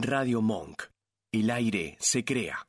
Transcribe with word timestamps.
Radio 0.00 0.40
Monk. 0.40 0.84
El 1.32 1.50
aire 1.50 1.96
se 1.98 2.24
crea. 2.24 2.68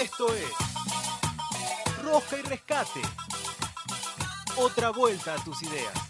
Esto 0.00 0.34
es 0.34 2.02
Rosca 2.02 2.38
y 2.38 2.42
Rescate. 2.42 3.02
Otra 4.56 4.90
vuelta 4.92 5.34
a 5.34 5.44
tus 5.44 5.62
ideas. 5.62 6.05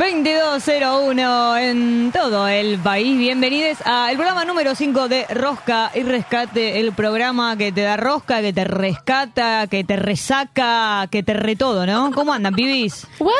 ...2201 0.00 1.60
en 1.60 2.10
todo 2.10 2.48
el 2.48 2.78
país. 2.78 3.18
Bienvenidos 3.18 3.82
al 3.84 4.16
programa 4.16 4.46
número 4.46 4.74
5 4.74 5.08
de 5.08 5.26
Rosca 5.26 5.90
y 5.94 6.02
Rescate. 6.04 6.80
El 6.80 6.94
programa 6.94 7.54
que 7.58 7.70
te 7.70 7.82
da 7.82 7.98
rosca, 7.98 8.40
que 8.40 8.54
te 8.54 8.64
rescata, 8.64 9.66
que 9.66 9.84
te 9.84 9.96
resaca, 9.96 11.06
que 11.10 11.22
te 11.22 11.34
re 11.34 11.54
todo, 11.54 11.84
¿no? 11.84 12.12
¿Cómo 12.12 12.32
andan, 12.32 12.54
pibis? 12.54 13.06
¿What? 13.18 13.32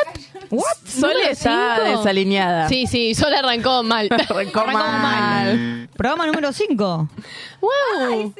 ¿What? 0.51 0.63
Sol 0.85 1.11
¿Número 1.13 1.29
está 1.31 1.77
cinco? 1.85 1.97
desalineada. 1.97 2.67
Sí, 2.69 2.85
sí, 2.87 3.15
Sol 3.15 3.33
arrancó 3.33 3.83
mal. 3.83 4.09
Arrancó 4.29 4.65
mal. 4.67 5.89
Programa 5.95 6.25
número 6.27 6.51
5. 6.51 7.09
¡Wow! 7.61 8.33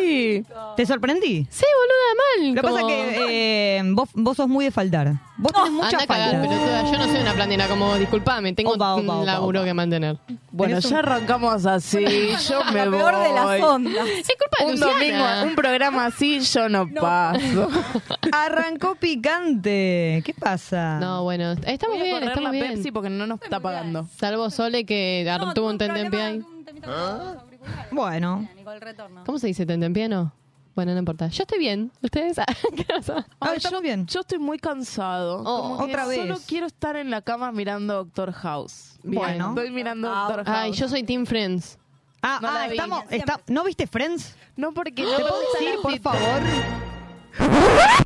Sí. 0.00 0.44
¿Te 0.76 0.84
sorprendí? 0.86 1.46
Sí, 1.50 1.64
boluda, 1.78 2.14
mal. 2.18 2.54
Lo 2.54 2.54
que 2.54 2.62
pasa 2.68 2.80
como- 2.82 2.92
es 2.92 3.16
que 3.16 3.76
eh, 3.78 3.82
vos, 3.92 4.08
vos 4.14 4.36
sos 4.36 4.48
muy 4.48 4.66
de 4.66 4.70
faltar. 4.70 5.14
Vos 5.38 5.52
tenés 5.52 5.70
mucha 5.70 5.86
Anda 5.88 6.02
a 6.02 6.06
cagar, 6.06 6.30
falta. 6.32 6.48
pelotuda. 6.48 6.82
Yo 6.92 6.98
no 6.98 7.04
soy 7.12 7.20
una 7.22 7.32
planera 7.34 7.68
como 7.68 7.86
vos, 7.86 7.98
disculpame. 7.98 8.52
Tengo 8.52 8.72
Opa, 8.72 8.94
opa, 8.96 9.16
un 9.16 9.26
laburo 9.26 9.60
opa. 9.60 9.66
que 9.66 9.74
mantener. 9.74 10.18
Bueno, 10.50 10.78
ya 10.78 10.88
un- 10.88 10.94
arrancamos 10.96 11.64
así. 11.66 12.04
Yo 12.48 12.64
me 12.72 12.84
la 12.84 12.90
voy. 12.90 12.98
peor 12.98 13.18
de 13.22 13.32
las 13.32 13.60
ondas. 13.62 14.06
Es 14.08 14.26
culpa 14.38 14.58
de 14.60 14.64
Un 14.66 14.70
Luciana. 14.72 14.92
domingo, 14.92 15.48
un 15.50 15.54
programa 15.54 16.06
así, 16.06 16.40
yo 16.40 16.68
no, 16.68 16.88
paso. 16.88 17.68
Arrancó 18.32 18.94
picante. 18.96 20.22
¿Qué 20.24 20.34
pasa? 20.38 20.98
No, 21.00 21.15
bueno, 21.22 21.52
estamos 21.52 21.96
Voy 21.96 22.00
a 22.00 22.04
bien, 22.04 22.14
correr 22.16 22.28
estamos 22.28 22.44
la 22.44 22.50
bien. 22.50 22.74
Pepsi 22.74 22.90
porque 22.92 23.10
no 23.10 23.26
nos 23.26 23.40
está 23.42 23.60
pagando. 23.60 24.06
Salvo 24.18 24.50
Sole 24.50 24.84
que 24.86 25.24
No, 25.38 25.54
tuvo 25.54 25.68
un 25.70 25.78
tentempié 25.78 26.08
problema, 26.10 26.26
ahí. 26.48 26.56
un 26.58 26.64
temita 26.64 26.86
con 26.86 26.96
los 26.96 27.36
auriculares. 27.42 27.86
Bueno. 27.92 28.48
Nico, 28.56 28.72
el 28.72 28.80
retorno. 28.80 29.22
¿Cómo 29.24 29.38
se 29.38 29.46
dice 29.48 29.66
tentempié 29.66 30.08
no? 30.08 30.32
Bueno, 30.74 30.92
no 30.92 30.98
importa. 30.98 31.28
Yo 31.28 31.44
estoy 31.44 31.58
bien. 31.58 31.90
¿Ustedes? 32.02 32.36
¿Qué 32.76 32.84
pasa? 32.84 33.26
Ah, 33.40 33.48
Ay, 33.50 33.56
estamos 33.56 33.78
yo, 33.78 33.82
bien. 33.82 34.06
yo 34.06 34.20
estoy 34.20 34.38
muy 34.38 34.58
cansado. 34.58 35.38
Oh, 35.44 35.62
Como 35.62 35.78
que 35.78 35.84
otra 35.84 36.06
vez. 36.06 36.18
Solo 36.18 36.38
quiero 36.46 36.66
estar 36.66 36.96
en 36.96 37.10
la 37.10 37.22
cama 37.22 37.50
mirando 37.50 37.94
Doctor 37.94 38.32
House. 38.32 38.98
Bien, 39.02 39.22
Bueno. 39.22 39.48
Estoy 39.50 39.70
mirando 39.70 40.12
Ah, 40.12 40.24
Doctor 40.28 40.44
House. 40.44 40.58
Ay, 40.58 40.72
yo 40.72 40.86
soy 40.88 41.02
Team 41.02 41.24
Friends. 41.24 41.78
Ah, 42.20 42.40
No 42.42 42.52
la 42.52 42.64
ah, 42.64 42.66
vi. 42.66 42.72
estamos, 42.76 43.04
está- 43.08 43.40
¿no 43.46 43.64
viste 43.64 43.86
Friends? 43.86 44.36
No, 44.56 44.72
porque 44.72 44.90
¿Te 44.92 45.02
no 45.02 45.16
puedo 45.16 45.34
gusta 45.40 45.58
decir, 45.60 45.74
la 45.76 45.82
por 45.82 45.98
favor? 46.00 46.42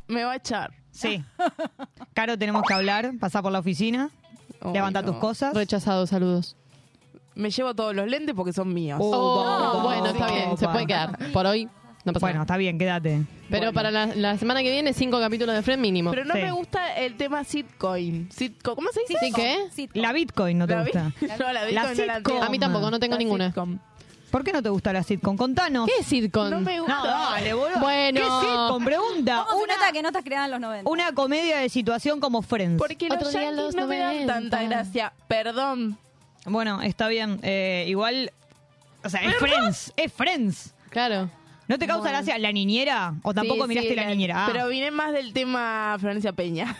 Me 0.08 0.25
va 0.25 0.33
a 0.33 0.36
echar. 0.36 0.72
Sí. 0.91 1.22
Caro, 2.14 2.38
tenemos 2.38 2.62
que 2.66 2.74
hablar. 2.74 3.12
Pasá 3.20 3.42
por 3.42 3.52
la 3.52 3.60
oficina. 3.60 4.10
Ay, 4.60 4.72
levanta 4.74 5.02
no. 5.02 5.12
tus 5.12 5.16
cosas. 5.20 5.55
Rechazado, 5.55 6.06
saludos. 6.06 6.56
Me 7.34 7.50
llevo 7.50 7.74
todos 7.74 7.94
los 7.94 8.06
lentes 8.08 8.34
porque 8.34 8.52
son 8.52 8.74
míos. 8.74 8.98
Oh, 9.02 9.77
Oh, 9.78 9.80
bueno, 9.82 10.06
está 10.06 10.30
bien. 10.30 10.56
Se 10.58 10.69
puede 10.69 10.86
quedar. 10.86 11.16
Por 11.32 11.47
hoy 11.47 11.69
no 12.05 12.12
pasa 12.12 12.20
Bueno, 12.27 12.34
nada. 12.34 12.42
está 12.44 12.56
bien, 12.56 12.78
quédate. 12.78 13.22
Pero 13.48 13.72
para 13.72 13.91
la, 13.91 14.06
la 14.06 14.36
semana 14.36 14.62
que 14.62 14.70
viene, 14.70 14.92
cinco 14.92 15.19
capítulos 15.20 15.55
de 15.55 15.62
Friends 15.62 15.80
mínimo. 15.80 16.10
Pero 16.10 16.24
no 16.24 16.34
Sí. 16.34 16.41
me 16.41 16.52
gusta 16.52 16.94
el 16.97 17.16
tema 17.16 17.44
sitcoin. 17.44 18.28
¿Cómo 18.62 18.88
se 18.92 19.00
dice? 19.08 19.19
¿Sí 19.27 19.32
qué? 19.32 19.56
Sitcom. 19.70 20.02
La 20.02 20.12
Bitcoin 20.12 20.58
no 20.58 20.66
te 20.66 20.78
gusta. 20.80 21.12
No, 21.38 21.52
la, 21.52 21.64
La 21.70 21.86
Bitcoin 21.92 22.06
no 22.25 22.38
la. 22.38 22.47
A 22.47 22.50
mí 22.50 22.58
tampoco, 22.58 22.91
no 22.91 22.98
tengo 22.98 23.14
La 23.14 23.19
ninguna. 23.19 23.47
sitcom. 23.47 23.78
¿Por 24.31 24.45
qué 24.45 24.53
no 24.53 24.62
te 24.62 24.69
gusta 24.69 24.92
la 24.92 25.03
sitcom? 25.03 25.36
Contanos. 25.36 25.86
¿Qué 25.86 26.00
es 26.00 26.06
sitcom? 26.06 26.50
No 26.50 26.61
me 26.61 26.78
gusta. 26.81 26.95
No, 26.97 27.05
dale, 27.06 27.53
boludo. 27.55 27.81
Bueno. 27.81 28.20
¿Qué 28.20 28.47
sitcom? 28.47 28.84
Pregunta. 28.84 29.45
¿Cómo 29.48 29.59
se 29.59 29.64
Una, 29.64 29.75
nota 29.77 29.92
que 29.92 30.03
no 30.03 30.12
te 30.12 30.22
creadas 30.22 30.47
en 30.47 30.50
los 30.53 30.60
90? 30.60 30.91
una 30.91 31.12
comedia 31.12 31.59
de 31.59 31.69
situación 31.69 32.21
como 32.21 32.43
Friends. 32.43 32.78
Porque 32.78 33.09
los 33.09 33.19
Otro 33.19 33.31
día 33.31 33.43
yankees 33.43 33.56
los 33.65 33.75
no 33.75 33.87
me 33.87 33.99
dan 33.99 34.15
90. 34.27 34.32
tanta 34.32 34.62
gracia. 34.62 35.12
Perdón. 35.28 35.99
Bueno, 36.47 36.81
está 36.82 37.09
bien. 37.09 37.41
Eh, 37.43 37.84
igual. 37.88 38.32
O 39.04 39.09
sea, 39.09 39.21
es 39.22 39.37
Friends. 39.37 39.93
Es 39.97 40.12
Friends. 40.12 40.75
Claro. 40.91 41.31
¿No 41.69 41.78
te 41.78 41.87
causa 41.87 42.10
gracia 42.10 42.37
la 42.38 42.50
niñera? 42.53 43.15
¿O 43.22 43.33
tampoco 43.33 43.62
Sí, 43.62 43.69
miraste 43.69 43.91
sí, 43.91 43.94
la, 43.97 44.06
niñera? 44.06 44.44
Ah, 44.44 44.49
Pero 44.53 44.66
vine 44.69 44.91
más 44.91 45.12
del 45.12 45.33
tema 45.33 45.97
Florencia 46.00 46.33
Peña. 46.33 46.77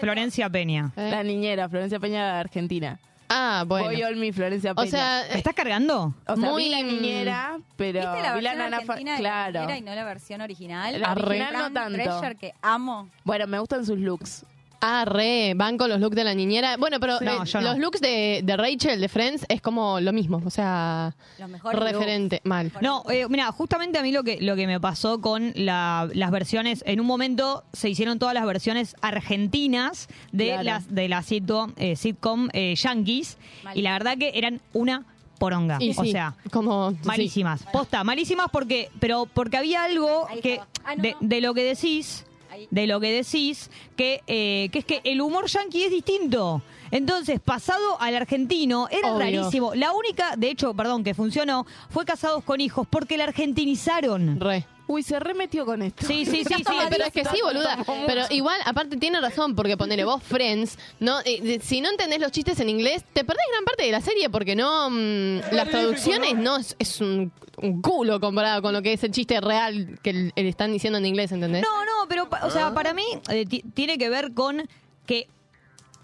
Florencia 0.00 0.48
Peña. 0.50 0.92
Eh. 0.96 1.08
La 1.10 1.22
niñera, 1.22 1.68
Florencia 1.68 2.00
Peña 2.00 2.24
de 2.32 2.40
Argentina. 2.40 2.98
Ah, 3.36 3.64
bueno. 3.66 3.86
Voy 3.86 4.02
all 4.04 4.14
me 4.16 4.32
Florencia 4.32 4.74
Peña. 4.74 4.86
O 4.86 4.90
sea, 4.90 5.24
¿Me 5.32 5.38
estás 5.38 5.54
cargando? 5.54 6.14
O 6.26 6.36
sea, 6.36 6.50
muy- 6.50 6.64
vi 6.64 6.70
la 6.70 6.82
niñera, 6.82 7.58
pero 7.76 7.98
¿Viste 8.00 8.22
la 8.22 8.34
vi 8.36 8.42
la 8.42 8.54
nana 8.54 8.76
argentina 8.76 9.12
de 9.14 9.18
claro. 9.18 9.52
la 9.52 9.60
niñera 9.60 9.78
y 9.78 9.80
no 9.82 9.94
la 9.94 10.04
versión 10.04 10.40
original? 10.40 11.00
La 11.00 11.14
De 11.14 11.22
original 11.22 11.52
no 11.52 11.72
tanto. 11.72 11.90
Drescher, 11.98 12.36
que 12.36 12.52
amo. 12.62 13.08
Bueno, 13.24 13.46
me 13.48 13.58
gustan 13.58 13.84
sus 13.84 13.98
looks. 13.98 14.46
Ah, 14.84 15.04
re, 15.06 15.54
banco 15.56 15.88
los 15.88 15.98
looks 16.00 16.14
de 16.16 16.24
la 16.24 16.34
niñera. 16.34 16.76
Bueno, 16.76 17.00
pero. 17.00 17.18
No, 17.20 17.42
eh, 17.42 17.46
yo 17.46 17.60
no. 17.60 17.70
los 17.70 17.78
looks 17.78 18.00
de, 18.00 18.40
de 18.44 18.56
Rachel, 18.56 19.00
de 19.00 19.08
Friends, 19.08 19.44
es 19.48 19.60
como 19.60 20.00
lo 20.00 20.12
mismo. 20.12 20.42
O 20.44 20.50
sea, 20.50 21.14
Los 21.38 21.48
mejores 21.48 21.80
referente. 21.80 22.40
Mal. 22.44 22.70
No, 22.80 23.02
eh, 23.10 23.26
mira, 23.28 23.50
justamente 23.52 23.98
a 23.98 24.02
mí 24.02 24.12
lo 24.12 24.22
que, 24.24 24.38
lo 24.40 24.56
que 24.56 24.66
me 24.66 24.80
pasó 24.80 25.20
con 25.20 25.52
la- 25.56 26.08
las 26.14 26.30
versiones, 26.30 26.82
en 26.86 27.00
un 27.00 27.06
momento 27.06 27.64
se 27.72 27.88
hicieron 27.88 28.18
todas 28.18 28.34
las 28.34 28.44
versiones 28.46 28.94
argentinas 29.02 30.08
de 30.32 30.46
Claro. 30.48 30.62
las 30.64 30.94
de 30.94 31.08
la 31.08 31.22
sitcom, 31.22 31.72
eh, 31.76 31.96
sitcom 31.96 32.48
eh, 32.52 32.74
Yankees 32.76 33.38
y 33.74 33.82
la 33.82 33.92
verdad 33.92 34.16
que 34.18 34.32
eran 34.34 34.60
una 34.72 35.04
poronga, 35.38 35.78
Y 35.80 35.90
o 35.96 36.02
sí, 36.04 36.12
sea, 36.12 36.34
como 36.52 36.92
sí. 36.92 36.98
malísimas. 37.04 37.62
Posta, 37.72 38.04
malísimas 38.04 38.46
porque 38.52 38.90
pero 39.00 39.26
porque 39.32 39.56
había 39.56 39.82
algo 39.84 40.26
Ahí 40.28 40.40
que 40.40 40.52
estaba. 40.54 40.70
Ah, 40.84 40.94
no, 40.96 41.02
de, 41.02 41.12
no. 41.12 41.18
de 41.20 41.40
lo 41.40 41.54
que 41.54 41.64
decís. 41.64 42.24
De 42.70 42.86
lo 42.86 43.00
que 43.00 43.12
decís, 43.12 43.70
que, 43.96 44.22
eh, 44.26 44.68
que 44.72 44.80
es 44.80 44.84
que 44.84 45.00
el 45.04 45.20
humor 45.20 45.46
yankee 45.46 45.84
es 45.84 45.90
distinto. 45.90 46.62
Entonces, 46.90 47.40
pasado 47.40 48.00
al 48.00 48.14
argentino, 48.14 48.88
era 48.90 49.12
Obvio. 49.12 49.18
rarísimo. 49.18 49.74
La 49.74 49.92
única, 49.92 50.36
de 50.36 50.50
hecho, 50.50 50.74
perdón, 50.74 51.02
que 51.02 51.14
funcionó, 51.14 51.66
fue 51.90 52.04
Casados 52.04 52.44
con 52.44 52.60
Hijos, 52.60 52.86
porque 52.88 53.16
la 53.16 53.24
argentinizaron. 53.24 54.38
Re. 54.38 54.66
Uy, 54.86 55.02
se 55.02 55.18
remetió 55.18 55.64
con 55.64 55.80
esto. 55.80 56.06
Sí, 56.06 56.26
sí, 56.26 56.44
sí, 56.48 56.54
sí. 56.56 56.64
pero 56.90 57.04
es 57.06 57.12
que 57.12 57.24
sí, 57.24 57.38
boluda. 57.42 57.78
Pero 58.06 58.22
igual, 58.30 58.60
aparte, 58.66 58.96
tiene 58.98 59.20
razón, 59.20 59.54
porque 59.54 59.76
ponele 59.78 60.04
vos 60.04 60.22
Friends, 60.22 60.78
¿no? 61.00 61.20
Eh, 61.24 61.40
de- 61.40 61.60
si 61.60 61.80
no 61.80 61.88
entendés 61.90 62.20
los 62.20 62.30
chistes 62.32 62.60
en 62.60 62.68
inglés, 62.68 63.02
te 63.14 63.24
perdés 63.24 63.44
gran 63.50 63.64
parte 63.64 63.84
de 63.84 63.92
la 63.92 64.00
serie, 64.02 64.28
porque 64.28 64.54
no. 64.54 64.90
mm, 64.90 65.52
las 65.52 65.68
traducciones 65.70 66.34
no 66.34 66.56
es, 66.58 66.76
es 66.78 67.00
un, 67.00 67.32
un 67.56 67.80
culo 67.80 68.20
comparado 68.20 68.60
con 68.60 68.74
lo 68.74 68.82
que 68.82 68.92
es 68.92 69.02
el 69.04 69.10
chiste 69.12 69.40
real 69.40 69.98
que 70.02 70.12
le 70.12 70.32
le 70.36 70.48
están 70.48 70.70
diciendo 70.72 70.98
en 70.98 71.06
inglés, 71.06 71.32
¿entendés? 71.32 71.62
No, 71.62 71.84
no, 71.86 72.06
pero, 72.08 72.28
pa- 72.28 72.44
o 72.44 72.50
sea, 72.50 72.74
para 72.74 72.92
mí 72.92 73.04
eh, 73.30 73.46
ti- 73.46 73.64
tiene 73.72 73.96
que 73.96 74.10
ver 74.10 74.34
con 74.34 74.68
que 75.06 75.28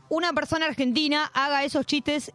una 0.09 0.33
persona 0.33 0.65
argentina 0.67 1.31
haga 1.35 1.65
esos 1.65 1.85
chistes 1.85 2.33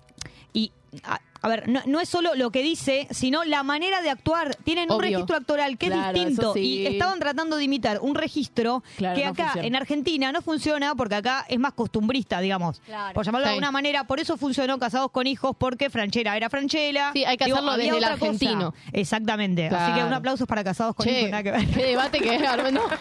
y. 0.54 0.72
A, 1.04 1.20
a 1.46 1.48
ver, 1.48 1.68
no, 1.70 1.82
no 1.86 2.00
es 2.00 2.10
solo 2.10 2.36
lo 2.36 2.50
que 2.52 2.62
dice, 2.62 3.08
sino 3.12 3.44
la 3.44 3.64
manera 3.64 4.02
de 4.02 4.10
actuar. 4.10 4.56
Tienen 4.64 4.92
un 4.92 5.00
registro 5.02 5.38
actoral 5.38 5.78
que 5.78 5.88
Claro, 5.88 6.18
es 6.18 6.26
distinto. 6.26 6.54
sí. 6.54 6.60
Y 6.60 6.88
estaban 6.88 7.20
tratando 7.20 7.58
de 7.58 7.64
imitar 7.64 8.00
un 8.02 8.16
registro 8.16 8.84
Claro, 8.98 9.16
que 9.16 9.26
no 9.26 9.32
acá 9.32 9.44
funciona. 9.46 9.68
en 9.68 9.76
Argentina 9.76 10.32
no 10.32 10.42
funciona 10.42 10.96
porque 10.96 11.16
acá 11.16 11.46
es 11.48 11.60
más 11.60 11.74
costumbrista, 11.74 12.40
digamos. 12.40 12.80
Claro. 12.86 13.14
Por 13.14 13.26
llamarlo 13.26 13.46
de 13.46 13.52
alguna 13.52 13.72
manera. 13.72 14.06
Por 14.06 14.20
eso 14.20 14.38
funcionó 14.38 14.80
Casados 14.80 15.12
con 15.12 15.28
Hijos, 15.28 15.56
porque 15.58 15.90
Franchera 15.90 16.36
era 16.36 16.50
Franchera. 16.50 17.12
Sí, 17.14 17.24
hay 17.26 17.38
que 17.38 17.44
hacerlo 17.46 17.72
había 17.72 17.86
desde 17.86 17.98
el 17.98 18.04
otra 18.04 18.18
cosa. 18.18 18.26
argentino. 18.32 18.74
Exactamente. 18.92 19.68
Así 19.68 19.94
que 19.94 20.04
un 20.04 20.14
aplauso 20.14 20.46
para 20.48 20.64
Casados 20.64 20.96
con 20.96 21.06
Che, 21.06 21.20
Hijos. 21.20 21.32
Nada 21.32 21.44
que 21.44 21.52
ver. 21.52 21.68
qué 21.68 21.86
debate 21.86 22.20
que 22.20 22.36
es, 22.36 22.42
Armando. 22.42 22.82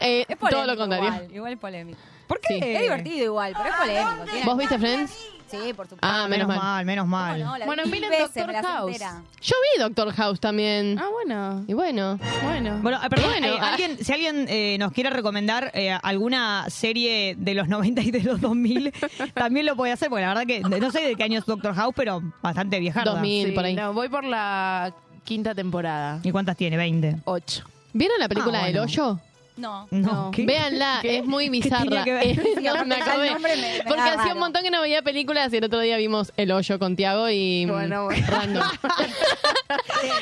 Eh, 0.00 0.26
Es 0.28 0.36
polémico 0.36 0.48
todo 0.50 0.66
lo 0.66 0.76
contrario. 0.76 1.08
Igual, 1.08 1.34
igual 1.34 1.52
es 1.54 1.58
polémico. 1.58 1.98
¿Por 2.26 2.40
qué? 2.40 2.54
Sí. 2.54 2.60
Es 2.62 2.82
divertido 2.82 3.24
igual, 3.24 3.54
pero 3.56 3.68
es 3.68 3.74
polémico. 3.76 4.24
tiene- 4.30 4.44
¿Vos 4.46 4.56
viste 4.58 4.78
Friends? 4.78 5.18
Sí, 5.52 5.72
por 5.74 5.86
supuesto. 5.86 5.98
Ah, 6.02 6.26
menos 6.28 6.48
menos 6.48 6.48
mal. 6.48 6.58
mal, 6.58 6.84
menos 6.86 7.06
mal. 7.06 7.38
¿Cómo 7.40 7.50
no? 7.52 7.58
La 7.58 7.66
Bueno, 7.66 7.82
vi 7.84 7.90
mil 7.90 8.00
miren 8.00 8.10
veces, 8.10 8.26
Doctor 8.34 8.46
me 8.48 8.52
la 8.54 8.62
sé 8.62 8.66
House. 8.68 8.92
entera. 8.92 9.22
Yo 9.40 9.54
vi 9.76 9.82
Doctor 9.82 10.12
House 10.14 10.40
también. 10.40 10.98
Ah, 10.98 11.08
bueno. 11.12 11.64
Y 11.68 11.74
bueno. 11.74 12.18
Bueno. 12.42 12.78
Bueno, 12.82 12.98
eh, 13.04 13.08
perdón, 13.10 13.30
Bueno, 13.30 13.46
eh, 13.46 13.58
ah. 13.60 13.70
alguien, 13.70 13.98
si 14.04 14.12
alguien 14.12 14.46
eh, 14.48 14.76
nos 14.78 14.92
quiere 14.92 15.10
recomendar 15.10 15.70
eh, 15.74 15.90
alguna 16.02 16.66
serie 16.70 17.34
de 17.38 17.54
los 17.54 17.68
90 17.72 18.00
y 18.02 18.10
de 18.10 18.22
los 18.22 18.40
2000, 18.40 18.92
también 19.34 19.66
lo 19.66 19.76
puede 19.76 19.92
hacer, 19.92 20.08
porque 20.08 20.22
la 20.22 20.28
verdad 20.34 20.46
que 20.46 20.60
no 20.60 20.90
sé 20.90 21.00
de 21.02 21.14
qué 21.14 21.22
año 21.24 21.38
es 21.38 21.44
Doctor 21.46 21.74
House, 21.74 21.92
pero 21.94 22.22
bastante 22.42 22.80
viejarda. 22.80 23.12
2000. 23.12 23.46
Sí, 23.48 23.52
por 23.52 23.64
ahí. 23.64 23.74
No, 23.74 23.92
voy 23.92 24.08
por 24.08 24.24
la 24.24 24.92
quinta 25.24 25.54
temporada. 25.54 26.18
¿Y 26.22 26.30
cuántas 26.32 26.56
tiene? 26.56 26.76
20. 26.76 27.18
Ocho. 27.24 27.64
¿Vieron 27.92 28.18
la 28.18 28.28
película 28.28 28.60
Ah, 28.62 28.64
del 28.66 28.72
bueno. 28.78 28.84
hoyo? 28.90 29.18
No. 29.56 29.86
No, 29.90 30.30
¿qué? 30.34 30.46
Véanla, 30.46 31.00
¿Qué? 31.02 31.18
es 31.18 31.24
muy 31.26 31.44
¿Qué 31.50 31.60
tiene 31.60 31.78
bizarra. 31.78 32.04
que 32.04 32.12
ver? 32.12 32.42
Sí, 32.42 32.54
no, 32.62 32.84
me 32.86 32.94
el 32.96 33.02
acordé. 33.02 33.30
nombre 33.32 33.56
me- 33.56 33.78
me 33.78 33.84
Porque 33.84 34.00
hacía 34.02 34.32
un 34.32 34.38
montón 34.38 34.62
que 34.62 34.70
no 34.70 34.80
veía 34.80 35.02
películas 35.02 35.52
y 35.52 35.58
el 35.58 35.64
otro 35.64 35.80
día 35.80 35.96
vimos 35.98 36.32
El 36.38 36.52
Hoyo 36.52 36.78
con 36.78 36.96
Tiago 36.96 37.28
y 37.28 37.66
mm, 37.66 37.70
Bueno, 37.70 38.04
bueno. 38.04 38.26
Random. 38.28 38.62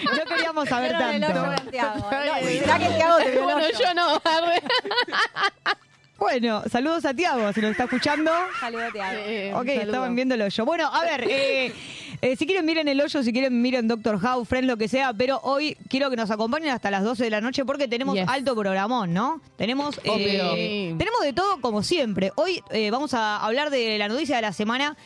No 0.05 0.25
queríamos 0.35 0.69
saber 0.69 0.93
Pero 0.97 1.11
el 1.11 1.21
tanto. 1.21 1.41
otro 1.41 1.57
Santiago. 1.57 2.11
No, 2.11 2.11
¿Será 2.49 2.79
que 2.79 2.89
Tiago 2.89 3.17
te 3.19 3.31
vio 3.31 3.41
el 3.41 3.45
bueno, 3.55 3.67
yo 3.79 3.95
no. 3.95 4.23
Bueno, 6.19 6.63
saludos 6.71 7.05
a 7.07 7.15
Tiago, 7.15 7.51
si 7.55 7.61
nos 7.63 7.71
está 7.71 7.85
escuchando. 7.85 8.31
Saludos, 8.61 8.93
Tiago. 8.93 9.19
Eh, 9.25 9.53
Ok, 9.55 9.67
saludo. 9.67 9.83
estaban 9.85 10.15
viéndolo 10.15 10.49
yo. 10.49 10.65
Bueno, 10.67 10.87
a 10.93 11.01
ver, 11.03 11.25
eh, 11.29 11.73
Eh, 12.23 12.37
si 12.37 12.45
quieren 12.47 12.67
miren 12.67 12.87
El 12.87 13.01
Hoyo, 13.01 13.23
si 13.23 13.33
quieren 13.33 13.63
miren 13.63 13.89
Doctor 13.89 14.19
House, 14.21 14.47
Friends, 14.47 14.67
lo 14.67 14.77
que 14.77 14.89
sea, 14.89 15.15
pero 15.15 15.41
hoy 15.43 15.77
quiero 15.89 16.11
que 16.11 16.17
nos 16.17 16.31
acompañen 16.31 16.69
hasta 16.71 16.91
las 16.91 17.03
12 17.03 17.25
de 17.25 17.31
la 17.31 17.41
noche 17.41 17.65
porque 17.65 17.89
tenemos 17.89 18.15
Yes. 18.15 18.29
alto 18.29 18.55
programón, 18.55 19.15
¿no? 19.15 19.41
Tenemos, 19.57 19.99
eh, 20.05 20.95
tenemos 20.99 21.21
de 21.23 21.33
todo 21.33 21.61
como 21.63 21.83
siempre. 21.83 22.33
Hoy 22.37 22.63
eh, 22.73 22.91
vamos 22.91 23.15
a 23.15 23.39
hablar 23.39 23.71
de 23.71 23.97
la 23.97 24.09
noticia 24.09 24.37
de 24.37 24.43
la 24.43 24.53
semana. 24.53 24.97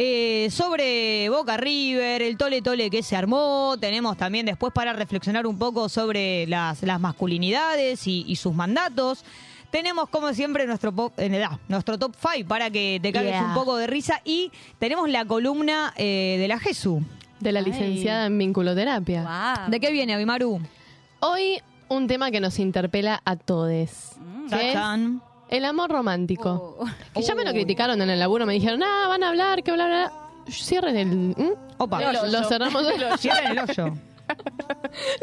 eh, 0.00 0.48
sobre 0.52 1.28
Boca 1.28 1.56
River, 1.56 2.22
el 2.22 2.36
tole 2.36 2.62
tole 2.62 2.88
que 2.88 3.02
se 3.02 3.16
armó, 3.16 3.76
tenemos 3.80 4.16
también 4.16 4.46
después 4.46 4.72
para 4.72 4.92
reflexionar 4.92 5.44
un 5.46 5.58
poco 5.58 5.88
sobre 5.88 6.46
las, 6.46 6.82
las 6.84 7.00
masculinidades 7.00 8.06
y, 8.06 8.24
y 8.28 8.36
sus 8.36 8.54
mandatos. 8.54 9.24
Tenemos, 9.70 10.08
como 10.08 10.32
siempre, 10.32 10.66
nuestro, 10.66 10.92
pop- 10.92 11.12
eh, 11.18 11.46
nuestro 11.68 11.98
top 11.98 12.14
5 12.18 12.48
para 12.48 12.70
que 12.70 12.98
te 13.02 13.12
cagues 13.12 13.32
Yeah. 13.32 13.44
un 13.48 13.54
poco 13.54 13.76
de 13.76 13.86
risa. 13.86 14.20
Y 14.24 14.50
tenemos 14.78 15.08
la 15.10 15.24
columna 15.26 15.92
eh, 15.96 16.36
de 16.38 16.48
la 16.48 16.58
Jesu. 16.58 17.02
De 17.40 17.52
la 17.52 17.60
licenciada 17.60 18.26
en 18.26 18.36
vinculoterapia. 18.38 19.22
Wow. 19.22 19.70
¿De 19.70 19.78
qué 19.78 19.92
viene, 19.92 20.14
Abimaru? 20.14 20.60
Hoy 21.20 21.60
un 21.88 22.06
tema 22.06 22.30
que 22.30 22.40
nos 22.40 22.58
interpela 22.58 23.20
a 23.24 23.36
todos. 23.36 23.68
que 23.68 23.82
es 23.82 24.16
Tachan. 24.74 25.22
el 25.50 25.64
amor 25.64 25.90
romántico. 25.90 26.76
Oh. 26.80 26.86
Que 27.14 27.22
ya 27.22 27.34
me 27.34 27.44
lo 27.44 27.50
criticaron 27.52 28.00
en 28.02 28.10
el 28.10 28.18
laburo, 28.18 28.44
me 28.46 28.54
dijeron, 28.54 28.82
ah, 28.82 29.06
van 29.08 29.22
a 29.22 29.28
hablar, 29.28 29.62
que 29.62 29.70
bla, 29.72 29.86
bla, 29.86 30.06
bla. 30.08 30.52
Cierren 30.52 30.96
el... 30.96 31.08
¿Mm? 31.08 31.52
Opa. 31.76 32.12
Lo, 32.12 32.26
lo 32.26 32.44
cerramos, 32.48 32.84
Cierren 33.18 33.52
el 33.52 33.58
hoyo. 33.58 33.94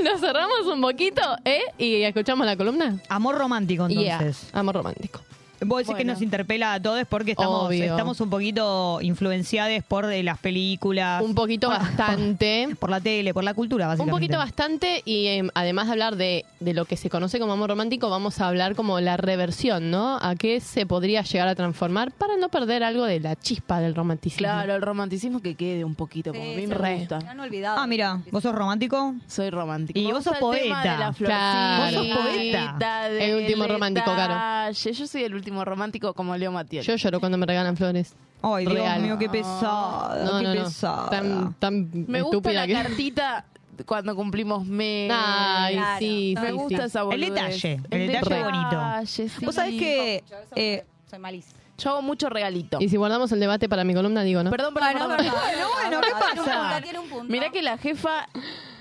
Lo 0.04 0.18
cerramos 0.18 0.66
un 0.72 0.82
poquito, 0.82 1.22
¿eh? 1.44 1.62
Y 1.78 2.02
escuchamos 2.04 2.46
la 2.46 2.56
columna. 2.58 2.98
Amor 3.10 3.38
romántico, 3.38 3.88
Yeah, 3.88 4.18
entonces. 4.20 4.50
Amor 4.54 4.76
romántico. 4.76 5.22
Vos 5.62 5.80
decís 5.80 5.88
que 5.96 6.04
Bueno. 6.04 6.14
nos 6.14 6.22
interpela 6.22 6.74
a 6.74 6.82
todos 6.82 7.06
porque 7.10 7.32
estamos, 7.32 7.68
Obvio. 7.68 7.84
estamos 7.86 8.20
un 8.22 8.30
poquito 8.30 9.00
influenciados 9.02 9.84
por 9.88 10.12
eh, 10.12 10.22
las 10.24 10.38
películas. 10.38 11.22
Un 11.24 11.34
poquito 11.36 11.70
por- 11.70 11.80
bastante. 11.80 12.66
Por, 12.70 12.78
por 12.78 12.90
la 12.90 13.00
tele, 13.02 13.34
por 13.34 13.44
la 13.44 13.54
cultura, 13.54 13.86
Un 13.86 13.90
básicamente. 13.90 14.12
poquito 14.16 14.38
bastante 14.38 15.02
y 15.06 15.28
eh, 15.28 15.48
además 15.54 15.86
de 15.88 15.92
hablar 15.94 16.16
de, 16.16 16.46
de 16.60 16.74
lo 16.74 16.86
que 16.86 16.98
se 16.98 17.10
conoce 17.10 17.40
como 17.40 17.54
amor 17.54 17.70
romántico, 17.70 18.10
vamos 18.10 18.40
a 18.42 18.48
hablar 18.48 18.76
como 18.76 19.00
la 19.00 19.18
reversión, 19.18 19.92
¿no? 19.92 20.18
A 20.22 20.36
qué 20.36 20.60
se 20.60 20.86
podría 20.86 21.22
llegar 21.22 21.48
a 21.48 21.56
transformar 21.56 22.12
para 22.12 22.38
no 22.38 22.50
perder 22.50 22.84
algo 22.84 23.06
de 23.06 23.20
la 23.20 23.36
chispa 23.36 23.80
del 23.80 23.96
romanticismo. 23.96 24.40
Claro, 24.46 24.76
el 24.76 24.82
romanticismo 24.82 25.42
que 25.42 25.56
quede 25.56 25.84
un 25.84 25.96
poquito, 25.96 26.32
como 26.32 26.44
a 26.44 26.48
mí 26.56 26.68
me 26.68 26.76
sí. 26.76 27.00
gusta. 27.00 27.20
Me 27.20 27.30
han 27.30 27.40
olvidado. 27.40 27.80
Ah, 27.80 27.88
mira, 27.88 28.22
¿vos 28.32 28.44
sos 28.44 28.54
romántico? 28.54 29.16
Soy 29.28 29.50
romántico. 29.50 29.98
Y 30.00 30.04
Me 30.08 30.14
vos 30.14 30.26
gusta 30.26 30.40
sos 30.40 30.54
el 30.56 30.62
tema 30.64 30.76
poeta. 30.82 30.92
de 30.94 30.98
la 31.00 31.14
Claro. 31.14 31.84
Vos 31.84 31.94
sos 31.94 32.18
poeta. 32.18 33.10
del 33.10 33.22
El 33.22 33.36
último 33.44 33.68
romántico, 33.68 34.14
claro. 34.14 34.34
detalle. 34.34 34.94
Yo 34.94 35.08
soy 35.08 35.24
el 35.24 35.34
último 35.46 35.64
romántico 35.64 36.14
como 36.16 36.36
Leo 36.36 36.52
Matiel. 36.52 36.84
Yo 36.84 36.96
lloro 36.96 37.20
cuando 37.20 37.38
me 37.38 37.46
regalan 37.46 37.78
flores. 37.78 38.16
Ay, 38.42 38.66
Dios 38.66 38.74
Real. 38.78 39.02
mío, 39.02 39.18
qué 39.20 39.30
pesada, 39.30 40.26
No, 40.26 40.40
qué 40.40 40.44
no, 40.44 40.56
no. 40.56 40.64
pesada. 40.64 41.10
Tan, 41.12 41.54
tan 41.60 41.90
me 42.08 42.22
gusta 42.24 42.38
estúpida 42.38 42.54
la 42.62 42.68
que... 42.68 42.74
cartita 42.74 43.46
cuando 43.86 44.16
cumplimos 44.16 44.66
meses. 44.66 45.16
Ay, 45.16 45.76
Claro. 45.76 46.00
sí, 46.00 46.36
me 46.42 46.48
sí, 46.48 46.54
gusta 46.54 46.78
sí. 46.78 46.84
esa 46.86 47.00
El 47.02 47.06
boludez. 47.06 47.30
detalle, 47.34 47.82
el 47.92 48.08
detalle 48.08 48.44
bonito. 48.44 48.82
sí. 49.06 49.28
Vos 49.46 49.54
sabés 49.56 49.76
que... 49.80 50.24
Eh, 50.56 50.84
soy 51.10 51.20
malísima. 51.20 51.60
Yo 51.78 51.90
hago 51.92 52.02
mucho 52.02 52.30
regalito. 52.30 52.78
Y 52.80 52.90
si 52.90 52.96
guardamos 52.98 53.32
el 53.34 53.40
debate 53.40 53.68
para 53.70 53.84
mi 53.84 53.94
columna, 53.94 54.24
digo, 54.24 54.42
¿no? 54.44 54.50
Perdón, 54.50 54.74
perdón, 54.74 54.94
Bueno, 54.94 55.16
perdón. 55.18 55.34
bueno, 55.34 55.68
bueno, 55.76 56.02
¿qué 56.02 56.12
pasa? 56.12 56.32
Tiene 56.34 56.40
un 56.50 56.56
punto, 56.56 56.82
tiene 56.84 57.00
un 57.00 57.10
punto. 57.10 57.32
Mirá 57.32 57.50
que 57.52 57.62
la 57.62 57.78
jefa 57.78 58.28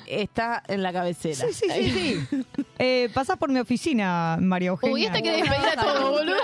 está 0.06 0.62
en 0.68 0.82
la 0.82 0.92
cabecera. 0.92 1.46
sí, 1.48 1.52
sí, 1.52 1.68
sí, 1.70 1.90
sí. 2.30 2.44
Eh, 2.78 3.08
pasás 3.14 3.36
por 3.38 3.50
mi 3.50 3.60
oficina, 3.60 4.36
María 4.40 4.68
Eugenia. 4.70 4.94
Uy, 4.94 5.04
esta 5.04 5.22
que 5.22 5.30
despedir 5.30 5.78
a 5.78 5.82
todo, 5.82 6.10
boludo. 6.12 6.36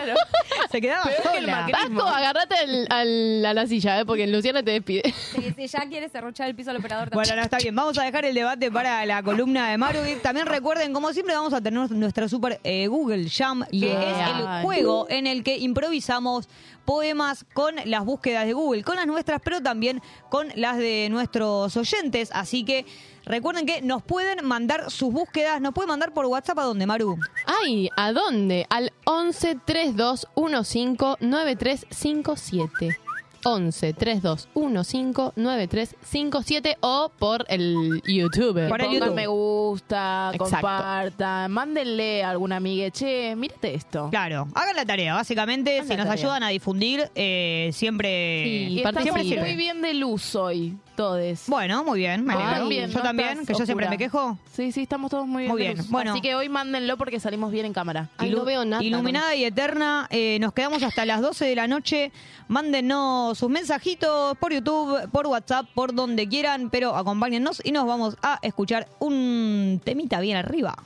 Se 0.71 0.81
quedaba 0.81 1.03
que 1.11 1.23
sola. 1.23 1.67
macrismo. 1.67 1.97
Vasco, 1.97 2.09
agarrate 2.17 2.55
al- 2.55 2.87
al- 2.91 3.47
a 3.47 3.55
la 3.55 3.67
silla, 3.67 4.01
¿eh? 4.01 4.05
Porque 4.07 4.27
Luciana 4.27 4.63
te 4.63 4.71
despide. 4.73 5.03
Si, 5.35 5.53
si 5.53 5.67
ya 5.67 5.81
quieres 5.89 6.13
cerruchar 6.13 6.49
el 6.49 6.55
piso 6.55 6.71
al 6.71 6.77
operador 6.77 7.11
Bueno, 7.11 7.23
también. 7.29 7.37
no, 7.39 7.43
está 7.45 7.57
bien. 7.59 7.75
Vamos 7.75 7.99
a 7.99 8.05
dejar 8.05 8.25
el 8.25 8.35
debate 8.35 8.71
para 8.71 9.05
la 9.07 9.23
columna 9.23 9.71
de 9.71 9.79
Maru. 9.79 10.01
Y 10.07 10.17
también 10.17 10.47
recuerden, 10.47 10.93
como 10.93 11.13
siempre, 11.13 11.35
vamos 11.35 11.53
a 11.53 11.61
tener 11.61 11.91
nuestra 11.91 12.29
super 12.29 12.61
eh, 12.63 12.87
Google 12.87 13.29
Jam, 13.29 13.65
que 13.71 13.79
Yeah. 13.79 14.11
es 14.31 14.37
el 14.37 14.63
juego 14.63 15.07
en 15.11 15.27
el 15.27 15.43
que 15.43 15.57
improvisamos 15.59 16.49
poemas 16.85 17.45
con 17.53 17.75
las 17.85 18.05
búsquedas 18.05 18.47
de 18.47 18.53
Google, 18.53 18.83
con 18.85 18.97
las 18.97 19.07
nuestras, 19.07 19.41
pero 19.43 19.61
también 19.63 20.01
con 20.29 20.49
las 20.55 20.77
de 20.79 21.09
nuestros 21.11 21.77
oyentes. 21.77 22.31
Así 22.33 22.65
que 22.65 22.85
recuerden 23.25 23.67
que 23.67 23.83
nos 23.83 24.03
pueden 24.03 24.45
mandar 24.47 24.91
sus 24.91 25.13
búsquedas, 25.13 25.61
nos 25.61 25.75
pueden 25.75 25.89
mandar 25.89 26.13
por 26.13 26.27
WhatsApp 26.27 26.59
a 26.59 26.63
donde, 26.65 26.87
Maru. 26.87 27.19
Ay, 27.47 27.91
¿a 27.97 28.13
dónde? 28.13 28.67
Al 28.71 28.93
11 29.05 29.59
32 29.65 30.27
15 30.35 31.17
9357. 31.21 33.10
11 33.45 33.93
32 33.95 34.49
15 34.55 35.33
9357 35.37 36.77
o 36.81 37.11
por 37.19 37.45
el 37.49 38.03
YouTube. 38.07 38.69
Por 38.69 38.83
el 38.83 38.91
YouTube. 38.93 39.15
me 39.15 39.27
gusta, 39.27 40.31
Exacto. 40.35 40.57
compartan, 40.67 41.51
mándenle 41.51 42.23
a 42.23 42.31
alguna 42.31 42.57
amiga, 42.57 42.91
che, 42.91 43.35
mírate 43.37 43.75
esto. 43.75 44.09
Claro, 44.11 44.49
hagan 44.55 44.77
la 44.77 44.85
tarea, 44.85 45.15
básicamente, 45.15 45.77
Hagan 45.77 45.85
si 45.87 45.91
la 45.93 45.97
nos 45.99 46.07
tarea. 46.09 46.25
ayudan 46.25 46.43
a 46.43 46.49
difundir, 46.49 47.11
eh, 47.15 47.71
siempre... 47.73 48.43
Sí, 48.45 48.67
Y 48.71 48.77
estamos 48.79 49.03
siempre 49.03 49.41
muy 49.41 49.55
bien 49.57 49.81
de 49.83 49.95
luz 49.95 50.35
hoy, 50.35 50.77
todes. 50.97 51.45
Bueno, 51.49 51.83
muy 51.85 51.99
bien, 52.01 52.25
me 52.25 52.35
Vos 52.35 52.43
alegro. 52.45 52.87
Yo 52.89 52.99
no 52.99 53.03
también, 53.03 53.29
estás 53.31 53.47
que 53.47 53.53
yo 53.55 53.65
siempre 53.67 53.87
oscura. 53.87 53.91
me 53.91 53.99
quejo. 53.99 54.39
Sí, 54.53 54.73
sí, 54.73 54.83
estamos 54.83 55.11
todos 55.11 55.27
muy 55.27 55.43
bien. 55.45 55.53
Muy 55.53 55.63
de 55.63 55.69
bien, 55.69 55.79
luz. 55.79 55.89
bueno. 55.91 56.13
Así 56.13 56.21
que 56.21 56.35
hoy 56.35 56.49
mándenlo 56.49 56.97
porque 56.99 57.19
salimos 57.21 57.51
bien 57.53 57.65
en 57.67 57.73
cámara. 57.73 58.09
Ay, 58.19 58.31
no 58.31 58.45
veo 58.45 58.65
nada. 58.65 58.83
Iluminada 58.83 59.35
y 59.35 59.45
eterna, 59.45 60.07
eh, 60.11 60.39
nos 60.41 60.53
quedamos 60.53 60.83
hasta 60.83 61.07
las 61.07 61.21
12 61.23 61.47
de 61.47 61.57
la 61.57 61.67
noche. 61.67 62.13
Mándenos 62.49 63.30
sus 63.35 63.49
mensajitos 63.49 64.37
por 64.39 64.53
YouTube, 64.53 65.11
por 65.11 65.27
WhatsApp, 65.27 65.67
por 65.75 65.95
donde 65.95 66.29
quieran, 66.29 66.71
pero 66.71 66.97
acompáñennos 66.97 67.61
y 67.65 67.73
nos 67.73 67.87
vamos 67.87 68.17
a 68.23 68.39
escuchar 68.43 68.89
un 68.99 69.81
temita 69.85 70.21
bien 70.21 70.37
arriba. 70.37 70.77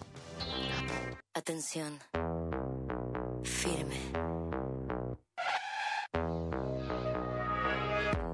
Atención. 1.34 1.98
Firme. 3.42 3.96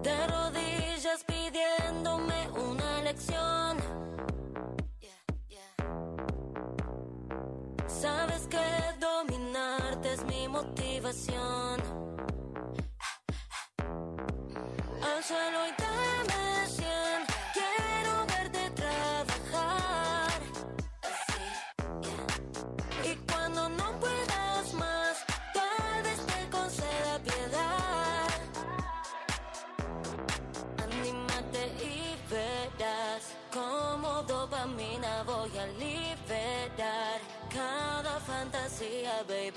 De 0.02 0.26
rodillas 0.26 1.24
pidiéndome 1.26 2.48
una 2.50 3.02
lección. 3.02 3.78
Sabes 7.86 8.46
que 8.48 8.58
dominarte 8.98 10.12
es 10.14 10.24
mi 10.24 10.48
motivación. 10.48 12.09
Suelo 15.30 15.60
y 15.70 15.72
dame 15.84 16.66
cien. 16.66 17.20
Quiero 17.58 18.12
verte 18.34 18.62
trabajar. 18.82 20.38
Y 23.08 23.12
cuando 23.30 23.68
no 23.68 23.88
puedas 24.00 24.74
más, 24.74 25.14
tal 25.54 26.02
vez 26.06 26.18
te 26.30 26.40
conceda 26.56 27.12
piedad. 27.28 28.30
Anímate 30.84 31.62
y 31.90 31.94
verás 32.28 33.22
cómo 33.52 34.10
dopamina 34.24 35.22
voy 35.22 35.52
a 35.64 35.66
liberar. 35.84 37.18
Cada 37.58 38.14
fantasía, 38.20 39.12
baby, 39.28 39.49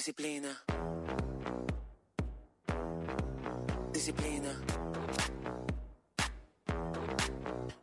Disciplina. 0.00 0.48
Disciplina. 3.92 4.48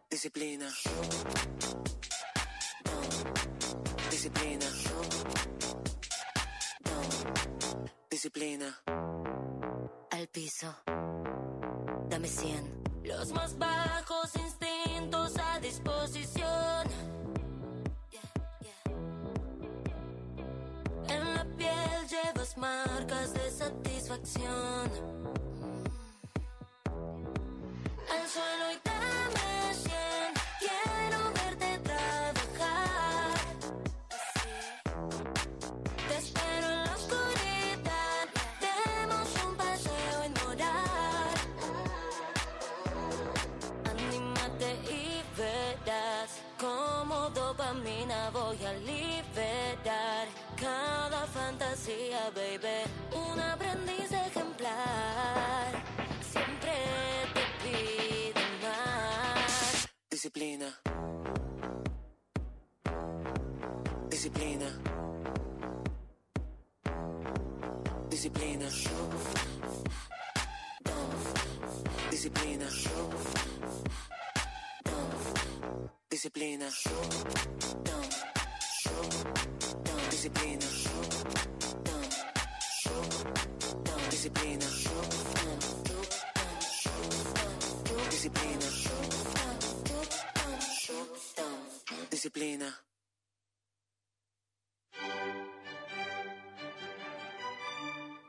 Disciplina. 0.10 0.66
Disciplina. 4.10 4.66
Disciplina. 8.10 8.82
Al 10.10 10.28
piso. 10.30 10.76
Dame 12.10 12.28
100. 12.28 12.84
Los 13.04 13.32
más 13.32 13.56
bajos 13.60 14.36
llevas 22.24 22.58
marcas 22.58 23.34
de 23.34 23.52
satisfacción. 23.52 24.90
Al 28.10 28.28
suelo 28.28 28.72
y 28.72 28.78
dame 28.84 29.57
Disciplina. 60.38 60.72
Disciplina. 64.08 64.70
Disciplina. 68.08 68.70
Disciplina. 72.12 72.68
Disciplina. 76.08 76.68
Disciplina. 80.12 80.68
Disciplina. 84.10 84.68
Disciplina. 88.10 89.17
Disciplina. 92.28 92.84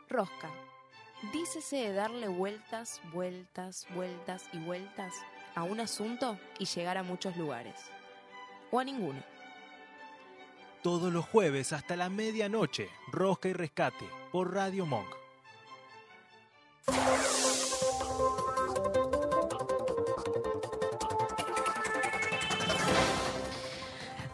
Rosca. 0.09 0.50
Dícese 1.33 1.76
de 1.76 1.93
darle 1.95 2.28
vueltas, 2.28 3.00
vueltas, 3.12 3.88
vueltas 3.97 4.45
y 4.52 4.59
vueltas 4.61 5.14
a 5.57 5.64
un 5.64 5.81
asunto 5.81 6.38
y 6.61 6.67
llegar 6.67 6.97
a 6.97 7.02
muchos 7.02 7.37
lugares. 7.37 7.75
O 8.71 8.78
a 8.78 8.85
ninguno. 8.85 9.21
Todos 10.85 11.12
los 11.12 11.25
jueves 11.26 11.73
hasta 11.73 11.97
la 11.97 12.09
medianoche, 12.09 12.88
Rosca 13.11 13.49
y 13.49 13.52
Rescate 13.52 14.09
por 14.31 14.55
Radio 14.55 14.87
Monk. 14.87 15.09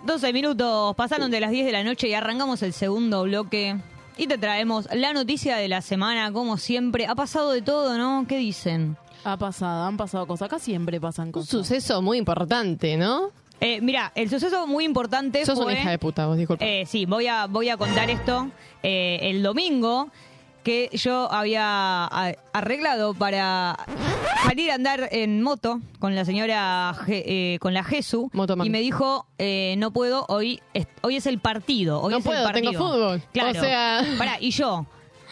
Doce 0.05 0.33
minutos 0.33 0.95
pasaron 0.97 1.31
de 1.31 1.41
las 1.41 1.51
10 1.51 1.65
de 1.67 1.73
la 1.73 1.83
noche 1.83 2.09
y 2.09 2.15
arrancamos 2.15 2.63
el 2.63 2.73
segundo 2.73 3.23
bloque. 3.23 3.77
Y 4.17 4.27
te 4.27 4.39
traemos 4.39 4.87
la 4.93 5.13
noticia 5.13 5.57
de 5.57 5.67
la 5.69 5.81
semana, 5.81 6.31
como 6.31 6.57
siempre. 6.59 7.07
Ha 7.07 7.15
pasado 7.15 7.51
de 7.53 7.63
todo, 7.63 7.97
¿no? 7.97 8.27
¿Qué 8.29 8.37
dicen? 8.37 8.97
Ha 9.25 9.37
pasado, 9.39 9.85
han 9.85 9.97
pasado 9.97 10.27
cosas. 10.27 10.47
Acá 10.47 10.59
siempre 10.59 11.01
pasan 11.01 11.27
Un 11.29 11.33
cosas. 11.33 11.49
suceso 11.49 12.03
muy 12.03 12.19
importante, 12.19 12.97
¿no? 12.99 13.31
Eh, 13.61 13.81
mira, 13.81 14.13
el 14.15 14.29
suceso 14.29 14.67
muy 14.67 14.85
importante 14.85 15.45
Sos 15.47 15.57
fue... 15.57 15.65
una 15.73 15.81
hija 15.81 15.91
de 15.91 15.99
puta, 15.99 16.27
vos 16.27 16.37
disculpa. 16.37 16.65
Eh, 16.65 16.85
sí, 16.87 17.07
voy 17.07 17.27
a, 17.27 17.47
voy 17.47 17.71
a 17.71 17.77
contar 17.79 18.11
esto. 18.11 18.51
Eh, 18.83 19.19
el 19.23 19.43
domingo 19.43 20.09
que 20.65 20.89
yo 20.93 21.31
había 21.31 22.07
arreglado 22.53 23.15
para 23.15 23.77
salir 24.45 24.71
a 24.71 24.75
andar 24.75 25.09
en 25.13 25.43
moto 25.43 25.81
con 25.99 26.15
la 26.15 26.25
señora, 26.25 26.95
eh, 27.07 27.59
con 27.61 27.75
la 27.75 27.85
Jesu, 27.85 28.31
Motoman. 28.33 28.67
y 28.67 28.71
me 28.71 28.81
dijo, 28.81 29.27
eh, 29.39 29.75
no 29.79 29.93
puedo, 29.93 30.25
hoy 30.29 30.61
es, 30.73 30.87
hoy 31.03 31.17
es 31.17 31.27
el 31.27 31.39
partido. 31.39 32.01
Hoy 32.01 32.13
No 32.13 32.19
es 32.19 32.25
el 32.25 32.31
puedo, 32.31 32.51
tengo 32.53 32.73
partido". 32.73 32.83
fútbol. 32.93 33.23
Claro. 33.33 33.61
O 33.61 33.63
sea- 33.63 34.05
Pará, 34.19 34.37
y 34.41 34.51
yo, 34.51 34.87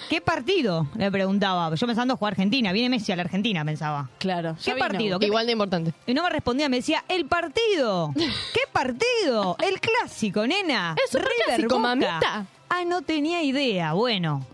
¿qué 0.08 0.20
partido? 0.20 0.86
Le 0.96 1.10
preguntaba. 1.10 1.74
Yo 1.74 1.86
pensando 1.86 2.16
jugar 2.16 2.32
Argentina, 2.34 2.72
viene 2.72 2.88
Messi 2.90 3.12
a 3.12 3.16
la 3.16 3.22
Argentina, 3.22 3.64
pensaba. 3.64 4.10
Claro. 4.18 4.56
¿Qué 4.62 4.74
partido? 4.76 5.18
¿Qué- 5.18 5.26
Igual 5.26 5.46
de 5.46 5.52
importante. 5.52 5.92
y 6.06 6.14
no 6.14 6.22
me 6.22 6.30
respondía, 6.30 6.68
me 6.68 6.76
decía, 6.76 7.04
el 7.08 7.26
partido. 7.26 8.12
¿Qué 8.54 8.60
partido? 8.72 9.56
El 9.66 9.80
clásico, 9.80 10.46
nena. 10.46 10.94
Es 11.06 11.14
un 11.14 11.20
River 11.22 11.34
clásico, 11.46 11.78
mamita. 11.78 12.46
Ah, 12.68 12.84
no 12.86 13.02
tenía 13.02 13.42
idea. 13.42 13.92
Bueno, 13.92 14.46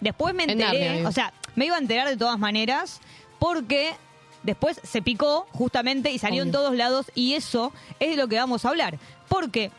después 0.00 0.34
me 0.34 0.44
En 0.44 0.50
enteré, 0.50 1.06
o 1.06 1.12
sea, 1.12 1.32
me 1.56 1.66
iba 1.66 1.76
a 1.76 1.78
enterar 1.78 2.08
de 2.08 2.16
todas 2.16 2.38
maneras, 2.38 3.00
porque 3.38 3.94
después 4.42 4.80
se 4.82 5.02
picó 5.02 5.46
justamente 5.52 6.10
y 6.10 6.18
salió 6.18 6.42
en 6.42 6.52
todos 6.52 6.74
lados, 6.74 7.10
y 7.14 7.34
eso 7.34 7.72
es 8.00 8.10
de 8.10 8.16
lo 8.16 8.28
que 8.28 8.36
vamos 8.36 8.64
a 8.64 8.68
hablar. 8.70 8.98
Porque, 9.28 9.70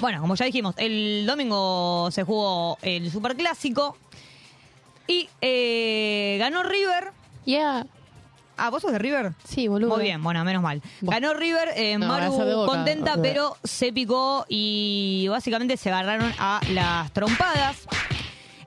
bueno, 0.00 0.20
como 0.20 0.34
ya 0.34 0.44
dijimos, 0.46 0.74
el 0.78 1.24
domingo 1.26 2.10
se 2.10 2.22
jugó 2.24 2.78
el 2.82 3.10
superclásico 3.10 3.96
y 5.06 5.28
eh, 5.40 6.36
ganó 6.38 6.62
River. 6.62 7.12
Yeah. 7.44 7.86
Ah, 8.58 8.70
¿vos 8.70 8.80
sos 8.80 8.90
de 8.92 8.98
River? 8.98 9.34
Sí, 9.46 9.68
boludo. 9.68 9.94
Muy 9.94 10.04
bien, 10.04 10.22
bueno, 10.22 10.42
menos 10.42 10.62
mal. 10.62 10.80
Ganó 11.02 11.34
River, 11.34 11.68
eh, 11.76 11.98
No, 11.98 12.06
Maru 12.08 12.32
Boca. 12.32 12.72
contenta, 12.72 13.16
pero 13.20 13.54
se 13.62 13.92
picó 13.92 14.46
y 14.48 15.26
básicamente 15.28 15.76
se 15.76 15.90
agarraron 15.90 16.32
a 16.38 16.60
las 16.70 17.12
trompadas. 17.12 17.86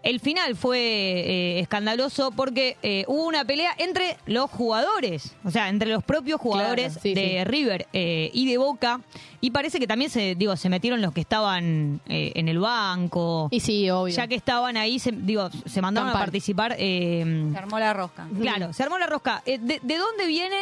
El 0.02 0.20
final 0.22 0.56
fue 0.56 0.80
eh, 0.80 1.60
escandaloso 1.60 2.32
porque 2.32 2.78
eh, 2.84 3.04
hubo 3.08 3.26
una 3.28 3.44
pelea 3.44 3.72
entre 3.78 4.18
los 4.28 4.50
jugadores, 4.50 5.36
o 5.44 5.52
sea, 5.52 5.68
entre 5.68 5.90
los 5.90 6.04
propios 6.04 6.40
jugadores 6.40 6.94
Claro, 6.94 7.02
sí, 7.02 7.14
de 7.14 7.40
sí. 7.40 7.44
River 7.44 7.88
eh, 7.92 8.30
y 8.34 8.50
de 8.50 8.58
Boca. 8.58 9.02
Y 9.42 9.52
parece 9.52 9.78
que 9.80 9.88
también 9.88 10.10
se, 10.10 10.36
digo, 10.36 10.56
se 10.56 10.70
metieron 10.70 11.02
los 11.02 11.14
que 11.14 11.22
estaban 11.22 12.00
eh, 12.08 12.32
en 12.36 12.48
el 12.48 12.60
banco. 12.60 13.50
Y 13.52 13.60
sí, 13.60 13.90
obvio. 13.90 14.16
ya 14.16 14.28
que 14.28 14.36
estaban 14.36 14.78
ahí, 14.78 15.00
se, 15.00 15.12
digo, 15.12 15.50
se 15.66 15.82
mandaron 15.82 16.10
a 16.10 16.14
participar. 16.14 16.76
eh, 16.78 17.50
Se 17.52 17.58
armó 17.58 17.78
la 17.80 17.94
rosca. 17.94 18.26
Claro, 18.40 18.72
se 18.74 18.84
armó 18.84 18.98
la 19.00 19.08
rosca. 19.08 19.42
Eh, 19.46 19.58
¿De, 19.60 19.80
de 19.82 19.98
dónde 19.98 20.28
viene? 20.28 20.58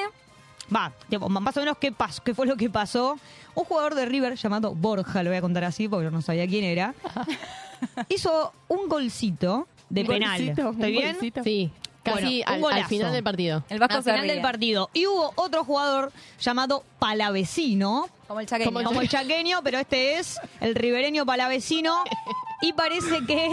Va, 0.76 0.92
más 1.30 1.56
o 1.56 1.60
menos 1.62 1.78
qué, 1.78 1.92
pasó, 1.92 2.22
qué 2.24 2.34
fue 2.34 2.46
lo 2.46 2.58
que 2.58 2.70
pasó. 2.70 3.18
Un 3.56 3.64
jugador 3.64 3.96
de 3.96 4.06
River 4.06 4.36
llamado 4.36 4.76
Borja, 4.76 5.24
lo 5.24 5.30
voy 5.30 5.38
a 5.38 5.42
contar 5.42 5.64
así 5.64 5.88
porque 5.88 6.06
yo 6.06 6.12
no 6.12 6.22
sabía 6.22 6.46
quién 6.48 6.64
era, 6.66 6.94
hizo 8.10 8.54
un 8.68 8.88
golcito 8.90 9.68
de 9.90 10.02
Un 10.02 10.08
penal. 10.08 10.38
golcito, 10.40 10.70
¿Estoy 10.72 10.92
bien? 10.92 11.12
golcito. 11.14 11.44
Sí, 11.44 11.72
casi 12.04 12.44
Bueno, 12.60 12.68
al- 12.70 12.86
final 12.86 13.12
del 13.12 13.24
partido. 13.24 13.64
El 13.70 13.80
Vasco 13.80 13.96
Al 13.98 14.04
se 14.04 14.10
final 14.12 14.24
ríe. 14.24 14.34
del 14.34 14.42
partido. 14.42 14.90
Y 14.94 15.06
hubo 15.08 15.32
otro 15.36 15.64
jugador 15.64 16.12
llamado 16.40 16.84
Palavecino, 17.00 18.08
Como 18.28 18.40
el 18.40 18.48
chaqueño. 18.48 18.84
como 18.84 19.02
el 19.02 19.10
chaqueño, 19.10 19.62
pero 19.64 19.80
este 19.80 20.18
es 20.20 20.40
el 20.62 20.76
ribereño 20.76 21.26
palavecino. 21.26 22.04
Y 22.62 22.74
parece 22.74 23.26
que 23.26 23.52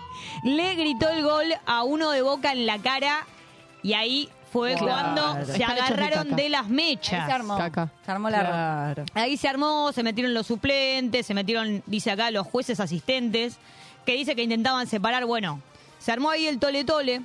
le 0.44 0.74
gritó 0.74 1.08
el 1.08 1.22
gol 1.24 1.46
a 1.66 1.82
uno 1.84 2.10
de 2.10 2.22
Boca 2.22 2.52
en 2.52 2.66
la 2.66 2.78
cara. 2.78 3.26
Y 3.82 3.94
ahí 3.94 4.28
fue 4.52 4.74
Claro. 4.74 4.86
cuando 5.16 5.44
se 5.46 5.64
agarraron 5.64 6.36
de 6.36 6.48
las 6.50 6.66
Ahí 6.66 6.72
mechas. 6.72 7.26
se 7.26 7.32
armó. 7.32 7.56
Caca. 7.56 7.90
Se 8.04 8.10
armó 8.10 8.28
la. 8.30 8.40
Claro. 8.40 9.04
Ahí 9.14 9.36
se 9.36 9.48
armó, 9.48 9.90
se 9.92 10.02
metieron 10.02 10.34
los 10.34 10.46
suplentes, 10.46 11.24
se 11.26 11.34
metieron, 11.34 11.82
dice 11.86 12.10
acá, 12.10 12.30
los 12.30 12.46
jueces 12.46 12.78
asistentes, 12.80 13.56
que 14.04 14.12
dice 14.12 14.36
que 14.36 14.42
intentaban 14.42 14.86
separar. 14.86 15.24
Bueno, 15.24 15.60
se 15.98 16.12
armó 16.12 16.30
ahí 16.30 16.46
el 16.46 16.58
tole-tole. 16.58 17.22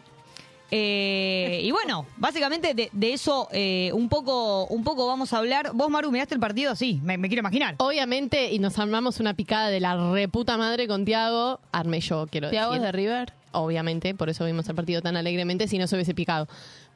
Eh, 0.70 1.62
y 1.64 1.72
bueno, 1.72 2.06
básicamente 2.18 2.74
de, 2.74 2.90
de 2.92 3.14
eso 3.14 3.48
eh, 3.54 3.90
un 3.94 4.10
poco 4.10 4.66
un 4.66 4.84
poco 4.84 5.08
vamos 5.08 5.32
a 5.32 5.38
hablar. 5.38 5.72
¿Vos, 5.74 5.90
Maru, 5.90 6.12
miraste 6.12 6.34
el 6.36 6.42
partido? 6.42 6.76
Sí, 6.76 7.00
me, 7.04 7.18
me 7.18 7.30
quiero 7.30 7.40
imaginar. 7.40 7.76
Obviamente, 7.78 8.52
y 8.52 8.60
nos 8.60 8.78
armamos 8.78 9.20
una 9.22 9.34
picada 9.34 9.70
de 9.70 9.80
la 9.80 10.12
reputa 10.12 10.58
madre 10.58 10.88
con 10.88 11.06
Tiago. 11.06 11.62
Armé 11.72 12.02
yo, 12.02 12.28
quiero 12.30 12.50
¿Tiago 12.50 12.74
es 12.74 12.82
decir. 12.82 12.86
de 12.96 12.98
River? 13.02 13.34
Obviamente, 13.54 14.14
por 14.14 14.30
eso 14.30 14.44
vimos 14.44 14.68
el 14.68 14.76
partido 14.76 15.02
tan 15.02 15.16
alegremente, 15.16 15.70
si 15.70 15.78
no 15.78 15.88
se 15.88 15.96
hubiese 15.96 16.14
picado. 16.14 16.50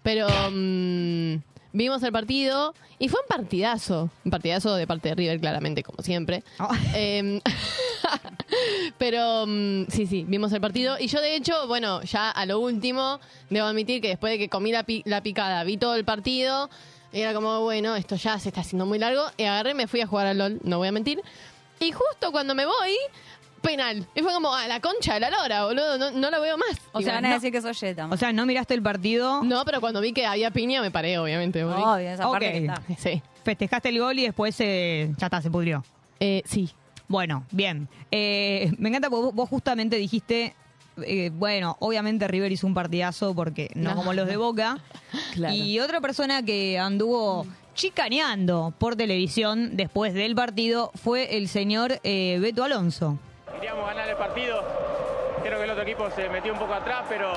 Pero 0.03 0.27
mm, 0.51 1.35
vimos 1.73 2.01
el 2.03 2.11
partido 2.11 2.73
y 2.99 3.07
fue 3.09 3.19
un 3.21 3.27
partidazo. 3.27 4.09
Un 4.25 4.31
partidazo 4.31 4.75
de 4.75 4.87
parte 4.87 5.09
de 5.09 5.15
River, 5.15 5.39
claramente, 5.39 5.83
como 5.83 6.01
siempre. 6.03 6.43
Ah. 6.59 6.69
Em, 6.93 7.39
pero 8.97 9.45
mm, 9.47 9.85
sí, 9.89 10.07
sí, 10.07 10.25
vimos 10.27 10.51
el 10.53 10.61
partido. 10.61 10.97
Y 10.99 11.07
yo, 11.07 11.21
de 11.21 11.35
hecho, 11.35 11.67
bueno, 11.67 12.01
ya 12.03 12.29
a 12.29 12.45
lo 12.45 12.59
último, 12.59 13.19
debo 13.49 13.67
admitir 13.67 14.01
que 14.01 14.09
después 14.09 14.31
de 14.31 14.37
que 14.39 14.49
comí 14.49 14.71
la, 14.71 14.83
pi- 14.83 15.03
la 15.05 15.21
picada, 15.21 15.63
vi 15.63 15.77
todo 15.77 15.95
el 15.95 16.05
partido. 16.05 16.69
Y 17.13 17.19
era 17.21 17.33
como, 17.33 17.59
bueno, 17.61 17.95
esto 17.95 18.15
ya 18.15 18.39
se 18.39 18.49
está 18.49 18.61
haciendo 18.61 18.85
muy 18.85 18.97
largo. 18.99 19.23
Y 19.37 19.43
agarré 19.43 19.73
me 19.73 19.87
fui 19.87 20.01
a 20.01 20.07
jugar 20.07 20.27
al 20.27 20.37
LOL, 20.37 20.59
no 20.63 20.77
voy 20.77 20.87
a 20.87 20.91
mentir. 20.91 21.21
Y 21.79 21.91
justo 21.91 22.31
cuando 22.31 22.53
me 22.55 22.65
voy, 22.65 22.95
penal. 23.61 24.05
Y 24.15 24.21
fue 24.21 24.33
como, 24.33 24.53
a 24.53 24.67
la 24.67 24.79
concha 24.79 25.13
de 25.15 25.19
la 25.21 25.29
lora, 25.29 25.65
boludo, 25.65 25.97
no, 25.97 26.11
no 26.11 26.29
la 26.31 26.39
veo 26.39 26.57
más. 26.57 26.79
O 26.91 27.01
sea, 27.01 27.15
van 27.15 27.25
a 27.25 27.29
no. 27.29 27.33
decir 27.35 27.51
que 27.51 27.61
soy 27.61 27.73
Jetta. 27.73 28.07
O 28.11 28.17
sea, 28.17 28.33
no 28.33 28.45
miraste 28.45 28.73
el 28.73 28.81
partido, 28.81 29.43
No, 29.43 29.63
pero 29.65 29.79
cuando 29.81 30.01
vi 30.01 30.13
que 30.13 30.25
había 30.25 30.51
piña 30.51 30.81
me 30.81 30.91
paré, 30.91 31.17
obviamente. 31.17 31.63
Obvio, 31.63 31.97
esa 31.99 32.29
parte 32.29 32.47
Ok. 32.47 32.51
que 32.53 32.57
está. 32.65 32.81
Sí. 32.97 33.21
festejaste 33.43 33.89
el 33.89 33.99
gol 33.99 34.19
y 34.19 34.23
después 34.23 34.55
eh, 34.59 35.13
ya 35.17 35.27
está, 35.27 35.41
se 35.41 35.49
pudrió. 35.49 35.83
Eh, 36.19 36.41
sí. 36.45 36.69
Bueno, 37.07 37.43
bien. 37.51 37.87
Eh, 38.11 38.71
me 38.77 38.89
encanta 38.89 39.09
porque 39.09 39.25
vos- 39.25 39.35
vos 39.35 39.49
justamente 39.49 39.95
dijiste, 39.97 40.55
eh, 41.05 41.29
bueno, 41.33 41.75
obviamente 41.79 42.27
River 42.27 42.51
hizo 42.51 42.65
un 42.67 42.73
partidazo 42.73 43.33
porque 43.35 43.69
no, 43.75 43.89
No. 43.91 43.95
como 43.97 44.13
los 44.13 44.27
de 44.27 44.37
Boca. 44.37 44.79
Claro. 45.33 45.53
Y 45.55 45.79
otra 45.79 45.99
persona 46.01 46.43
que 46.43 46.77
anduvo 46.79 47.45
chicaneando 47.73 48.73
por 48.77 48.95
televisión 48.95 49.75
después 49.75 50.13
del 50.13 50.35
partido 50.35 50.91
fue 50.95 51.37
el 51.37 51.47
señor 51.49 51.99
eh, 52.03 52.37
Beto 52.41 52.63
Alonso. 52.63 53.17
Queríamos 53.53 53.85
ganar 53.85 54.07
el 54.07 54.15
partido. 54.15 54.63
Creo 55.43 55.57
que 55.57 55.63
el 55.63 55.69
otro 55.71 55.83
equipo 55.83 56.09
se 56.11 56.29
metió 56.29 56.53
un 56.53 56.59
poco 56.59 56.73
atrás, 56.73 57.05
pero 57.09 57.31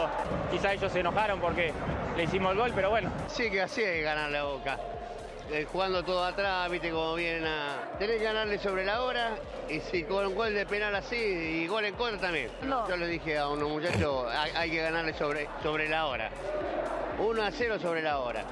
quizá 0.50 0.72
ellos 0.72 0.92
se 0.92 1.00
enojaron 1.00 1.40
porque 1.40 1.72
le 2.16 2.24
hicimos 2.24 2.52
el 2.52 2.58
gol, 2.58 2.72
pero 2.74 2.90
bueno. 2.90 3.10
Sí, 3.28 3.50
que 3.50 3.62
así 3.62 3.80
que 3.80 4.02
ganar 4.02 4.30
la 4.30 4.44
boca. 4.44 4.78
Eh, 5.50 5.66
jugando 5.70 6.02
todo 6.02 6.24
atrás, 6.24 6.70
viste 6.70 6.90
cómo 6.90 7.14
vienen 7.14 7.46
a... 7.46 7.96
Tenés 7.98 8.18
que 8.18 8.24
ganarle 8.24 8.58
sobre 8.58 8.84
la 8.84 9.02
hora 9.02 9.36
y 9.68 9.80
si 9.80 10.02
con 10.04 10.26
un 10.26 10.34
gol 10.34 10.54
de 10.54 10.66
penal 10.66 10.94
así 10.94 11.16
y 11.16 11.66
gol 11.66 11.84
en 11.84 11.94
contra 11.94 12.20
también. 12.20 12.50
Yo 12.88 12.96
le 12.96 13.06
dije 13.06 13.38
a 13.38 13.48
unos 13.48 13.68
muchachos, 13.68 14.26
hay, 14.32 14.50
hay 14.56 14.70
que 14.70 14.82
ganarle 14.82 15.14
sobre, 15.14 15.48
sobre 15.62 15.88
la 15.88 16.06
hora. 16.06 16.30
1 17.18 17.42
a 17.42 17.50
0 17.50 17.78
sobre 17.80 18.02
la 18.02 18.18
hora. 18.18 18.44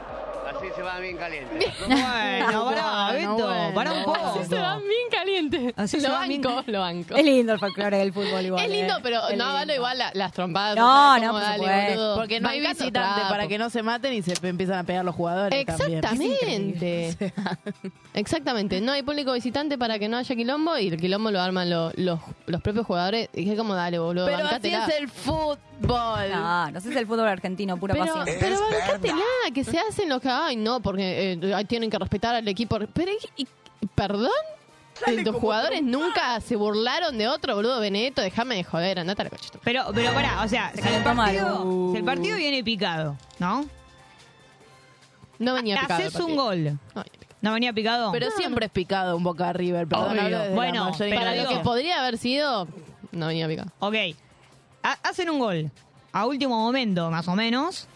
Así 0.45 0.67
se 0.75 0.83
va 0.83 0.99
bien 0.99 1.17
caliente. 1.17 1.73
Bueno, 1.87 2.65
pará, 2.65 3.13
Beto, 3.13 3.49
pará 3.75 3.93
un 3.93 4.05
poco. 4.05 4.27
Así 4.27 4.45
se 4.49 4.59
va 4.59 4.77
bien 4.79 5.09
caliente. 5.11 5.75
Así 5.77 6.01
se 6.01 6.09
lo 6.09 6.15
va 6.15 6.27
bien 6.27 6.43
banco, 6.43 6.65
lo 6.67 6.81
banco. 6.81 7.15
Es 7.15 7.25
lindo 7.25 7.53
el 7.53 7.59
folclore 7.61 7.97
del 7.99 8.13
fútbol 8.13 8.45
igual. 8.45 8.65
Es 8.65 8.71
lindo, 8.71 8.97
eh. 8.97 9.01
pero 9.03 9.29
Es 9.29 9.37
no 9.39 9.53
vale 9.53 9.77
igual 9.77 9.99
la- 9.99 10.11
las 10.15 10.33
trompadas. 10.33 10.77
No, 10.77 11.17
no, 11.19 11.33
por 11.33 11.41
dale. 11.41 11.97
Porque 12.17 12.41
no 12.41 12.49
hay 12.49 12.61
visitante 12.61 13.23
para 13.29 13.47
que 13.47 13.57
no 13.57 13.71
se 13.71 13.83
maten 13.83 14.13
y 14.15 14.23
se 14.23 14.35
empiezan 14.47 14.79
a 14.79 14.85
pegar 14.85 15.05
los 15.05 15.15
jugadores. 15.15 15.65
también. 16.01 16.75
Exactamente. 18.15 18.81
No 18.81 18.93
hay 18.93 19.03
público 19.03 19.33
visitante 19.33 19.79
para 19.79 19.99
que 19.99 20.09
no 20.09 20.17
haya 20.17 20.35
quilombo 20.37 20.77
y 20.79 20.89
el 20.89 20.97
quilombo 20.99 21.31
lo 21.31 21.41
arman 21.41 21.71
lo- 21.71 21.93
los, 21.97 22.21
los 22.47 22.61
propios 22.63 22.87
jugadores. 22.87 23.29
Y 23.35 23.49
es 23.51 23.57
como, 23.59 23.75
dale, 23.75 23.99
boludo, 23.99 24.27
Pero 24.27 24.47
así 24.47 24.69
es 24.69 24.89
el 24.99 25.09
fútbol. 25.09 25.59
No, 26.31 26.71
no 26.71 26.81
sé 26.81 26.89
si 26.89 26.95
es 26.95 27.01
el 27.01 27.07
fútbol 27.07 27.29
argentino, 27.29 27.77
pura 27.77 27.95
Pero, 27.95 28.07
pasión. 28.15 28.27
pero 28.41 28.61
bancátela, 28.61 29.15
que 29.55 29.65
se 29.65 29.79
hacen 29.79 30.09
los 30.09 30.21
que, 30.21 30.29
ay, 30.29 30.57
no, 30.57 30.81
porque 30.81 31.33
eh, 31.33 31.65
tienen 31.67 31.91
que 31.91 31.99
respetar 31.99 32.35
al 32.35 32.47
equipo. 32.49 32.79
Pero, 32.93 33.13
y- 33.37 33.43
y- 33.43 33.87
¿perdón? 33.95 34.31
Tus 35.25 35.35
jugadores 35.35 35.83
nunca 35.83 36.41
se 36.41 36.55
burlaron 36.55 37.19
de 37.19 37.27
otro, 37.27 37.57
boludo, 37.57 37.81
Benedetto, 37.81 38.21
déjame 38.23 38.55
de 38.57 38.63
joder, 38.63 39.01
andate 39.01 39.23
a 39.23 39.25
la 39.25 39.31
cochita. 39.31 39.59
Pero, 39.65 39.85
pero 39.93 40.13
pará, 40.13 40.43
o 40.45 40.49
sea, 40.49 40.71
si 40.75 40.87
el, 40.87 41.03
partido, 41.03 41.91
si 41.93 41.99
el 41.99 42.05
partido 42.05 42.37
viene 42.37 42.63
picado, 42.63 43.17
¿no? 43.41 43.65
No 45.43 45.55
venía 45.55 45.81
picado. 45.81 46.01
el 46.01 46.07
Haces 46.07 46.21
un 46.21 46.37
partido. 46.37 46.45
gol. 46.95 47.07
¿No 47.41 47.53
venía 47.53 47.73
picado? 47.73 48.13
Pero 48.13 48.31
siempre 48.31 48.67
es 48.67 48.73
picado 48.73 49.17
un 49.17 49.25
Boca 49.25 49.53
River. 49.53 49.87
Perdón, 49.89 50.11
Obvio. 50.13 50.23
hablo 50.23 50.39
desde 50.39 50.51
la 50.51 50.55
Bueno, 50.55 50.85
mayoría 50.91 50.99
pero 51.17 51.21
Para 51.21 51.43
lo 51.43 51.49
que 51.49 51.57
podría 51.65 52.01
haber 52.01 52.19
sido, 52.19 52.69
no 53.11 53.27
venía 53.27 53.49
picado. 53.49 53.71
Ok. 53.81 53.95
Ha- 54.85 54.99
hacen 55.03 55.29
un 55.31 55.39
gol 55.39 55.71
a 56.13 56.27
último 56.27 56.57
momento, 56.57 57.11
más 57.11 57.27
o 57.29 57.35
menos, 57.35 57.89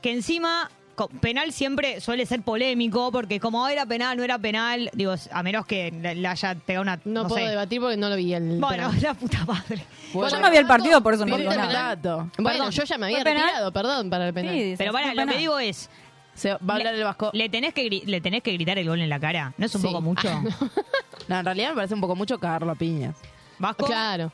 que 0.00 0.12
encima 0.12 0.70
co- 0.94 1.08
penal 1.08 1.52
siempre 1.52 2.00
suele 2.00 2.24
ser 2.24 2.42
polémico 2.42 3.10
porque 3.12 3.40
como 3.40 3.66
era 3.68 3.84
penal, 3.84 4.16
no 4.16 4.22
era 4.22 4.38
penal, 4.38 4.90
digo, 4.94 5.14
a 5.32 5.42
menos 5.42 5.66
que 5.66 5.90
le, 5.90 6.14
le 6.14 6.28
haya 6.28 6.54
pegado 6.54 6.82
una... 6.82 6.98
No, 7.04 7.26
puedo 7.26 7.44
sé. 7.44 7.50
debatir 7.50 7.80
porque 7.80 7.96
no 7.96 8.08
lo 8.08 8.16
vi 8.16 8.32
el 8.32 8.58
Bueno, 8.60 8.88
penal. 8.90 9.02
la 9.02 9.14
puta 9.14 9.44
madre. 9.44 9.84
Yo 10.14 10.40
no 10.40 10.50
vi 10.50 10.56
el 10.56 10.66
partido, 10.66 11.02
por 11.02 11.14
eso 11.14 11.26
no 11.26 11.36
¿Viste 11.36 11.40
digo 11.40 11.52
el 11.52 11.58
nada. 11.58 11.96
penal? 11.96 12.30
Bueno, 12.38 12.50
Perdón, 12.58 12.70
yo 12.70 12.84
ya 12.84 12.98
me 12.98 13.06
había 13.06 13.16
¿fue 13.18 13.24
penal? 13.24 13.42
retirado, 13.44 13.72
perdón, 13.72 14.08
para 14.10 14.28
el 14.28 14.34
penal. 14.34 14.54
Sí, 14.54 14.74
Pero 14.78 14.92
para, 14.92 15.12
lo 15.14 15.26
que 15.26 15.36
digo 15.38 15.58
es, 15.58 15.90
Se 16.34 16.50
va 16.50 16.58
a 16.68 16.76
hablar 16.76 16.92
Le- 16.94 16.98
el 16.98 17.04
Vasco. 17.04 17.30
le 17.32 17.48
tenés, 17.48 17.72
que, 17.74 17.88
le 18.04 18.20
tenés 18.20 18.42
que 18.42 18.52
gritar 18.52 18.78
el 18.78 18.88
gol 18.88 19.00
en 19.00 19.08
la 19.08 19.20
cara. 19.20 19.54
¿No 19.56 19.66
es 19.66 19.74
un 19.74 19.80
Sí. 19.82 19.86
poco 19.88 20.00
mucho? 20.00 20.28
No, 21.28 21.38
en 21.38 21.44
realidad 21.46 21.70
me 21.70 21.76
parece 21.76 21.94
un 21.94 22.00
poco 22.02 22.14
mucho 22.16 22.38
cagarlo 22.38 22.70
a 22.72 22.74
piñas. 22.74 23.16
¿Vasco? 23.58 23.86
Claro. 23.86 24.30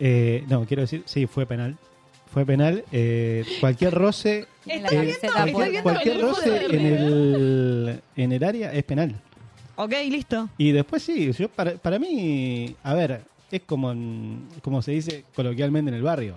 Eh, 0.00 0.42
no, 0.48 0.64
quiero 0.64 0.80
decir, 0.82 1.02
sí, 1.04 1.26
fue 1.26 1.44
penal. 1.44 1.76
Fue 2.32 2.46
penal. 2.46 2.82
eh, 2.92 3.44
cualquier 3.60 3.92
roce, 3.92 4.46
Está 4.66 4.88
eh, 4.94 5.00
viendo- 5.02 5.52
cualquier- 5.52 5.82
cualquier 5.82 6.20
roce 6.22 6.64
en 6.66 6.86
el, 6.86 8.02
en 8.16 8.32
el 8.32 8.42
área 8.44 8.72
es 8.72 8.84
penal. 8.84 9.20
Ok, 9.76 9.92
listo. 10.08 10.48
Y 10.56 10.72
después 10.72 11.02
sí, 11.02 11.30
yo 11.32 11.48
para, 11.48 11.72
para 11.72 11.98
mí, 11.98 12.74
a 12.82 12.94
ver, 12.94 13.22
es 13.50 13.60
como, 13.66 13.92
en- 13.92 14.48
como 14.62 14.80
se 14.82 14.92
dice 14.92 15.24
coloquialmente 15.34 15.90
en 15.90 15.96
el 15.96 16.02
barrio. 16.02 16.36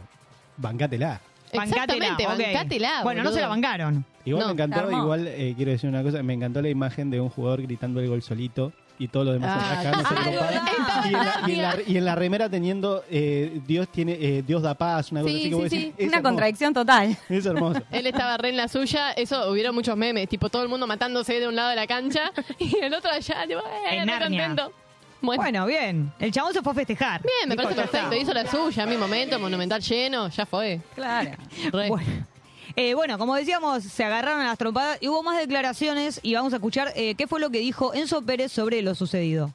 Bancátela. 0.57 1.21
Exactamente, 1.51 2.25
Bancátela, 2.25 2.33
ok. 2.33 2.39
bancátela, 2.53 3.03
Bueno, 3.03 3.23
no 3.23 3.31
se 3.31 3.41
la 3.41 3.47
bancaron. 3.47 4.05
Igual 4.25 4.47
No, 4.57 4.67
me 4.67 4.75
armó. 4.75 4.97
igual 5.03 5.27
eh, 5.27 5.53
quiero 5.55 5.71
decir 5.71 5.89
una 5.89 6.03
cosa, 6.03 6.21
me 6.21 6.33
encantó 6.33 6.61
la 6.61 6.69
imagen 6.69 7.09
de 7.09 7.21
un 7.21 7.29
jugador 7.29 7.61
gritando 7.61 8.01
el 8.01 8.09
gol 8.09 8.21
solito 8.21 8.73
y 8.99 9.07
todo 9.07 9.23
lo 9.25 9.33
demás 9.33 9.51
Ah, 9.57 9.77
ah, 9.77 9.91
trompadas. 9.91 10.25
verdad. 10.25 10.61
y, 11.05 11.13
en 11.13 11.13
la, 11.13 11.41
y, 11.47 11.51
en 11.53 11.61
la, 11.61 11.75
y 11.87 11.97
en 11.97 12.05
la 12.05 12.15
remera 12.15 12.49
teniendo 12.49 13.03
eh, 13.09 13.61
Dios 13.65 13.87
tiene 13.89 14.13
eh, 14.19 14.43
Dios 14.45 14.61
da 14.63 14.73
paz, 14.73 15.11
una 15.13 15.21
cosa 15.21 15.33
Sí, 15.33 15.39
así 15.39 15.49
que 15.49 15.55
sí, 15.55 15.69
sí. 15.69 15.93
decís, 15.95 16.07
Una 16.09 16.21
contradicción 16.21 16.73
total. 16.73 17.15
Es 17.29 17.45
hermoso. 17.45 17.81
Él 17.91 18.07
estaba 18.07 18.35
re 18.37 18.49
en 18.49 18.57
la 18.57 18.67
suya, 18.67 19.11
eso 19.11 19.49
hubieron 19.49 19.73
muchos 19.75 19.95
memes, 19.95 20.27
tipo 20.27 20.49
todo 20.49 20.63
el 20.63 20.67
mundo 20.69 20.87
matándose 20.87 21.39
de 21.39 21.47
un 21.47 21.55
lado 21.55 21.69
de 21.69 21.75
la 21.77 21.87
cancha 21.87 22.31
y 22.59 22.75
el 22.81 22.93
otro 22.93 23.11
allá, 23.11 23.45
tipo, 23.47 23.59
eh, 23.61 23.97
En 23.99 24.05
Narnia. 24.07 24.47
contento. 24.49 24.73
Bueno, 25.21 25.41
Bueno, 25.41 25.65
bien. 25.65 26.11
El 26.19 26.31
chabón 26.31 26.53
se 26.53 26.61
fue 26.61 26.71
a 26.73 26.75
festejar. 26.75 27.21
bien, 27.21 27.49
me 27.49 27.55
Dijo, 27.55 27.63
parece 27.63 27.79
"Ya 27.81 27.85
está". 27.85 28.01
perfecto, 28.09 28.23
hizo 28.23 28.33
la 28.33 28.49
suya, 28.49 28.85
mi 28.85 28.97
momento, 28.97 29.39
monumental 29.39 29.81
lleno, 29.81 30.29
ya 30.29 30.45
fue. 30.45 30.81
Claro. 30.95 31.31
Re. 31.71 31.89
Bueno. 31.89 32.27
Eh, 32.75 32.93
bueno, 32.93 33.17
como 33.17 33.33
decíamos, 33.35 33.83
se 33.83 34.03
agarraron 34.03 34.41
a 34.41 34.45
las 34.45 34.57
trompadas 34.59 34.99
y 35.01 35.07
hubo 35.07 35.23
más 35.23 35.39
declaraciones 35.39 36.19
y 36.21 36.35
vamos 36.35 36.53
a 36.53 36.57
escuchar 36.57 36.91
eh, 36.95 37.15
qué 37.15 37.25
fue 37.25 37.39
lo 37.39 37.49
que 37.49 37.57
dijo 37.59 37.93
Enzo 37.95 38.21
Pérez 38.21 38.51
sobre 38.51 38.81
lo 38.83 38.93
sucedido. 38.93 39.51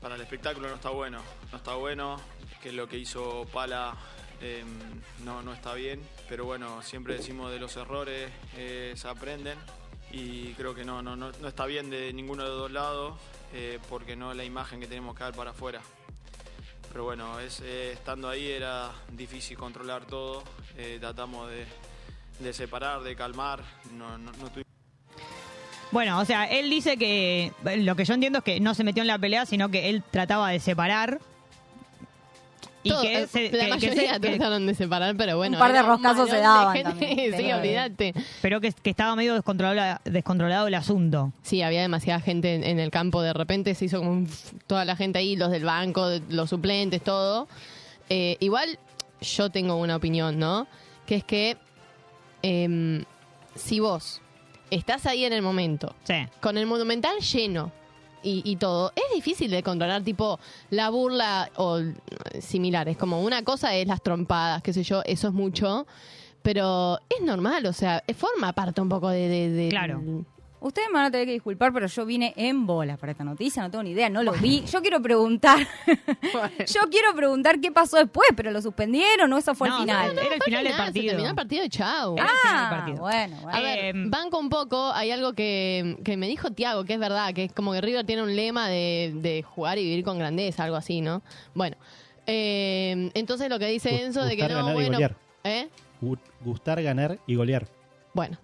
Para 0.00 0.14
el 0.14 0.20
espectáculo 0.22 0.68
no 0.68 0.76
está 0.76 0.88
bueno, 0.88 1.18
no 1.52 1.58
está 1.58 1.74
bueno, 1.74 2.16
que 2.62 2.72
lo 2.72 2.88
que 2.88 2.96
hizo 2.98 3.44
Pala 3.52 3.94
eh, 4.40 4.64
no, 5.24 5.42
no 5.42 5.52
está 5.52 5.74
bien, 5.74 6.00
pero 6.30 6.46
bueno, 6.46 6.80
siempre 6.82 7.14
decimos 7.16 7.50
de 7.52 7.58
los 7.58 7.76
errores 7.76 8.30
eh, 8.56 8.94
se 8.96 9.08
aprenden 9.08 9.58
y 10.10 10.52
creo 10.54 10.74
que 10.74 10.84
no, 10.84 11.02
no, 11.02 11.14
no, 11.16 11.32
no 11.40 11.48
está 11.48 11.66
bien 11.66 11.90
de 11.90 12.12
ninguno 12.14 12.44
de 12.44 12.48
los 12.50 12.58
dos 12.58 12.70
lados 12.70 13.14
eh, 13.58 13.78
porque 13.88 14.16
no 14.16 14.34
la 14.34 14.44
imagen 14.44 14.80
que 14.80 14.86
tenemos 14.86 15.16
que 15.16 15.24
dar 15.24 15.34
para 15.34 15.52
afuera. 15.52 15.80
Pero 16.92 17.04
bueno, 17.04 17.40
es, 17.40 17.60
eh, 17.60 17.92
estando 17.92 18.28
ahí 18.28 18.48
era 18.50 18.92
difícil 19.12 19.56
controlar 19.56 20.04
todo, 20.04 20.44
eh, 20.76 20.98
tratamos 21.00 21.48
de, 21.48 21.64
de 22.38 22.52
separar, 22.52 23.00
de 23.00 23.16
calmar, 23.16 23.62
no, 23.92 24.18
no, 24.18 24.30
no 24.32 24.50
tuvimos 24.50 24.66
Bueno, 25.90 26.20
o 26.20 26.24
sea, 26.26 26.44
él 26.44 26.68
dice 26.68 26.98
que 26.98 27.50
lo 27.78 27.96
que 27.96 28.04
yo 28.04 28.12
entiendo 28.12 28.40
es 28.40 28.44
que 28.44 28.60
no 28.60 28.74
se 28.74 28.84
metió 28.84 29.02
en 29.02 29.06
la 29.06 29.18
pelea, 29.18 29.46
sino 29.46 29.70
que 29.70 29.88
él 29.88 30.02
trataba 30.10 30.50
de 30.50 30.60
separar. 30.60 31.18
Y 32.86 32.90
Todo, 32.90 33.02
que, 33.02 33.22
eh, 33.22 33.26
se- 33.26 33.42
la 33.44 33.50
que- 33.50 33.58
que 33.58 33.68
mayoría 33.68 34.14
se- 34.14 34.20
que- 34.20 34.28
trataron 34.30 34.66
de 34.66 34.74
separar, 34.74 35.16
pero 35.16 35.36
bueno. 35.36 35.56
Un 35.56 35.58
par 35.60 35.72
de 35.72 35.82
roscazos 35.82 36.30
se 36.30 36.36
daban 36.38 36.74
gente. 36.74 36.90
también. 36.90 37.34
sí, 37.36 37.52
olvídate. 37.52 38.14
pero 38.42 38.60
que, 38.60 38.72
que 38.72 38.90
estaba 38.90 39.16
medio 39.16 39.34
descontrolado, 39.34 40.00
descontrolado 40.04 40.66
el 40.68 40.74
asunto. 40.74 41.32
Sí, 41.42 41.62
había 41.62 41.82
demasiada 41.82 42.20
gente 42.20 42.54
en, 42.54 42.64
en 42.64 42.78
el 42.78 42.90
campo. 42.90 43.22
De 43.22 43.32
repente 43.32 43.74
se 43.74 43.86
hizo 43.86 43.98
como 43.98 44.12
un 44.12 44.28
toda 44.66 44.84
la 44.84 44.94
gente 44.96 45.18
ahí, 45.18 45.36
los 45.36 45.50
del 45.50 45.64
banco, 45.64 46.06
los 46.28 46.50
suplentes, 46.50 47.02
todo. 47.02 47.48
Eh, 48.08 48.36
igual 48.40 48.78
yo 49.20 49.50
tengo 49.50 49.76
una 49.76 49.96
opinión, 49.96 50.38
¿no? 50.38 50.66
Que 51.06 51.16
es 51.16 51.24
que 51.24 51.56
em, 52.42 53.04
si 53.54 53.80
vos 53.80 54.20
estás 54.70 55.06
ahí 55.06 55.24
en 55.24 55.32
el 55.32 55.42
momento, 55.42 55.94
Sí. 56.04 56.14
con 56.40 56.58
el 56.58 56.66
monumental 56.66 57.18
lleno 57.20 57.72
y, 58.26 58.42
y 58.44 58.56
todo, 58.56 58.92
es 58.96 59.14
difícil 59.14 59.50
de 59.50 59.62
controlar, 59.62 60.02
tipo, 60.02 60.38
la 60.70 60.90
burla 60.90 61.50
o 61.56 61.78
eh, 61.78 61.94
similares. 62.40 62.96
Como 62.96 63.22
una 63.22 63.42
cosa 63.42 63.74
es 63.74 63.86
las 63.86 64.02
trompadas, 64.02 64.62
qué 64.62 64.72
sé 64.72 64.82
yo, 64.82 65.02
eso 65.04 65.28
es 65.28 65.34
mucho. 65.34 65.86
Pero 66.42 66.98
es 67.08 67.24
normal, 67.24 67.66
o 67.66 67.72
sea, 67.72 68.02
forma 68.16 68.52
parte 68.52 68.80
un 68.80 68.88
poco 68.88 69.08
de- 69.08 69.50
de- 69.50 69.68
Claro. 69.68 70.00
Ustedes 70.58 70.88
me 70.88 70.94
van 70.94 71.04
a 71.06 71.10
tener 71.10 71.26
que 71.26 71.32
disculpar, 71.32 71.72
pero 71.72 71.86
yo 71.86 72.06
vine 72.06 72.32
en 72.36 72.66
bola 72.66 72.96
para 72.96 73.12
esta 73.12 73.22
noticia, 73.24 73.62
no 73.62 73.70
tengo 73.70 73.84
ni 73.84 73.90
idea, 73.90 74.08
no 74.08 74.22
lo 74.22 74.32
vi. 74.32 74.64
Yo 74.64 74.80
quiero 74.80 75.00
preguntar, 75.02 75.58
yo 76.66 76.80
quiero 76.90 77.14
preguntar 77.14 77.60
qué 77.60 77.70
pasó 77.70 77.98
después, 77.98 78.28
pero 78.34 78.50
lo 78.50 78.60
suspendieron 78.62 79.32
o 79.32 79.38
eso 79.38 79.54
fue 79.54 79.68
No, 79.68 79.76
el 79.76 79.80
final. 79.82 80.14
no, 80.14 80.20
Era 80.22 80.34
el 80.34 80.38
fue 80.38 80.44
final 80.46 80.64
del 80.64 80.72
final, 80.72 80.86
se 80.86 80.92
partido. 80.92 81.10
terminó 81.10 81.28
el 81.30 81.34
partido 81.36 81.64
y 81.64 81.68
chau. 81.68 82.14
Era 82.16 82.24
el 82.24 82.30
final 82.30 82.56
del 82.56 82.64
Ah, 82.64 82.70
partido. 82.70 82.98
bueno, 83.00 83.36
bueno. 83.42 83.56
A 83.58 83.60
ver, 83.60 83.78
Eh, 83.84 83.92
banco 84.06 84.38
un 84.38 84.48
poco, 84.48 84.92
hay 84.92 85.10
algo 85.10 85.34
que, 85.34 85.98
que 86.04 86.16
me 86.16 86.26
dijo 86.26 86.50
Tiago, 86.50 86.84
que 86.84 86.94
es 86.94 86.98
verdad, 87.00 87.32
que 87.34 87.44
es 87.44 87.52
como 87.52 87.72
que 87.72 87.80
River 87.82 88.06
tiene 88.06 88.22
un 88.22 88.34
lema 88.34 88.68
de, 88.68 89.12
de 89.14 89.42
jugar 89.42 89.78
y 89.78 89.84
vivir 89.84 90.04
con 90.04 90.18
grandeza, 90.18 90.64
algo 90.64 90.76
así, 90.76 91.00
¿no? 91.02 91.22
Bueno, 91.54 91.76
eh, 92.26 93.10
entonces 93.14 93.48
lo 93.48 93.58
que 93.58 93.66
dice 93.66 94.02
Enzo 94.04 94.24
de 94.24 94.36
que 94.36 94.42
no, 94.48 94.56
ganar 94.56 94.70
y 94.70 94.74
bueno... 94.74 94.92
golear. 94.92 95.16
¿Eh? 95.44 95.68
Gu- 96.02 96.18
Gustar, 96.44 96.82
ganar 96.82 97.18
y 97.26 97.34
golear. 97.36 97.66
Bueno, 98.14 98.38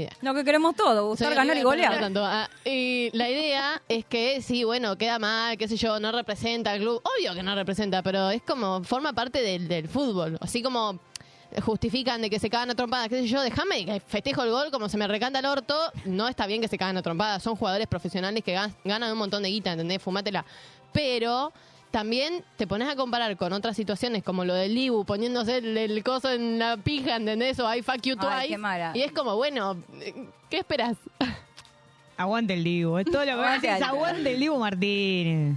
idea. 0.00 0.12
Lo 0.22 0.34
que 0.34 0.44
queremos 0.44 0.74
todos, 0.76 1.02
gustar, 1.08 1.30
Sí, 1.30 1.34
ganar 1.36 1.56
y 1.56 1.62
golear. 1.62 1.98
tanto. 2.00 2.24
Ah, 2.24 2.48
y 2.64 3.10
la 3.12 3.28
idea 3.30 3.82
es 3.88 4.04
que 4.04 4.40
sí, 4.42 4.64
bueno, 4.64 4.96
queda 4.98 5.18
mal, 5.18 5.56
qué 5.58 5.68
sé 5.68 5.76
yo, 5.76 5.98
no 6.00 6.12
representa 6.12 6.72
al 6.72 6.80
club. 6.80 7.00
Obvio 7.02 7.34
que 7.34 7.42
no 7.42 7.54
representa, 7.54 8.02
pero 8.02 8.30
es 8.30 8.42
como, 8.42 8.82
forma 8.84 9.12
parte 9.12 9.42
del, 9.42 9.68
del 9.68 9.88
fútbol. 9.88 10.36
Así 10.40 10.62
como 10.62 10.98
justifican 11.62 12.20
de 12.20 12.30
que 12.30 12.38
se 12.40 12.50
cagan 12.50 12.70
a 12.70 12.74
trompadas, 12.74 13.08
qué 13.08 13.20
sé 13.20 13.28
yo, 13.28 13.40
déjame 13.40 13.86
que 13.86 14.00
festejo 14.00 14.42
el 14.42 14.50
gol 14.50 14.70
como 14.72 14.88
se 14.88 14.96
me 14.96 15.06
recanta 15.06 15.38
el 15.38 15.46
orto. 15.46 15.76
No 16.04 16.26
está 16.28 16.46
bien 16.46 16.60
que 16.60 16.68
se 16.68 16.76
cagan 16.78 16.96
a 16.96 17.02
trompadas. 17.02 17.42
Son 17.42 17.54
jugadores 17.56 17.86
profesionales 17.86 18.42
que 18.42 18.56
gan- 18.56 18.74
ganan 18.84 19.12
un 19.12 19.18
montón 19.18 19.42
de 19.42 19.50
guita, 19.50 19.72
¿entendés? 19.72 20.02
Fumátela. 20.02 20.44
Pero 20.92 21.52
también 21.94 22.42
te 22.56 22.66
pones 22.66 22.88
a 22.88 22.96
comparar 22.96 23.36
con 23.36 23.52
otras 23.52 23.76
situaciones 23.76 24.24
como 24.24 24.44
lo 24.44 24.52
del 24.52 24.74
Libu 24.74 25.04
poniéndose 25.04 25.58
el, 25.58 25.78
el 25.78 26.02
coso 26.02 26.28
en 26.32 26.58
la 26.58 26.76
pija, 26.76 27.14
¿entendés? 27.14 27.60
O 27.60 27.72
I 27.72 27.82
fuck 27.82 28.02
you 28.02 28.16
Ay, 28.18 28.26
twice. 28.26 28.48
qué 28.48 28.58
mala. 28.58 28.90
Y 28.96 29.02
es 29.02 29.12
como, 29.12 29.36
bueno, 29.36 29.76
¿qué 30.50 30.58
esperas? 30.58 30.96
Aguante 32.16 32.54
el 32.54 32.64
Dibu. 32.64 32.98
Es 32.98 33.04
todo 33.06 33.20
lo 33.20 33.24
que 33.24 33.30
Aguante 33.30 33.70
haces. 33.70 33.86
Aguante 33.86 34.34
el 34.34 34.40
Dibu 34.40 34.58
Martínez. 34.58 35.56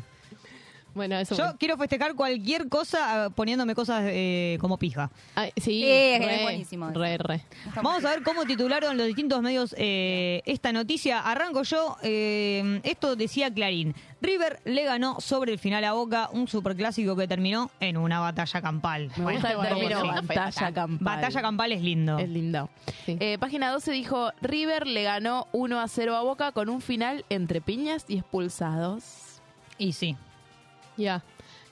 Bueno, 0.98 1.18
eso. 1.18 1.36
Yo 1.36 1.56
quiero 1.58 1.78
festejar 1.78 2.14
cualquier 2.16 2.68
cosa 2.68 3.28
eh, 3.28 3.30
poniéndome 3.34 3.74
cosas 3.76 4.04
eh, 4.08 4.58
como 4.60 4.78
pija. 4.78 5.10
Ay, 5.36 5.52
sí, 5.56 5.62
Sí, 5.78 5.84
es 5.86 6.26
re, 6.26 6.44
buenísimo. 6.44 6.90
Re, 6.90 7.18
re. 7.20 7.42
Vamos 7.76 8.04
a 8.04 8.10
ver 8.10 8.24
cómo 8.24 8.44
titularon 8.46 8.98
los 8.98 9.08
distintos 9.08 9.42
medios 9.42 9.74
eh, 9.78 10.42
esta 10.46 10.74
noticia. 10.74 11.20
Arranco 11.22 11.64
yo. 11.64 11.96
eh, 12.04 12.82
esto 12.84 13.16
decía 13.16 13.54
Clarín. 13.54 13.96
River 14.20 14.60
le 14.66 14.84
ganó 14.84 15.22
sobre 15.22 15.52
el 15.54 15.60
final 15.60 15.84
a 15.84 15.94
Boca 15.94 16.30
un 16.34 16.48
superclásico 16.48 17.16
que 17.16 17.28
terminó 17.28 17.70
en 17.80 17.98
una 17.98 18.20
batalla 18.20 18.62
campal. 18.62 19.12
Me 19.16 19.34
gusta 19.34 19.52
el 19.52 19.62
término 19.62 20.02
sí. 20.02 20.08
batalla 20.08 20.72
campal. 20.74 21.16
Batalla 21.16 21.42
campal 21.42 21.72
es 21.72 21.82
lindo. 21.84 22.18
Es 22.18 22.28
lindo. 22.30 22.70
Eh, 23.06 23.38
página 23.40 23.70
12 23.72 23.92
dijo, 23.92 24.32
River 24.42 24.88
le 24.88 25.04
ganó 25.04 25.48
1 25.52 25.80
a 25.80 25.88
0 25.88 26.16
a 26.16 26.24
Boca 26.24 26.52
con 26.52 26.68
un 26.70 26.82
final 26.82 27.26
entre 27.30 27.62
piñas 27.62 28.06
y 28.08 28.18
expulsados. 28.18 29.04
Y 29.78 29.94
sí. 29.94 30.18
Ya. 30.98 31.22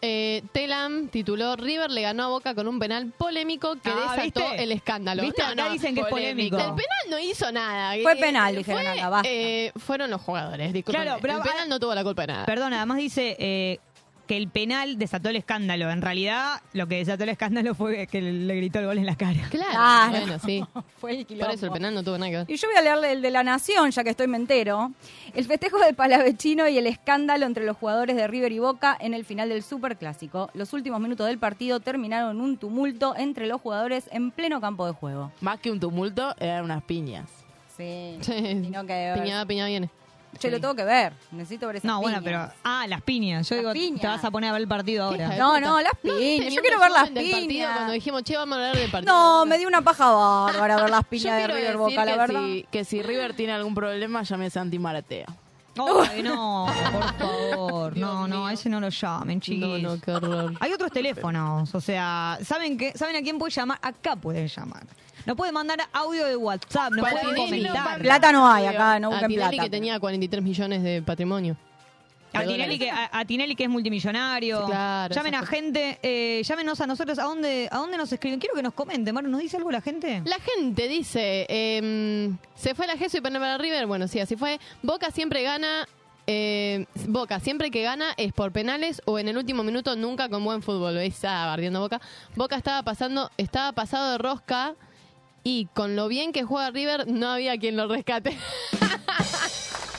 Eh, 0.01 0.43
Telam 0.51 1.07
tituló 1.07 1.55
River 1.55 1.89
le 1.89 2.01
ganó 2.01 2.25
a 2.25 2.27
Boca 2.27 2.53
con 2.53 2.67
un 2.67 2.77
penal 2.77 3.11
polémico 3.17 3.75
que 3.81 3.89
Ah, 3.89 4.15
desató 4.15 4.41
¿viste? 4.49 4.63
el 4.63 4.71
escándalo. 4.73 5.23
¿Viste? 5.23 5.41
Acá 5.41 5.69
dicen 5.69 5.95
que 5.95 6.01
es 6.01 6.07
polémico. 6.07 6.57
El 6.57 6.63
penal 6.63 6.99
no 7.09 7.17
hizo 7.17 7.51
nada. 7.51 7.95
Fue 8.03 8.13
Eh, 8.13 8.15
penal, 8.17 8.55
dijeron 8.55 8.81
fue, 8.83 8.91
acá, 8.91 9.09
basta. 9.09 9.29
eh, 9.31 9.71
fueron 9.77 10.11
los 10.11 10.21
jugadores, 10.21 10.73
disculpen. 10.73 11.01
Claro, 11.01 11.15
el 11.17 11.41
penal 11.41 11.69
no 11.69 11.79
tuvo 11.79 11.95
la 11.95 12.03
culpa 12.03 12.21
de 12.23 12.27
nada. 12.27 12.45
Perdón, 12.45 12.73
además 12.73 12.97
dice 12.97 13.35
eh, 13.39 13.79
que 14.27 14.37
el 14.37 14.47
penal 14.47 14.97
desató 14.97 15.29
el 15.29 15.35
escándalo. 15.35 15.89
En 15.91 16.01
realidad, 16.01 16.61
lo 16.73 16.87
que 16.87 16.95
desató 16.97 17.23
el 17.23 17.29
escándalo 17.29 17.75
fue 17.75 18.07
que 18.07 18.21
le 18.21 18.55
gritó 18.55 18.79
el 18.79 18.85
gol 18.85 18.97
en 18.97 19.05
la 19.05 19.15
cara. 19.15 19.47
Claro, 19.49 19.69
Claro. 19.71 20.11
bueno, 20.11 20.39
sí. 20.39 20.63
Fue 20.99 21.11
el 21.11 21.17
Por 21.19 21.25
quilombo. 21.27 21.53
eso 21.53 21.65
el 21.67 21.71
penal 21.71 21.93
no 21.93 22.03
tuvo 22.03 22.17
nada 22.17 22.31
que 22.31 22.37
ver. 22.37 22.45
Y 22.49 22.55
yo 22.57 22.67
voy 22.67 22.77
a 22.77 22.81
leerle 22.81 23.11
el 23.11 23.21
de 23.21 23.31
La 23.31 23.43
Nación, 23.43 23.91
ya 23.91 24.03
que 24.03 24.09
estoy 24.09 24.27
mentero. 24.27 24.91
El 25.33 25.45
festejo 25.45 25.77
de 25.79 25.93
Palavecino 25.93 26.67
y 26.67 26.77
el 26.77 26.87
escándalo 26.87 27.45
entre 27.45 27.65
los 27.65 27.77
jugadores 27.77 28.15
de 28.15 28.27
River 28.27 28.51
y 28.51 28.59
Boca 28.59 28.97
en 28.99 29.13
el 29.13 29.25
final 29.25 29.49
del 29.49 29.61
Superclásico. 29.63 30.49
Los 30.53 30.73
últimos 30.73 30.99
minutos 30.99 31.27
del 31.27 31.37
partido 31.37 31.79
terminaron 31.79 32.37
en 32.37 32.41
un 32.41 32.57
tumulto 32.57 33.15
entre 33.17 33.45
los 33.47 33.61
jugadores 33.61 34.09
en 34.11 34.31
pleno 34.31 34.59
campo 34.61 34.85
de 34.87 34.93
juego. 34.93 35.31
Más 35.41 35.59
que 35.59 35.71
un 35.71 35.79
tumulto, 35.79 36.33
eran 36.39 36.63
unas 36.65 36.83
piñas. 36.83 37.29
Sí. 37.77 38.17
Sí. 38.21 38.31
Piñada, 38.63 39.45
piñada 39.45 39.67
viene. 39.67 39.89
Che, 40.39 40.51
lo 40.51 40.59
tengo 40.59 40.75
que 40.75 40.83
ver. 40.83 41.13
Necesito 41.31 41.67
ver 41.67 41.77
esas 41.77 41.85
No, 41.85 42.01
bueno, 42.01 42.19
piñas. 42.21 42.49
pero. 42.51 42.59
Ah, 42.63 42.85
las 42.87 43.01
piñas. 43.01 43.47
Yo 43.49 43.55
Las 43.55 43.61
digo, 43.63 43.73
piñas. 43.73 44.01
te 44.01 44.07
vas 44.07 44.23
a 44.23 44.31
poner 44.31 44.49
a 44.49 44.53
ver 44.53 44.61
el 44.61 44.67
partido 44.67 45.05
ahora. 45.05 45.35
No, 45.37 45.59
no, 45.59 45.81
las 45.81 45.93
piñas. 46.01 46.53
Yo 46.53 46.61
quiero 46.61 46.79
ver 46.79 46.91
las 46.91 47.09
piñas. 47.09 47.73
Cuando 47.75 47.93
dijimos, 47.93 48.23
che, 48.23 48.35
vamos 48.37 48.57
a 48.57 48.61
hablar 48.61 48.77
del 48.77 48.91
partido. 48.91 49.13
No, 49.13 49.45
me 49.45 49.57
dio 49.57 49.67
una 49.67 49.81
paja 49.81 50.09
bárbara 50.11 50.75
ver 50.77 50.89
las 50.89 51.01
Yo 51.03 51.09
piñas 51.09 51.37
de 51.37 51.47
River 51.47 51.61
decir 51.63 51.77
Boca, 51.77 52.05
la 52.05 52.11
que 52.11 52.17
verdad. 52.17 52.39
Si, 52.45 52.67
que 52.71 52.83
si 52.85 53.01
River 53.01 53.33
tiene 53.33 53.53
algún 53.53 53.73
problema, 53.75 54.23
llame 54.23 54.45
a 54.47 54.49
Santi 54.49 54.77
Maratea. 54.79 55.25
Ay, 56.09 56.23
no, 56.23 56.67
por 56.91 57.13
favor. 57.17 57.97
No, 57.97 58.27
no, 58.27 58.47
a 58.47 58.53
ese 58.53 58.69
no 58.69 58.79
lo 58.79 58.89
llamen, 58.89 59.37
No, 59.37 59.41
chiquis. 59.41 59.83
no, 59.83 59.99
qué 59.99 60.11
horror. 60.11 60.53
Hay 60.59 60.71
otros 60.73 60.91
teléfonos, 60.91 61.73
o 61.75 61.81
sea, 61.81 62.37
¿saben 62.43 62.77
qué? 62.77 62.93
¿Saben 62.95 63.15
a 63.15 63.21
quién 63.21 63.37
puede 63.37 63.51
llamar? 63.51 63.79
Acá 63.81 64.15
pueden 64.15 64.47
llamar. 64.47 64.85
No 65.25 65.35
pueden 65.35 65.53
mandar 65.53 65.79
audio 65.91 66.25
de 66.25 66.35
WhatsApp, 66.35 66.91
no 66.93 67.01
pueden 67.01 67.35
Tinelli, 67.35 67.67
comentar. 67.67 67.99
Plata 67.99 68.31
no 68.31 68.47
hay 68.47 68.67
acá, 68.67 68.99
no 68.99 69.07
a 69.07 69.11
busquen 69.11 69.27
Tinelli 69.29 69.49
plata. 69.49 69.63
que 69.63 69.69
tenía 69.69 69.99
43 69.99 70.43
millones 70.43 70.83
de 70.83 71.01
patrimonio. 71.01 71.57
A 72.37 72.43
Tinelli, 72.45 72.77
que, 72.79 72.85
dólares. 72.87 73.09
a, 73.11 73.19
a 73.19 73.25
Tinelli 73.25 73.55
que 73.55 73.63
es 73.63 73.69
multimillonario. 73.69 74.59
Sí, 74.61 74.65
claro, 74.67 75.15
Llamen 75.15 75.35
a 75.35 75.45
gente, 75.45 75.99
eh, 76.01 76.41
llámenos 76.43 76.81
a 76.81 76.87
nosotros. 76.87 77.19
¿A 77.19 77.23
dónde, 77.23 77.67
¿A 77.71 77.77
dónde 77.77 77.97
nos 77.97 78.11
escriben? 78.11 78.39
Quiero 78.39 78.55
que 78.55 78.63
nos 78.63 78.73
comenten. 78.73 79.13
Maru, 79.13 79.27
¿nos 79.29 79.39
dice 79.41 79.57
algo 79.57 79.71
la 79.71 79.81
gente? 79.81 80.21
La 80.25 80.37
gente 80.39 80.87
dice, 80.87 81.45
em, 81.49 82.37
se 82.55 82.75
fue 82.75 82.87
la 82.87 82.97
Gesso 82.97 83.17
y 83.17 83.21
para 83.21 83.57
River. 83.57 83.85
Bueno, 83.87 84.07
sí, 84.07 84.19
así 84.19 84.35
fue. 84.35 84.59
Boca 84.83 85.11
siempre 85.11 85.41
gana. 85.43 85.87
eh, 86.27 86.85
Boca 87.07 87.39
siempre 87.39 87.69
que 87.69 87.83
gana 87.83 88.13
es 88.17 88.33
por 88.33 88.51
penales 88.51 89.01
o 89.05 89.19
en 89.19 89.27
el 89.27 89.37
último 89.37 89.61
minuto 89.63 89.95
nunca 89.95 90.27
con 90.29 90.43
buen 90.43 90.61
fútbol. 90.61 90.95
¿Veis? 90.95 91.23
Ah, 91.23 91.45
bardeando 91.45 91.79
Boca. 91.81 92.01
Boca 92.35 92.55
estaba 92.55 92.81
pasando, 92.83 93.29
estaba 93.37 93.71
pasado 93.73 94.11
de 94.13 94.17
rosca 94.17 94.73
y 95.43 95.67
con 95.75 95.95
lo 95.95 96.07
bien 96.07 96.31
que 96.33 96.43
juega 96.43 96.71
River 96.71 97.07
no 97.07 97.27
había 97.29 97.55
quien 97.57 97.77
lo 97.77 97.87
rescate. 97.87 98.35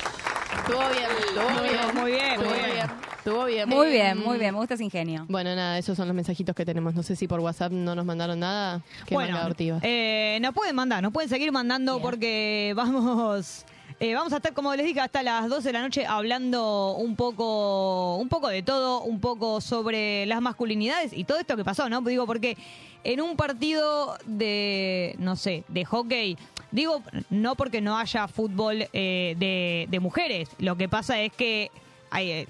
Estuvo 0.67 0.81
bien, 0.91 1.11
estuvo 1.21 1.49
Muy 1.51 1.63
bien. 1.63 1.79
bien, 1.81 1.95
muy 1.97 2.11
bien, 2.11 2.25
Estuvo 2.41 2.49
muy 2.51 2.71
bien. 2.71 2.87
Estuvo 3.19 3.45
bien. 3.45 3.69
Muy 3.69 3.91
bien, 3.91 4.19
Mm. 4.19 4.23
muy 4.25 4.39
bien. 4.39 4.53
Me 4.55 4.59
gusta 4.61 4.75
ese 4.75 4.85
ingenio. 4.85 5.25
Bueno, 5.29 5.55
nada, 5.55 5.79
esos 5.79 5.97
son 5.97 6.07
los 6.09 6.15
mensajitos 6.15 6.55
que 6.55 6.65
tenemos. 6.65 6.95
No 6.95 7.03
sé 7.03 7.17
si 7.17 7.27
por 7.29 7.41
WhatsApp 7.41 7.73
no 7.73 7.95
nos 7.95 8.05
mandaron 8.05 8.39
nada. 8.41 8.83
Qué 9.07 9.15
bueno, 9.15 9.39
ortiva. 9.45 9.79
eh, 9.83 10.39
nos 10.43 10.55
pueden 10.55 10.75
mandar, 10.77 11.03
nos 11.03 11.13
pueden 11.13 11.29
seguir 11.29 11.51
mandando 11.53 12.01
porque 12.01 12.73
vamos... 12.77 13.65
eh, 14.01 14.15
vamos 14.15 14.33
a 14.33 14.37
estar, 14.37 14.53
como 14.53 14.75
les 14.75 14.87
dije, 14.87 15.01
hasta 15.01 15.23
las 15.23 15.49
12 15.49 15.69
de 15.69 15.73
la 15.73 15.83
noche 15.83 16.07
hablando 16.07 16.95
un 16.97 17.17
poco, 17.17 18.17
un 18.17 18.29
poco 18.29 18.49
de 18.49 18.63
todo, 18.63 19.03
un 19.03 19.21
poco 19.21 19.61
sobre 19.61 20.27
las 20.27 20.41
masculinidades 20.41 21.13
y 21.13 21.25
todo 21.25 21.39
esto 21.39 21.57
que 21.57 21.65
pasó, 21.65 21.89
¿no? 21.89 22.01
Digo, 22.03 22.27
porque 22.27 22.57
en 23.05 23.21
un 23.21 23.37
partido 23.37 24.17
de, 24.27 25.15
no 25.19 25.37
sé, 25.37 25.65
de 25.69 25.85
hockey, 25.85 26.37
digo, 26.71 27.03
no 27.31 27.55
porque 27.55 27.81
no 27.81 27.97
haya 27.99 28.29
fútbol 28.29 28.89
eh, 28.93 29.35
de, 29.39 29.87
de 29.89 30.01
mujeres, 30.01 30.49
lo 30.59 30.77
que 30.77 30.89
pasa 30.89 31.21
es 31.21 31.33
que, 31.33 31.71
hay, 32.11 32.31
eh, 32.31 32.47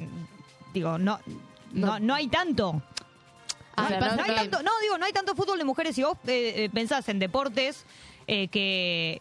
digo, 0.75 0.99
no, 0.99 1.19
no, 1.73 1.99
no 1.99 2.15
hay 2.15 2.29
tanto. 2.29 2.83
Ah, 3.77 3.89
No, 3.91 4.07
hay- 4.07 4.17
no 4.17 4.35
tanto, 4.35 4.63
no, 4.63 4.71
digo, 4.81 4.97
no 4.99 5.05
hay 5.05 5.13
tanto 5.13 5.35
fútbol 5.35 5.59
de 5.59 5.65
mujeres. 5.65 5.95
Si 5.97 6.03
vos 6.03 6.17
eh, 6.27 6.65
eh, 6.65 6.71
pensás 6.73 7.09
en 7.11 7.19
deportes 7.19 7.85
eh, 8.27 8.49
que, 8.49 9.21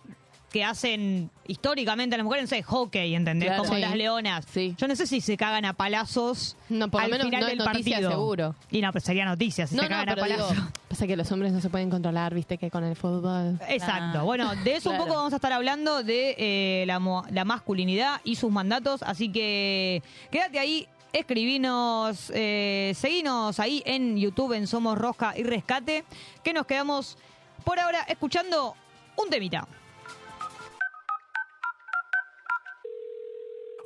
que 0.55 0.63
hacen 0.63 1.29
históricamente 1.49 2.15
a 2.15 2.17
las 2.17 2.23
mujeres, 2.23 2.45
no 2.45 2.47
sé, 2.55 2.63
hockey, 2.63 3.13
¿entendés? 3.13 3.49
Claro. 3.49 3.63
Como 3.63 3.75
Sí. 3.75 3.81
las 3.81 3.93
leonas. 3.93 4.45
Yo 4.77 4.87
no 4.87 4.95
sé 4.95 5.05
si 5.05 5.19
se 5.19 5.35
cagan 5.35 5.65
a 5.65 5.73
palazos 5.73 6.55
No, 6.69 6.89
por 6.89 7.01
lo 7.01 7.05
al 7.05 7.11
menos 7.11 7.25
final 7.25 7.41
no 7.41 7.47
es 7.47 7.57
del 7.57 7.65
noticia 7.65 7.91
partido. 7.97 8.09
seguro. 8.11 8.55
Y 8.71 8.79
no, 8.79 8.93
pero 8.93 9.03
sería 9.03 9.25
noticia 9.25 9.67
si 9.67 9.75
No, 9.75 9.83
se 9.83 9.89
no, 9.89 9.95
cagan 9.95 10.09
a 10.11 10.15
pero 10.15 10.27
digo, 10.27 10.47
palazos. 10.47 10.71
pasa 10.87 11.07
que 11.07 11.17
los 11.17 11.29
hombres 11.33 11.51
no 11.51 11.59
se 11.59 11.69
pueden 11.69 11.89
controlar, 11.89 12.33
viste, 12.33 12.57
que 12.57 12.71
con 12.71 12.85
el 12.85 12.95
fútbol. 12.95 13.59
Exacto. 13.67 14.19
Ah. 14.19 14.23
Bueno, 14.23 14.55
de 14.63 14.75
eso 14.77 14.91
Claro. 14.91 15.03
un 15.03 15.09
poco 15.09 15.17
vamos 15.19 15.33
a 15.33 15.35
estar 15.35 15.51
hablando 15.51 16.03
de 16.03 16.35
eh, 16.37 16.85
la, 16.87 16.99
mo- 16.99 17.25
la 17.31 17.43
masculinidad 17.43 18.21
y 18.23 18.37
sus 18.37 18.49
mandatos. 18.49 19.03
Así 19.03 19.29
que 19.29 20.01
quédate 20.31 20.57
ahí, 20.57 20.87
escribinos, 21.11 22.31
eh, 22.33 22.93
seguinos 22.95 23.59
ahí 23.59 23.83
en 23.85 24.15
YouTube 24.15 24.53
en 24.53 24.67
Somos 24.67 24.97
Rosca 24.97 25.33
y 25.37 25.43
Rescate, 25.43 26.05
que 26.45 26.53
nos 26.53 26.65
quedamos 26.65 27.17
por 27.65 27.77
ahora 27.77 28.03
escuchando 28.07 28.73
un 29.17 29.29
temita. 29.29 29.67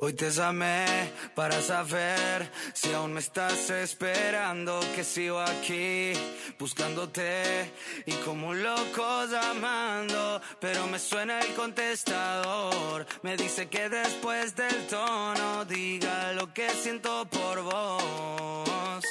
Hoy 0.02 0.14
te 0.14 0.30
llamé 0.30 1.12
para 1.34 1.60
saber 1.60 2.50
si 2.72 2.90
aún 2.94 3.12
me 3.12 3.20
estás 3.20 3.68
esperando, 3.68 4.80
que 4.94 5.04
sigo 5.04 5.38
aquí 5.38 6.14
buscándote 6.58 7.70
y 8.06 8.12
como 8.24 8.48
un 8.48 8.62
loco 8.62 9.26
llamando, 9.26 10.40
pero 10.58 10.86
me 10.86 10.98
suena 10.98 11.40
el 11.40 11.52
contestador, 11.52 13.06
me 13.22 13.36
dice 13.36 13.68
que 13.68 13.90
después 13.90 14.56
del 14.56 14.86
tono 14.86 15.66
diga 15.66 16.32
lo 16.32 16.50
que 16.54 16.70
siento 16.70 17.28
por 17.28 17.62
vos. 17.62 19.04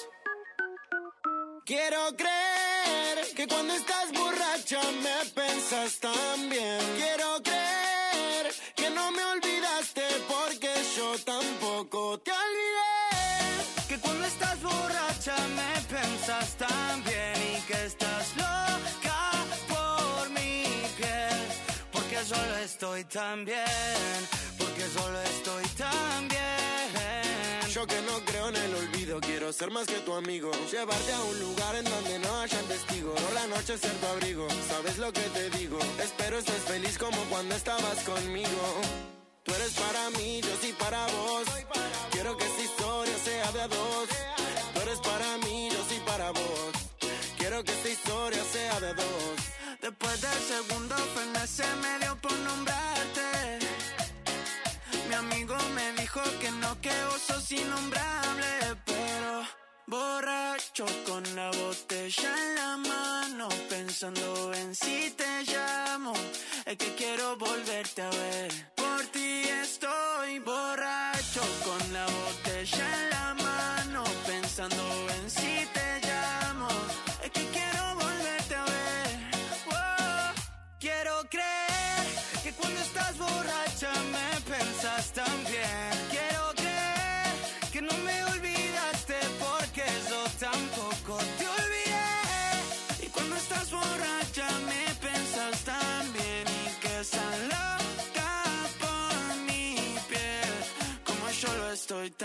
Quiero 1.66 2.16
creer 2.18 3.28
que 3.36 3.48
cuando 3.48 3.76
estás 3.76 4.12
borracha 4.12 4.82
me 5.04 5.30
pensas 5.36 6.00
tan 6.00 6.50
bien. 6.50 6.80
Quiero 6.98 7.44
creer 7.44 7.89
me 9.12 9.24
olvidaste 9.24 10.04
porque 10.28 10.72
yo 10.96 11.18
tampoco 11.24 12.20
te 12.20 12.32
olvidé. 12.32 13.88
Que 13.88 13.98
cuando 14.00 14.26
estás 14.26 14.62
borracha 14.62 15.36
me 15.58 15.82
pensas 15.96 16.56
tan 16.58 17.04
bien 17.04 17.36
y 17.58 17.62
que 17.62 17.86
estás 17.86 18.36
loca 18.36 19.22
por 19.68 20.30
mi 20.30 20.64
piel. 20.98 21.42
Porque 21.92 22.24
solo 22.24 22.56
estoy 22.58 23.04
tan 23.06 23.46
bien, 23.46 24.20
porque 24.58 24.88
solo 24.88 25.22
estoy 25.22 25.66
tan 25.78 26.28
bien. 26.28 26.40
Yo 27.74 27.86
que 27.88 28.02
no 28.02 28.20
creo 28.26 28.50
en 28.50 28.56
el 28.56 28.76
quiero 29.22 29.52
ser 29.54 29.72
más 29.72 29.88
que 29.88 30.00
tu 30.00 30.14
amigo. 30.14 30.52
Llevarte 30.72 31.14
a 31.14 31.24
un 31.24 31.40
lugar 31.40 31.76
en 31.76 31.86
donde 31.86 32.20
no 32.20 32.40
hayan 32.42 32.66
testigos. 32.66 33.20
Por 33.20 33.34
la 33.34 33.48
noche 33.48 33.78
ser 33.78 33.92
tu 33.92 34.08
abrigo, 34.08 34.48
sabes 34.68 34.98
lo 34.98 35.12
que 35.12 35.22
te 35.22 35.50
digo. 35.52 35.80
Espero 36.02 36.38
estés 36.38 36.64
feliz 36.64 36.98
como 36.98 37.18
cuando 37.30 37.56
estabas 37.56 38.00
conmigo. 38.04 38.82
Tú 39.44 39.54
eres 39.54 39.72
para 39.74 40.10
mí, 40.12 40.42
yo 40.42 40.56
sí 40.62 40.74
para 40.78 41.06
vos. 41.08 41.46
Quiero 42.12 42.38
que 42.38 42.46
esta 42.46 42.62
historia 42.62 43.18
sea 43.24 43.52
de 43.52 43.68
dos. 43.68 44.10
Tú 44.74 44.82
eres 44.82 45.00
para 45.00 45.38
mí, 45.38 45.70
yo 45.72 45.80
sí 45.90 46.02
para 46.06 46.32
vos. 46.32 46.72
Quiero 47.38 47.64
que 47.64 47.72
esta 47.72 47.90
historia 47.90 48.44
sea 48.52 48.80
de 48.80 48.94
dos. 48.94 49.38
Después 49.82 50.22
del 50.22 50.40
segundo 50.54 50.96
se 51.48 51.66
me 51.82 52.00
dio 52.00 52.16
por 52.22 52.38
nombrarte. 52.40 53.39
Me 55.96 56.02
dijo 56.02 56.22
que 56.40 56.52
no, 56.52 56.80
que 56.82 56.92
vos 57.06 57.20
sos 57.20 57.52
innombrable, 57.52 58.46
pero 58.86 59.44
borracho 59.88 60.86
con 61.08 61.24
la 61.36 61.50
botella 61.50 62.30
en 62.44 62.56
la 62.56 62.78
mano, 62.78 63.50
pensando 63.68 64.54
en 64.54 64.76
si 64.76 65.10
te 65.18 65.44
llamo, 65.46 66.14
es 66.66 66.78
que 66.78 66.94
quiero 66.94 67.38
volverte 67.38 68.04
a 68.04 68.10
ver. 68.12 68.52
Por 68.76 69.02
ti 69.08 69.42
estoy 69.64 70.38
borracho 70.40 71.42
con 71.66 71.94
la 71.94 72.06
botella 72.06 72.86
en 73.02 73.10
la 73.10 73.34
mano, 73.34 74.04
pensando 74.28 75.00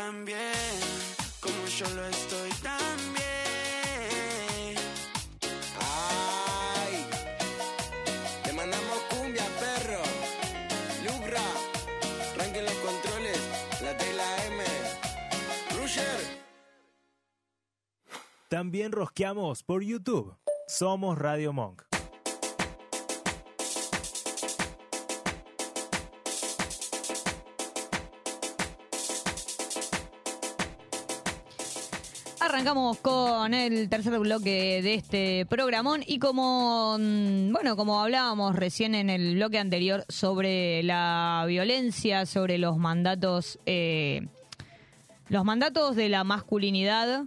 también, 0.06 0.80
como 1.40 1.66
yo 1.66 1.88
lo 1.96 2.04
estoy 2.04 2.50
también. 2.62 3.24
Ay, 5.80 7.06
te 8.44 8.52
mandamos 8.52 8.98
cumbia, 9.08 9.46
perro. 9.58 10.02
Lucra, 11.06 11.40
ranquen 12.36 12.64
los 12.64 12.74
controles, 12.88 13.40
la 13.80 13.96
tela 13.96 14.46
M. 14.46 14.64
Rusher. 15.78 16.20
También 18.48 18.92
rosqueamos 18.92 19.62
por 19.62 19.82
YouTube. 19.82 20.36
Somos 20.66 21.16
Radio 21.16 21.54
Monk. 21.54 21.93
Arrancamos 32.54 32.98
con 32.98 33.52
el 33.52 33.88
tercer 33.88 34.16
bloque 34.20 34.80
de 34.80 34.94
este 34.94 35.44
programón 35.44 36.04
y 36.06 36.20
como 36.20 36.96
mm, 37.00 37.50
bueno, 37.50 37.74
como 37.74 38.00
hablábamos 38.00 38.54
recién 38.54 38.94
en 38.94 39.10
el 39.10 39.34
bloque 39.34 39.58
anterior 39.58 40.04
sobre 40.08 40.84
la 40.84 41.44
violencia, 41.48 42.26
sobre 42.26 42.58
los 42.58 42.76
mandatos, 42.76 43.58
eh, 43.66 44.28
los 45.28 45.44
mandatos 45.44 45.96
de 45.96 46.08
la 46.08 46.22
masculinidad, 46.22 47.24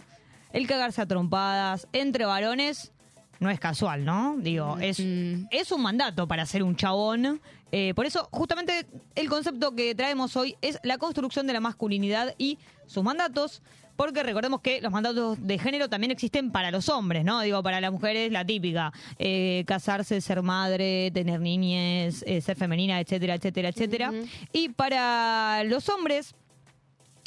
el 0.54 0.66
cagarse 0.66 1.02
a 1.02 1.06
trompadas 1.06 1.88
entre 1.92 2.24
varones 2.24 2.92
no 3.38 3.50
es 3.50 3.60
casual, 3.60 4.06
¿no? 4.06 4.36
Digo, 4.38 4.78
es, 4.80 4.98
es 4.98 5.70
un 5.70 5.82
mandato 5.82 6.26
para 6.26 6.44
ser 6.46 6.62
un 6.62 6.74
chabón. 6.74 7.40
Eh, 7.70 7.92
por 7.94 8.04
eso, 8.04 8.28
justamente, 8.32 8.86
el 9.14 9.28
concepto 9.28 9.76
que 9.76 9.94
traemos 9.94 10.34
hoy 10.36 10.56
es 10.60 10.80
la 10.82 10.98
construcción 10.98 11.46
de 11.46 11.52
la 11.52 11.60
masculinidad 11.60 12.34
y 12.38 12.58
sus 12.86 13.04
mandatos. 13.04 13.62
Porque 13.98 14.22
recordemos 14.22 14.60
que 14.60 14.80
los 14.80 14.92
mandatos 14.92 15.44
de 15.44 15.58
género 15.58 15.88
también 15.88 16.12
existen 16.12 16.52
para 16.52 16.70
los 16.70 16.88
hombres, 16.88 17.24
¿no? 17.24 17.40
Digo, 17.40 17.64
para 17.64 17.80
las 17.80 17.90
mujeres 17.90 18.30
la 18.30 18.44
típica, 18.44 18.92
eh, 19.18 19.64
casarse, 19.66 20.20
ser 20.20 20.40
madre, 20.40 21.10
tener 21.10 21.40
niñez, 21.40 22.22
eh, 22.24 22.40
ser 22.40 22.56
femenina, 22.56 23.00
etcétera, 23.00 23.34
etcétera, 23.34 23.70
etcétera. 23.70 24.12
Y 24.52 24.68
para 24.68 25.64
los 25.64 25.88
hombres 25.88 26.36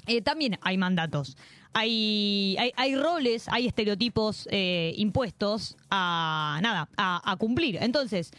eh, 0.08 0.22
también 0.22 0.58
hay 0.62 0.78
mandatos. 0.78 1.36
Hay, 1.74 2.56
hay, 2.58 2.72
hay 2.78 2.96
roles, 2.96 3.50
hay 3.50 3.68
estereotipos 3.68 4.48
eh, 4.50 4.94
impuestos 4.96 5.76
a 5.90 6.58
nada, 6.64 6.88
a, 6.96 7.32
a 7.34 7.36
cumplir. 7.36 7.80
Entonces, 7.82 8.32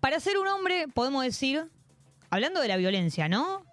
para 0.00 0.18
ser 0.18 0.38
un 0.38 0.48
hombre, 0.48 0.88
podemos 0.92 1.22
decir, 1.22 1.70
hablando 2.30 2.60
de 2.60 2.66
la 2.66 2.76
violencia, 2.76 3.28
¿no? 3.28 3.64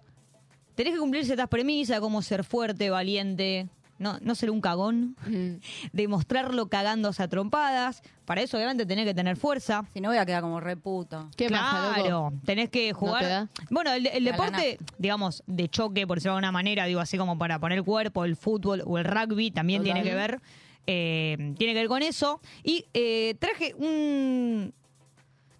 Tenés 0.74 0.94
que 0.94 0.98
cumplir 1.00 1.24
ciertas 1.24 1.48
premisas, 1.48 2.00
como 2.00 2.22
ser 2.22 2.44
fuerte, 2.44 2.88
valiente, 2.90 3.68
no, 3.98 4.18
no 4.20 4.34
ser 4.34 4.50
un 4.50 4.60
cagón, 4.60 5.16
demostrarlo 5.92 6.68
cagándose 6.68 7.22
a 7.22 7.28
trompadas. 7.28 8.02
Para 8.24 8.40
eso, 8.40 8.56
obviamente, 8.56 8.86
tenés 8.86 9.04
que 9.04 9.14
tener 9.14 9.36
fuerza. 9.36 9.84
Si 9.92 10.00
no, 10.00 10.08
voy 10.08 10.18
a 10.18 10.24
quedar 10.26 10.42
como 10.42 10.60
reputo. 10.60 11.28
claro, 11.36 12.32
tenés 12.44 12.70
que 12.70 12.88
te 12.88 12.92
jugar. 12.92 13.22
da? 13.24 13.48
bueno, 13.70 13.92
el, 13.92 14.06
el 14.06 14.24
deporte, 14.24 14.78
digamos, 14.98 15.42
de 15.46 15.68
choque, 15.68 16.06
por 16.06 16.16
decirlo 16.18 16.32
de 16.34 16.36
alguna 16.38 16.52
manera, 16.52 16.86
digo 16.86 17.00
así 17.00 17.18
como 17.18 17.36
para 17.38 17.58
poner 17.58 17.82
cuerpo, 17.82 18.24
el 18.24 18.36
fútbol 18.36 18.82
o 18.86 18.98
el 18.98 19.04
rugby 19.04 19.50
también 19.50 19.82
Total. 19.82 19.94
tiene 19.94 20.08
que 20.08 20.14
ver. 20.16 20.40
eh, 20.86 21.54
tiene 21.58 21.74
que 21.74 21.80
ver 21.80 21.88
con 21.88 22.02
eso. 22.02 22.40
Y 22.64 22.86
eh, 22.94 23.34
traje 23.38 23.74
un. 23.76 24.72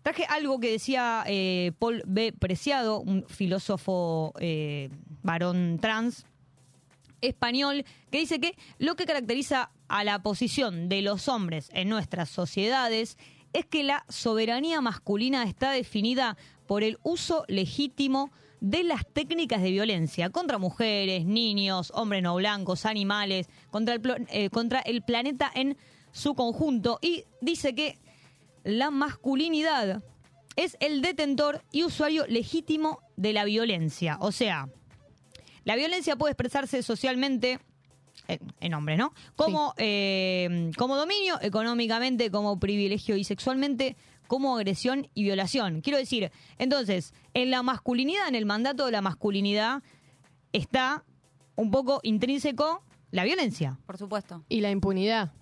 Traje 0.02 0.24
algo 0.28 0.58
que 0.58 0.72
decía 0.72 1.24
eh, 1.26 1.72
Paul 1.78 2.02
B. 2.06 2.32
Preciado, 2.32 3.00
un 3.00 3.24
filósofo 3.28 4.32
eh, 4.40 4.90
varón 5.22 5.78
trans, 5.80 6.26
español 7.20 7.84
que 8.10 8.18
dice 8.18 8.40
que 8.40 8.56
lo 8.78 8.96
que 8.96 9.06
caracteriza 9.06 9.70
a 9.88 10.04
la 10.04 10.22
posición 10.22 10.88
de 10.88 11.02
los 11.02 11.28
hombres 11.28 11.70
en 11.72 11.88
nuestras 11.88 12.28
sociedades 12.28 13.16
es 13.52 13.66
que 13.66 13.84
la 13.84 14.04
soberanía 14.08 14.80
masculina 14.80 15.44
está 15.44 15.70
definida 15.70 16.36
por 16.66 16.82
el 16.82 16.98
uso 17.02 17.44
legítimo 17.48 18.30
de 18.60 18.82
las 18.82 19.06
técnicas 19.06 19.62
de 19.62 19.70
violencia 19.70 20.30
contra 20.30 20.58
mujeres, 20.58 21.26
niños, 21.26 21.92
hombres 21.94 22.22
no 22.22 22.34
blancos, 22.36 22.86
animales, 22.86 23.48
contra 23.70 23.94
el, 23.94 24.26
eh, 24.30 24.50
contra 24.50 24.80
el 24.80 25.02
planeta 25.02 25.50
en 25.54 25.76
su 26.12 26.34
conjunto. 26.34 26.98
Y 27.02 27.24
dice 27.40 27.74
que 27.74 27.98
la 28.64 28.90
masculinidad 28.90 30.02
es 30.56 30.76
el 30.80 31.00
detentor 31.02 31.62
y 31.72 31.84
usuario 31.84 32.26
legítimo 32.26 33.00
de 33.16 33.32
la 33.32 33.44
violencia. 33.44 34.18
O 34.20 34.32
sea, 34.32 34.68
la 35.64 35.76
violencia 35.76 36.16
puede 36.16 36.32
expresarse 36.32 36.82
socialmente 36.82 37.58
en, 38.28 38.40
en 38.60 38.74
hombres, 38.74 38.98
¿no? 38.98 39.12
Como, 39.36 39.74
eh, 39.78 40.70
como 40.76 40.96
dominio, 40.96 41.38
económicamente, 41.40 42.30
como 42.30 42.58
privilegio 42.58 43.16
y 43.16 43.24
sexualmente, 43.24 43.96
como 44.26 44.56
agresión 44.56 45.08
y 45.14 45.24
violación. 45.24 45.80
Quiero 45.80 45.98
decir, 45.98 46.30
entonces, 46.58 47.12
en 47.34 47.50
la 47.50 47.62
masculinidad, 47.62 48.28
en 48.28 48.34
el 48.34 48.46
mandato 48.46 48.86
de 48.86 48.92
la 48.92 49.02
masculinidad, 49.02 49.82
está 50.52 51.04
un 51.56 51.70
poco 51.70 52.00
intrínseco 52.02 52.82
la 53.10 53.24
violencia. 53.24 53.78
Por 53.86 53.98
supuesto. 53.98 54.44
Y 54.48 54.60
la 54.60 54.70
impunidad 54.70 55.32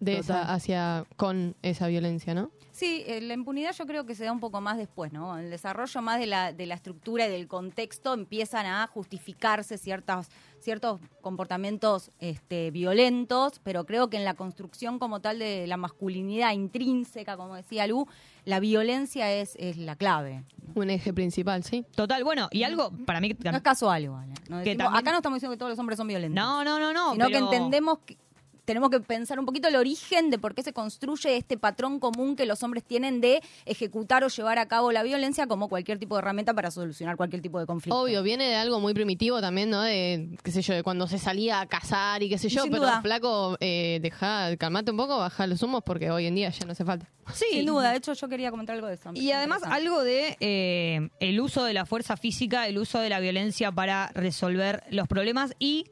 de 0.00 0.16
Total. 0.16 0.42
esa, 0.42 0.52
hacia 0.52 1.06
con 1.16 1.56
esa 1.62 1.86
violencia, 1.88 2.34
¿no? 2.34 2.50
Sí, 2.74 3.04
eh, 3.06 3.20
la 3.20 3.34
impunidad 3.34 3.72
yo 3.72 3.86
creo 3.86 4.04
que 4.04 4.16
se 4.16 4.24
da 4.24 4.32
un 4.32 4.40
poco 4.40 4.60
más 4.60 4.76
después, 4.76 5.12
¿no? 5.12 5.38
El 5.38 5.48
desarrollo 5.48 6.02
más 6.02 6.18
de 6.18 6.26
la, 6.26 6.52
de 6.52 6.66
la 6.66 6.74
estructura 6.74 7.28
y 7.28 7.30
del 7.30 7.46
contexto 7.46 8.12
empiezan 8.12 8.66
a 8.66 8.84
justificarse 8.88 9.78
ciertas, 9.78 10.28
ciertos 10.58 11.00
comportamientos 11.20 12.10
este, 12.18 12.72
violentos, 12.72 13.60
pero 13.62 13.86
creo 13.86 14.10
que 14.10 14.16
en 14.16 14.24
la 14.24 14.34
construcción 14.34 14.98
como 14.98 15.20
tal 15.20 15.38
de 15.38 15.68
la 15.68 15.76
masculinidad 15.76 16.52
intrínseca, 16.52 17.36
como 17.36 17.54
decía 17.54 17.86
Lu, 17.86 18.08
la 18.44 18.58
violencia 18.58 19.32
es, 19.32 19.54
es 19.56 19.76
la 19.76 19.94
clave. 19.94 20.42
Un 20.74 20.90
eje 20.90 21.12
principal, 21.12 21.62
sí. 21.62 21.84
Total, 21.94 22.24
bueno, 22.24 22.48
y 22.50 22.64
algo 22.64 22.90
para 23.06 23.20
mí... 23.20 23.36
No 23.44 23.50
es 23.56 23.62
casual 23.62 24.02
igual. 24.02 24.30
¿eh? 24.30 24.34
No 24.48 24.58
Que 24.64 24.70
decimos- 24.70 24.78
también- 24.86 25.00
Acá 25.00 25.10
no 25.12 25.16
estamos 25.18 25.36
diciendo 25.36 25.52
que 25.54 25.58
todos 25.58 25.70
los 25.70 25.78
hombres 25.78 25.96
son 25.96 26.08
violentos. 26.08 26.34
No, 26.44 26.64
no, 26.64 26.80
no, 26.80 26.92
no. 26.92 27.12
Sino 27.12 27.26
pero- 27.26 27.38
que 27.50 27.56
entendemos 27.56 27.98
que 28.04 28.18
tenemos 28.64 28.90
que 28.90 29.00
pensar 29.00 29.38
un 29.38 29.46
poquito 29.46 29.68
el 29.68 29.76
origen 29.76 30.30
de 30.30 30.38
por 30.38 30.54
qué 30.54 30.62
se 30.62 30.72
construye 30.72 31.36
este 31.36 31.56
patrón 31.58 31.98
común 32.00 32.36
que 32.36 32.46
los 32.46 32.62
hombres 32.62 32.84
tienen 32.84 33.20
de 33.20 33.42
ejecutar 33.66 34.24
o 34.24 34.28
llevar 34.28 34.58
a 34.58 34.66
cabo 34.66 34.92
la 34.92 35.02
violencia 35.02 35.46
como 35.46 35.68
cualquier 35.68 35.98
tipo 35.98 36.14
de 36.16 36.20
herramienta 36.20 36.54
para 36.54 36.70
solucionar 36.70 37.16
cualquier 37.16 37.42
tipo 37.42 37.60
de 37.60 37.66
conflicto. 37.66 37.98
Obvio, 37.98 38.22
viene 38.22 38.48
de 38.48 38.56
algo 38.56 38.80
muy 38.80 38.94
primitivo 38.94 39.40
también, 39.40 39.70
¿no? 39.70 39.82
De, 39.82 40.36
qué 40.42 40.50
sé 40.50 40.62
yo, 40.62 40.74
de 40.74 40.82
cuando 40.82 41.06
se 41.06 41.18
salía 41.18 41.60
a 41.60 41.66
cazar 41.66 42.22
y 42.22 42.28
qué 42.28 42.38
sé 42.38 42.48
yo, 42.48 42.62
Sin 42.62 42.72
pero 42.72 42.84
duda. 42.84 43.02
flaco, 43.02 43.56
eh, 43.60 43.98
deja, 44.02 44.56
calmate 44.56 44.90
un 44.90 44.96
poco, 44.96 45.18
baja 45.18 45.46
los 45.46 45.62
humos 45.62 45.82
porque 45.84 46.10
hoy 46.10 46.26
en 46.26 46.34
día 46.34 46.50
ya 46.50 46.64
no 46.66 46.72
hace 46.72 46.84
falta. 46.84 47.10
Sí. 47.32 47.46
Sin 47.50 47.66
duda, 47.66 47.90
de 47.90 47.98
hecho 47.98 48.12
yo 48.12 48.28
quería 48.28 48.50
comentar 48.50 48.74
algo 48.76 48.86
de 48.86 48.94
eso. 48.94 49.10
Y 49.14 49.30
además 49.32 49.62
algo 49.64 50.02
de 50.02 50.36
eh, 50.40 51.08
el 51.20 51.40
uso 51.40 51.64
de 51.64 51.72
la 51.72 51.86
fuerza 51.86 52.16
física, 52.16 52.66
el 52.66 52.78
uso 52.78 52.98
de 52.98 53.08
la 53.08 53.20
violencia 53.20 53.72
para 53.72 54.10
resolver 54.14 54.82
los 54.90 55.08
problemas 55.08 55.54
y 55.58 55.86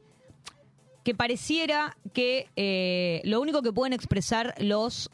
que 1.03 1.13
pareciera 1.15 1.97
que 2.13 2.47
eh, 2.55 3.21
lo 3.25 3.41
único 3.41 3.61
que 3.61 3.71
pueden 3.73 3.93
expresar 3.93 4.53
los 4.59 5.09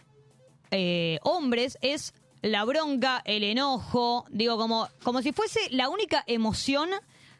eh, 0.72 1.20
hombres 1.24 1.78
es 1.82 2.14
la 2.42 2.64
bronca, 2.64 3.22
el 3.26 3.44
enojo, 3.44 4.26
digo, 4.30 4.58
como, 4.58 4.88
como 5.04 5.22
si 5.22 5.32
fuese 5.34 5.60
la 5.72 5.90
única 5.90 6.24
emoción 6.28 6.90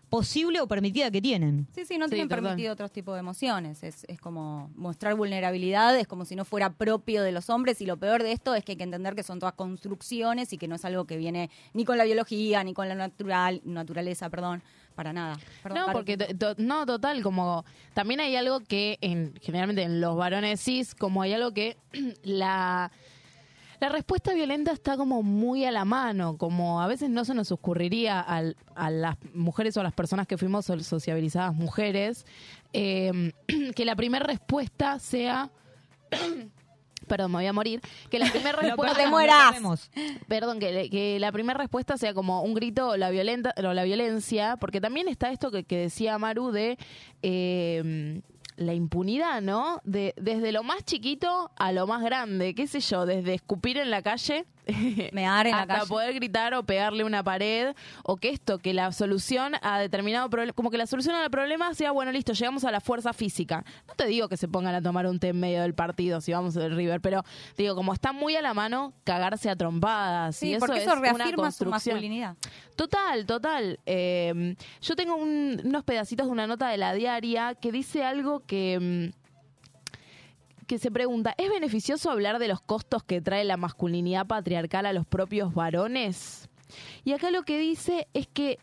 posible 0.10 0.60
o 0.60 0.68
permitida 0.68 1.12
que 1.12 1.22
tienen. 1.22 1.68
Sí, 1.76 1.86
sí, 1.86 2.00
no 2.00 2.06
Sí, 2.08 2.16
tienen 2.16 2.28
total. 2.28 2.44
permitido 2.44 2.74
otros 2.74 2.92
tipos 2.92 3.14
de 3.14 3.20
emociones. 3.20 3.84
Es, 3.84 4.06
es 4.10 4.20
como 4.20 4.72
mostrar 4.76 5.14
vulnerabilidad, 5.14 5.96
es 6.00 6.08
como 6.08 6.26
si 6.26 6.36
no 6.36 6.46
fuera 6.46 6.72
propio 6.74 7.22
de 7.22 7.32
los 7.32 7.52
hombres. 7.52 7.80
Y 7.82 7.86
lo 7.86 7.98
peor 7.98 8.24
de 8.24 8.32
esto 8.32 8.56
es 8.56 8.66
que 8.66 8.72
hay 8.72 8.78
que 8.78 8.84
entender 8.84 9.14
que 9.14 9.22
son 9.22 9.38
todas 9.40 9.54
construcciones 9.54 10.52
y 10.52 10.58
que 10.58 10.68
no 10.68 10.76
es 10.76 10.84
algo 10.84 11.06
que 11.06 11.16
viene 11.16 11.52
ni 11.74 11.86
con 11.86 12.00
la 12.00 12.06
biología, 12.06 12.64
ni 12.64 12.74
con 12.74 12.90
la 12.90 12.96
natural, 12.96 13.62
naturaleza, 13.66 14.32
perdón, 14.32 14.64
para 15.00 15.14
nada. 15.14 15.38
Perdón, 15.64 15.86
No, 15.88 15.94
porque 15.94 16.18
no, 16.58 16.86
total, 16.86 17.24
como 17.24 17.64
también 17.94 18.20
hay 18.20 18.36
algo 18.36 18.60
que 18.60 18.98
en, 19.00 19.34
generalmente 19.42 19.82
en 19.84 20.02
los 20.02 20.18
varones 20.18 20.60
cis, 20.60 20.94
como 20.94 21.22
hay 21.22 21.32
algo 21.32 21.54
que 21.54 21.78
la 22.24 22.92
la 23.80 23.88
respuesta 23.88 24.34
violenta 24.34 24.74
está 24.74 24.98
como 24.98 25.24
muy 25.24 25.64
a 25.64 25.72
la 25.72 25.86
mano, 25.86 26.36
como 26.38 26.82
a 26.82 26.88
veces 26.88 27.10
no 27.10 27.24
se 27.24 27.34
nos 27.34 27.50
ocurriría 27.54 28.20
al- 28.20 28.58
a 28.76 28.90
las 28.90 29.16
mujeres 29.34 29.78
o 29.78 29.80
a 29.80 29.84
las 29.84 29.94
personas 29.94 30.28
que 30.28 30.38
fuimos 30.38 30.66
so- 30.66 30.78
sociabilizadas 30.82 31.54
mujeres, 31.56 32.26
eh, 32.74 33.32
que 33.78 33.86
la 33.86 33.96
primera 33.96 34.26
respuesta 34.26 35.00
sea... 35.00 35.50
Perdón, 37.10 37.32
me 37.32 37.40
voy 37.40 37.48
a 37.48 37.54
morir. 37.54 37.82
Que 38.10 38.20
la 38.20 38.32
primera 38.32 38.58
respuesta... 38.62 39.06
lo 39.06 39.18
perdemos. 39.18 39.92
Perdón, 40.30 40.60
que, 40.60 40.90
que 40.90 41.20
la 41.20 41.34
primera 41.34 41.60
respuesta 41.60 41.98
sea 41.98 42.14
como 42.14 42.42
un 42.44 42.54
grito 42.54 42.96
la, 42.96 43.10
violenta, 43.10 43.54
o 43.58 43.74
la 43.74 43.84
violencia, 43.84 44.56
porque 44.56 44.80
también 44.80 45.10
está 45.10 45.32
esto 45.32 45.52
que, 45.52 45.66
que 45.66 45.78
decía 45.78 46.18
Maru 46.18 46.52
de 46.52 46.78
eh, 47.22 48.22
la 48.60 48.74
impunidad, 48.74 49.42
¿no? 49.42 49.82
De, 49.84 50.14
desde 50.18 50.52
lo 50.52 50.64
más 50.64 50.84
chiquito 50.84 51.52
a 51.58 51.72
lo 51.72 51.88
más 51.88 52.04
grande, 52.04 52.54
qué 52.54 52.68
sé 52.68 52.82
yo, 52.82 53.06
desde 53.06 53.34
escupir 53.34 53.78
en 53.78 53.90
la 53.90 54.02
calle. 54.02 54.46
Mear 55.14 55.48
en 55.48 55.52
la 55.54 55.62
hasta 55.62 55.74
calle. 55.80 55.88
poder 55.88 56.14
gritar 56.14 56.54
o 56.54 56.64
pegarle 56.64 57.04
una 57.04 57.24
pared 57.24 57.74
o 58.04 58.18
que 58.18 58.30
esto 58.30 58.60
que 58.60 58.74
la 58.74 58.92
solución 58.92 59.54
a 59.62 59.80
determinado 59.80 60.30
problema 60.30 60.54
como 60.54 60.70
que 60.72 60.78
la 60.78 60.86
solución 60.88 61.16
al 61.16 61.30
problema 61.32 61.74
sea 61.74 61.92
bueno 61.92 62.12
listo 62.12 62.34
llegamos 62.34 62.64
a 62.64 62.72
la 62.72 62.80
fuerza 62.82 63.14
física 63.14 63.64
no 63.88 63.96
te 63.96 64.06
digo 64.08 64.28
que 64.30 64.38
se 64.38 64.48
pongan 64.48 64.76
a 64.76 64.82
tomar 64.82 65.06
un 65.08 65.20
té 65.20 65.30
en 65.30 65.40
medio 65.40 65.62
del 65.62 65.74
partido 65.74 66.22
si 66.22 66.32
vamos 66.34 66.54
del 66.54 66.76
River 66.76 67.02
pero 67.02 67.24
digo 67.58 67.76
como 67.76 67.94
está 67.94 68.12
muy 68.14 68.36
a 68.36 68.42
la 68.42 68.54
mano 68.54 68.94
cagarse 69.04 69.50
a 69.50 69.56
trompadas 69.56 70.36
Sí, 70.36 70.50
y 70.50 70.54
eso 70.54 70.60
porque 70.66 70.78
es 70.82 70.84
eso 70.88 70.94
una 70.94 71.02
reafirma 71.02 71.28
su 71.52 71.66
construcción. 71.66 71.96
masculinidad. 71.96 72.36
Total, 72.76 73.26
total. 73.26 73.80
Eh, 73.86 74.56
yo 74.82 74.96
tengo 74.96 75.16
un- 75.16 75.62
unos 75.66 75.84
pedacitos 75.84 76.28
de 76.28 76.32
una 76.32 76.48
nota 76.48 76.70
de 76.70 76.78
la 76.78 76.94
diaria 76.94 77.56
que 77.56 77.72
dice 77.72 78.04
algo 78.06 78.42
que, 78.46 79.12
mm, 79.14 79.19
que 80.70 80.78
se 80.78 80.92
pregunta, 80.92 81.34
¿es 81.40 81.50
beneficioso 81.50 82.12
hablar 82.12 82.38
de 82.38 82.48
los 82.48 82.62
costos 82.62 83.04
que 83.04 83.22
trae 83.22 83.44
la 83.44 83.58
masculinidad 83.58 84.28
patriarcal 84.28 84.86
a 84.86 84.94
los 84.94 85.08
propios 85.08 85.56
varones? 85.56 86.48
Y 87.04 87.14
acá 87.14 87.32
lo 87.32 87.42
que 87.42 87.58
dice 87.58 88.08
es 88.14 88.28
que 88.28 88.60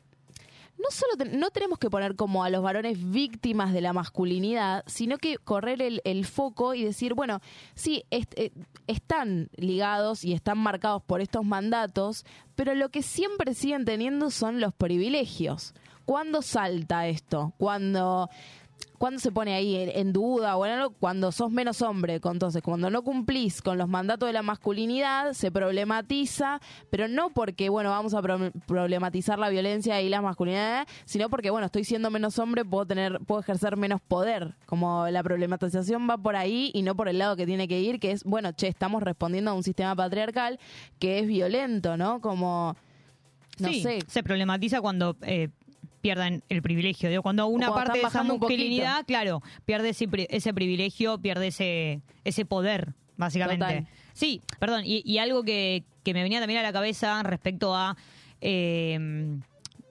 no 0.79 0.89
solo 0.93 1.37
no 1.37 1.51
tenemos 1.51 1.81
que 1.81 1.91
poner 1.91 2.15
como 2.15 2.45
a 2.45 2.51
los 2.51 2.63
varones 2.63 3.11
víctimas 3.11 3.73
de 3.73 3.81
la 3.81 3.93
masculinidad, 3.93 4.85
sino 4.87 5.19
que 5.19 5.39
correr 5.39 5.83
el, 5.83 6.27
foco 6.27 6.75
y 6.75 6.85
decir, 6.85 7.15
bueno, 7.15 7.41
sí, 7.75 8.05
eh, 8.13 8.53
están 8.87 9.49
ligados 9.57 10.23
y 10.23 10.33
están 10.33 10.59
marcados 10.59 11.03
por 11.03 11.21
estos 11.21 11.45
mandatos, 11.45 12.25
pero 12.55 12.77
lo 12.77 12.91
que 12.91 13.03
siempre 13.03 13.53
siguen 13.53 13.85
teniendo 13.85 14.31
son 14.31 14.61
los 14.61 14.73
privilegios. 14.73 15.75
¿Cuándo 16.05 16.41
salta 16.41 17.09
esto? 17.09 17.53
Cuando 17.59 18.31
cuando 18.99 19.19
se 19.21 19.31
pone 19.33 19.55
ahí 19.55 19.77
en, 19.77 19.91
en 19.91 20.13
duda 20.13 20.57
o 20.57 20.65
en 20.67 20.73
algo? 20.73 20.91
Cuando 20.99 21.33
sos 21.33 21.51
menos 21.51 21.83
hombre. 21.83 22.21
Entonces, 22.23 22.63
cuando 22.63 22.91
no 22.91 23.03
cumplís 23.03 23.63
con 23.63 23.79
los 23.79 23.89
mandatos 23.89 24.29
de 24.29 24.33
la 24.33 24.43
masculinidad, 24.43 25.33
se 25.33 25.51
problematiza, 25.51 26.61
pero 26.91 27.09
no 27.09 27.31
porque, 27.31 27.69
bueno, 27.69 27.91
vamos 27.91 28.15
a 28.15 28.23
pro- 28.23 28.51
problematizar 28.67 29.39
la 29.39 29.49
violencia 29.49 30.01
y 30.03 30.09
la 30.09 30.21
masculinidad, 30.23 30.87
sino 31.05 31.29
porque, 31.31 31.51
bueno, 31.51 31.67
estoy 31.67 31.85
siendo 31.85 32.11
menos 32.11 32.39
hombre, 32.39 32.65
puedo 32.65 32.87
tener, 32.87 33.21
puedo 33.27 33.41
ejercer 33.41 33.77
menos 33.77 34.01
poder. 34.01 34.55
Como 34.67 35.07
la 35.09 35.23
problematización 35.23 36.09
va 36.09 36.19
por 36.19 36.37
ahí 36.37 36.71
y 36.75 36.83
no 36.83 36.95
por 36.97 37.09
el 37.09 37.19
lado 37.19 37.37
que 37.37 37.47
tiene 37.47 37.69
que 37.69 37.81
ir, 37.81 38.01
que 38.01 38.11
es, 38.13 38.25
bueno, 38.25 38.53
che, 38.53 38.69
estamos 38.69 39.03
respondiendo 39.03 39.51
a 39.51 39.55
un 39.55 39.63
sistema 39.63 39.95
patriarcal 39.95 40.59
que 40.99 41.19
es 41.21 41.27
violento, 41.27 41.97
¿no? 41.97 42.21
Como, 42.21 42.75
no 43.59 43.69
Sí, 43.69 43.83
sé. 43.83 43.99
se 44.07 44.23
problematiza 44.23 44.81
cuando 44.81 45.17
eh, 45.23 45.49
pierdan 46.07 46.45
el 46.49 46.63
privilegio. 46.63 47.09
Digo, 47.11 47.23
cuando 47.23 47.49
una 47.49 47.67
cuando 47.67 47.85
parte 47.87 47.99
de 48.01 48.07
esa 48.07 48.23
masculinidad, 48.23 49.05
claro, 49.07 49.43
pierde 49.65 49.89
ese, 49.89 50.07
ese 50.31 50.55
privilegio, 50.55 51.19
pierde 51.19 51.49
ese, 51.49 52.01
ese 52.23 52.45
poder, 52.45 52.95
básicamente. 53.17 53.65
Total. 53.67 53.89
Sí, 54.13 54.41
perdón, 54.61 54.83
y, 54.85 55.03
y 55.05 55.19
algo 55.19 55.43
que, 55.43 55.83
que 56.05 56.15
me 56.15 56.23
venía 56.23 56.39
también 56.39 56.61
a 56.61 56.63
la 56.63 56.73
cabeza 56.73 57.21
respecto 57.25 57.75
a 57.75 57.97
eh, 58.41 58.97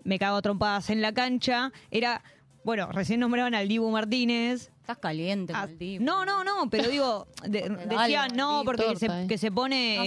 me 0.05 0.19
cago 0.19 0.41
trompadas 0.41 0.89
en 0.89 1.01
la 1.01 1.11
cancha, 1.13 1.71
era, 1.91 2.23
bueno, 2.63 2.89
recién 2.93 3.19
nombraban 3.19 3.53
al 3.55 3.67
Dibu 3.67 3.91
Martínez. 3.91 4.71
Estás 4.79 4.99
caliente 4.99 5.51
Ah, 5.55 5.61
con 5.63 5.71
el 5.71 5.77
Dibu. 5.79 6.05
No, 6.05 6.25
no, 6.25 6.43
no, 6.45 6.69
pero 6.69 6.87
digo, 6.89 7.27
de- 7.45 7.69
decía 7.89 8.27
no 8.29 8.61
porque 8.63 8.95
se, 8.95 9.07
eh. 9.07 9.25
que 9.27 9.37
se 9.37 9.51
pone 9.51 9.97
No, 9.97 10.03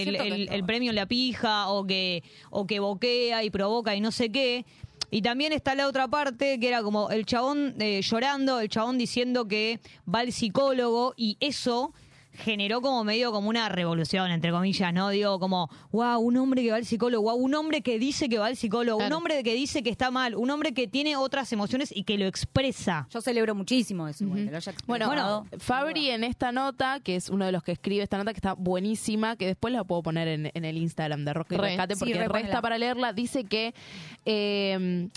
el 0.53 0.63
premio 0.63 0.89
en 0.89 0.95
la 0.95 1.05
pija 1.05 1.67
o 1.69 1.85
que, 1.85 2.23
o 2.49 2.65
que 2.65 2.79
boquea 2.79 3.43
y 3.43 3.49
provoca 3.51 3.93
y 3.95 4.01
no 4.01 4.11
sé 4.11 4.31
qué. 4.31 4.65
Y 5.11 5.21
también 5.21 5.53
está 5.53 5.75
la 5.75 5.87
otra 5.87 6.07
parte 6.07 6.59
que 6.59 6.67
era 6.67 6.83
como 6.83 7.09
el 7.09 7.25
chabón 7.25 7.75
eh, 7.79 8.01
llorando, 8.01 8.59
el 8.59 8.69
chabón 8.69 8.97
diciendo 8.97 9.47
que 9.47 9.79
va 10.13 10.19
al 10.19 10.31
psicólogo 10.31 11.13
y 11.17 11.37
eso 11.39 11.93
generó 12.39 12.81
como 12.81 13.03
medio 13.03 13.31
como 13.31 13.49
una 13.49 13.69
revolución, 13.69 14.31
entre 14.31 14.51
comillas, 14.51 14.93
¿no? 14.93 15.09
Digo, 15.09 15.39
como, 15.39 15.69
wow, 15.91 16.19
un 16.19 16.37
hombre 16.37 16.63
que 16.63 16.71
va 16.71 16.77
al 16.77 16.85
psicólogo, 16.85 17.31
wow, 17.31 17.35
un 17.35 17.53
hombre 17.55 17.81
que 17.81 17.99
dice 17.99 18.29
que 18.29 18.39
va 18.39 18.47
al 18.47 18.55
psicólogo, 18.55 19.05
un 19.05 19.13
hombre 19.13 19.43
que 19.43 19.53
dice 19.53 19.83
que 19.83 19.89
está 19.89 20.11
mal, 20.11 20.35
un 20.35 20.49
hombre 20.49 20.73
que 20.73 20.87
tiene 20.87 21.15
otras 21.15 21.51
emociones 21.53 21.95
y 21.95 22.03
que 22.03 22.17
lo 22.17 22.25
expresa. 22.25 23.07
Yo 23.11 23.21
celebro 23.21 23.55
muchísimo 23.55 24.07
eso, 24.07 24.25
lo 24.25 24.33
haya 24.33 24.73
Bueno, 24.87 25.05
expresado. 25.05 25.45
Fabri 25.59 26.09
en 26.09 26.23
esta 26.23 26.51
nota, 26.51 26.99
que 27.01 27.15
es 27.15 27.29
uno 27.29 27.45
de 27.45 27.51
los 27.51 27.63
que 27.63 27.73
escribe 27.73 28.03
esta 28.03 28.17
nota, 28.17 28.33
que 28.33 28.37
está 28.37 28.53
buenísima, 28.53 29.35
que 29.35 29.45
después 29.45 29.73
la 29.73 29.83
puedo 29.83 30.01
poner 30.03 30.27
en, 30.27 30.51
en 30.53 30.65
el 30.65 30.77
Instagram 30.77 31.25
de 31.25 31.33
Rosca 31.33 31.55
y 31.55 31.57
Re. 31.57 31.67
Rescate, 31.69 31.95
Sí, 31.95 31.99
porque 31.99 32.13
re, 32.13 32.27
resta 32.27 32.61
para 32.61 32.77
leerla, 32.77 33.13
dice 33.13 33.43
que 33.43 33.73
eh, 34.25 35.09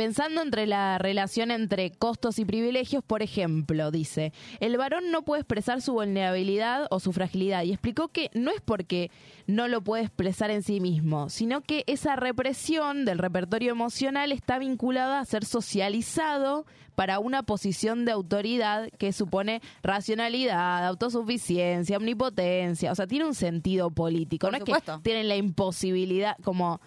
pensando 0.00 0.40
entre 0.40 0.66
la 0.66 0.96
relación 0.96 1.50
entre 1.50 1.90
costos 1.90 2.38
y 2.38 2.46
privilegios, 2.46 3.04
por 3.04 3.20
ejemplo, 3.20 3.90
dice, 3.90 4.32
el 4.58 4.78
varón 4.78 5.10
no 5.10 5.26
puede 5.26 5.42
expresar 5.42 5.82
su 5.82 5.92
vulnerabilidad 5.92 6.86
o 6.88 7.00
su 7.00 7.12
fragilidad, 7.12 7.64
y 7.64 7.72
explicó 7.72 8.08
que 8.08 8.30
no 8.32 8.50
es 8.50 8.62
porque 8.62 9.10
no 9.46 9.68
lo 9.68 9.84
puede 9.84 10.04
expresar 10.04 10.50
en 10.50 10.62
sí 10.62 10.80
mismo, 10.80 11.28
sino 11.28 11.60
que 11.60 11.84
esa 11.86 12.16
represión 12.16 13.04
del 13.04 13.18
repertorio 13.18 13.72
emocional 13.72 14.32
está 14.32 14.58
vinculada 14.58 15.20
a 15.20 15.24
ser 15.26 15.44
socializado 15.44 16.64
para 16.94 17.18
una 17.18 17.42
posición 17.42 18.06
de 18.06 18.12
autoridad 18.12 18.88
que 18.96 19.12
supone 19.12 19.60
racionalidad, 19.82 20.86
autosuficiencia, 20.86 21.98
omnipotencia, 21.98 22.90
o 22.90 22.94
sea, 22.94 23.06
tiene 23.06 23.26
un 23.26 23.34
sentido 23.34 23.90
político, 23.90 24.46
Por 24.46 24.54
no 24.54 24.64
supuesto. 24.64 24.92
es 24.92 24.98
que 25.00 25.02
tienen 25.02 25.28
la 25.28 25.36
imposibilidad 25.36 26.38
como 26.42 26.80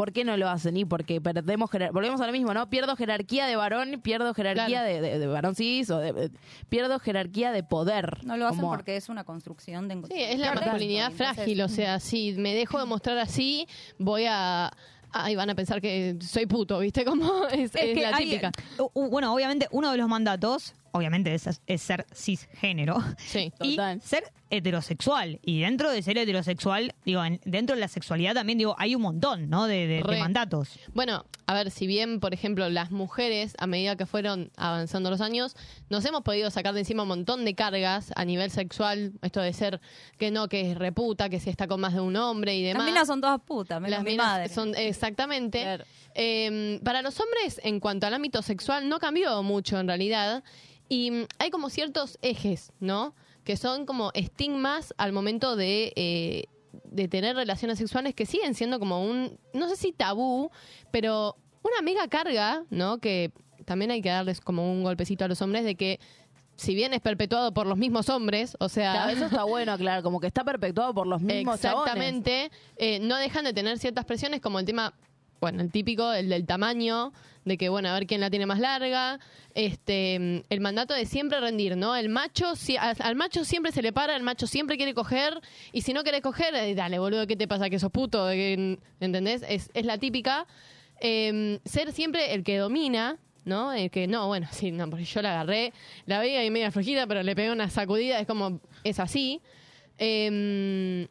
¿Por 0.00 0.12
qué 0.14 0.24
no 0.24 0.34
lo 0.38 0.48
hacen? 0.48 0.78
Y 0.78 0.86
porque 0.86 1.20
perdemos 1.20 1.68
volvemos 1.92 2.20
a 2.22 2.26
lo 2.26 2.32
mismo, 2.32 2.54
¿no? 2.54 2.70
Pierdo 2.70 2.96
jerarquía 2.96 3.44
de 3.46 3.54
varón, 3.56 4.00
pierdo 4.02 4.32
jerarquía 4.32 4.82
de, 4.82 4.98
de- 5.02 5.18
de 5.18 5.26
varón 5.26 5.54
cis, 5.54 5.90
o 5.90 5.98
de- 5.98 6.14
de- 6.14 6.30
pierdo 6.70 6.98
jerarquía 6.98 7.52
de 7.52 7.62
poder. 7.62 8.24
No 8.24 8.38
lo 8.38 8.46
hacen 8.46 8.60
Como- 8.60 8.72
porque 8.72 8.96
es 8.96 9.10
una 9.10 9.24
construcción 9.24 9.88
de... 9.88 9.96
Sí, 10.08 10.14
es 10.22 10.38
la 10.38 10.54
masculinidad 10.54 11.12
frágil, 11.12 11.60
o 11.60 11.68
sea, 11.68 12.00
si 12.00 12.32
me 12.32 12.54
dejo 12.54 12.78
de 12.78 12.86
mostrar 12.86 13.18
así, 13.18 13.66
voy 13.98 14.24
a... 14.26 14.70
Ahí 15.12 15.34
van 15.36 15.50
a 15.50 15.54
pensar 15.54 15.80
que 15.82 16.16
soy 16.20 16.46
puto, 16.46 16.78
¿viste? 16.78 17.04
Como 17.04 17.46
es, 17.48 17.74
es 17.74 17.94
que 17.94 18.00
la 18.00 18.16
típica. 18.16 18.52
u- 18.94 19.08
bueno, 19.10 19.34
obviamente 19.34 19.66
uno 19.70 19.90
de 19.92 19.98
los 19.98 20.08
mandatos, 20.08 20.72
obviamente 20.92 21.34
es, 21.34 21.60
es 21.66 21.82
ser 21.82 22.06
cisgénero 22.14 22.96
Sí, 23.18 23.52
y 23.62 23.76
ser 24.02 24.24
heterosexual. 24.50 25.38
Y 25.42 25.60
dentro 25.60 25.90
de 25.90 26.02
ser 26.02 26.18
heterosexual, 26.18 26.94
digo, 27.04 27.24
en- 27.24 27.40
dentro 27.44 27.76
de 27.76 27.80
la 27.80 27.88
sexualidad 27.88 28.34
también 28.34 28.58
digo, 28.58 28.74
hay 28.78 28.94
un 28.96 29.02
montón, 29.02 29.48
¿no? 29.48 29.66
De, 29.66 29.86
de- 29.86 30.02
de 30.02 30.18
mandatos. 30.18 30.78
Bueno, 30.92 31.24
a 31.46 31.54
ver, 31.54 31.70
si 31.70 31.86
bien, 31.86 32.18
por 32.20 32.34
ejemplo, 32.34 32.68
las 32.68 32.90
mujeres, 32.90 33.54
a 33.58 33.66
medida 33.68 33.94
que 33.96 34.06
fueron 34.06 34.50
avanzando 34.56 35.08
los 35.10 35.20
años, 35.20 35.54
nos 35.88 36.04
hemos 36.04 36.22
podido 36.22 36.50
sacar 36.50 36.74
de 36.74 36.80
encima 36.80 37.02
un 37.04 37.08
montón 37.08 37.44
de 37.44 37.54
cargas 37.54 38.12
a 38.16 38.24
nivel 38.24 38.50
sexual, 38.50 39.12
esto 39.22 39.40
de 39.40 39.52
ser 39.52 39.80
que 40.18 40.30
no, 40.32 40.48
que 40.48 40.72
es 40.72 40.76
reputa, 40.78 41.28
que 41.28 41.38
si 41.38 41.48
está 41.50 41.68
con 41.68 41.80
más 41.80 41.94
de 41.94 42.00
un 42.00 42.16
hombre 42.16 42.56
y 42.56 42.62
demás. 42.62 42.82
Las 42.84 42.92
minas 42.92 43.06
son 43.06 43.20
todas 43.20 43.40
putas, 43.42 43.80
menos 43.80 43.98
Las 43.98 44.04
mi 44.04 44.10
minas 44.12 44.26
madre. 44.26 44.48
son 44.48 44.74
exactamente. 44.74 45.78
Eh, 46.14 46.80
para 46.84 47.02
los 47.02 47.18
hombres, 47.20 47.60
en 47.62 47.78
cuanto 47.78 48.06
al 48.06 48.14
ámbito 48.14 48.42
sexual, 48.42 48.88
no 48.88 48.98
cambió 48.98 49.42
mucho 49.44 49.78
en 49.78 49.86
realidad. 49.86 50.42
Y 50.90 51.10
mm, 51.10 51.26
hay 51.38 51.50
como 51.50 51.70
ciertos 51.70 52.18
ejes, 52.20 52.74
¿no? 52.80 53.14
Que 53.44 53.56
son 53.56 53.86
como 53.86 54.10
estigmas 54.12 54.92
al 54.98 55.12
momento 55.12 55.56
de, 55.56 55.94
eh, 55.96 56.44
de 56.84 57.08
tener 57.08 57.36
relaciones 57.36 57.78
sexuales 57.78 58.14
que 58.14 58.26
siguen 58.26 58.54
siendo 58.54 58.78
como 58.78 59.02
un, 59.02 59.38
no 59.54 59.68
sé 59.70 59.76
si 59.76 59.92
tabú, 59.92 60.50
pero 60.90 61.36
una 61.62 61.80
mega 61.80 62.06
carga, 62.08 62.64
¿no? 62.68 62.98
Que 62.98 63.32
también 63.64 63.90
hay 63.92 64.02
que 64.02 64.10
darles 64.10 64.40
como 64.40 64.70
un 64.70 64.82
golpecito 64.82 65.24
a 65.24 65.28
los 65.28 65.40
hombres 65.40 65.64
de 65.64 65.76
que 65.76 66.00
si 66.56 66.74
bien 66.74 66.92
es 66.92 67.00
perpetuado 67.00 67.54
por 67.54 67.66
los 67.66 67.78
mismos 67.78 68.10
hombres, 68.10 68.54
o 68.60 68.68
sea... 68.68 68.92
Claro, 68.92 69.12
eso 69.12 69.24
está 69.24 69.44
bueno, 69.44 69.78
claro, 69.78 70.02
como 70.02 70.20
que 70.20 70.26
está 70.26 70.44
perpetuado 70.44 70.92
por 70.92 71.06
los 71.06 71.22
mismos 71.22 71.58
chabones. 71.58 71.86
Exactamente. 71.86 72.50
Eh, 72.76 72.98
no 73.00 73.16
dejan 73.16 73.44
de 73.44 73.54
tener 73.54 73.78
ciertas 73.78 74.04
presiones 74.04 74.42
como 74.42 74.58
el 74.58 74.66
tema, 74.66 74.92
bueno, 75.40 75.62
el 75.62 75.70
típico, 75.70 76.12
el 76.12 76.28
del 76.28 76.46
tamaño, 76.46 77.12
de 77.44 77.56
que, 77.56 77.68
bueno, 77.68 77.88
a 77.88 77.94
ver 77.94 78.06
quién 78.06 78.20
la 78.20 78.30
tiene 78.30 78.46
más 78.46 78.60
larga. 78.60 79.18
Este, 79.54 80.44
el 80.48 80.60
mandato 80.60 80.94
de 80.94 81.06
siempre 81.06 81.40
rendir, 81.40 81.76
¿no? 81.76 81.96
El 81.96 82.08
macho, 82.08 82.54
si, 82.56 82.76
al, 82.76 83.16
macho 83.16 83.44
siempre 83.44 83.72
se 83.72 83.82
le 83.82 83.92
para, 83.92 84.14
el 84.14 84.22
macho 84.22 84.46
siempre 84.46 84.76
quiere 84.76 84.94
coger, 84.94 85.40
y 85.72 85.82
si 85.82 85.92
no 85.92 86.04
querés 86.04 86.20
coger, 86.20 86.54
eh, 86.54 86.74
dale, 86.74 86.98
boludo, 86.98 87.26
¿qué 87.26 87.36
te 87.36 87.48
pasa? 87.48 87.70
Que 87.70 87.78
sos 87.78 87.90
puto, 87.90 88.30
¿entendés? 88.30 89.42
Es, 89.48 89.70
es 89.72 89.86
la 89.86 89.98
típica. 89.98 90.46
Eh, 91.00 91.58
ser 91.64 91.92
siempre 91.92 92.34
el 92.34 92.44
que 92.44 92.58
domina, 92.58 93.18
¿no? 93.46 93.72
El 93.72 93.90
que, 93.90 94.06
no, 94.06 94.26
bueno, 94.26 94.46
sí, 94.52 94.70
no, 94.70 94.88
porque 94.90 95.06
yo 95.06 95.22
la 95.22 95.30
agarré, 95.30 95.72
la 96.04 96.18
veía 96.18 96.40
ahí 96.40 96.50
media 96.50 96.70
flojita, 96.70 97.06
pero 97.06 97.22
le 97.22 97.34
pegué 97.34 97.50
una 97.50 97.70
sacudida, 97.70 98.20
es 98.20 98.26
como, 98.26 98.60
es 98.84 99.00
así. 99.00 99.40
Eh, 99.98 101.08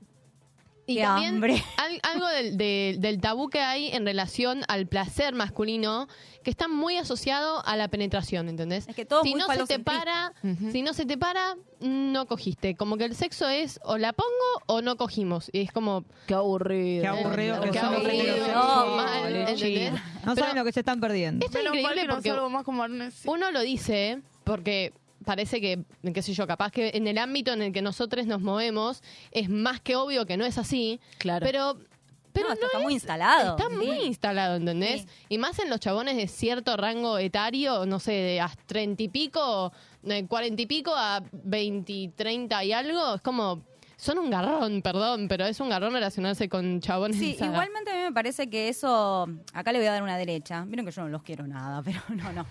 y 0.90 0.96
Qué 0.96 1.02
también 1.04 1.36
hambre. 1.36 1.64
al- 1.78 2.00
algo 2.14 2.28
del, 2.28 2.58
de- 2.58 2.96
del 3.00 3.22
tabú 3.22 3.50
que 3.50 3.60
hay 3.62 3.90
en 3.90 4.06
relación 4.06 4.62
al 4.68 4.88
placer 4.88 5.34
masculino, 5.36 6.08
que 6.44 6.50
está 6.50 6.68
muy 6.68 6.98
asociado 6.98 7.64
a 7.66 7.76
la 7.76 7.90
penetración, 7.90 8.50
¿entendés? 8.50 8.88
Es 8.88 8.96
que 8.96 9.06
todo 9.06 9.22
si 9.24 9.32
muy 9.32 9.40
no 9.42 9.48
se 9.54 9.66
te 9.68 9.80
para, 9.80 10.34
si 10.72 10.82
no 10.82 10.94
se 10.94 11.06
te 11.06 11.18
para, 11.18 11.56
no 11.82 12.26
cogiste. 12.26 12.76
Como 12.76 12.98
que 12.98 13.04
el 13.06 13.16
sexo 13.16 13.48
es 13.50 13.80
o 13.84 13.98
la 13.98 14.14
pongo 14.14 14.30
o 14.66 14.82
no 14.82 14.96
cogimos. 14.98 15.50
Y 15.54 15.62
es 15.62 15.72
como 15.72 16.06
Qué 16.28 16.34
aburrido. 16.34 17.02
Qué 17.04 17.08
aburrido 17.08 17.62
Qué 17.72 17.80
aburrido, 17.80 18.24
heterosexuales. 18.24 18.96
mal, 18.96 19.36
¿entendés? 19.36 19.92
No 19.94 20.00
Pero- 20.34 20.36
saben 20.36 20.56
lo 20.58 20.64
que 20.66 20.72
se 20.72 20.80
están 20.80 21.00
perdiendo. 21.00 21.46
esto 21.46 21.60
es 21.60 21.66
increíble 21.66 22.08
porque 22.10 22.32
más 22.50 22.64
como 22.64 22.82
Arnes. 22.84 23.22
uno 23.26 23.52
lo 23.52 23.62
dice 23.62 24.22
porque 24.44 24.94
parece 25.26 25.60
que, 25.62 25.84
qué 26.14 26.22
sé 26.22 26.34
yo, 26.34 26.48
capaz 26.48 26.72
que 26.72 26.92
en 26.94 27.08
el 27.08 27.18
ámbito 27.18 27.52
en 27.54 27.62
el 27.62 27.72
que 27.74 27.82
nosotros 27.82 28.26
nos 28.26 28.42
movemos 28.42 29.02
es 29.32 29.50
más 29.50 29.80
que 29.82 29.96
obvio 29.96 30.26
que 30.26 30.38
no 30.38 30.46
es 30.46 30.58
así. 30.58 31.00
Claro. 31.18 31.46
Pero, 31.46 31.78
pero 32.34 32.48
No, 32.48 32.54
esto 32.54 32.66
no 32.66 32.68
está 32.68 32.78
es- 32.80 32.84
muy 32.84 32.94
instalado. 32.94 33.58
Está 33.58 33.70
Sí. 33.70 33.76
muy 33.76 34.06
instalado, 34.06 34.56
¿entendés? 34.56 35.06
Y 35.30 35.38
más 35.38 35.60
en 35.60 35.70
los 35.70 35.80
chabones 35.80 36.16
de 36.16 36.28
cierto 36.28 36.78
rango 36.78 37.18
etario, 37.18 37.86
no 37.86 38.00
sé, 38.00 38.12
de 38.14 38.40
a 38.42 38.50
treinta 38.66 39.04
y 39.04 39.08
pico, 39.10 39.74
cuarenta 40.28 40.62
y 40.62 40.66
pico 40.66 40.94
a 40.96 41.24
veinte, 41.32 42.12
treinta 42.16 42.64
y 42.64 42.72
algo, 42.72 43.16
es 43.16 43.22
como... 43.22 43.62
Son 44.00 44.18
un 44.18 44.30
garrón, 44.30 44.82
perdón, 44.82 45.28
pero 45.28 45.46
es 45.46 45.60
un 45.60 45.68
garrón 45.68 45.92
relacionarse 45.92 46.48
con 46.48 46.80
chabones. 46.80 47.18
Sí, 47.18 47.36
igualmente 47.38 47.92
a 47.92 47.96
mí 47.96 48.04
me 48.04 48.14
parece 48.14 48.50
que 48.50 48.70
eso, 48.70 49.28
acá 49.54 49.74
le 49.74 49.80
voy 49.80 49.90
a 49.90 49.92
dar 49.92 50.04
una 50.04 50.18
derecha, 50.18 50.64
vieron 50.66 50.86
que 50.86 50.94
yo 50.94 51.02
no 51.02 51.10
los 51.10 51.22
quiero 51.22 51.46
nada, 51.46 51.82
pero 51.84 52.00
no, 52.08 52.32
no. 52.32 52.46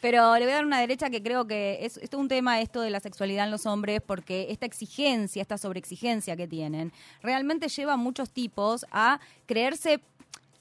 Pero 0.00 0.36
le 0.36 0.44
voy 0.44 0.52
a 0.52 0.54
dar 0.54 0.64
una 0.64 0.78
derecha 0.78 1.10
que 1.10 1.20
creo 1.20 1.48
que 1.48 1.78
es, 1.80 1.96
es 1.96 2.10
un 2.14 2.28
tema 2.28 2.60
esto 2.60 2.80
de 2.80 2.90
la 2.90 3.00
sexualidad 3.00 3.44
en 3.44 3.50
los 3.50 3.66
hombres, 3.66 4.02
porque 4.06 4.46
esta 4.50 4.66
exigencia, 4.66 5.42
esta 5.42 5.58
sobreexigencia 5.58 6.36
que 6.36 6.46
tienen, 6.46 6.92
realmente 7.22 7.68
lleva 7.68 7.94
a 7.94 7.96
muchos 7.96 8.30
tipos 8.30 8.86
a 8.92 9.18
creerse 9.46 10.00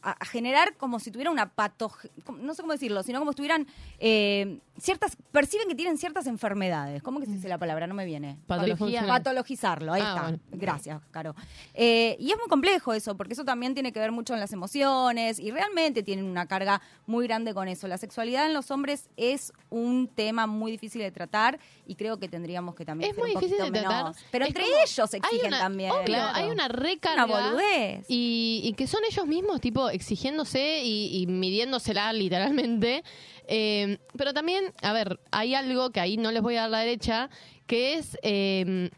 a, 0.02 0.12
a 0.20 0.26
generar 0.26 0.76
como 0.78 1.00
si 1.00 1.12
tuviera 1.12 1.30
una 1.30 1.50
patología, 1.50 2.10
no 2.40 2.56
sé 2.56 2.64
cómo 2.64 2.74
decirlo, 2.74 3.04
sino 3.04 3.20
como 3.20 3.34
si 3.34 3.36
tuvieran 3.36 3.68
eh, 4.00 4.58
ciertas, 4.80 5.16
perciben 5.32 5.68
que 5.68 5.76
tienen 5.76 5.98
ciertas 5.98 6.28
enfermedades. 6.28 7.02
¿Cómo 7.04 7.20
que 7.20 7.26
se 7.26 7.34
dice 7.34 7.48
la 7.48 7.58
palabra? 7.58 7.88
No 7.88 7.94
me 7.94 8.06
viene. 8.06 8.38
Patología. 8.48 9.06
Patologizarlo, 9.06 9.94
ahí 9.94 10.02
Ah, 10.04 10.10
está. 10.10 10.22
bueno. 10.24 10.40
Gracias, 10.52 11.02
Caro. 11.12 11.36
Eh, 11.74 12.16
y 12.20 12.32
es 12.32 12.38
muy 12.38 12.48
complejo 12.48 12.94
eso, 12.94 13.16
porque 13.16 13.34
eso 13.34 13.46
también 13.46 13.74
tiene 13.74 13.92
que 13.92 14.00
ver 14.00 14.12
mucho 14.12 14.34
en 14.34 14.40
las 14.40 14.52
emociones 14.54 15.40
y 15.40 15.52
realmente 15.52 16.04
tienen 16.04 16.26
una 16.26 16.48
carga 16.48 16.82
muy 17.06 17.28
grande 17.28 17.54
con 17.54 17.68
eso. 17.68 17.88
La 17.88 17.98
sexualidad 17.98 18.46
en 18.48 18.54
los 18.54 18.72
hombres 18.72 19.10
es 19.18 19.54
un 19.70 20.08
tema 20.08 20.48
muy 20.48 20.72
difícil 20.72 21.02
de 21.02 21.12
tratar 21.12 21.60
y 21.86 21.96
creo 21.96 22.18
que 22.20 22.28
tendríamos 22.28 22.76
que 22.76 22.86
también 22.86 23.12
Es 23.12 23.18
muy 23.18 23.34
un 23.36 23.40
difícil 23.42 23.64
de 23.64 23.72
tratar. 23.72 24.04
menos. 24.06 24.18
Pero 24.32 24.46
Es 24.46 24.50
entre 24.50 24.64
como- 24.64 24.76
ellos 24.78 25.14
exigen 25.14 25.48
una- 25.48 25.60
también. 25.60 25.92
obvio, 25.92 26.04
Claro. 26.06 26.32
hay 26.36 26.50
una 26.50 26.68
recarga. 26.68 27.26
Una 27.26 27.42
boludez. 27.50 28.06
Y, 28.10 28.62
y 28.64 28.74
que 28.74 28.88
son 28.88 29.02
ellos 29.10 29.26
mismos, 29.28 29.62
tipo, 29.62 29.90
exigiéndose 29.90 30.84
y, 30.84 31.22
y 31.22 31.28
midiéndosela 31.28 32.12
literalmente. 32.14 33.04
Eh, 33.48 33.98
pero 34.18 34.34
también, 34.34 34.74
a 34.82 34.94
ver, 34.94 35.20
hay 35.32 35.56
algo 35.56 35.92
que 35.92 36.00
ahí 36.00 36.18
no 36.18 36.32
les 36.32 36.42
voy 36.42 36.56
a 36.56 36.62
dar 36.62 36.70
la 36.70 36.80
derecha, 36.80 37.30
que 37.68 37.96
es 37.96 38.18
eh, 38.24 38.90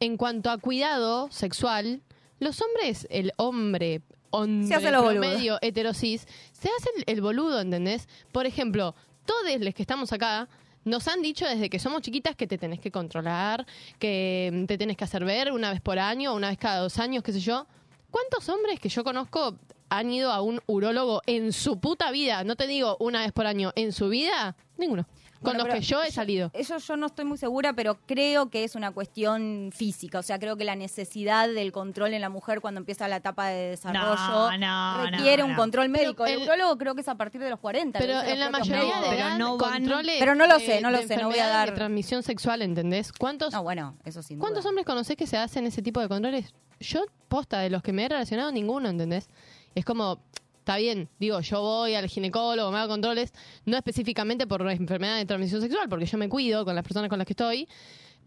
en 0.00 0.16
cuanto 0.16 0.50
a 0.50 0.58
cuidado 0.58 1.28
sexual, 1.30 2.02
los 2.38 2.60
hombres, 2.60 3.06
el 3.10 3.32
hombre, 3.36 4.02
hombre 4.30 4.68
Se 4.68 4.74
hace 4.74 4.90
lo 4.90 5.02
boludo. 5.02 5.20
promedio, 5.20 5.58
heterosis, 5.62 6.26
se 6.52 6.68
hace 6.68 6.90
el, 6.96 7.04
el 7.06 7.20
boludo, 7.20 7.60
¿entendés? 7.60 8.08
Por 8.32 8.46
ejemplo, 8.46 8.94
todos 9.24 9.42
los 9.60 9.74
que 9.74 9.82
estamos 9.82 10.12
acá 10.12 10.48
nos 10.84 11.08
han 11.08 11.20
dicho 11.20 11.44
desde 11.46 11.68
que 11.68 11.78
somos 11.78 12.00
chiquitas 12.00 12.36
que 12.36 12.46
te 12.46 12.58
tenés 12.58 12.78
que 12.78 12.90
controlar, 12.90 13.66
que 13.98 14.50
mm, 14.52 14.64
te 14.66 14.78
tenés 14.78 14.96
que 14.96 15.04
hacer 15.04 15.24
ver 15.24 15.52
una 15.52 15.70
vez 15.70 15.80
por 15.80 15.98
año, 15.98 16.32
una 16.32 16.48
vez 16.48 16.58
cada 16.58 16.78
dos 16.80 16.98
años, 16.98 17.22
qué 17.24 17.32
sé 17.32 17.40
yo. 17.40 17.66
¿Cuántos 18.10 18.48
hombres 18.48 18.78
que 18.78 18.88
yo 18.88 19.02
conozco 19.02 19.58
han 19.88 20.10
ido 20.10 20.32
a 20.32 20.40
un 20.42 20.60
urólogo 20.66 21.22
en 21.26 21.52
su 21.52 21.78
puta 21.80 22.10
vida? 22.10 22.44
No 22.44 22.56
te 22.56 22.66
digo 22.66 22.96
una 23.00 23.20
vez 23.20 23.32
por 23.32 23.46
año, 23.46 23.72
en 23.76 23.92
su 23.92 24.08
vida, 24.08 24.56
ninguno. 24.76 25.06
Con 25.42 25.52
Bueno, 25.52 25.66
los 25.66 25.74
que 25.74 25.80
yo 25.82 26.02
he 26.02 26.10
salido. 26.10 26.50
Eso 26.54 26.78
yo 26.78 26.96
no 26.96 27.06
estoy 27.06 27.26
muy 27.26 27.36
segura, 27.36 27.74
pero 27.74 27.98
creo 28.06 28.48
que 28.48 28.64
es 28.64 28.74
una 28.74 28.90
cuestión 28.92 29.70
física. 29.72 30.18
O 30.18 30.22
sea, 30.22 30.38
creo 30.38 30.56
que 30.56 30.64
la 30.64 30.74
necesidad 30.76 31.46
del 31.46 31.72
control 31.72 32.14
en 32.14 32.22
la 32.22 32.30
mujer 32.30 32.62
cuando 32.62 32.80
empieza 32.80 33.06
la 33.06 33.16
etapa 33.16 33.48
de 33.48 33.68
desarrollo 33.70 34.16
No, 34.58 34.58
no, 34.58 35.10
requiere 35.10 35.42
no, 35.42 35.44
un 35.48 35.52
no. 35.52 35.58
control 35.58 35.90
médico. 35.90 36.24
Pero 36.24 36.40
el, 36.40 36.46
urólogo 36.48 36.78
creo 36.78 36.94
que 36.94 37.02
es 37.02 37.08
a 37.08 37.16
partir 37.16 37.42
de 37.42 37.50
los 37.50 37.60
40. 37.60 37.98
Pero 37.98 38.22
en 38.22 38.40
la 38.40 38.48
mayoría 38.50 39.00
de 39.02 39.16
edad, 39.18 39.38
no 39.38 39.58
controles 39.58 40.16
Pero 40.18 40.34
no 40.34 40.46
lo 40.46 40.58
sé, 40.58 40.80
no 40.80 40.90
lo 40.90 41.02
sé, 41.02 41.18
no 41.18 41.28
voy 41.28 41.38
a 41.38 41.48
dar- 41.48 41.68
de 41.70 41.76
transmisión 41.76 42.22
sexual, 42.22 42.62
¿entendés? 42.62 43.12
¿Cuántos, 43.12 43.52
No, 43.52 43.62
bueno, 43.62 43.94
eso 44.06 44.22
sin 44.22 44.38
¿Cuántos 44.38 44.64
duda. 44.64 44.70
hombres 44.70 44.86
conocés 44.86 45.16
que 45.18 45.26
se 45.26 45.36
hacen 45.36 45.66
ese 45.66 45.82
tipo 45.82 46.00
de 46.00 46.08
controles? 46.08 46.54
Yo, 46.80 47.04
posta, 47.28 47.60
de 47.60 47.68
los 47.70 47.82
que 47.82 47.92
me 47.92 48.06
he 48.06 48.08
relacionado, 48.08 48.50
ninguno, 48.52 48.88
¿entendés? 48.88 49.28
Es 49.76 49.84
como, 49.84 50.18
está 50.58 50.76
bien, 50.78 51.08
digo, 51.20 51.38
yo 51.40 51.60
voy 51.60 51.94
al 51.94 52.08
ginecólogo, 52.08 52.72
me 52.72 52.78
hago 52.78 52.88
controles, 52.88 53.32
no 53.64 53.76
específicamente 53.76 54.48
por 54.48 54.68
enfermedad 54.68 55.16
de 55.18 55.24
transmisión 55.26 55.60
sexual, 55.60 55.88
porque 55.88 56.06
yo 56.06 56.18
me 56.18 56.28
cuido 56.28 56.64
con 56.64 56.74
las 56.74 56.82
personas 56.82 57.08
con 57.08 57.18
las 57.18 57.26
que 57.26 57.34
estoy, 57.34 57.68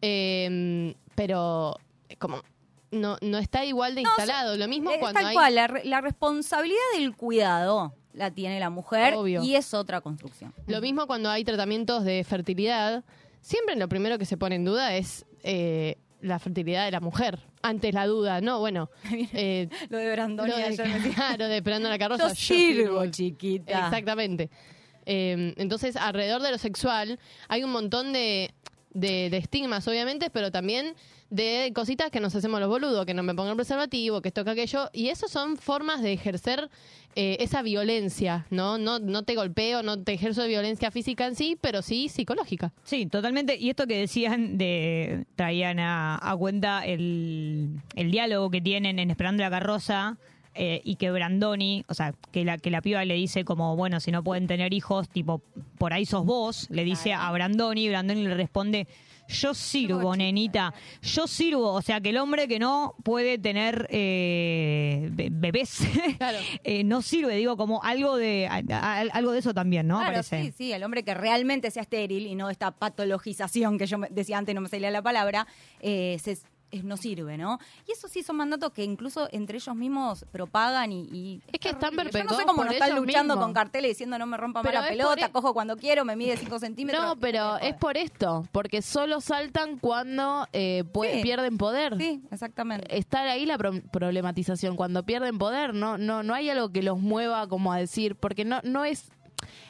eh, 0.02 0.96
pero 1.16 1.76
es 2.08 2.18
como, 2.18 2.42
no, 2.92 3.18
no 3.22 3.38
está 3.38 3.66
igual 3.66 3.96
de 3.96 4.02
instalado. 4.02 4.56
Lo 4.58 4.68
mismo 4.68 4.92
Eh, 4.92 4.98
cuando 5.00 5.20
tal 5.20 5.28
hay... 5.30 5.36
cual, 5.36 5.56
la, 5.56 5.68
re- 5.68 5.86
la 5.86 6.02
responsabilidad 6.02 6.80
del 6.96 7.16
cuidado 7.16 7.94
la 8.14 8.32
tiene 8.32 8.60
la 8.60 8.70
mujer 8.70 9.14
Obvio. 9.16 9.44
y 9.44 9.56
es 9.56 9.74
otra 9.74 10.02
construcción. 10.02 10.54
Lo 10.68 10.82
mismo 10.82 11.08
cuando 11.08 11.30
hay 11.30 11.44
tratamientos 11.44 12.04
de 12.04 12.24
fertilidad, 12.24 13.04
siempre 13.42 13.76
lo 13.76 13.88
primero 13.90 14.18
que 14.18 14.26
se 14.26 14.38
pone 14.38 14.56
en 14.56 14.66
duda 14.66 14.96
es 14.96 15.26
eh, 15.44 15.98
la 16.22 16.40
fertilidad 16.40 16.86
de 16.86 16.92
la 16.92 17.00
mujer. 17.00 17.40
Antes 17.62 17.94
la 17.94 18.06
duda, 18.08 18.42
no, 18.42 18.60
bueno. 18.60 18.90
eh, 19.34 19.70
Lo 19.90 19.98
de 19.98 20.12
Brandoni 20.12 20.50
lo 20.50 20.58
de, 20.58 21.12
claro, 21.16 21.48
de 21.48 22.00
carroza. 22.00 22.30
Yo 22.30 22.36
sirvo, 22.36 23.06
chiquita. 23.08 23.88
Exactamente. 23.88 24.50
Eh, 25.06 25.54
entonces, 25.58 25.96
alrededor 25.96 26.42
de 26.42 26.52
lo 26.52 26.58
sexual 26.58 27.20
hay 27.48 27.64
un 27.64 27.72
montón 27.72 28.14
de, 28.14 28.52
de, 28.94 29.30
de 29.30 29.38
estigmas, 29.38 29.88
obviamente, 29.88 30.30
pero 30.30 30.52
también 30.52 30.96
de 31.30 31.72
cositas 31.76 32.10
que 32.10 32.20
nos 32.20 32.36
hacemos 32.36 32.60
los 32.60 32.70
boludos, 32.70 33.06
que 33.06 33.14
no 33.14 33.24
me 33.24 33.36
pongan 33.36 33.56
preservativo, 33.56 34.22
que 34.22 34.30
esto, 34.30 34.44
que 34.44 34.52
aquello. 34.52 34.90
Y 34.94 35.10
eso 35.10 35.28
son 35.28 35.58
formas 35.58 36.02
de 36.02 36.14
ejercer 36.14 36.70
eh, 37.16 37.38
esa 37.40 37.62
violencia, 37.62 38.46
¿no? 38.50 38.78
¿no? 38.78 39.00
No 39.00 39.24
te 39.24 39.36
golpeo, 39.36 39.84
no 39.84 40.02
te 40.02 40.14
ejerzo 40.14 40.42
de 40.42 40.48
violencia 40.48 40.92
física 40.92 41.26
en 41.26 41.36
sí, 41.36 41.58
pero 41.60 41.82
sí 41.82 42.10
psicológica. 42.10 42.74
Sí, 42.84 43.06
totalmente. 43.06 43.58
Y 43.58 43.70
esto 43.70 43.88
que 43.88 44.00
decían 44.00 44.58
de 44.58 45.26
traían 45.36 45.80
a, 45.80 46.20
a 46.22 46.36
cuenta 46.36 46.86
el, 46.86 47.82
el 47.96 48.12
diálogo 48.12 48.50
que 48.50 48.62
tienen 48.62 49.00
en 49.00 49.10
Esperando 49.12 49.44
la 49.44 49.50
carroza 49.50 50.18
eh, 50.56 50.82
y 50.84 50.96
que 50.96 51.12
Brandoni, 51.12 51.86
o 51.88 51.94
sea, 51.94 52.14
que 52.32 52.44
la 52.44 52.58
que 52.58 52.72
la 52.72 52.82
piba 52.82 53.06
le 53.06 53.14
dice 53.14 53.46
como, 53.46 53.76
bueno, 53.76 54.00
si 54.00 54.12
no 54.12 54.24
pueden 54.24 54.48
tener 54.48 54.74
hijos, 54.74 55.08
tipo, 55.08 55.42
por 55.78 55.94
ahí 55.94 56.06
sos 56.06 56.26
vos, 56.26 56.68
le 56.70 56.84
dice 56.84 57.14
a 57.14 57.32
Brandoni, 57.32 57.86
y 57.86 57.90
Brandoni 57.90 58.24
le 58.24 58.34
responde, 58.34 58.88
yo 59.30 59.54
sirvo, 59.54 60.16
nenita, 60.16 60.74
yo 61.02 61.28
sirvo, 61.28 61.72
o 61.74 61.82
sea, 61.82 62.02
que 62.02 62.10
el 62.10 62.18
hombre 62.18 62.48
que 62.48 62.60
no 62.60 62.96
puede 63.04 63.38
tener 63.38 63.88
eh, 63.92 65.10
be- 65.12 65.30
bebés, 65.32 65.80
eh, 66.64 66.84
no 66.84 67.02
sirve, 67.02 67.36
digo, 67.36 67.56
como 67.56 67.84
algo 67.84 68.18
de 68.18 68.48
a- 68.48 68.62
a- 68.72 69.00
algo 69.02 69.32
de 69.32 69.40
eso 69.40 69.54
también, 69.54 69.88
¿no? 69.88 69.98
Claro, 70.00 70.12
Parece. 70.14 70.44
sí, 70.46 70.54
sí, 70.58 70.74
el 70.74 70.84
hombre 70.84 71.04
que 71.04 71.14
realmente 71.14 71.72
sea 71.72 71.84
estéril 71.84 72.28
y 72.28 72.36
no 72.36 72.50
esta 72.50 72.72
patologización 72.72 73.78
que 73.78 73.86
yo 73.86 73.98
me- 73.98 74.08
decía 74.10 74.38
antes, 74.38 74.54
no 74.56 74.62
me 74.62 74.70
salía 74.70 74.92
la 74.92 75.02
palabra, 75.02 75.48
eh, 75.80 76.18
se- 76.22 76.38
es- 76.72 76.84
no 76.84 76.98
sirve, 76.98 77.38
¿no? 77.38 77.60
Y 77.88 77.92
eso 77.92 78.08
sí 78.08 78.24
son 78.24 78.38
mandatos 78.38 78.72
que 78.74 78.84
incluso 78.84 79.28
entre 79.32 79.58
ellos 79.58 79.76
mismos 79.76 80.26
propagan 80.32 80.92
y... 80.92 81.02
y 81.12 81.42
Es 81.52 81.60
que 81.60 81.70
están 81.70 81.92
Yo 81.92 82.24
no 82.24 82.34
sé 82.34 82.44
cómo 82.46 82.64
no 82.66 82.72
están 82.72 82.96
luchando 82.96 83.34
mismos. 83.36 83.46
con 83.46 83.54
carteles 83.54 83.92
diciendo 83.92 84.18
no 84.20 84.26
me 84.26 84.38
rompa 84.38 84.62
más 84.62 84.70
Pero 84.72 84.82
la 84.82 84.88
es 84.88 84.92
pelota, 84.92 85.26
e- 85.26 85.32
cojo 85.32 85.54
cuando 85.54 85.76
quiero, 85.78 86.06
me 86.06 86.16
mide 86.16 86.38
5 86.38 86.60
centímetros. 86.60 87.04
No, 87.04 87.16
pero 87.18 87.58
es 87.58 87.76
por 87.76 87.98
esto, 87.98 88.48
porque 88.52 88.82
solo 88.82 89.22
saltan 89.22 89.78
cuando 89.78 90.48
eh, 90.54 90.84
Sí. 90.94 91.22
pierden 91.24 91.58
poder. 91.58 91.98
Sí, 91.98 92.22
exactamente. 92.32 92.98
Está 92.98 93.22
ahí 93.22 93.46
la 93.46 93.58
pro- 93.58 93.82
problematización, 93.92 94.76
cuando 94.76 95.04
pierden 95.04 95.38
poder, 95.38 95.74
no, 95.74 95.98
no, 95.98 96.24
no 96.24 96.34
hay 96.34 96.50
algo 96.50 96.70
que 96.70 96.84
los 96.84 97.00
mueva 97.00 97.48
como 97.48 97.72
a 97.74 97.78
decir, 97.78 98.16
porque 98.16 98.46
no, 98.46 98.60
no 98.64 98.86
es, 98.86 99.12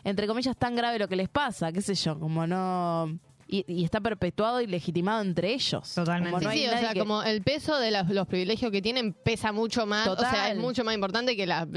entre 0.04 0.28
comillas, 0.28 0.58
tan 0.58 0.76
grave 0.76 1.00
lo 1.00 1.08
que 1.08 1.16
les 1.16 1.30
pasa, 1.30 1.72
qué 1.72 1.82
sé 1.82 1.95
yo, 1.95 2.20
como 2.20 2.45
no... 2.47 3.18
Y, 3.52 3.66
y 3.68 3.84
está 3.84 4.00
perpetuado 4.00 4.62
y 4.62 4.68
legitimado 4.68 5.22
entre 5.24 5.52
ellos. 5.54 5.95
Totalmente. 5.95 6.30
Como 6.32 6.43
no 6.43 6.52
Sí, 6.52 6.60
sí, 6.60 6.68
o 6.68 6.78
sea, 6.78 6.93
que- 6.93 7.00
como 7.00 7.24
el 7.24 7.41
peso 7.41 7.80
de 7.80 7.89
los 7.89 8.28
privilegios 8.28 8.72
que 8.72 8.80
tienen 8.82 9.14
pesa 9.14 9.52
mucho 9.52 9.88
más, 9.88 10.08
o 10.08 10.16
sea, 10.16 10.30
Total. 10.30 10.52
es 10.52 10.58
mucho 10.60 10.84
más 10.84 10.93
importante 10.93 11.36
que 11.36 11.47
la- 11.47 11.68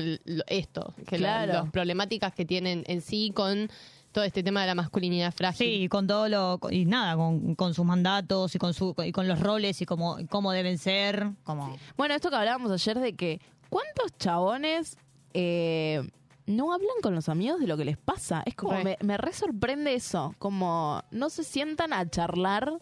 esto, 0.49 0.93
que 1.07 1.19
la- 1.19 1.47
las 1.47 1.71
problemáticas 1.71 2.35
que 2.35 2.45
tienen 2.45 2.85
en 2.87 3.01
sí 3.01 3.33
con 3.35 3.71
todo 4.13 4.25
este 4.25 4.43
tema 4.43 4.61
de 4.61 4.67
la 4.67 4.75
masculinidad 4.75 5.33
frágil. 5.33 5.67
Sí, 5.67 5.83
y 5.85 5.89
con 5.89 6.07
todo 6.07 6.29
lo 6.29 6.61
y 6.71 6.85
nada, 6.85 7.17
con, 7.17 7.55
con 7.55 7.73
sus 7.73 7.87
mandatos 7.87 8.55
y 8.55 8.59
con 8.59 8.75
su 8.75 8.95
y 9.03 9.11
con 9.11 9.27
los 9.27 9.41
roles 9.41 9.81
y 9.81 9.87
cómo 9.87 10.19
cómo 10.29 10.53
deben 10.53 10.77
ser, 10.77 11.31
como 11.45 11.75
Bueno, 11.97 12.15
esto 12.15 12.29
que 12.29 12.37
hablábamos 12.37 12.71
ayer 12.71 12.99
de 13.01 13.15
que 13.15 13.41
¿cuántos 13.71 14.15
chabones 14.19 14.99
eh, 15.33 16.03
no 16.47 16.73
hablan 16.73 16.97
con 17.03 17.15
los 17.15 17.29
amigos 17.29 17.61
de 17.61 17.67
lo 17.67 17.77
que 17.77 17.85
les 17.85 17.97
pasa? 17.99 18.43
Es 18.47 18.55
como, 18.55 18.73
Re. 18.73 18.85
me, 18.85 18.99
me 19.03 19.17
re 19.17 19.33
sorprende 19.33 19.95
eso, 19.95 20.35
como 20.39 21.03
no 21.11 21.31
se 21.31 21.45
sientan 21.45 21.93
a 21.93 22.09
charlar 22.09 22.73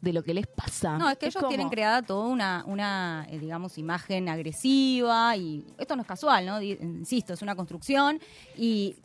de 0.00 0.12
lo 0.12 0.24
que 0.24 0.34
les 0.34 0.48
pasa. 0.48 0.98
No, 0.98 1.08
es 1.08 1.16
que 1.16 1.26
ellos 1.26 1.36
como- 1.36 1.48
tienen 1.48 1.68
creada 1.68 2.02
toda 2.02 2.26
una, 2.26 2.64
una 2.66 3.24
eh, 3.30 3.38
digamos, 3.38 3.78
imagen 3.78 4.28
agresiva 4.28 5.36
y 5.36 5.64
esto 5.78 5.94
no 5.94 6.02
es 6.02 6.08
casual, 6.08 6.44
¿no? 6.44 6.60
Insisto, 6.60 7.34
es 7.34 7.42
una 7.42 7.54
construcción 7.54 8.20
y 8.56 8.96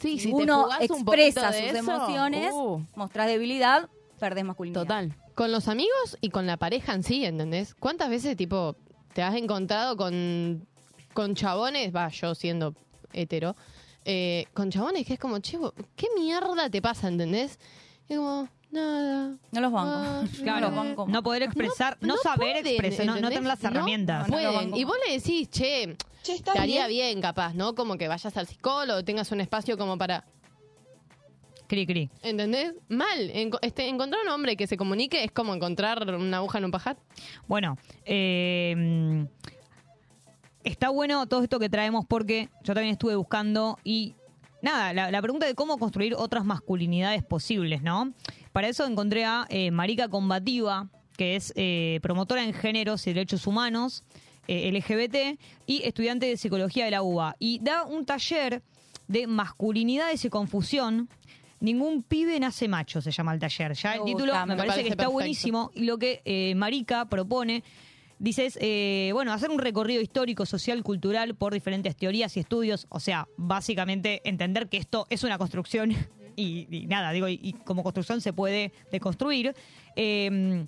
Sí, 0.00 0.18
si 0.18 0.30
te 0.30 0.34
uno 0.34 0.66
un 0.66 0.72
expresa 0.82 1.52
de 1.52 1.68
sus 1.70 1.78
eso, 1.78 1.92
emociones, 1.92 2.50
uh. 2.52 2.82
mostrás 2.96 3.28
debilidad, 3.28 3.88
perdés 4.18 4.44
masculinidad. 4.44 4.82
Total. 4.82 5.14
Con 5.36 5.52
los 5.52 5.68
amigos 5.68 6.18
y 6.20 6.30
con 6.30 6.48
la 6.48 6.56
pareja 6.56 6.92
en 6.92 7.04
sí, 7.04 7.24
¿entendés? 7.24 7.76
¿Cuántas 7.76 8.10
veces, 8.10 8.36
tipo, 8.36 8.74
te 9.14 9.22
has 9.22 9.36
encontrado 9.36 9.96
con, 9.96 10.66
con 11.14 11.36
chabones, 11.36 11.94
va, 11.94 12.08
yo 12.08 12.34
siendo 12.34 12.74
hetero, 13.12 13.56
eh, 14.04 14.46
con 14.54 14.70
chabones 14.70 15.06
que 15.06 15.14
es 15.14 15.18
como, 15.18 15.38
che, 15.38 15.58
¿qué 15.96 16.08
mierda 16.18 16.68
te 16.68 16.82
pasa, 16.82 17.08
¿entendés? 17.08 17.58
Y 18.08 18.16
como, 18.16 18.48
nada. 18.72 19.36
No 19.52 19.60
los 19.60 19.72
banco. 19.72 19.92
ah, 19.94 20.24
claro, 20.42 20.68
los 20.68 20.76
banco. 20.76 21.06
no 21.08 21.22
poder 21.22 21.44
expresar, 21.44 21.98
no, 22.00 22.08
no 22.08 22.16
saber 22.16 22.62
pueden, 22.62 22.66
expresar, 22.66 23.06
no, 23.06 23.28
tener 23.28 23.44
las 23.44 23.62
herramientas. 23.62 24.28
Pueden. 24.28 24.74
Y 24.74 24.84
vos 24.84 24.96
le 25.06 25.14
decís, 25.14 25.48
che, 25.50 25.96
te 26.22 26.58
haría 26.58 26.86
bien, 26.88 27.20
capaz, 27.20 27.54
¿no? 27.54 27.74
Como 27.74 27.96
que 27.96 28.08
vayas 28.08 28.36
al 28.36 28.46
psicólogo, 28.46 29.04
tengas 29.04 29.30
un 29.32 29.40
espacio 29.40 29.78
como 29.78 29.96
para... 29.98 30.24
Cri 31.68 31.86
cri. 31.86 32.10
¿Entendés? 32.22 32.74
Mal. 32.88 33.30
Este, 33.62 33.88
encontrar 33.88 34.20
un 34.26 34.28
hombre 34.28 34.56
que 34.56 34.66
se 34.66 34.76
comunique 34.76 35.24
es 35.24 35.32
como 35.32 35.54
encontrar 35.54 36.06
una 36.14 36.38
aguja 36.38 36.58
en 36.58 36.66
un 36.66 36.70
pajar. 36.70 36.98
Bueno, 37.48 37.78
eh, 38.04 39.26
está 40.64 40.88
bueno 40.90 41.26
todo 41.26 41.42
esto 41.42 41.58
que 41.58 41.68
traemos 41.68 42.04
porque 42.06 42.48
yo 42.62 42.74
también 42.74 42.92
estuve 42.92 43.16
buscando 43.16 43.78
y 43.84 44.14
nada, 44.62 44.92
la, 44.92 45.10
la 45.10 45.20
pregunta 45.22 45.46
de 45.46 45.54
cómo 45.54 45.78
construir 45.78 46.14
otras 46.14 46.44
masculinidades 46.44 47.22
posibles, 47.22 47.82
¿no? 47.82 48.12
Para 48.52 48.68
eso 48.68 48.86
encontré 48.86 49.24
a 49.24 49.46
eh, 49.48 49.70
Marica 49.70 50.08
Combativa, 50.08 50.88
que 51.16 51.36
es 51.36 51.52
eh, 51.56 51.98
promotora 52.02 52.44
en 52.44 52.54
géneros 52.54 53.06
y 53.06 53.12
derechos 53.12 53.46
humanos, 53.46 54.04
eh, 54.46 54.70
LGBT, 54.72 55.38
y 55.66 55.82
estudiante 55.84 56.26
de 56.26 56.36
psicología 56.36 56.84
de 56.84 56.90
la 56.92 57.02
UBA. 57.02 57.36
Y 57.38 57.58
da 57.62 57.84
un 57.84 58.04
taller 58.04 58.62
de 59.08 59.26
masculinidades 59.26 60.24
y 60.24 60.30
confusión. 60.30 61.08
Ningún 61.60 62.02
pibe 62.02 62.38
nace 62.40 62.66
macho, 62.68 63.00
se 63.00 63.10
llama 63.10 63.32
el 63.34 63.40
taller. 63.40 63.72
Ya 63.74 63.90
Me 63.90 63.96
el 63.96 64.04
título 64.04 64.32
gusta, 64.32 64.46
me, 64.46 64.54
me 64.54 64.56
parece, 64.56 64.68
parece 64.68 64.82
que 64.82 64.88
está 64.90 64.96
perfecto. 64.96 65.12
buenísimo. 65.12 65.70
Y 65.74 65.84
lo 65.84 65.98
que 65.98 66.54
Marica 66.56 67.04
propone 67.06 67.62
Dice, 68.22 68.46
es, 68.46 68.56
eh, 68.60 69.10
bueno, 69.14 69.32
hacer 69.32 69.50
un 69.50 69.58
recorrido 69.58 70.00
histórico, 70.00 70.46
social, 70.46 70.84
cultural 70.84 71.34
por 71.34 71.52
diferentes 71.52 71.96
teorías 71.96 72.36
y 72.36 72.40
estudios. 72.40 72.86
O 72.88 73.00
sea, 73.00 73.26
básicamente 73.36 74.22
entender 74.24 74.68
que 74.68 74.76
esto 74.76 75.08
es 75.10 75.24
una 75.24 75.38
construcción 75.38 75.92
y, 76.36 76.86
nada, 76.86 77.10
digo, 77.10 77.26
y, 77.28 77.56
como 77.64 77.82
construcción 77.82 78.20
se 78.20 78.32
puede 78.32 78.72
deconstruir. 78.92 79.56
Eh, 79.96 80.66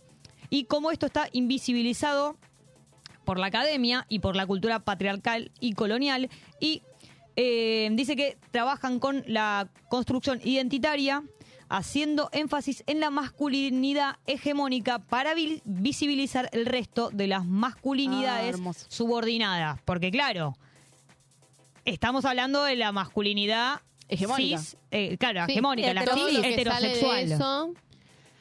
y 0.50 0.64
cómo 0.64 0.90
esto 0.90 1.06
está 1.06 1.28
invisibilizado 1.32 2.36
por 3.24 3.38
la 3.38 3.46
academia 3.46 4.04
y 4.08 4.18
por 4.18 4.34
la 4.34 4.46
cultura 4.46 4.80
patriarcal 4.80 5.52
y 5.60 5.74
colonial. 5.74 6.30
Y 6.58 6.82
eh, 7.36 7.88
dice 7.92 8.16
que 8.16 8.36
trabajan 8.50 8.98
con 8.98 9.22
la 9.28 9.68
construcción 9.88 10.40
identitaria, 10.42 11.22
haciendo 11.68 12.28
énfasis 12.32 12.84
en 12.86 13.00
la 13.00 13.10
masculinidad 13.10 14.16
hegemónica 14.26 14.98
para 14.98 15.34
vi- 15.34 15.62
visibilizar 15.64 16.48
el 16.52 16.66
resto 16.66 17.10
de 17.12 17.26
las 17.26 17.44
masculinidades 17.44 18.56
Ah, 18.64 18.72
subordinadas. 18.88 19.80
Porque 19.84 20.10
claro, 20.10 20.56
estamos 21.84 22.24
hablando 22.24 22.62
de 22.64 22.76
la 22.76 22.92
masculinidad 22.92 23.80
Hegemónica. 24.08 24.58
cis, 24.58 24.76
eh, 24.90 25.16
claro, 25.18 25.44
Sí, 25.46 25.52
hegemónica, 25.52 25.94
la 25.94 26.02
heterosexual. 26.02 27.38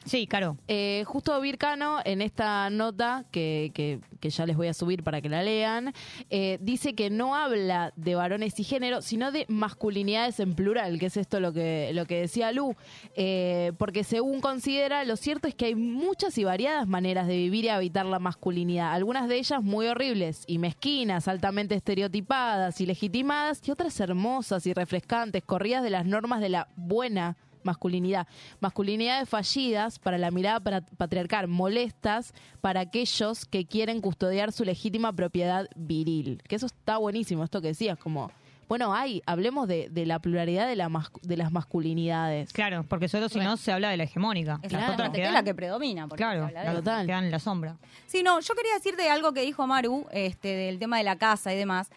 Sí, 0.04 0.26
claro. 0.26 0.58
Eh, 0.68 1.02
justo 1.06 1.40
Vircano, 1.40 1.98
en 2.04 2.20
esta 2.20 2.68
nota 2.68 3.24
que, 3.30 3.70
que- 3.74 4.00
que 4.20 4.30
ya 4.30 4.46
les 4.46 4.56
voy 4.56 4.68
a 4.68 4.74
subir 4.74 5.02
para 5.02 5.20
que 5.20 5.28
la 5.28 5.42
lean, 5.42 5.92
eh, 6.30 6.58
dice 6.60 6.94
que 6.94 7.10
no 7.10 7.34
habla 7.34 7.92
de 7.96 8.14
varones 8.14 8.58
y 8.60 8.64
género, 8.64 9.02
sino 9.02 9.32
de 9.32 9.44
masculinidades 9.48 10.40
en 10.40 10.54
plural, 10.54 10.98
que 10.98 11.06
es 11.06 11.16
esto 11.16 11.40
lo 11.40 11.52
que, 11.52 11.90
lo 11.94 12.06
que 12.06 12.20
decía 12.20 12.52
Lu. 12.52 12.74
Eh, 13.16 13.72
porque 13.78 14.04
según 14.04 14.40
considera, 14.40 15.04
lo 15.04 15.16
cierto 15.16 15.48
es 15.48 15.54
que 15.54 15.66
hay 15.66 15.74
muchas 15.74 16.36
y 16.38 16.44
variadas 16.44 16.86
maneras 16.86 17.26
de 17.26 17.36
vivir 17.36 17.64
y 17.66 17.68
habitar 17.68 18.06
la 18.06 18.18
masculinidad. 18.18 18.92
Algunas 18.92 19.28
de 19.28 19.36
ellas 19.36 19.62
muy 19.62 19.86
horribles 19.86 20.44
y 20.46 20.58
mezquinas, 20.58 21.28
altamente 21.28 21.74
estereotipadas 21.74 22.80
y 22.80 22.86
legitimadas, 22.86 23.66
y 23.66 23.70
otras 23.70 23.98
hermosas 24.00 24.66
y 24.66 24.72
refrescantes, 24.74 25.42
corridas 25.44 25.82
de 25.82 25.90
las 25.90 26.06
normas 26.06 26.40
de 26.40 26.48
la 26.50 26.68
buena 26.76 27.36
masculinidad. 27.64 28.26
Masculinidades 28.60 29.28
fallidas 29.28 29.98
para 29.98 30.18
la 30.18 30.30
mirada 30.30 30.60
para- 30.60 30.80
patriarcal, 30.82 31.48
molestas 31.48 32.32
para 32.60 32.80
aquellos 32.80 33.44
que 33.46 33.66
quieren 33.66 34.00
custodiar 34.00 34.52
su 34.52 34.64
legítima 34.64 35.12
propiedad 35.12 35.66
viril. 35.76 36.42
Que 36.48 36.56
eso 36.56 36.66
está 36.66 36.98
buenísimo, 36.98 37.44
esto 37.44 37.60
que 37.60 37.68
decías, 37.68 37.98
como, 37.98 38.30
bueno, 38.68 38.94
hay, 38.94 39.22
hablemos 39.26 39.68
de, 39.68 39.88
de 39.90 40.06
la 40.06 40.18
pluralidad 40.20 40.66
de, 40.66 40.76
la 40.76 40.88
mas- 40.88 41.10
de 41.22 41.36
las 41.36 41.52
masculinidades. 41.52 42.52
Claro, 42.52 42.84
porque 42.88 43.08
solo 43.08 43.28
si 43.28 43.38
no 43.40 43.56
se 43.56 43.72
habla 43.72 43.90
de 43.90 43.96
la 43.98 44.04
hegemónica. 44.04 44.52
Las 44.62 44.64
Exactamente, 44.64 44.94
otras 45.02 45.10
que 45.12 45.22
es 45.24 45.32
la 45.32 45.42
que 45.42 45.54
predomina. 45.54 46.08
porque 46.08 46.22
Claro, 46.24 46.40
se 46.40 46.46
habla 46.46 46.60
de 46.60 46.66
las 46.66 46.76
otras 46.78 47.06
quedan 47.06 47.24
en 47.24 47.30
la 47.30 47.38
sombra. 47.38 47.76
Sí, 48.06 48.22
no, 48.22 48.40
yo 48.40 48.54
quería 48.54 48.74
decirte 48.74 49.08
algo 49.10 49.32
que 49.32 49.42
dijo 49.42 49.66
Maru, 49.66 50.06
este, 50.12 50.48
del 50.48 50.78
tema 50.78 50.98
de 50.98 51.04
la 51.04 51.16
casa 51.16 51.52
y 51.52 51.56
demás. 51.56 51.90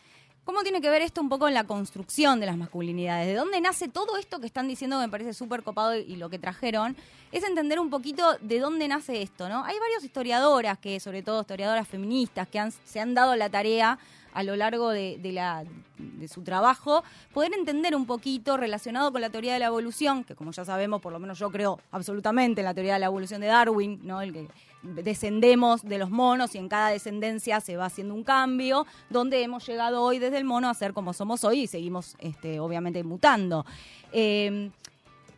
¿Cómo 0.48 0.64
tiene 0.64 0.80
que 0.80 0.90
ver 0.90 1.02
esto 1.02 1.20
un 1.20 1.28
poco 1.28 1.50
en 1.50 1.54
la 1.54 1.66
construcción 1.66 2.40
de 2.40 2.46
las 2.46 2.56
masculinidades? 2.56 3.28
¿De 3.28 3.34
dónde 3.34 3.60
nace 3.60 3.90
todo 3.90 4.16
esto 4.16 4.40
que 4.40 4.46
están 4.46 4.66
diciendo 4.70 4.98
que 4.98 5.06
me 5.06 5.12
parece 5.12 5.34
súper 5.34 5.62
copado 5.62 5.94
y, 5.94 6.16
lo 6.16 6.30
que 6.30 6.40
trajeron? 6.40 6.96
Es 7.34 7.44
entender 7.44 7.82
un 7.82 7.90
poquito 7.90 8.24
de 8.40 8.60
dónde 8.62 8.88
nace 8.88 9.22
esto, 9.22 9.50
¿no? 9.50 9.66
Hay 9.66 9.78
varias 9.78 10.06
historiadoras, 10.06 10.78
que 10.78 11.02
sobre 11.02 11.22
todo 11.22 11.42
historiadoras 11.42 11.86
feministas, 11.86 12.48
que 12.48 12.60
han- 12.60 12.72
se 12.72 13.02
han 13.02 13.14
dado 13.14 13.36
la 13.36 13.50
tarea 13.50 14.00
a 14.34 14.44
lo 14.44 14.56
largo 14.56 14.92
de, 14.92 15.18
de 15.22 15.34
la, 15.34 15.66
de 15.98 16.28
su 16.30 16.44
trabajo, 16.44 17.04
poder 17.34 17.54
entender 17.54 17.94
un 17.94 18.06
poquito 18.06 18.56
relacionado 18.56 19.12
con 19.12 19.20
la 19.20 19.30
teoría 19.30 19.52
de 19.52 19.60
la 19.60 19.66
evolución, 19.66 20.24
que 20.24 20.34
como 20.34 20.52
ya 20.52 20.64
sabemos, 20.64 21.02
por 21.02 21.12
lo 21.12 21.20
menos 21.20 21.40
yo 21.40 21.52
creo 21.52 21.82
absolutamente 21.92 22.62
en 22.62 22.66
la 22.66 22.74
teoría 22.74 22.94
de 22.94 23.00
la 23.00 23.08
evolución 23.08 23.42
de 23.42 23.48
Darwin, 23.48 24.00
¿no? 24.04 24.22
El 24.22 24.32
que 24.32 24.48
descendemos 24.84 25.84
de 25.84 25.98
los 25.98 26.10
monos 26.10 26.56
y 26.56 26.58
en 26.58 26.70
cada 26.70 26.90
descendencia 26.90 27.60
se 27.62 27.78
va 27.78 27.86
haciendo 27.86 28.14
un 28.14 28.24
cambio, 28.24 28.86
donde 29.10 29.42
hemos 29.42 29.66
llegado 29.68 30.02
hoy 30.02 30.20
desde 30.20 30.38
el 30.38 30.44
mono 30.46 30.70
a 30.70 30.74
ser 30.74 30.94
como 30.94 31.14
somos 31.14 31.44
hoy 31.44 31.62
y 31.62 31.68
seguimos 31.68 32.16
este, 32.20 32.60
obviamente 32.60 33.04
mutando. 33.04 33.66
Eh, 34.12 34.70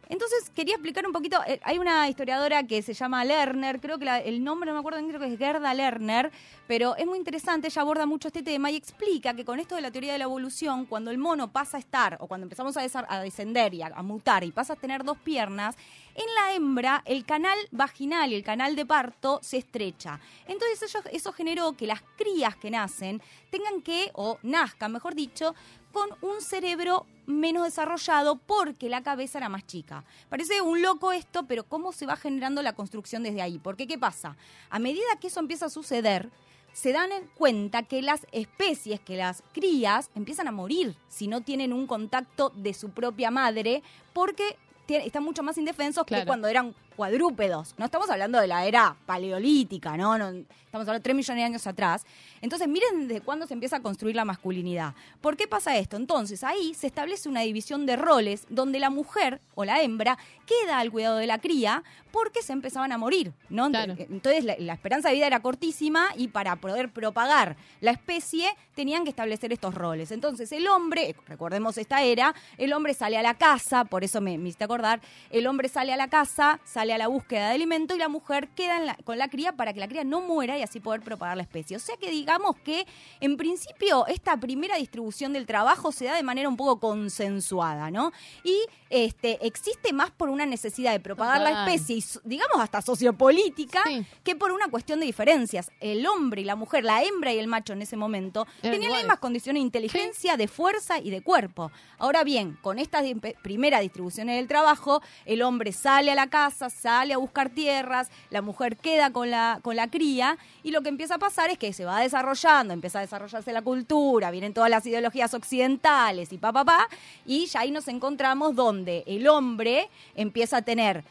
entonces 0.10 0.50
quería 0.56 0.74
explicar 0.74 1.06
un 1.06 1.14
poquito, 1.14 1.38
eh, 1.46 1.60
hay 1.64 1.78
una 1.78 2.10
historiadora 2.10 2.64
que 2.64 2.82
se 2.82 2.94
llama 2.94 3.24
Lerner, 3.24 3.80
creo 3.80 4.00
que 4.00 4.08
el 4.26 4.44
nombre 4.44 4.70
no 4.70 4.74
me 4.74 4.80
acuerdo, 4.80 5.08
creo 5.08 5.20
que 5.20 5.32
es 5.32 5.38
Gerda 5.38 5.72
Lerner, 5.76 6.32
pero 6.68 6.96
es 6.96 7.06
muy 7.06 7.20
interesante, 7.20 7.68
ella 7.68 7.84
aborda 7.84 8.08
mucho 8.08 8.28
este 8.28 8.42
tema 8.42 8.72
y 8.72 8.76
explica 8.76 9.36
que 9.36 9.46
con 9.46 9.60
esto 9.60 9.76
de 9.76 9.82
la 9.82 9.92
teoría 9.92 10.12
de 10.12 10.18
la 10.18 10.24
evolución, 10.24 10.88
cuando 10.88 11.12
el 11.12 11.20
mono 11.20 11.52
pasa 11.52 11.78
a 11.78 11.80
estar, 11.80 12.18
o 12.20 12.28
cuando 12.28 12.46
empezamos 12.46 12.76
a, 12.76 12.82
descender 13.22 13.74
y 13.76 13.84
a, 13.84 13.88
a 13.88 14.02
mutar 14.02 14.44
y 14.44 14.52
pasa 14.52 14.74
a 14.74 14.76
tener 14.76 15.04
dos 15.04 15.18
piernas, 15.20 15.76
en 16.16 16.36
la 16.36 16.54
hembra 16.54 17.02
el 17.06 17.24
canal 17.24 17.58
vaginal 17.72 18.32
y 18.32 18.36
el 18.36 18.44
canal 18.44 18.76
de 18.76 18.86
parto 18.86 19.40
se 19.42 19.58
estrecha. 19.58 20.20
Entonces 20.48 20.82
eso, 20.82 21.00
eso 21.12 21.32
generó 21.32 21.74
que 21.74 21.88
las 21.88 22.02
crías 22.18 22.56
que 22.56 22.72
nacen 22.72 23.22
tengan 23.50 23.82
que, 23.82 24.10
o 24.14 24.38
nazcan, 24.44 24.92
mejor 24.92 25.16
dicho, 25.16 25.56
con 25.92 26.10
un 26.22 26.42
cerebro 26.42 27.06
menos 27.26 27.64
desarrollado 27.64 28.36
porque 28.36 28.90
la 28.90 29.04
cabeza 29.04 29.38
era 29.38 29.50
más 29.50 29.66
chica. 29.68 30.04
Parece 30.30 30.62
un 30.62 30.82
loco 30.82 31.12
esto, 31.12 31.44
pero 31.48 31.64
cómo 31.64 31.92
se 31.92 32.06
va 32.06 32.16
generando 32.16 32.62
la 32.62 32.74
construcción 32.74 33.24
desde 33.24 33.42
ahí. 33.42 33.60
Porque 33.60 33.88
¿qué 33.88 33.98
pasa? 33.98 34.36
A 34.70 34.80
medida 34.80 35.06
que 35.20 35.28
eso 35.28 35.40
empieza 35.40 35.68
a 35.68 35.70
suceder, 35.70 36.30
se 36.74 36.92
dan 36.92 37.12
en 37.12 37.28
cuenta 37.36 37.84
que 37.84 38.02
las 38.02 38.26
especies, 38.32 39.00
que 39.00 39.18
las 39.18 39.44
crías, 39.54 40.10
empiezan 40.16 40.48
a 40.48 40.52
morir 40.52 40.96
si 41.08 41.28
no 41.28 41.42
tienen 41.42 41.74
un 41.74 41.88
contacto 41.88 42.52
de 42.56 42.74
su 42.74 42.90
propia 42.92 43.32
madre, 43.32 43.84
porque 44.14 44.58
están 44.88 45.24
mucho 45.24 45.44
más 45.44 45.58
indefensos 45.58 46.06
que 46.06 46.26
cuando 46.26 46.48
eran 46.48 46.74
cuadrúpedos. 47.00 47.76
No 47.78 47.86
estamos 47.86 48.10
hablando 48.10 48.42
de 48.42 48.48
la 48.48 48.66
era 48.66 48.94
paleolítica, 49.06 49.96
¿no? 49.96 50.18
no 50.18 50.28
estamos 50.28 50.86
hablando 50.86 51.00
de 51.00 51.00
3 51.00 51.16
millones 51.16 51.42
de 51.42 51.46
años 51.46 51.66
atrás. 51.66 52.06
Entonces, 52.42 52.68
miren 52.68 53.08
desde 53.08 53.22
cuándo 53.22 53.48
se 53.48 53.54
empieza 53.54 53.78
a 53.78 53.80
construir 53.80 54.18
la 54.18 54.26
masculinidad. 54.26 54.94
¿Por 55.22 55.38
qué 55.38 55.48
pasa 55.48 55.78
esto? 55.78 55.96
Entonces, 55.96 56.44
ahí 56.44 56.74
se 56.74 56.88
establece 56.88 57.30
una 57.30 57.40
división 57.40 57.86
de 57.86 57.96
roles 57.96 58.46
donde 58.50 58.80
la 58.80 58.90
mujer 58.90 59.40
o 59.56 59.64
la 59.64 59.82
hembra 59.82 60.18
queda 60.46 60.80
al 60.80 60.92
cuidado 60.92 61.16
de 61.16 61.26
la 61.26 61.40
cría 61.40 61.84
porque 62.12 62.42
se 62.42 62.54
empezaban 62.54 62.92
a 62.92 62.98
morir, 62.98 63.32
¿no? 63.50 63.68
Entonces, 63.68 64.44
la, 64.44 64.56
la 64.58 64.74
esperanza 64.74 65.10
de 65.10 65.16
vida 65.16 65.28
era 65.28 65.42
cortísima 65.42 66.10
y 66.18 66.28
para 66.28 66.56
poder 66.58 66.92
propagar 66.92 67.56
la 67.82 67.92
especie 67.92 68.50
tenían 68.76 69.04
que 69.04 69.12
establecer 69.12 69.54
estos 69.54 69.74
roles. 69.74 70.12
Entonces, 70.12 70.52
el 70.52 70.68
hombre, 70.68 71.16
recordemos 71.28 71.78
esta 71.78 72.02
era, 72.02 72.34
el 72.58 72.74
hombre 72.74 72.94
sale 72.94 73.18
a 73.18 73.22
la 73.22 73.36
casa, 73.36 73.86
por 73.86 74.04
eso 74.04 74.22
me, 74.22 74.38
me 74.38 74.50
hiciste 74.50 74.64
acordar, 74.64 75.02
el 75.30 75.48
hombre 75.48 75.70
sale 75.70 75.94
a 75.94 75.98
la 75.98 76.10
casa, 76.10 76.60
sale 76.64 76.89
a 76.94 76.98
la 76.98 77.08
búsqueda 77.08 77.50
de 77.50 77.56
alimento 77.56 77.96
y 77.96 77.98
la 77.98 78.08
mujer 78.10 78.50
queda 78.50 78.78
en 78.78 78.86
la- 78.88 78.96
con 79.04 79.18
la 79.18 79.28
cría 79.30 79.54
para 79.54 79.74
que 79.74 79.80
la 79.80 79.88
cría 79.88 80.04
no 80.04 80.22
muera 80.22 80.58
y 80.58 80.62
así 80.64 80.80
poder 80.80 81.02
propagar 81.02 81.38
la 81.38 81.44
especie. 81.44 81.78
O 81.78 81.80
sea 81.80 81.96
que 81.98 82.10
digamos 82.12 82.56
que 82.58 82.86
en 83.20 83.38
principio 83.38 84.06
esta 84.08 84.38
primera 84.38 84.76
distribución 84.78 85.34
del 85.34 85.46
trabajo 85.46 85.92
se 85.92 86.06
da 86.06 86.16
de 86.16 86.24
manera 86.24 86.50
un 86.50 86.58
poco 86.58 86.80
consensuada, 86.80 87.92
¿no? 87.92 88.12
Y 88.44 88.58
este 88.90 89.46
existe 89.46 89.94
más 89.94 90.12
por 90.12 90.30
una 90.30 90.46
necesidad 90.46 90.92
de 90.92 91.00
propagar 91.00 91.42
la 91.42 91.66
especie 91.66 91.98
y 91.98 92.04
digamos 92.24 92.60
hasta 92.60 92.82
sociopolítica 92.82 93.84
que 94.24 94.36
por 94.36 94.52
una 94.52 94.68
cuestión 94.68 95.00
de 95.00 95.06
diferencias. 95.06 95.72
El 95.80 96.06
hombre 96.08 96.42
y 96.42 96.46
la 96.46 96.56
mujer, 96.56 96.84
la 96.84 97.04
hembra 97.04 97.34
y 97.34 97.40
el 97.40 97.48
macho 97.48 97.74
en 97.74 97.82
ese 97.82 97.98
momento 97.98 98.46
tenían 98.72 98.92
las 98.92 99.00
mismas 99.02 99.20
condiciones 99.20 99.62
de 99.62 99.66
inteligencia, 99.66 100.38
de 100.38 100.48
fuerza 100.48 101.00
y 101.00 101.10
de 101.10 101.22
cuerpo. 101.22 101.72
Ahora 101.98 102.24
bien, 102.24 102.58
con 102.62 102.80
esta 102.80 103.02
primera 103.44 103.80
distribución 103.80 104.28
del 104.28 104.48
trabajo, 104.48 105.02
el 105.26 105.42
hombre 105.42 105.72
sale 105.72 106.12
a 106.12 106.16
la 106.16 106.28
casa, 106.28 106.70
sale 106.80 107.14
a 107.14 107.18
buscar 107.18 107.50
tierras, 107.50 108.10
la 108.30 108.42
mujer 108.42 108.78
queda 108.78 109.12
con 109.12 109.30
la, 109.30 109.60
con 109.62 109.76
la 109.76 109.90
cría 109.90 110.38
y 110.64 110.72
lo 110.72 110.82
que 110.82 110.90
empieza 110.90 111.16
a 111.16 111.20
pasar 111.20 111.50
es 111.50 111.58
que 111.58 111.74
se 111.74 111.86
va 111.86 112.00
desarrollando, 112.00 112.74
empieza 112.74 113.00
a 113.00 113.02
desarrollarse 113.02 113.52
la 113.52 113.62
cultura, 113.62 114.32
vienen 114.32 114.54
todas 114.54 114.70
las 114.70 114.86
ideologías 114.86 115.34
occidentales 115.34 116.32
y 116.32 116.38
pa, 116.38 116.54
pa, 116.54 116.64
pa, 116.64 116.88
y 117.26 117.46
ya 117.48 117.62
ahí 117.62 117.72
nos 117.72 117.88
encontramos 117.88 118.56
donde 118.56 119.04
el 119.08 119.28
hombre 119.28 119.90
empieza 120.16 120.58
a 120.58 120.62
tener 120.62 121.04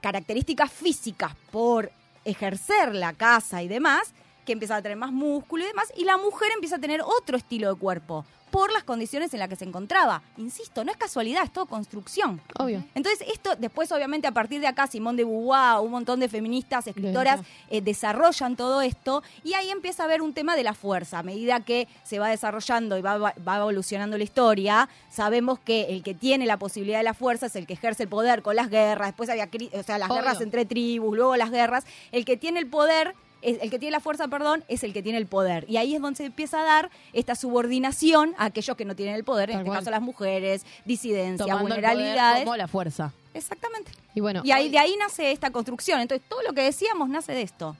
características 0.00 0.70
físicas 0.70 1.32
por 1.50 1.90
ejercer 2.24 2.94
la 2.94 3.12
casa 3.12 3.62
y 3.62 3.68
demás, 3.68 4.12
que 4.44 4.52
empieza 4.52 4.76
a 4.76 4.82
tener 4.82 4.96
más 4.96 5.12
músculo 5.12 5.64
y 5.64 5.66
demás, 5.66 5.92
y 5.96 6.04
la 6.04 6.16
mujer 6.18 6.48
empieza 6.54 6.76
a 6.76 6.78
tener 6.78 7.00
otro 7.00 7.36
estilo 7.36 7.72
de 7.72 7.80
cuerpo 7.80 8.24
por 8.50 8.72
las 8.72 8.84
condiciones 8.84 9.32
en 9.34 9.40
las 9.40 9.48
que 9.48 9.56
se 9.56 9.64
encontraba. 9.64 10.22
Insisto, 10.36 10.84
no 10.84 10.90
es 10.90 10.96
casualidad, 10.96 11.44
es 11.44 11.52
todo 11.52 11.66
construcción. 11.66 12.40
Obvio. 12.58 12.84
Entonces, 12.94 13.26
esto 13.32 13.56
después, 13.56 13.90
obviamente, 13.92 14.26
a 14.26 14.32
partir 14.32 14.60
de 14.60 14.66
acá, 14.66 14.86
Simón 14.86 15.16
de 15.16 15.24
Beauvoir, 15.24 15.80
un 15.82 15.90
montón 15.90 16.20
de 16.20 16.28
feministas, 16.28 16.86
escritoras, 16.86 17.40
eh, 17.70 17.80
desarrollan 17.80 18.56
todo 18.56 18.80
esto 18.82 19.22
y 19.44 19.54
ahí 19.54 19.70
empieza 19.70 20.02
a 20.02 20.06
haber 20.06 20.22
un 20.22 20.32
tema 20.32 20.56
de 20.56 20.62
la 20.62 20.74
fuerza. 20.74 21.18
A 21.18 21.22
medida 21.22 21.60
que 21.60 21.88
se 22.04 22.18
va 22.18 22.28
desarrollando 22.28 22.96
y 22.98 23.02
va, 23.02 23.18
va 23.18 23.56
evolucionando 23.56 24.16
la 24.16 24.24
historia, 24.24 24.88
sabemos 25.10 25.58
que 25.58 25.86
el 25.90 26.02
que 26.02 26.14
tiene 26.14 26.46
la 26.46 26.58
posibilidad 26.58 26.98
de 26.98 27.04
la 27.04 27.14
fuerza 27.14 27.46
es 27.46 27.56
el 27.56 27.66
que 27.66 27.74
ejerce 27.74 28.04
el 28.04 28.08
poder 28.08 28.42
con 28.42 28.56
las 28.56 28.70
guerras. 28.70 29.08
Después 29.08 29.28
había, 29.28 29.48
o 29.72 29.82
sea, 29.82 29.98
las 29.98 30.10
Obvio. 30.10 30.22
guerras 30.22 30.40
entre 30.40 30.64
tribus, 30.64 31.16
luego 31.16 31.36
las 31.36 31.50
guerras. 31.50 31.84
El 32.12 32.24
que 32.24 32.36
tiene 32.36 32.60
el 32.60 32.68
poder 32.68 33.14
es- 33.42 33.58
el 33.62 33.70
que 33.70 33.78
tiene 33.78 33.92
la 33.92 34.00
fuerza, 34.00 34.28
perdón, 34.28 34.64
es 34.68 34.82
el 34.84 34.92
que 34.92 35.02
tiene 35.02 35.18
el 35.18 35.26
poder. 35.26 35.64
Y 35.68 35.76
ahí 35.76 35.94
es 35.94 36.00
donde 36.00 36.16
se 36.16 36.24
empieza 36.24 36.60
a 36.60 36.64
dar 36.64 36.90
esta 37.12 37.34
subordinación 37.34 38.34
a 38.38 38.46
aquellos 38.46 38.76
que 38.76 38.84
no 38.84 38.94
tienen 38.96 39.14
el 39.14 39.24
poder, 39.24 39.50
en 39.50 39.56
este 39.58 39.66
cual. 39.66 39.78
caso 39.80 39.90
las 39.90 40.02
mujeres, 40.02 40.64
disidencias, 40.84 41.46
Tomando 41.46 41.62
vulnerabilidades. 41.74 42.44
como 42.44 42.56
la 42.56 42.68
fuerza. 42.68 43.12
Exactamente. 43.34 43.92
Y 44.14 44.20
bueno, 44.20 44.40
Y 44.44 44.50
ahí, 44.52 44.68
de 44.70 44.78
ahí 44.78 44.94
nace 44.98 45.30
esta 45.32 45.50
construcción. 45.50 46.00
Entonces, 46.00 46.26
todo 46.28 46.42
lo 46.42 46.52
que 46.54 46.62
decíamos 46.62 47.08
nace 47.08 47.32
de 47.32 47.42
esto. 47.42 47.76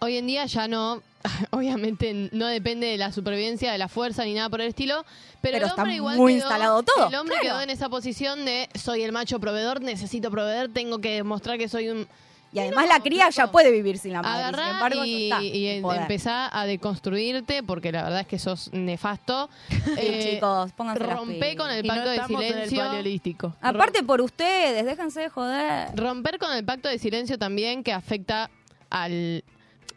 Hoy 0.00 0.16
en 0.18 0.26
día 0.26 0.44
ya 0.46 0.68
no, 0.68 1.02
obviamente 1.50 2.28
no 2.32 2.46
depende 2.46 2.86
de 2.88 2.96
la 2.98 3.12
supervivencia, 3.12 3.72
de 3.72 3.78
la 3.78 3.88
fuerza 3.88 4.24
ni 4.24 4.34
nada 4.34 4.50
por 4.50 4.60
el 4.60 4.68
estilo, 4.68 5.04
pero, 5.40 5.54
Pero 5.54 5.56
el 5.58 5.62
está 5.70 5.82
hombre 5.82 5.96
igual 5.96 6.16
muy 6.18 6.34
quedó- 6.34 6.38
instalado 6.44 6.82
todo, 6.82 7.08
El 7.08 7.14
hombre 7.14 7.36
claro. 7.40 7.48
quedó 7.56 7.60
en 7.62 7.70
esa 7.70 7.88
posición 7.88 8.44
de 8.44 8.68
soy 8.74 9.02
el 9.04 9.12
macho 9.12 9.38
proveedor, 9.40 9.80
necesito 9.80 10.30
proveer, 10.30 10.68
tengo 10.72 10.98
que 11.00 11.14
demostrar 11.14 11.56
que 11.58 11.68
soy 11.68 11.88
un 11.88 12.06
Y 12.52 12.58
además 12.60 12.88
la 12.88 13.00
cría 13.00 13.28
ya 13.30 13.50
puede 13.50 13.70
vivir 13.70 13.98
sin 13.98 14.12
la 14.12 14.22
madre. 14.22 14.44
Agarrá 14.44 14.64
sin 14.64 14.74
embargo, 14.74 15.04
y, 15.04 15.24
está, 15.24 15.42
y 15.42 15.66
el 15.66 15.84
empezá 15.84 16.58
a 16.58 16.64
deconstruirte 16.66 17.62
porque 17.62 17.92
la 17.92 18.04
verdad 18.04 18.20
es 18.20 18.26
que 18.26 18.38
sos 18.38 18.72
nefasto. 18.72 19.50
Sí, 19.96 20.18
chicos, 20.20 20.72
pónganse 20.72 21.06
las 21.06 21.20
pilas. 21.20 21.56
con 21.56 21.70
el 21.70 21.84
Y 21.84 21.88
no 21.88 21.94
pacto 21.94 22.10
de 22.10 22.16
el 22.16 22.26
silencio. 22.26 22.78
paleolítico. 22.84 23.56
Aparte 23.60 24.02
por 24.02 24.20
ustedes, 24.20 24.84
déjense 24.84 25.20
de 25.20 25.28
joder. 25.28 25.88
Romper 25.96 26.38
con 26.38 26.52
el 26.52 26.64
pacto 26.64 26.88
de 26.88 26.98
silencio 26.98 27.38
también 27.38 27.82
que 27.82 27.92
afecta 27.92 28.50
al... 28.90 29.44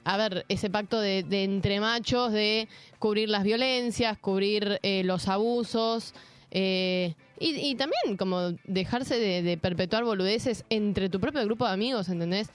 A 0.05 0.17
ver, 0.17 0.45
ese 0.49 0.69
pacto 0.69 0.99
de, 0.99 1.23
de 1.23 1.43
entre 1.43 1.79
machos, 1.79 2.31
de 2.31 2.67
cubrir 2.97 3.29
las 3.29 3.43
violencias, 3.43 4.17
cubrir 4.17 4.79
eh, 4.81 5.03
los 5.03 5.27
abusos, 5.27 6.13
eh, 6.51 7.13
y, 7.39 7.55
y 7.55 7.75
también 7.75 8.17
como 8.17 8.51
dejarse 8.65 9.17
de, 9.17 9.41
de 9.41 9.57
perpetuar 9.57 10.03
boludeces 10.03 10.65
entre 10.69 11.09
tu 11.09 11.19
propio 11.19 11.43
grupo 11.45 11.65
de 11.65 11.73
amigos, 11.73 12.09
¿entendés? 12.09 12.49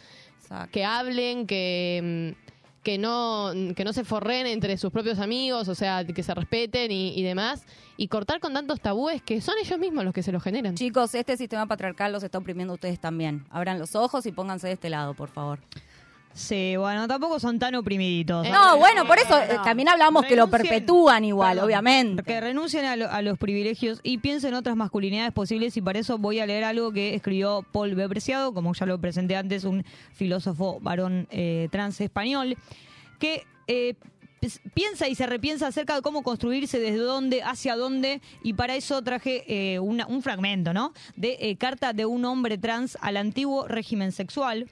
Que 0.70 0.85
hablen, 0.85 1.47
que, 1.47 2.35
mm, 2.37 2.82
que, 2.85 2.99
no, 2.99 3.51
que 3.74 3.85
no 3.85 3.93
se 3.93 4.05
forren 4.05 4.47
entre 4.47 4.76
sus 4.76 4.93
propios 4.93 5.18
amigos, 5.18 5.68
o 5.68 5.74
sea, 5.74 6.05
que 6.05 6.22
se 6.22 6.35
respeten 6.35 6.93
y, 6.93 7.18
y 7.18 7.22
demás, 7.22 7.64
y 7.97 8.09
cortar 8.09 8.41
con 8.41 8.53
tantos 8.53 8.80
tabúes 8.80 9.22
que 9.22 9.41
son 9.41 9.55
ellos 9.61 9.78
mismos 9.78 10.05
los 10.05 10.14
que 10.14 10.22
se 10.22 10.30
los 10.32 10.43
generan. 10.43 10.74
Chicos, 10.76 11.14
este 11.14 11.37
sistema 11.37 11.66
patriarcal 11.66 12.12
los 12.12 12.22
está 12.22 12.39
oprimiendo 12.39 12.74
ustedes 12.74 13.01
también. 13.01 13.47
Abran 13.51 13.78
los 13.78 13.97
ojos 13.97 14.26
y 14.26 14.32
pónganse 14.32 14.66
de 14.68 14.74
este 14.74 14.91
lado, 14.91 15.14
por 15.14 15.30
favor. 15.30 15.59
Sí, 16.37 16.74
bueno, 16.76 17.07
tampoco 17.07 17.39
son 17.39 17.61
tan 17.61 17.76
oprimiditos. 17.76 18.49
No, 18.51 18.76
bueno, 18.76 19.07
por 19.07 19.18
eso 19.18 19.39
eh, 19.41 19.55
no. 19.57 19.62
también 19.62 19.89
hablamos 19.89 20.24
que 20.26 20.35
lo 20.35 20.49
Renuncien- 20.49 20.51
perpetúan 20.51 21.24
igual, 21.24 21.53
Perdón, 21.53 21.64
obviamente. 21.66 22.22
Que 22.24 22.41
renuncien 22.41 22.85
a, 22.87 22.97
lo- 22.97 23.09
a 23.09 23.22
los 23.22 23.39
privilegios 23.39 24.01
y 24.03 24.18
piensen 24.18 24.49
en 24.49 24.55
otras 24.57 24.74
masculinidades 24.74 25.32
posibles 25.32 25.76
y 25.76 25.80
para 25.80 26.01
eso 26.01 26.18
voy 26.18 26.41
a 26.41 26.47
leer 26.47 26.64
algo 26.64 26.91
que 26.93 27.14
escribió 27.14 27.64
Paul 27.70 27.95
B. 27.95 28.09
Preciado, 28.09 28.53
como 28.53 28.74
ya 28.74 28.85
lo 28.85 29.01
presenté 29.01 29.37
antes, 29.37 29.62
un 29.62 29.85
filósofo 30.12 30.78
varón 30.80 31.28
eh, 31.30 31.68
trans 31.70 32.01
español, 32.01 32.57
que 33.20 33.45
eh, 33.68 33.95
pes- 34.41 34.61
piensa 34.74 35.07
y 35.09 35.14
se 35.14 35.26
repiensa 35.26 35.68
acerca 35.68 35.95
de 35.95 36.03
cómo 36.03 36.24
construirse, 36.24 36.80
desde 36.80 36.99
dónde, 36.99 37.45
hacia 37.45 37.76
dónde, 37.76 38.20
y 38.43 38.55
para 38.55 38.74
eso 38.74 39.01
traje 39.03 39.45
eh, 39.47 39.78
una- 39.78 40.09
un 40.09 40.20
fragmento, 40.20 40.74
¿no? 40.74 40.93
De 41.14 41.37
eh, 41.39 41.55
carta 41.57 41.93
de 41.93 42.07
un 42.07 42.24
hombre 42.24 42.59
trans 42.59 42.99
al 43.01 43.18
antiguo 43.18 43.68
régimen 43.68 44.11
sexual, 44.11 44.66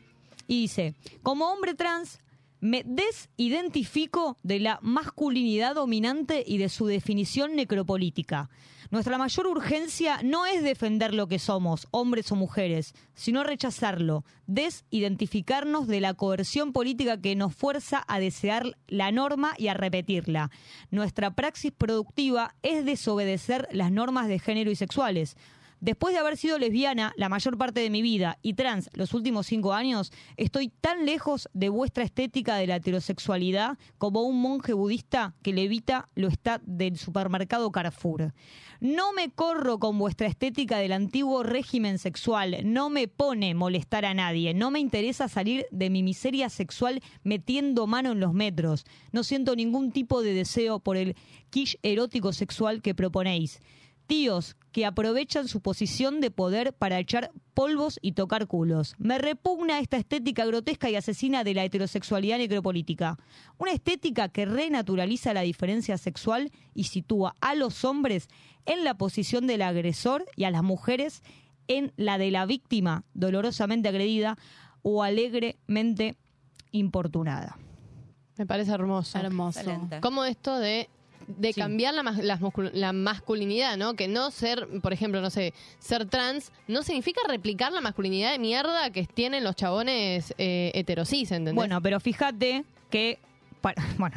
y 0.47 0.62
dice, 0.62 0.95
como 1.22 1.53
hombre 1.53 1.74
trans, 1.74 2.18
me 2.61 2.84
desidentifico 2.84 4.36
de 4.45 4.61
la 4.61 4.78
masculinidad 4.82 5.74
dominante 5.74 6.45
y 6.47 6.59
de 6.59 6.68
su 6.68 6.86
definición 6.86 7.57
necropolítica. 7.57 8.51
Nuestra 8.93 9.16
mayor 9.16 9.47
urgencia 9.47 10.20
no 10.22 10.45
es 10.47 10.62
defender 10.62 11.12
lo 11.14 11.26
que 11.26 11.38
somos, 11.38 11.88
hombres 11.90 12.30
o 12.30 12.36
mujeres, 12.36 12.95
sino 13.14 13.43
rechazarlo, 13.43 14.24
desidentificarnos 14.47 15.88
de 15.88 16.01
la 16.01 16.14
coerción 16.14 16.72
política 16.72 17.20
que 17.20 17.34
nos 17.34 17.55
fuerza 17.55 18.05
a 18.07 18.20
desear 18.20 18.76
la 18.86 19.11
norma 19.11 19.55
y 19.57 19.68
a 19.68 19.74
repetirla. 19.74 20.51
Nuestra 20.90 21.34
praxis 21.34 21.72
productiva 21.72 22.55
es 22.62 22.84
desobedecer 22.84 23.66
las 23.72 23.90
normas 23.90 24.28
de 24.28 24.38
género 24.38 24.70
y 24.70 24.76
sexuales. 24.76 25.38
Después 25.83 26.14
de 26.14 26.20
haber 26.20 26.37
sido 26.37 26.61
lesbiana 26.61 27.12
la 27.16 27.28
mayor 27.28 27.59
parte 27.59 27.80
de 27.80 27.91
mi 27.91 28.03
vida 28.03 28.39
y 28.41 28.55
trans 28.55 28.89
los 28.93 29.14
últimos 29.14 29.49
cinco 29.49 29.72
años, 29.72 30.12
estoy 30.37 30.68
tan 30.68 31.07
lejos 31.07 31.49
de 31.55 31.70
vuestra 31.70 32.05
estética 32.05 32.55
de 32.55 32.68
la 32.68 32.76
heterosexualidad 32.76 33.76
como 33.99 34.22
un 34.22 34.41
monje 34.41 34.74
budista 34.74 35.35
que 35.43 35.53
levita 35.53 36.09
lo 36.14 36.28
está 36.28 36.61
del 36.64 36.99
supermercado 36.99 37.72
Carrefour. 37.72 38.33
No 38.78 39.12
me 39.12 39.33
corro 39.33 39.80
con 39.80 39.99
vuestra 39.99 40.28
estética 40.28 40.78
del 40.78 40.93
antiguo 40.93 41.43
régimen 41.43 41.99
sexual, 41.99 42.59
no 42.62 42.89
me 42.89 43.09
pone 43.09 43.53
molestar 43.57 44.05
a 44.05 44.14
nadie, 44.14 44.55
no 44.55 44.70
me 44.70 44.78
interesa 44.78 45.26
salir 45.26 45.66
de 45.72 45.91
mi 45.91 46.05
miseria 46.05 46.49
sexual 46.49 47.03
metiendo 47.24 47.89
mano 47.89 48.12
en 48.12 48.20
los 48.20 48.35
metros, 48.35 48.85
no 49.11 49.24
siento 49.24 49.57
ningún 49.57 49.91
tipo 49.91 50.22
de 50.22 50.33
deseo 50.33 50.78
por 50.78 50.97
el 50.97 51.16
quiche 51.51 51.80
erótico 51.83 52.33
sexual 52.33 52.83
que 52.83 52.95
proponéis 52.95 53.61
tíos 54.12 54.56
que 54.72 54.84
aprovechan 54.84 55.48
su 55.48 55.62
posición 55.62 56.20
de 56.20 56.30
poder 56.30 56.74
para 56.74 56.98
echar 56.98 57.30
polvos 57.54 57.98
y 58.02 58.12
tocar 58.12 58.46
culos. 58.46 58.94
Me 58.98 59.16
repugna 59.16 59.78
esta 59.78 59.96
estética 59.96 60.44
grotesca 60.44 60.90
y 60.90 60.96
asesina 60.96 61.44
de 61.44 61.54
la 61.54 61.64
heterosexualidad 61.64 62.36
necropolítica. 62.36 63.18
Una 63.56 63.72
estética 63.72 64.28
que 64.28 64.44
renaturaliza 64.44 65.32
la 65.32 65.40
diferencia 65.40 65.96
sexual 65.96 66.52
y 66.74 66.84
sitúa 66.84 67.36
a 67.40 67.54
los 67.54 67.86
hombres 67.86 68.28
en 68.66 68.84
la 68.84 68.98
posición 68.98 69.46
del 69.46 69.62
agresor 69.62 70.26
y 70.36 70.44
a 70.44 70.50
las 70.50 70.62
mujeres 70.62 71.22
en 71.66 71.94
la 71.96 72.18
de 72.18 72.30
la 72.30 72.44
víctima 72.44 73.04
dolorosamente 73.14 73.88
agredida 73.88 74.36
o 74.82 75.02
alegremente 75.02 76.18
importunada. 76.70 77.56
Me 78.36 78.44
parece 78.44 78.72
hermoso. 78.72 79.18
Hermoso. 79.18 79.60
Excelente. 79.60 80.00
Como 80.00 80.26
esto 80.26 80.58
de, 80.58 80.90
de 81.26 81.54
cambiar 81.54 81.94
la, 81.94 82.40
la 82.72 82.92
masculinidad, 82.92 83.76
¿no? 83.76 83.94
Que 83.94 84.08
no 84.08 84.30
ser, 84.30 84.68
por 84.82 84.92
ejemplo, 84.92 85.20
no 85.20 85.30
sé, 85.30 85.54
ser 85.78 86.06
trans 86.06 86.52
no 86.68 86.82
significa 86.82 87.20
replicar 87.28 87.72
la 87.72 87.80
masculinidad 87.80 88.32
de 88.32 88.38
mierda 88.38 88.90
que 88.90 89.04
tienen 89.04 89.44
los 89.44 89.56
chabones 89.56 90.34
eh, 90.38 90.70
heterosis, 90.74 91.30
¿entendés? 91.32 91.54
Bueno, 91.54 91.80
pero 91.82 92.00
fíjate 92.00 92.64
que. 92.90 93.18
Bueno, 93.98 94.16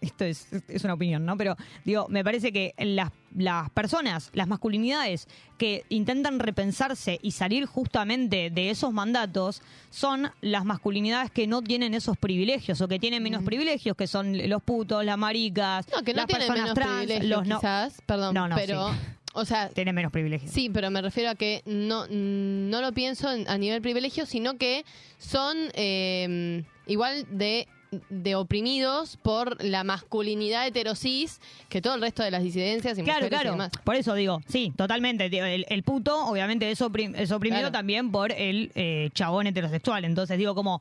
esto 0.00 0.24
es, 0.24 0.48
es 0.68 0.84
una 0.84 0.94
opinión, 0.94 1.24
¿no? 1.24 1.36
Pero 1.36 1.56
digo, 1.84 2.06
me 2.08 2.24
parece 2.24 2.52
que 2.52 2.74
las, 2.78 3.10
las 3.36 3.70
personas, 3.70 4.30
las 4.32 4.48
masculinidades 4.48 5.28
que 5.58 5.84
intentan 5.88 6.38
repensarse 6.40 7.18
y 7.22 7.32
salir 7.32 7.66
justamente 7.66 8.50
de 8.50 8.70
esos 8.70 8.92
mandatos 8.92 9.62
son 9.90 10.30
las 10.40 10.64
masculinidades 10.64 11.30
que 11.30 11.46
no 11.46 11.62
tienen 11.62 11.94
esos 11.94 12.16
privilegios 12.16 12.80
o 12.80 12.88
que 12.88 12.98
tienen 12.98 13.22
menos 13.22 13.42
privilegios, 13.44 13.96
que 13.96 14.06
son 14.06 14.36
los 14.48 14.62
putos, 14.62 15.04
las 15.04 15.18
maricas, 15.18 15.86
no, 15.94 16.02
que 16.02 16.12
no 16.12 16.18
las 16.18 16.26
tienen 16.26 16.48
personas 16.48 16.74
menos 16.76 17.06
trans, 17.08 17.24
los 17.24 17.46
no. 17.46 17.56
quizás, 17.58 18.02
perdón, 18.06 18.34
No, 18.34 18.48
no, 18.48 18.56
pero, 18.56 18.88
sí. 18.90 18.96
o 19.34 19.44
sea, 19.44 19.68
Tienen 19.68 19.94
menos 19.94 20.10
privilegios. 20.12 20.50
Sí, 20.50 20.70
pero 20.72 20.90
me 20.90 21.02
refiero 21.02 21.30
a 21.30 21.34
que 21.34 21.62
no, 21.66 22.06
no 22.08 22.80
lo 22.80 22.92
pienso 22.92 23.30
en- 23.30 23.48
a 23.48 23.58
nivel 23.58 23.82
privilegio, 23.82 24.24
sino 24.26 24.56
que 24.56 24.84
son 25.18 25.56
eh, 25.74 26.64
igual 26.86 27.26
de, 27.30 27.68
de 28.08 28.34
oprimidos 28.36 29.16
por 29.16 29.62
la 29.64 29.82
masculinidad 29.84 30.66
heterosis 30.66 31.40
que 31.68 31.82
todo 31.82 31.94
el 31.96 32.00
resto 32.00 32.22
de 32.22 32.30
las 32.30 32.42
disidencias 32.42 32.96
y 32.98 33.02
Claro, 33.02 33.20
mujeres 33.20 33.26
y 33.26 33.42
claro. 33.42 33.50
demás. 33.52 33.72
Por 33.82 33.96
eso 33.96 34.14
digo, 34.14 34.40
sí, 34.46 34.72
totalmente. 34.76 35.26
El, 35.26 35.66
el 35.68 35.82
puto, 35.82 36.26
obviamente, 36.26 36.70
es, 36.70 36.80
oprim- 36.80 37.14
es 37.16 37.32
oprimido 37.32 37.62
Claro. 37.62 37.72
también 37.72 38.12
por 38.12 38.30
el 38.32 38.70
eh, 38.74 39.10
chabón 39.14 39.46
heterosexual. 39.48 40.04
Entonces, 40.04 40.38
digo, 40.38 40.54
como 40.54 40.80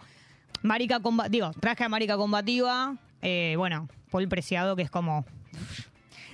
marica 0.62 1.00
digo, 1.30 1.52
traje 1.60 1.84
a 1.84 1.90
marica 1.90 2.16
combativa, 2.18 2.96
eh, 3.22 3.56
bueno, 3.58 3.88
Paul 4.12 4.28
Preciado, 4.28 4.76
que 4.76 4.84
es 4.84 4.92
como 4.92 5.26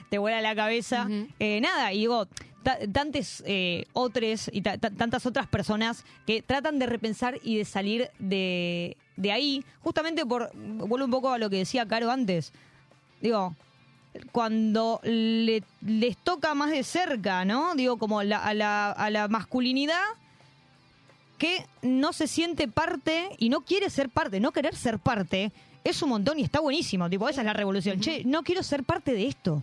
te 0.09 0.17
vuela 0.17 0.41
la 0.41 0.55
cabeza. 0.55 1.07
Eh, 1.39 1.59
nada, 1.61 1.93
y 1.93 1.99
digo, 1.99 2.28
ta- 2.63 2.80
tantas 2.91 3.43
eh, 3.45 3.86
otras 3.93 4.49
y 4.53 4.61
ta- 4.61 4.78
ta- 4.78 4.91
tantas 4.91 5.26
otras 5.26 5.47
personas 5.47 6.05
que 6.28 6.41
tratan 6.41 6.80
de 6.80 6.86
repensar 6.86 7.39
y 7.43 7.57
de 7.57 7.65
salir 7.65 8.09
de, 8.19 8.97
de 9.18 9.32
ahí, 9.32 9.63
justamente 9.82 10.26
por, 10.26 10.51
vuelvo 10.55 11.05
un 11.05 11.11
poco 11.11 11.30
a 11.32 11.38
lo 11.38 11.49
que 11.49 11.57
decía 11.57 11.86
Caro 11.88 12.11
antes. 12.11 12.51
Digo, 13.22 13.55
cuando 14.32 14.99
le- 15.03 15.63
les 15.86 16.18
toca 16.18 16.53
más 16.55 16.72
de 16.72 16.84
cerca, 16.84 17.43
¿no? 17.45 17.76
Digo, 17.76 17.97
como 17.97 18.24
la- 18.24 18.39
a, 18.43 18.53
la, 18.53 18.91
a 18.91 19.09
la 19.09 19.28
masculinidad 19.28 20.01
que 21.38 21.66
no 21.82 22.13
se 22.13 22.28
siente 22.28 22.68
parte 22.68 23.30
y 23.39 23.49
no 23.49 23.61
quiere 23.61 23.89
ser 23.89 24.09
parte, 24.09 24.39
no 24.39 24.51
querer 24.51 24.76
ser 24.76 24.99
parte, 24.99 25.51
es 25.84 26.01
un 26.01 26.09
montón 26.09 26.39
y 26.39 26.43
está 26.43 26.59
buenísimo. 26.61 27.09
Tipo, 27.09 27.28
esa 27.28 27.41
es 27.41 27.45
la 27.45 27.53
revolución. 27.53 27.99
Che, 27.99 28.24
no 28.24 28.43
quiero 28.43 28.63
ser 28.63 28.84
parte 28.84 29.13
de 29.13 29.28
esto. 29.28 29.61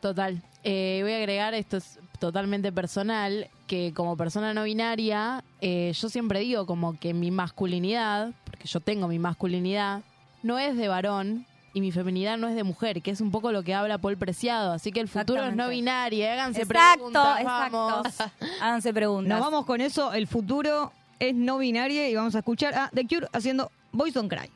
Total. 0.00 0.42
Eh, 0.62 1.00
voy 1.02 1.12
a 1.12 1.16
agregar, 1.16 1.54
esto 1.54 1.78
es 1.78 1.98
totalmente 2.18 2.72
personal, 2.72 3.48
que 3.66 3.92
como 3.94 4.16
persona 4.16 4.54
no 4.54 4.64
binaria, 4.64 5.42
eh, 5.60 5.92
yo 5.94 6.08
siempre 6.08 6.40
digo 6.40 6.66
como 6.66 6.98
que 6.98 7.14
mi 7.14 7.30
masculinidad, 7.30 8.32
porque 8.44 8.66
yo 8.66 8.80
tengo 8.80 9.08
mi 9.08 9.18
masculinidad, 9.18 10.02
no 10.42 10.58
es 10.58 10.76
de 10.76 10.88
varón 10.88 11.46
y 11.74 11.80
mi 11.80 11.92
feminidad 11.92 12.38
no 12.38 12.48
es 12.48 12.54
de 12.54 12.64
mujer, 12.64 13.02
que 13.02 13.10
es 13.10 13.20
un 13.20 13.30
poco 13.30 13.52
lo 13.52 13.62
que 13.62 13.74
habla 13.74 13.98
Paul 13.98 14.16
Preciado. 14.16 14.72
Así 14.72 14.92
que 14.92 15.00
el 15.00 15.08
futuro 15.08 15.44
es 15.44 15.54
no 15.54 15.68
binario, 15.68 16.24
háganse 16.30 16.62
Exacto, 16.62 17.10
preguntas, 17.12 17.40
exacto. 17.40 17.76
vamos. 17.76 18.06
Háganse 18.62 18.94
preguntas. 18.94 19.28
Nos 19.28 19.40
vamos 19.40 19.66
con 19.66 19.80
eso. 19.80 20.12
El 20.14 20.26
futuro 20.26 20.92
es 21.18 21.34
no 21.34 21.58
binario 21.58 22.08
y 22.08 22.14
vamos 22.14 22.34
a 22.34 22.38
escuchar 22.38 22.74
a 22.74 22.90
The 22.94 23.06
Cure 23.06 23.28
haciendo 23.32 23.70
Boys 23.92 24.14
Don't 24.14 24.30
Cry. 24.32 24.50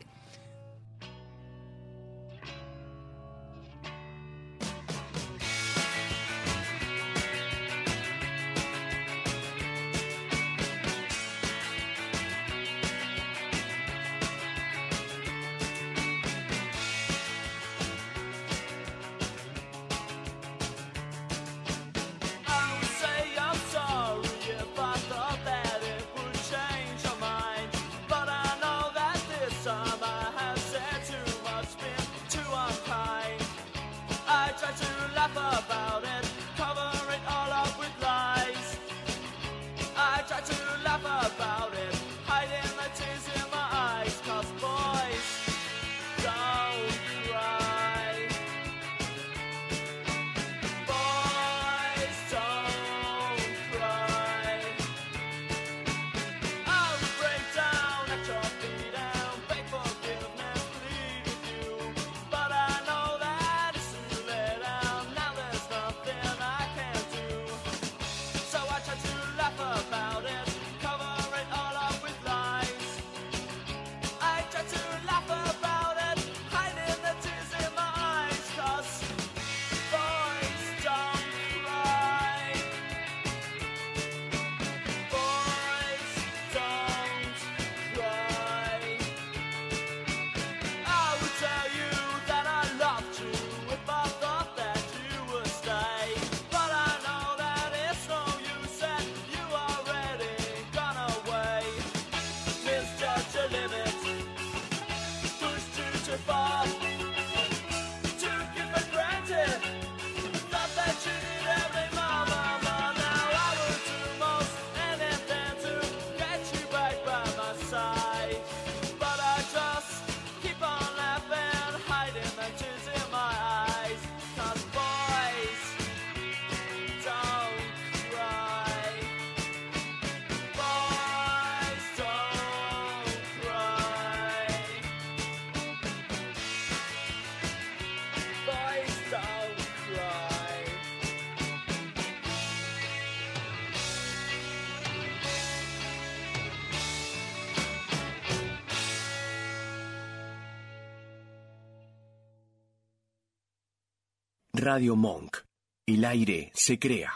Radio 154.73 154.95
Monk. 154.95 155.39
El 155.85 156.05
aire 156.05 156.53
se 156.55 156.79
crea. 156.79 157.13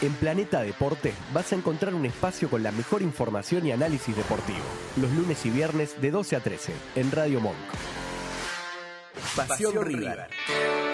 En 0.00 0.12
Planeta 0.14 0.60
Deporte 0.60 1.12
vas 1.34 1.52
a 1.52 1.56
encontrar 1.56 1.92
un 1.92 2.06
espacio 2.06 2.48
con 2.48 2.62
la 2.62 2.70
mejor 2.70 3.02
información 3.02 3.66
y 3.66 3.72
análisis 3.72 4.14
deportivo. 4.14 4.64
Los 4.96 5.10
lunes 5.10 5.44
y 5.44 5.50
viernes 5.50 6.00
de 6.00 6.12
12 6.12 6.36
a 6.36 6.40
13 6.40 6.72
en 6.94 7.10
Radio 7.10 7.40
Monk. 7.40 7.56
Pasión 9.34 9.84
River. 9.84 10.28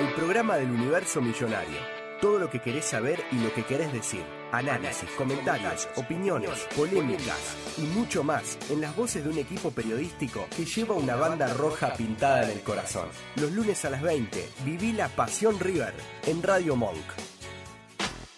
El 0.00 0.14
programa 0.14 0.56
del 0.56 0.70
universo 0.70 1.20
millonario. 1.20 1.76
Todo 2.22 2.38
lo 2.38 2.48
que 2.48 2.62
querés 2.62 2.86
saber 2.86 3.22
y 3.30 3.40
lo 3.40 3.52
que 3.52 3.64
querés 3.64 3.92
decir. 3.92 4.24
Análisis, 4.52 5.10
comentarios, 5.18 5.86
opiniones, 5.96 6.66
polémicas 6.74 7.58
y 7.78 7.82
mucho 7.82 8.22
más 8.22 8.58
en 8.70 8.80
las 8.80 8.94
voces 8.96 9.24
de 9.24 9.30
un 9.30 9.38
equipo 9.38 9.70
periodístico 9.70 10.46
que 10.56 10.64
lleva 10.64 10.94
una 10.94 11.16
banda 11.16 11.52
roja 11.54 11.94
pintada 11.94 12.44
en 12.44 12.50
el 12.50 12.62
corazón. 12.62 13.08
Los 13.36 13.52
lunes 13.52 13.84
a 13.84 13.90
las 13.90 14.02
20, 14.02 14.48
viví 14.64 14.92
la 14.92 15.08
Pasión 15.08 15.58
River 15.58 15.94
en 16.26 16.42
Radio 16.42 16.76
Monk. 16.76 17.04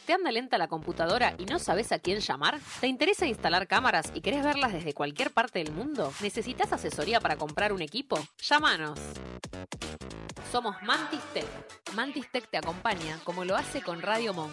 ¿Te 0.06 0.12
anda 0.12 0.30
lenta 0.30 0.58
la 0.58 0.68
computadora 0.68 1.34
y 1.38 1.46
no 1.46 1.58
sabes 1.58 1.90
a 1.90 1.98
quién 1.98 2.20
llamar? 2.20 2.60
¿Te 2.80 2.88
interesa 2.88 3.26
instalar 3.26 3.66
cámaras 3.66 4.12
y 4.14 4.20
querés 4.20 4.44
verlas 4.44 4.72
desde 4.72 4.92
cualquier 4.92 5.30
parte 5.30 5.60
del 5.60 5.72
mundo? 5.72 6.12
¿Necesitas 6.20 6.72
asesoría 6.74 7.20
para 7.20 7.36
comprar 7.36 7.72
un 7.72 7.80
equipo? 7.80 8.18
Llámanos. 8.42 8.98
Somos 10.52 10.76
Mantis 10.82 11.22
Tech. 11.32 11.46
Mantis 11.94 12.30
Tech 12.30 12.46
te 12.50 12.58
acompaña 12.58 13.18
como 13.24 13.46
lo 13.46 13.56
hace 13.56 13.80
con 13.80 14.02
Radio 14.02 14.34
Monk. 14.34 14.52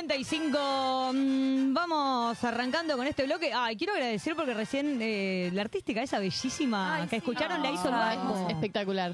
55. 0.01 1.11
mm, 1.13 1.73
Vamos 1.73 2.43
arrancando 2.43 2.97
con 2.97 3.05
este 3.05 3.23
bloque. 3.25 3.51
Ay, 3.53 3.75
quiero 3.77 3.93
agradecer 3.93 4.35
porque 4.35 4.53
recién 4.53 4.97
eh, 4.99 5.51
la 5.53 5.61
artística 5.61 6.01
esa 6.01 6.17
bellísima 6.17 7.05
que 7.09 7.17
escucharon 7.17 7.61
la 7.61 7.71
hizo 7.71 7.87
el 7.87 7.93
Vasco. 7.93 8.47
Espectacular. 8.49 9.13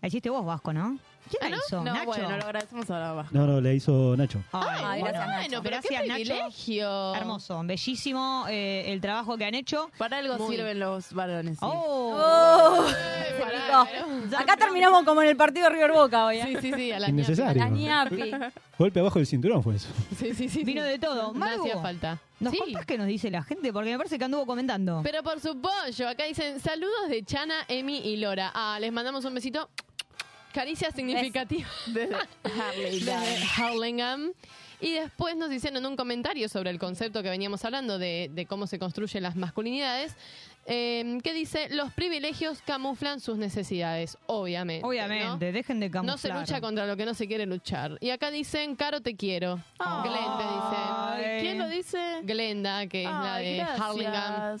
La 0.00 0.08
hiciste 0.08 0.30
vos, 0.30 0.44
Vasco, 0.44 0.72
¿no? 0.72 0.98
¿Quién 1.30 1.50
la 1.50 1.56
¿Ah, 1.56 1.60
hizo? 1.66 1.76
no? 1.76 1.84
No, 1.84 1.92
¿Nacho? 1.94 2.06
bueno, 2.06 2.28
lo 2.36 2.44
agradecemos 2.44 2.90
ahora, 2.90 3.12
Vasco. 3.12 3.34
No, 3.38 3.46
no, 3.46 3.60
le 3.60 3.74
hizo 3.74 4.14
Nacho. 4.16 4.42
Ay, 4.52 5.00
gracias, 5.02 5.26
Nacho. 5.26 5.38
Bueno, 5.48 5.62
pero 5.62 5.62
qué 5.62 5.68
Gracias, 5.70 6.02
Nacho. 6.08 6.14
privilegio. 6.14 7.14
Hermoso, 7.14 7.62
bellísimo 7.64 8.44
eh, 8.48 8.84
el 8.92 9.00
trabajo 9.00 9.36
que 9.38 9.44
han 9.44 9.54
hecho. 9.54 9.90
Para 9.98 10.18
algo 10.18 10.36
Muy. 10.38 10.56
sirven 10.56 10.78
los 10.80 11.12
varones. 11.12 11.58
sí. 11.58 11.64
Oh. 11.64 12.12
Oh, 12.14 12.86
Eh, 13.22 13.34
qué 13.38 13.42
pará. 13.42 13.86
Acá 14.38 14.56
terminamos 14.56 15.04
como 15.04 15.22
en 15.22 15.28
el 15.28 15.36
partido 15.36 15.68
River 15.70 15.92
Boca 15.92 16.26
hoy. 16.26 16.38
¿eh? 16.38 16.44
Sí, 16.46 16.56
sí, 16.60 16.72
sí, 16.74 16.92
a 16.92 17.00
la 17.00 17.08
Innecesario. 17.08 17.62
La 17.62 17.68
ñapi. 17.70 18.30
Golpe 18.78 19.00
abajo 19.00 19.18
del 19.18 19.26
cinturón 19.26 19.62
fue 19.62 19.76
eso. 19.76 19.88
Sí, 20.18 20.34
sí, 20.34 20.48
sí. 20.48 20.64
Vino 20.64 20.82
de 20.82 20.98
todo. 20.98 21.32
No 21.32 21.34
Maru, 21.34 21.62
hacía 21.62 21.78
falta. 21.80 22.18
¿Nos 22.40 22.52
Sí. 22.52 22.58
contás 22.58 22.84
qué 22.86 22.98
nos 22.98 23.06
dice 23.06 23.30
la 23.30 23.42
gente? 23.42 23.72
Porque 23.72 23.90
me 23.90 23.96
parece 23.96 24.18
que 24.18 24.24
anduvo 24.24 24.44
comentando. 24.46 25.00
Pero 25.04 25.22
por 25.22 25.40
supuesto, 25.40 26.08
acá 26.08 26.24
dicen 26.24 26.58
saludos 26.60 27.08
de 27.08 27.24
Chana, 27.24 27.54
Emi 27.68 27.98
y 27.98 28.16
Lora. 28.16 28.50
Ah, 28.54 28.78
les 28.80 28.92
mandamos 28.92 29.24
un 29.24 29.34
besito. 29.34 29.70
Caricia 30.52 30.90
significativa 30.90 31.68
Desde 31.86 32.16
desde 32.76 33.46
Hurlingham. 33.58 34.32
Y 34.80 34.94
después 34.94 35.36
nos 35.36 35.48
dicen 35.48 35.76
en 35.76 35.86
un 35.86 35.94
comentario 35.94 36.48
sobre 36.48 36.70
el 36.70 36.80
concepto 36.80 37.22
que 37.22 37.30
veníamos 37.30 37.64
hablando 37.64 37.98
de, 37.98 38.30
de 38.32 38.46
cómo 38.46 38.66
se 38.66 38.80
construyen 38.80 39.22
las 39.22 39.36
masculinidades, 39.36 40.16
eh, 40.66 41.18
que 41.22 41.32
dice, 41.34 41.68
los 41.70 41.92
privilegios 41.92 42.62
camuflan 42.64 43.20
sus 43.20 43.36
necesidades, 43.38 44.16
obviamente. 44.26 44.86
Obviamente, 44.86 45.26
¿no? 45.26 45.36
dejen 45.38 45.80
de 45.80 45.88
No 45.88 45.92
camuflar. 45.92 46.18
se 46.18 46.28
lucha 46.32 46.60
contra 46.60 46.86
lo 46.86 46.96
que 46.96 47.04
no 47.04 47.14
se 47.14 47.26
quiere 47.26 47.46
luchar. 47.46 47.98
Y 48.00 48.10
acá 48.10 48.30
dicen, 48.30 48.76
Caro, 48.76 49.00
te 49.00 49.16
quiero. 49.16 49.58
Glenda 49.78 50.38
dice. 50.38 51.40
¿Quién 51.40 51.58
lo 51.58 51.68
dice? 51.68 51.98
Glenda, 52.22 52.86
que 52.86 53.04
es 53.04 53.10
la 53.10 53.36
de 53.36 53.56
gracias. 53.56 53.80
Hurlingham. 53.90 54.58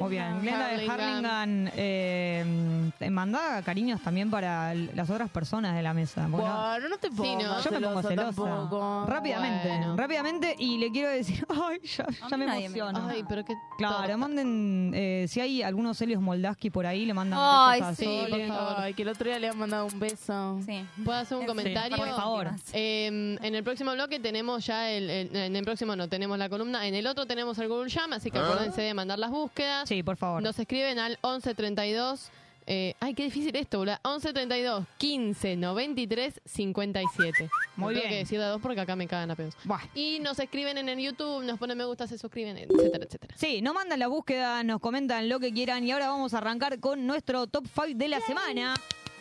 Muy 0.00 0.10
bien, 0.10 0.40
Glenda 0.40 0.68
de 0.68 0.88
Harlingham 0.90 1.70
eh, 1.76 2.90
te 2.98 3.10
manda 3.10 3.62
cariños 3.62 4.00
también 4.02 4.30
para 4.30 4.74
las 4.74 5.08
otras 5.10 5.30
personas 5.30 5.74
de 5.74 5.82
la 5.82 5.94
mesa. 5.94 6.26
no- 6.28 6.38
Bueno, 6.38 6.88
no 6.88 6.98
te 6.98 7.08
Sí, 7.08 7.14
pongas 7.16 7.44
no. 7.44 7.62
yo 7.62 7.70
me 7.72 7.80
pongo 7.86 8.02
celosa. 8.02 8.26
tampoco. 8.42 9.04
Rápidamente, 9.06 9.68
Bueno. 9.68 9.96
rápidamente. 9.96 10.54
Y 10.58 10.78
le 10.78 10.90
quiero 10.90 11.10
decir, 11.10 11.46
ay, 11.48 11.80
ya, 11.84 12.06
ya 12.30 12.36
me 12.36 12.44
emociono. 12.44 13.08
Ay, 13.08 13.24
pero 13.28 13.44
qué 13.44 13.54
Claro, 13.78 13.96
torta. 13.98 14.16
manden, 14.16 14.92
eh, 14.94 15.26
si 15.28 15.39
hay 15.40 15.62
algunos 15.62 16.00
Helios 16.00 16.20
Moldaski 16.22 16.70
por 16.70 16.86
ahí, 16.86 17.04
le 17.06 17.14
mandan 17.14 17.38
Ay, 17.42 17.80
besos 17.80 17.92
a 17.92 17.94
sí, 17.96 18.04
Sole. 18.04 18.28
por 18.48 18.56
favor. 18.56 18.74
Ay, 18.78 18.94
que 18.94 19.02
el 19.02 19.08
otro 19.08 19.24
día 19.28 19.38
le 19.38 19.48
han 19.48 19.58
mandado 19.58 19.86
un 19.86 19.98
beso. 19.98 20.60
Sí. 20.66 20.84
¿Puedo 21.04 21.18
hacer 21.18 21.36
un 21.38 21.42
Sí, 21.44 21.46
comentario? 21.48 21.96
por 21.96 22.08
favor. 22.08 22.50
Eh, 22.72 23.06
en 23.42 23.54
el 23.54 23.64
próximo 23.64 23.92
bloque 23.92 24.20
tenemos 24.20 24.64
ya, 24.66 24.90
el, 24.90 25.08
el- 25.10 25.36
en 25.36 25.56
el 25.56 25.64
próximo 25.64 25.96
no 25.96 26.08
tenemos 26.08 26.38
la 26.38 26.48
columna, 26.48 26.86
en 26.86 26.94
el 26.94 27.06
otro 27.06 27.26
tenemos 27.26 27.58
el 27.58 27.68
Google 27.68 27.90
Jam, 27.90 28.12
así 28.12 28.30
que 28.30 28.38
acuérdense 28.38 28.82
de 28.82 28.94
mandar 28.94 29.18
las 29.18 29.30
búsquedas. 29.30 29.88
Sí, 29.88 30.02
por 30.02 30.16
favor. 30.16 30.42
Nos 30.42 30.58
escriben 30.58 30.98
al 30.98 31.18
1132. 31.22 32.30
Eh, 32.72 32.94
ay, 33.00 33.14
qué 33.14 33.24
difícil 33.24 33.56
esto, 33.56 33.78
boludo. 33.78 33.96
1132 34.04 34.86
15 34.96 35.56
93 35.56 36.40
57. 36.44 37.50
Muy 37.74 37.94
No 37.94 38.00
Tengo 38.00 38.00
bien. 38.00 38.08
que 38.08 38.16
decir 38.18 38.38
de 38.38 38.46
dos 38.46 38.62
porque 38.62 38.80
acá 38.80 38.94
me 38.94 39.08
cagan 39.08 39.28
a 39.32 39.34
pedos. 39.34 39.56
Buah. 39.64 39.80
Y 39.92 40.20
nos 40.20 40.38
escriben 40.38 40.78
en 40.78 40.88
el 40.88 41.00
YouTube, 41.00 41.42
nos 41.42 41.58
ponen 41.58 41.76
me 41.76 41.84
gusta, 41.84 42.06
se 42.06 42.16
suscriben, 42.16 42.56
etcétera, 42.56 43.04
etcétera. 43.06 43.34
Sí, 43.36 43.60
nos 43.60 43.74
mandan 43.74 43.98
la 43.98 44.06
búsqueda, 44.06 44.62
nos 44.62 44.78
comentan 44.80 45.28
lo 45.28 45.40
que 45.40 45.52
quieran 45.52 45.82
y 45.82 45.90
ahora 45.90 46.10
vamos 46.10 46.32
a 46.32 46.38
arrancar 46.38 46.78
con 46.78 47.08
nuestro 47.08 47.48
top 47.48 47.66
5 47.74 47.88
de 47.98 48.06
la 48.06 48.20
semana. 48.20 48.74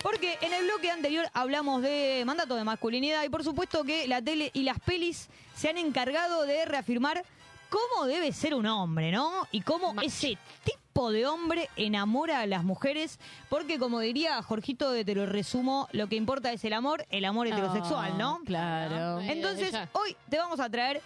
Porque 0.04 0.38
en 0.41 0.54
el 0.54 0.66
bloque 0.66 0.91
anterior 0.91 1.26
hablamos 1.34 1.82
de 1.82 2.22
mandato 2.28 2.56
de 2.56 2.64
masculinidad 2.64 3.24
y 3.24 3.30
por 3.30 3.43
supuesto 3.43 3.84
que 3.84 4.08
la 4.08 4.22
tele 4.22 4.52
y 4.54 4.62
las 4.62 4.80
pelis 4.80 5.28
se 5.56 5.70
han 5.70 5.80
encargado 5.80 6.43
de 6.45 6.66
reafirmar 6.66 7.26
cómo 7.70 8.06
debe 8.06 8.32
ser 8.32 8.54
un 8.54 8.68
hombre, 8.68 9.12
¿no? 9.12 9.47
Y 9.52 9.62
cómo 9.62 10.00
ese 10.02 10.38
tipo 10.64 10.78
de 11.09 11.25
hombre 11.25 11.69
enamora 11.77 12.41
a 12.41 12.45
las 12.45 12.65
mujeres, 12.65 13.19
porque 13.47 13.79
como 13.79 14.01
diría 14.01 14.41
Jorgito, 14.43 14.91
de 14.91 15.05
te 15.05 15.15
lo 15.15 15.25
resumo, 15.25 15.87
lo 15.93 16.07
que 16.07 16.17
importa 16.17 16.51
es 16.51 16.63
el 16.65 16.73
amor, 16.73 17.05
el 17.09 17.23
amor 17.23 17.47
heterosexual, 17.47 18.17
¿no? 18.17 18.39
Ah, 18.41 18.45
Claro. 18.45 19.21
Entonces, 19.21 19.73
hoy 19.93 20.17
te 20.29 20.37
vamos 20.37 20.59
a 20.59 20.69
traer 20.69 21.01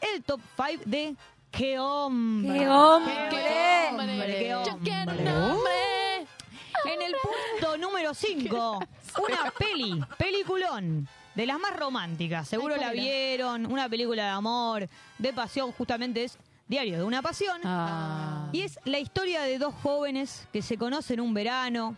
el 0.00 0.22
top 0.24 0.40
5 0.56 0.82
de 0.86 1.14
qué 1.50 1.78
hombre. 1.78 2.58
¡Qué 2.58 2.68
hombre! 2.68 3.14
¡Qué 3.30 3.88
hombre! 3.90 4.26
¡Qué 4.26 4.48
Yo 4.48 4.78
quiero 4.78 5.12
un 5.12 5.18
hombre! 5.18 5.32
hombre. 5.32 6.26
En 6.86 7.02
el 7.02 7.14
punto 7.22 7.76
número 7.76 8.14
5, 8.14 8.78
una 9.28 9.50
peli, 9.58 10.00
peliculón. 10.16 11.06
De 11.34 11.46
las 11.46 11.58
más 11.58 11.74
románticas, 11.76 12.46
seguro 12.46 12.76
Ay, 12.76 12.80
la 12.80 12.92
vieron, 12.92 13.66
una 13.66 13.88
película 13.88 14.22
de 14.22 14.28
amor, 14.28 14.88
de 15.18 15.32
pasión, 15.32 15.72
justamente 15.72 16.22
es 16.22 16.38
Diario 16.66 16.98
de 16.98 17.04
una 17.04 17.20
Pasión. 17.20 17.60
Ah. 17.64 18.48
Y 18.52 18.62
es 18.62 18.78
la 18.84 18.98
historia 18.98 19.42
de 19.42 19.58
dos 19.58 19.74
jóvenes 19.82 20.48
que 20.52 20.62
se 20.62 20.78
conocen 20.78 21.20
un 21.20 21.34
verano 21.34 21.96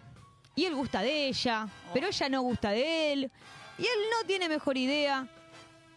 y 0.55 0.65
él 0.65 0.75
gusta 0.75 1.03
de 1.03 1.29
ella, 1.29 1.69
pero 1.93 2.09
ella 2.09 2.29
no 2.29 2.43
gusta 2.43 2.71
de 2.71 3.13
él 3.13 3.31
y 3.79 3.83
él 3.83 3.99
no 4.11 4.27
tiene 4.27 4.49
mejor 4.49 4.77
idea 4.77 5.29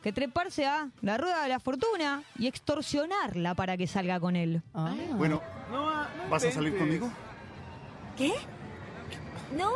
que 0.03 0.13
treparse 0.13 0.65
a 0.65 0.89
la 1.01 1.17
rueda 1.17 1.43
de 1.43 1.49
la 1.49 1.59
fortuna 1.59 2.24
y 2.38 2.47
extorsionarla 2.47 3.55
para 3.55 3.76
que 3.76 3.88
salga 3.88 4.20
con 4.20 4.36
él. 4.36 4.61
Ah. 4.74 4.93
Bueno, 5.13 5.41
¿vas 6.30 6.45
a 6.45 6.51
salir 6.51 6.78
conmigo? 6.78 7.09
¿Qué? 8.17 8.34
No, 9.57 9.72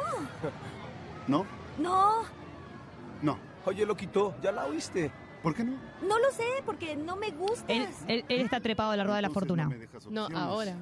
¿No? 1.27 1.45
no, 1.77 2.23
No. 3.21 3.39
Oye, 3.65 3.85
loquito, 3.85 4.35
ya 4.41 4.51
la 4.51 4.65
oíste. 4.65 5.09
¿Por 5.43 5.53
qué 5.53 5.63
no? 5.65 5.73
no 6.07 6.17
lo 6.19 6.31
sé 6.31 6.43
porque 6.65 6.95
no 6.95 7.15
me 7.17 7.29
gustas. 7.31 7.65
Él, 7.67 7.87
él- 8.07 8.25
él 8.29 8.41
está 8.41 8.59
trepado 8.61 8.91
a 8.91 8.97
la 8.97 9.03
rueda 9.03 9.17
de 9.17 9.21
la 9.23 9.27
Entonces 9.27 9.41
fortuna. 9.47 9.63
No, 9.65 9.69
me 9.69 9.77
dejas 9.77 10.05
No, 10.07 10.23
opciones. 10.25 10.47
ahora. 10.47 10.75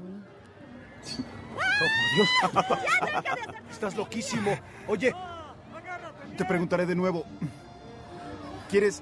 Oh, 1.55 2.69
por 2.69 2.79
Dios. 3.35 3.55
Estás 3.71 3.95
loquísimo. 3.97 4.57
Oye, 4.87 5.13
Te 6.37 6.45
preguntaré 6.45 6.85
de 6.85 6.95
nuevo. 6.95 7.25
¿Quieres 8.69 9.01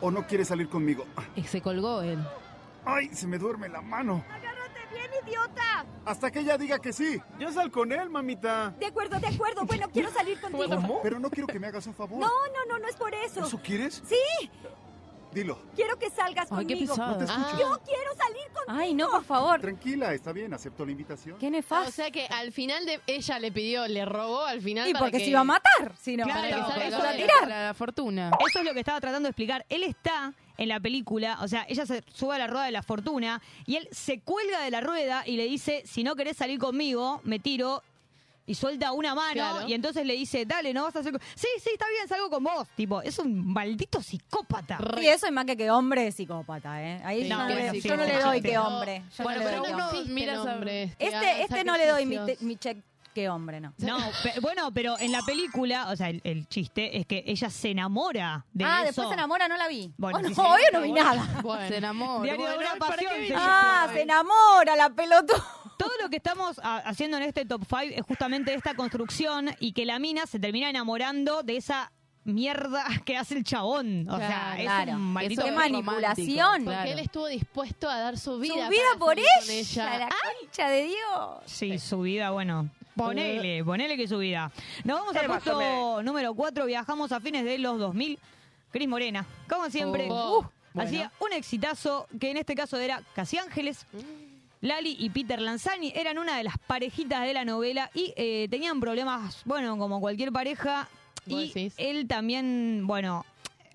o 0.00 0.10
no 0.10 0.26
quieres 0.26 0.48
salir 0.48 0.68
conmigo? 0.68 1.04
Y 1.36 1.42
se 1.44 1.60
colgó 1.60 2.02
él. 2.02 2.18
¡Ay, 2.84 3.08
se 3.14 3.26
me 3.26 3.38
duerme 3.38 3.68
la 3.68 3.80
mano! 3.80 4.24
¡Agárrate 4.28 4.80
bien, 4.92 5.10
idiota! 5.26 5.86
Hasta 6.04 6.30
que 6.30 6.40
ella 6.40 6.58
diga 6.58 6.78
que 6.80 6.92
sí. 6.92 7.18
ya 7.38 7.50
sal 7.52 7.70
con 7.70 7.92
él, 7.92 8.10
mamita. 8.10 8.74
De 8.78 8.86
acuerdo, 8.86 9.18
de 9.20 9.28
acuerdo. 9.28 9.64
Bueno, 9.64 9.88
quiero 9.90 10.10
salir 10.10 10.38
contigo. 10.40 10.64
¿Cómo? 10.68 11.00
Pero 11.02 11.18
no 11.18 11.30
quiero 11.30 11.46
que 11.46 11.58
me 11.60 11.68
hagas 11.68 11.86
un 11.86 11.94
favor. 11.94 12.18
No, 12.18 12.26
no, 12.28 12.64
no, 12.68 12.78
no 12.78 12.88
es 12.88 12.96
por 12.96 13.14
eso. 13.14 13.46
¿Eso 13.46 13.58
quieres? 13.62 14.02
Sí, 14.06 14.50
Dilo. 15.34 15.58
quiero 15.74 15.98
que 15.98 16.08
salgas 16.10 16.50
Ay, 16.52 16.64
qué 16.66 16.74
conmigo. 16.74 16.94
pesado. 16.94 17.12
No 17.12 17.18
te 17.18 17.24
escucho. 17.24 17.58
Yo 17.60 17.80
quiero 17.84 18.14
salir 18.16 18.42
contigo. 18.52 18.64
Ay, 18.68 18.94
no, 18.94 19.10
por 19.10 19.24
favor. 19.24 19.60
Tranquila, 19.60 20.14
está 20.14 20.32
bien, 20.32 20.54
acepto 20.54 20.84
la 20.86 20.92
invitación. 20.92 21.36
Qué 21.38 21.48
O 21.48 21.50
nefasto. 21.50 21.90
sea 21.92 22.10
que 22.10 22.26
al 22.26 22.52
final 22.52 22.86
de 22.86 23.00
ella 23.06 23.38
le 23.38 23.52
pidió, 23.52 23.86
le 23.88 24.04
robó 24.04 24.42
al 24.44 24.60
final 24.62 24.88
Y 24.88 24.92
para 24.92 25.04
porque 25.06 25.18
que- 25.18 25.24
se 25.24 25.30
iba 25.30 25.40
a 25.40 25.44
matar. 25.44 25.94
Si 26.00 26.16
no, 26.16 26.24
Claro, 26.24 26.40
para 26.40 26.54
que 26.54 26.60
no, 26.60 26.68
salga 26.68 26.84
se 26.84 26.90
con 26.90 27.00
iba 27.00 27.08
a 27.08 27.12
él. 27.14 27.22
tirar. 27.22 27.48
La, 27.48 27.66
la 27.66 27.74
fortuna. 27.74 28.30
Eso 28.48 28.58
es 28.60 28.64
lo 28.64 28.72
que 28.72 28.80
estaba 28.80 29.00
tratando 29.00 29.26
de 29.26 29.30
explicar. 29.30 29.66
Él 29.68 29.82
está 29.82 30.32
en 30.56 30.68
la 30.68 30.78
película, 30.78 31.38
o 31.42 31.48
sea, 31.48 31.66
ella 31.68 31.84
se 31.84 32.04
sube 32.12 32.36
a 32.36 32.38
la 32.38 32.46
rueda 32.46 32.64
de 32.66 32.70
la 32.70 32.82
fortuna 32.84 33.42
y 33.66 33.74
él 33.76 33.88
se 33.90 34.20
cuelga 34.20 34.60
de 34.60 34.70
la 34.70 34.80
rueda 34.80 35.24
y 35.26 35.36
le 35.36 35.46
dice, 35.46 35.82
si 35.84 36.04
no 36.04 36.14
querés 36.14 36.36
salir 36.36 36.60
conmigo, 36.60 37.20
me 37.24 37.40
tiro 37.40 37.82
y 38.46 38.54
suelta 38.54 38.92
una 38.92 39.14
mano 39.14 39.32
Claro. 39.32 39.68
y 39.68 39.74
entonces 39.74 40.04
le 40.06 40.14
dice, 40.14 40.44
dale, 40.46 40.72
no 40.74 40.84
vas 40.84 40.96
a 40.96 41.00
hacer... 41.00 41.12
co-". 41.12 41.18
Sí, 41.34 41.48
sí, 41.62 41.70
está 41.72 41.86
bien, 41.88 42.06
salgo 42.08 42.28
con 42.30 42.44
vos. 42.44 42.66
Tipo, 42.76 43.00
es 43.02 43.18
un 43.18 43.52
maldito 43.52 44.02
psicópata. 44.02 44.78
Y 45.00 45.06
eso 45.06 45.26
es 45.26 45.32
más 45.32 45.44
que 45.46 45.56
que 45.56 45.70
hombre 45.70 46.06
es 46.08 46.14
psicópata, 46.16 46.82
¿eh? 46.82 47.00
Ahí 47.04 47.22
Sí, 47.22 47.28
yo, 47.28 47.36
no 47.38 47.46
que 47.48 47.54
le, 47.54 47.70
sí, 47.70 47.80
yo 47.80 47.96
no 47.96 48.04
le 48.04 48.20
doy 48.20 48.36
sí. 48.38 48.42
que 48.48 48.58
hombre. 48.58 49.02
Yo 49.16 49.24
Bueno, 49.24 49.40
no 49.40 49.46
pero 49.46 49.58
doy 49.62 49.70
no 49.72 49.76
que 50.34 50.38
hombre. 50.38 50.82
Este, 50.98 51.16
hagan 51.16 51.40
este 51.40 51.64
no 51.64 51.76
le 51.76 51.86
doy 51.86 52.06
mi, 52.06 52.18
mi 52.40 52.56
check 52.56 52.78
que 53.14 53.28
hombre, 53.28 53.60
no. 53.60 53.72
No, 53.78 53.96
pe- 54.24 54.40
bueno, 54.40 54.72
pero 54.74 54.98
en 54.98 55.12
la 55.12 55.22
película, 55.22 55.88
o 55.90 55.94
sea, 55.94 56.10
el, 56.10 56.20
el 56.24 56.48
chiste 56.48 56.98
es 56.98 57.06
que 57.06 57.22
ella 57.26 57.48
se 57.48 57.70
enamora 57.70 58.44
de 58.52 58.64
ah, 58.64 58.78
eso. 58.78 58.86
después 58.86 59.08
se 59.08 59.14
enamora, 59.14 59.46
no 59.46 59.56
la 59.56 59.68
vi. 59.68 59.92
Bueno, 59.96 60.18
Oh, 60.18 60.22
no, 60.22 60.28
obvio 60.52 60.64
no 60.72 60.80
vi 60.82 60.90
nada. 60.92 61.40
Bueno. 61.40 61.68
Se 61.68 61.76
enamora. 61.76 62.24
Diario 62.24 62.46
de 62.48 62.54
Bueno, 62.56 62.70
una 62.72 62.78
¿para 62.80 62.96
qué 62.96 63.04
pasión, 63.04 63.22
vine? 63.22 63.36
se 63.36 63.42
Ah, 63.42 63.88
se 63.92 64.02
enamora 64.02 64.74
la 64.76 64.90
pelota. 64.90 65.32
Todo 65.78 65.90
lo 66.02 66.08
que 66.10 66.16
estamos 66.16 66.58
a- 66.60 66.78
haciendo 66.78 67.16
en 67.16 67.24
este 67.24 67.44
top 67.44 67.62
5 67.68 67.80
es 67.96 68.02
justamente 68.06 68.54
esta 68.54 68.74
construcción 68.74 69.50
y 69.60 69.72
que 69.72 69.84
la 69.84 69.98
mina 69.98 70.26
se 70.26 70.38
termina 70.38 70.70
enamorando 70.70 71.42
de 71.42 71.56
esa 71.56 71.90
mierda 72.24 72.84
que 73.04 73.16
hace 73.16 73.36
el 73.36 73.44
chabón. 73.44 74.08
O 74.08 74.16
sea, 74.16 74.54
Claro, 74.58 74.90
es 74.92 74.96
un 74.96 75.12
maldito... 75.12 75.42
qué 75.42 75.48
es 75.48 75.54
manipulación. 75.54 76.64
Porque 76.64 76.70
Claro. 76.76 76.90
él 76.92 76.98
estuvo 77.00 77.26
dispuesto 77.26 77.88
a 77.88 77.98
dar 77.98 78.18
su 78.18 78.38
vida. 78.38 78.64
Su 78.66 78.70
vida 78.70 78.82
por 78.98 79.14
con 79.16 79.18
ella, 79.18 79.98
la 79.98 80.08
concha 80.08 80.68
de 80.68 80.84
Dios. 80.84 81.30
Sí, 81.46 81.78
su 81.78 82.00
vida, 82.00 82.30
bueno. 82.30 82.68
Ponele, 82.96 83.64
ponele 83.64 83.96
que 83.96 84.06
su 84.06 84.18
vida. 84.18 84.52
Nos 84.84 85.00
vamos 85.00 85.16
al 85.16 85.26
puesto 85.26 86.02
número 86.04 86.32
4, 86.32 86.64
viajamos 86.64 87.10
a 87.10 87.18
fines 87.20 87.44
de 87.44 87.58
los 87.58 87.78
2000. 87.80 88.18
Cris 88.70 88.88
Morena, 88.88 89.26
como 89.48 89.68
siempre, 89.68 90.06
Oh, 90.10 90.38
uh, 90.38 90.46
bueno. 90.72 90.88
hacía 90.88 91.12
un 91.20 91.32
exitazo 91.32 92.06
que 92.20 92.30
en 92.30 92.36
este 92.36 92.54
caso 92.54 92.76
era 92.78 93.02
Casi 93.14 93.36
Ángeles. 93.36 93.84
Lali 94.64 94.96
y 94.98 95.10
Peter 95.10 95.38
Lanzani 95.42 95.92
eran 95.94 96.16
una 96.18 96.38
de 96.38 96.42
las 96.44 96.56
parejitas 96.56 97.20
de 97.22 97.34
la 97.34 97.44
novela 97.44 97.90
y 97.92 98.14
eh, 98.16 98.48
tenían 98.50 98.80
problemas, 98.80 99.42
bueno, 99.44 99.76
como 99.76 100.00
cualquier 100.00 100.32
pareja. 100.32 100.88
¿Vos 101.26 101.42
Y 101.42 101.46
decís? 101.48 101.74
él 101.76 102.08
también, 102.08 102.86
bueno, 102.86 103.26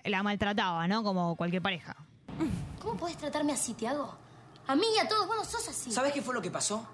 la 0.04 0.24
maltrataba, 0.24 0.88
¿no? 0.88 1.04
Como 1.04 1.36
cualquier 1.36 1.62
pareja. 1.62 1.94
¿Cómo 2.82 2.96
podés 2.96 3.16
tratarme 3.16 3.52
así, 3.52 3.74
Tiago? 3.74 4.16
A 4.66 4.74
mí 4.74 4.82
y 4.96 4.98
a 4.98 5.08
todos, 5.08 5.28
vos 5.28 5.36
no 5.36 5.44
sos 5.44 5.68
así. 5.68 5.92
¿Sabes 5.92 6.12
qué 6.12 6.22
fue 6.22 6.34
lo 6.34 6.42
que 6.42 6.50
pasó? 6.50 6.84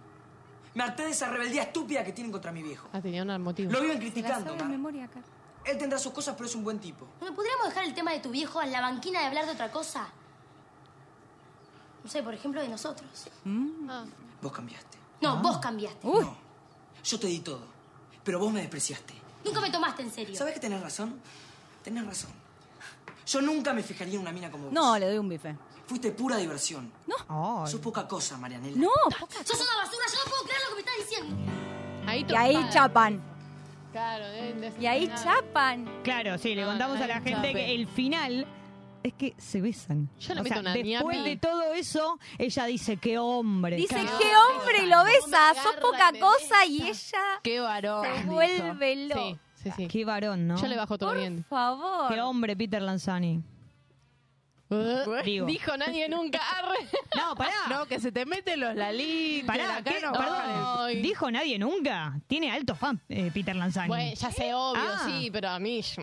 Me 0.74 0.82
harté 0.84 1.04
de 1.04 1.10
esa 1.12 1.30
rebeldía 1.30 1.62
estúpida 1.62 2.04
que 2.04 2.12
tienen 2.12 2.30
contra 2.30 2.52
mi 2.52 2.62
viejo. 2.62 2.90
Ah, 2.92 3.00
tenía 3.00 3.22
un 3.22 3.42
motivo. 3.42 3.72
Lo 3.72 3.80
viven 3.80 3.96
la 3.96 4.00
criticando, 4.02 4.54
Mar. 4.56 4.68
memoria 4.68 5.04
acá. 5.06 5.20
Él 5.64 5.78
tendrá 5.78 5.98
sus 5.98 6.12
cosas, 6.12 6.34
pero 6.36 6.46
es 6.46 6.54
un 6.54 6.64
buen 6.64 6.78
tipo. 6.78 7.08
Bueno, 7.18 7.34
¿podríamos 7.34 7.68
dejar 7.68 7.84
el 7.84 7.94
tema 7.94 8.12
de 8.12 8.20
tu 8.20 8.28
viejo 8.30 8.60
en 8.60 8.72
la 8.72 8.82
banquina 8.82 9.20
de 9.20 9.26
hablar 9.26 9.46
de 9.46 9.52
otra 9.52 9.70
cosa? 9.70 10.06
No 12.06 12.12
sé, 12.12 12.22
por 12.22 12.32
ejemplo, 12.32 12.60
de 12.60 12.68
nosotros. 12.68 13.10
Vos 14.40 14.52
cambiaste. 14.52 14.96
No, 15.22 15.42
vos 15.42 15.58
cambiaste. 15.58 16.06
No. 16.06 16.36
Yo 17.02 17.18
te 17.18 17.26
di 17.26 17.40
todo. 17.40 17.62
Pero 18.22 18.38
vos 18.38 18.52
me 18.52 18.60
despreciaste. 18.60 19.12
Nunca 19.44 19.60
me 19.60 19.70
tomaste 19.70 20.02
en 20.02 20.12
serio. 20.12 20.36
¿Sabes 20.36 20.54
que 20.54 20.60
tenés 20.60 20.80
razón? 20.80 21.20
Tenés 21.82 22.06
razón. 22.06 22.30
Yo 23.26 23.40
nunca 23.40 23.72
me 23.72 23.82
fijaría 23.82 24.14
en 24.14 24.20
una 24.20 24.30
mina 24.30 24.52
como 24.52 24.66
vos. 24.66 24.72
No, 24.72 24.96
le 24.96 25.06
doy 25.08 25.18
un 25.18 25.28
bife. 25.28 25.56
Fuiste 25.88 26.12
pura 26.12 26.36
diversión. 26.36 26.92
No. 27.08 27.66
Sos 27.66 27.80
poca 27.80 28.06
cosa, 28.06 28.36
Marianela. 28.38 28.76
No, 28.76 28.88
Sos 29.44 29.60
una 29.60 29.76
basura, 29.82 30.06
yo 30.06 30.18
no 30.24 30.30
puedo 30.30 30.42
creer 30.44 30.60
lo 30.62 30.68
que 30.68 30.74
me 30.74 30.80
estás 30.80 31.08
diciendo. 31.08 31.36
Ahí 32.06 32.24
Y 32.28 32.34
ahí 32.36 32.70
chapan. 32.70 33.20
Claro, 33.90 34.26
deben 34.28 34.60
de 34.60 34.72
Y 34.80 34.86
ahí 34.86 35.12
chapan. 35.20 36.02
Claro, 36.04 36.38
sí, 36.38 36.54
le 36.54 36.62
No, 36.62 36.68
contamos 36.68 36.98
no, 36.98 37.04
a 37.04 37.08
la 37.08 37.14
gente 37.20 37.32
chape. 37.48 37.52
que 37.52 37.74
el 37.74 37.88
final 37.88 38.46
es 39.08 39.14
que 39.14 39.34
se 39.38 39.60
besan. 39.60 40.08
Yo 40.18 40.34
le 40.34 40.40
O 40.40 40.44
meto 40.44 40.54
sea, 40.54 40.60
una 40.62 40.72
después 40.74 41.24
de 41.24 41.36
todo 41.36 41.72
eso, 41.72 42.18
ella 42.38 42.64
dice, 42.66 42.96
qué 42.96 43.18
hombre. 43.18 43.76
Dice, 43.76 43.94
qué 43.94 44.00
qué 44.18 44.32
hombre, 44.36 44.84
y 44.84 44.86
lo 44.86 45.04
besa. 45.04 45.54
Sos 45.54 45.76
poca 45.76 46.12
cosa 46.18 46.66
y 46.66 46.82
ella 46.82 47.22
Qué 47.42 47.60
varón. 47.60 48.04
se 48.04 48.12
dijo. 48.22 48.32
vuelve 48.32 48.96
loca. 49.06 49.20
Sí, 49.20 49.38
sí, 49.54 49.70
sí. 49.76 49.88
Qué 49.88 50.04
varón, 50.04 50.46
¿no? 50.46 50.56
Yo 50.60 50.66
le 50.68 50.76
bajo 50.76 50.98
todo 50.98 51.10
Por 51.10 51.18
bien. 51.18 51.44
favor. 51.48 52.12
Qué 52.12 52.20
hombre, 52.20 52.56
Peter 52.56 52.82
Lanzani. 52.82 53.42
Digo. 55.24 55.46
Dijo 55.46 55.76
nadie 55.76 56.08
nunca. 56.08 56.40
Arre. 56.58 56.88
No, 57.16 57.36
pará. 57.36 57.52
No, 57.70 57.86
que 57.86 58.00
se 58.00 58.10
te 58.10 58.26
meten 58.26 58.58
los 58.58 58.74
lalitos. 58.74 59.46
Pará, 59.46 59.76
acá 59.76 59.92
¿qué? 59.92 60.00
no 60.00 60.12
Perdón, 60.12 60.65
dijo 60.86 61.30
nadie 61.30 61.58
nunca. 61.58 62.18
Tiene 62.26 62.50
alto 62.50 62.74
fan 62.74 63.00
eh, 63.08 63.30
Peter 63.32 63.54
Lanzani. 63.56 63.88
Bueno, 63.88 64.14
ya 64.14 64.30
sé, 64.30 64.54
obvio, 64.54 64.82
Ah. 64.82 65.02
sí, 65.06 65.30
pero 65.32 65.48
a 65.48 65.58
mí. 65.58 65.80
A 65.98 66.00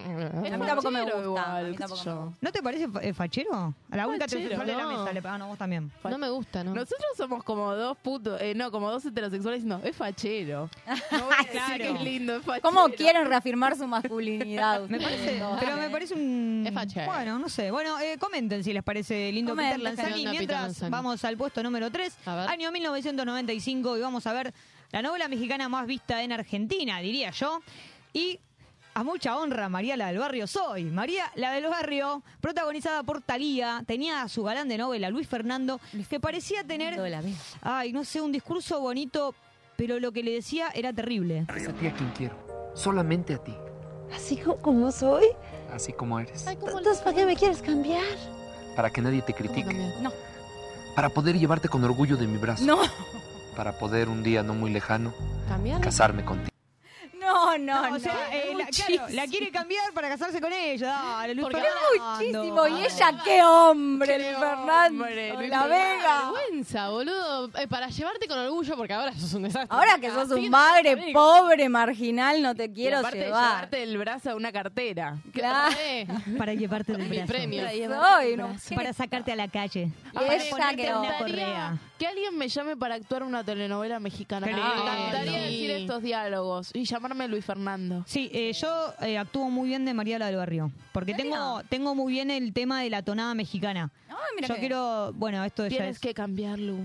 mí 0.58 0.66
tampoco 0.66 0.92
me 0.92 1.02
gusta. 1.04 1.22
igual, 1.24 1.46
a 1.46 1.64
mí 1.64 1.72
qué 1.72 1.78
tampoco 1.78 2.02
sé 2.04 2.10
me 2.10 2.16
yo. 2.16 2.22
gusta. 2.26 2.38
¿No 2.42 2.52
te 2.52 2.64
parece 2.64 2.88
fa- 2.90 3.02
eh, 3.04 3.14
fachero? 3.14 3.74
A 3.92 3.96
la 3.98 4.08
única 4.08 4.26
Fachero, 4.26 4.42
heterosexual 4.46 4.68
de 4.68 4.76
la 4.76 4.84
no. 4.84 5.04
mesa. 5.06 5.14
Le... 5.14 5.28
Ah, 5.28 5.38
no, 5.38 5.48
vos 5.48 5.58
también. 5.58 5.92
No 6.04 6.18
me 6.18 6.30
gusta, 6.30 6.64
¿no? 6.64 6.74
Nosotros 6.74 7.06
somos 7.18 7.44
como 7.44 7.74
dos 7.76 7.98
putos, 7.98 8.40
eh, 8.42 8.54
no, 8.56 8.72
como 8.72 8.92
dos 8.92 9.06
heterosexuales 9.06 9.64
diciendo, 9.64 9.86
es 9.88 9.96
fachero. 9.96 10.70
No 11.12 11.26
voy 11.26 11.34
a 11.34 11.38
decir 11.38 11.52
Claro. 11.52 11.78
que 11.78 11.90
es 11.92 12.02
lindo, 12.02 12.36
es 12.38 12.44
fachero. 12.44 12.62
¿Cómo 12.70 12.88
quieren 12.90 13.26
reafirmar 13.28 13.76
su 13.78 13.88
masculinidad? 13.88 14.82
Me 14.90 15.00
parece, 15.00 15.42
pero 15.60 15.78
me 15.78 15.90
parece 15.90 16.14
un... 16.16 16.64
Es 16.68 16.74
fachero. 16.74 17.06
Bueno, 17.06 17.40
no 17.40 17.50
sé. 17.50 17.72
Bueno, 17.72 18.00
eh, 18.00 18.18
comenten 18.20 18.64
si 18.64 18.74
les 18.74 18.84
parece 18.84 19.32
lindo 19.32 19.52
Comenten, 19.52 19.82
Peter 19.82 19.96
Lanzani. 19.96 20.10
qué 20.10 20.20
onda 20.20 20.32
Peter 20.32 20.40
Mientras 20.40 20.62
Lanzani. 20.64 20.92
vamos 20.92 21.24
al 21.26 21.38
puesto 21.38 21.64
número 21.64 21.92
3, 21.92 22.18
A 22.26 22.36
ver. 22.36 22.50
año 22.50 22.72
1995, 22.72 23.98
y 23.98 24.02
vamos 24.02 24.26
a 24.28 24.34
ver 24.34 24.54
la 24.94 25.02
novela 25.02 25.28
mexicana 25.28 25.68
más 25.68 25.86
vista 25.86 26.24
en 26.24 26.32
Argentina, 26.32 27.00
diría 27.00 27.32
yo. 27.32 27.60
Y 28.14 28.40
a 28.94 29.04
mucha 29.04 29.36
honra, 29.38 29.68
María 29.70 29.98
la 29.98 30.08
del 30.08 30.20
Barrio 30.20 30.46
soy. 30.48 30.84
María 30.86 31.32
la 31.36 31.52
del 31.52 31.66
Barrio, 31.68 32.22
protagonizada 32.40 33.02
por 33.04 33.22
Talía, 33.22 33.84
tenía 33.88 34.22
a 34.22 34.30
su 34.30 34.44
galán 34.44 34.70
de 34.70 34.78
novela, 34.78 35.10
Luis 35.10 35.28
Fernando, 35.28 35.82
que 36.10 36.20
parecía 36.20 36.64
tener, 36.64 36.98
ay, 37.64 37.92
no 37.92 38.06
sé, 38.06 38.22
un 38.22 38.32
discurso 38.32 38.80
bonito, 38.80 39.34
pero 39.76 40.00
lo 40.00 40.12
que 40.12 40.22
le 40.22 40.32
decía 40.32 40.70
era 40.76 40.94
terrible. 40.94 41.46
Es 41.56 41.68
a 41.68 41.74
ti 41.74 41.88
a 41.88 41.94
quien 41.94 42.12
quiero. 42.12 42.72
Solamente 42.76 43.34
a 43.34 43.44
ti. 43.44 43.56
Así 44.16 44.38
co- 44.38 44.58
como 44.58 44.92
soy. 44.92 45.26
Así 45.74 45.92
como 45.92 46.20
eres. 46.20 46.46
Entonces, 46.46 47.00
¿para 47.00 47.16
qué 47.16 47.26
me 47.26 47.36
quieres 47.36 47.64
cambiar? 47.64 48.04
Para 48.76 48.92
que 48.92 49.02
nadie 49.02 49.24
te 49.24 49.34
critique. 49.34 49.74
No. 50.02 50.12
Para 50.96 51.10
poder 51.10 51.40
llevarte 51.40 51.68
con 51.68 51.84
orgullo 51.84 52.16
de 52.16 52.28
mi 52.28 52.38
brazo. 52.38 52.64
No, 52.64 52.78
Para 53.56 53.74
poder 53.74 54.10
un 54.10 54.24
día 54.24 54.44
no 54.44 54.54
muy 54.54 54.72
lejano 54.72 55.14
casarme 55.82 56.26
contigo. 56.26 56.53
No, 57.24 57.58
no, 57.58 57.90
No, 57.90 57.96
o 57.96 58.00
sea, 58.00 58.30
eh, 58.32 58.54
la, 58.56 58.66
muchísimo. 58.66 58.98
claro, 58.98 59.14
la 59.14 59.28
quiere 59.28 59.52
cambiar 59.52 59.94
para 59.94 60.10
casarse 60.10 60.40
con 60.40 60.54
ella. 60.54 60.88
Dale, 60.88 61.34
Luis 61.36 61.44
Porque 61.46 61.62
Fernando. 61.62 62.16
Muchísimo. 62.18 62.68
Y 62.68 62.86
ella, 62.86 63.22
qué 63.24 63.44
hombre, 63.44 64.18
Luis 64.20 64.38
Fernando. 64.38 65.04
hombre, 65.04 65.34
Luis 65.38 65.50
La 65.50 65.68
Vega. 65.68 66.32
vergüenza, 66.32 66.90
boludo. 66.90 67.50
Eh, 67.58 67.68
para 67.68 67.88
llevarte 67.88 68.28
con 68.28 68.38
orgullo, 68.40 68.76
porque 68.78 68.94
ahora 68.94 69.14
sos 69.14 69.34
un 69.34 69.44
desastre. 69.44 69.68
Ahora 69.76 69.98
que 70.00 70.10
sos 70.12 70.30
un 70.30 70.52
te 70.84 71.12
pobre, 71.14 71.70
marginal, 71.70 72.42
no 72.42 72.54
te 72.56 72.72
quiero 72.72 73.00
aparte 73.00 73.18
de 73.20 73.26
llevar. 73.26 73.50
llevarte 73.52 73.84
el 73.84 73.98
brazo 73.98 74.32
a 74.32 74.36
una 74.36 74.52
cartera. 74.52 75.18
Claro. 75.32 75.76
Para 76.38 76.54
llevarte 76.54 76.94
del 76.94 77.08
brazo. 77.08 77.26
premio. 77.28 77.64
Soy 78.60 78.76
Para 78.76 78.94
sacarte 78.94 79.32
a 79.32 79.36
la 79.36 79.48
calle. 79.48 79.90
Y 80.12 80.14
Para 80.14 80.36
ella 80.36 80.76
que 80.76 80.94
una 80.94 81.12
no. 81.12 81.18
correa. 81.18 81.78
Que 81.98 82.08
alguien 82.08 82.38
me 82.38 82.50
llame 82.50 82.76
para 82.76 82.96
actuar 82.96 83.24
una 83.24 83.44
telenovela 83.44 84.00
mexicana. 84.00 84.46
Me 84.46 84.52
encantaría 84.52 85.42
decir 85.44 85.72
estos 85.72 86.02
diálogos 86.02 86.72
y 86.74 86.84
llamarme 87.14 87.32
Luis 87.32 87.46
Fernando. 87.46 88.04
Sí, 88.08 88.30
eh, 88.34 88.52
yo 88.54 88.94
eh, 89.02 89.18
actúo 89.18 89.50
muy 89.50 89.70
bien 89.70 89.86
de 89.86 89.94
María 89.94 90.20
la 90.20 90.28
del 90.28 90.38
Barrio. 90.38 90.72
Porque 90.92 91.14
tengo, 91.14 91.62
tengo 91.70 91.96
muy 91.96 92.12
bien 92.12 92.32
el 92.32 92.54
tema 92.54 92.82
de 92.82 92.90
la 92.90 93.04
tonada 93.04 93.34
mexicana. 93.36 93.92
Ay, 94.10 94.16
mira 94.36 94.48
Yo 94.48 94.56
quiero, 94.56 95.14
bueno, 95.14 95.44
esto 95.44 95.64
ya 95.64 95.70
Tienes 95.70 95.98
es... 95.98 96.02
que 96.02 96.14
cambiarlo 96.14 96.78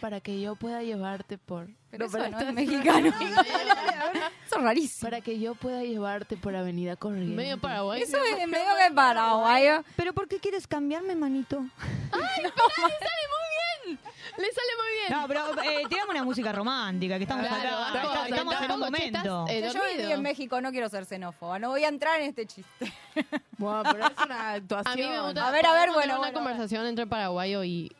para 0.00 0.20
que 0.20 0.40
yo 0.40 0.56
pueda 0.56 0.82
llevarte 0.82 1.38
por... 1.38 1.68
Pero 1.90 2.10
para 2.10 2.28
eso 2.28 2.32
no 2.32 2.38
esto 2.38 2.48
es 2.50 2.54
mexicano. 2.54 3.08
Eso 4.46 4.56
es 4.56 4.62
rarísimo. 4.62 5.10
Para 5.10 5.20
que 5.20 5.40
yo 5.40 5.54
pueda 5.54 5.82
llevarte 5.82 6.36
por 6.36 6.54
Avenida 6.54 6.96
Corrientes. 6.96 7.36
Medio 7.36 7.58
Paraguay. 7.58 8.02
Eso 8.02 8.18
es 8.22 8.46
medio 8.46 8.66
que 8.86 8.94
paraguayo. 8.94 9.82
¿Pero 9.96 10.12
por 10.12 10.28
qué 10.28 10.38
quieres 10.38 10.66
cambiarme, 10.66 11.16
manito? 11.16 11.64
¡Ay, 12.12 12.42
pero 12.42 12.66
le 12.76 12.94
sale 12.98 13.24
muy 13.32 13.45
bien! 13.86 13.98
Le 14.36 14.44
sale 14.52 14.72
muy 14.82 14.92
bien. 14.92 15.20
No, 15.20 15.28
pero 15.28 15.62
eh, 15.62 15.82
tirame 15.88 16.10
una 16.10 16.24
música 16.24 16.52
romántica, 16.52 17.16
que 17.16 17.24
estamos 17.24 17.46
Claro, 17.46 17.76
acá. 17.78 18.26
Estamos 18.28 18.54
en 18.54 18.62
un 18.62 18.68
tampoco, 18.68 18.68
che, 18.68 19.08
momento. 19.10 19.46
estás, 19.48 19.50
eh, 19.50 19.70
Yo 19.74 19.96
viví 19.96 20.12
en 20.12 20.22
México, 20.22 20.60
no 20.60 20.70
quiero 20.70 20.88
ser 20.88 21.06
xenófoba. 21.06 21.58
No 21.58 21.70
voy 21.70 21.84
a 21.84 21.88
entrar 21.88 22.20
en 22.20 22.28
este 22.28 22.46
chiste. 22.46 22.92
Bueno, 23.58 23.84
pero 23.90 24.06
es 24.06 24.12
una 24.22 24.52
actuación. 24.52 24.92
A 24.92 24.96
mí 24.96 25.02
me 25.08 25.20
gusta. 25.22 25.48
A 25.48 25.50
ver, 25.50 25.64
a 25.64 25.72
ver, 25.72 25.88
podemos 25.88 25.94
bueno, 25.94 26.00
tener 26.02 26.18
una 26.18 26.26
bueno, 26.28 26.38
conversación 26.38 26.86
entre 26.86 27.06
paraguayo 27.06 27.64
y 27.64 27.90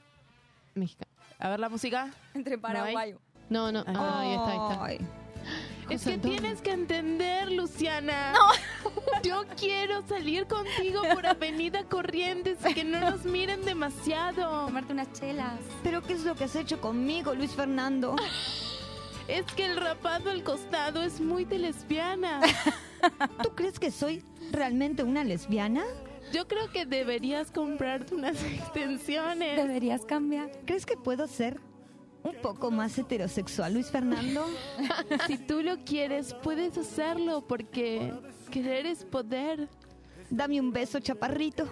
mexicano. 0.75 1.11
A 1.39 1.49
ver 1.49 1.61
la 1.61 1.71
música. 1.71 2.11
Entre 2.35 2.59
paraguayo. 2.59 3.19
No, 3.49 3.73
no. 3.73 3.83
Ah, 3.87 4.21
ahí 4.21 4.33
está, 4.35 4.51
ahí 4.53 4.59
está. 4.71 4.85
Ay. 4.85 5.26
Es 5.89 6.03
que 6.03 6.19
tienes 6.19 6.61
que 6.63 6.73
entender, 6.73 7.53
Luciana. 7.53 8.35
Yo 9.23 9.45
quiero 9.57 10.07
salir 10.07 10.47
contigo 10.47 11.03
por 11.15 11.27
Avenida 11.27 11.85
Corrientes 11.85 12.59
y 12.69 12.75
que 12.75 12.85
no 12.85 12.99
nos 12.99 13.25
miren 13.25 13.65
demasiado. 13.65 14.67
Tomarte 14.67 14.93
unas 14.93 15.13
chelas. 15.13 15.61
¿Pero 15.85 16.03
qué 16.03 16.15
es 16.15 16.25
lo 16.25 16.35
que 16.35 16.45
has 16.45 16.57
hecho 16.57 16.81
conmigo, 16.81 17.35
Luis 17.35 17.53
Fernando? 17.53 18.17
Es 19.29 19.45
que 19.55 19.65
el 19.65 19.77
rapado 19.77 20.31
al 20.31 20.45
costado 20.45 21.03
es 21.03 21.21
muy 21.21 21.45
de 21.45 21.59
lesbiana. 21.59 22.41
¿Tú 23.43 23.57
crees 23.57 23.81
que 23.81 23.91
soy 23.91 24.23
realmente 24.53 25.03
una 25.03 25.25
lesbiana? 25.25 25.83
Yo 26.33 26.47
creo 26.47 26.71
que 26.71 26.87
deberías 26.87 27.51
comprarte 27.51 28.15
unas 28.15 28.41
extensiones. 28.45 29.57
Deberías 29.57 30.05
cambiar. 30.05 30.51
¿Crees 30.65 30.87
que 30.87 30.97
puedo 30.97 31.27
ser 31.27 31.61
un 32.27 32.41
poco 32.43 32.71
más 32.71 32.97
heterosexual, 32.99 33.75
Luis 33.75 33.91
Fernando? 33.91 34.47
Si 35.27 35.39
tú 35.39 35.63
lo 35.63 35.79
quieres, 35.85 36.35
puedes 36.43 36.77
hacerlo 36.79 37.47
porque 37.47 38.13
querer 38.51 38.87
es 38.87 39.05
poder. 39.05 39.69
Dame 40.31 40.61
un 40.61 40.73
beso, 40.73 40.99
chaparrito. 41.01 41.69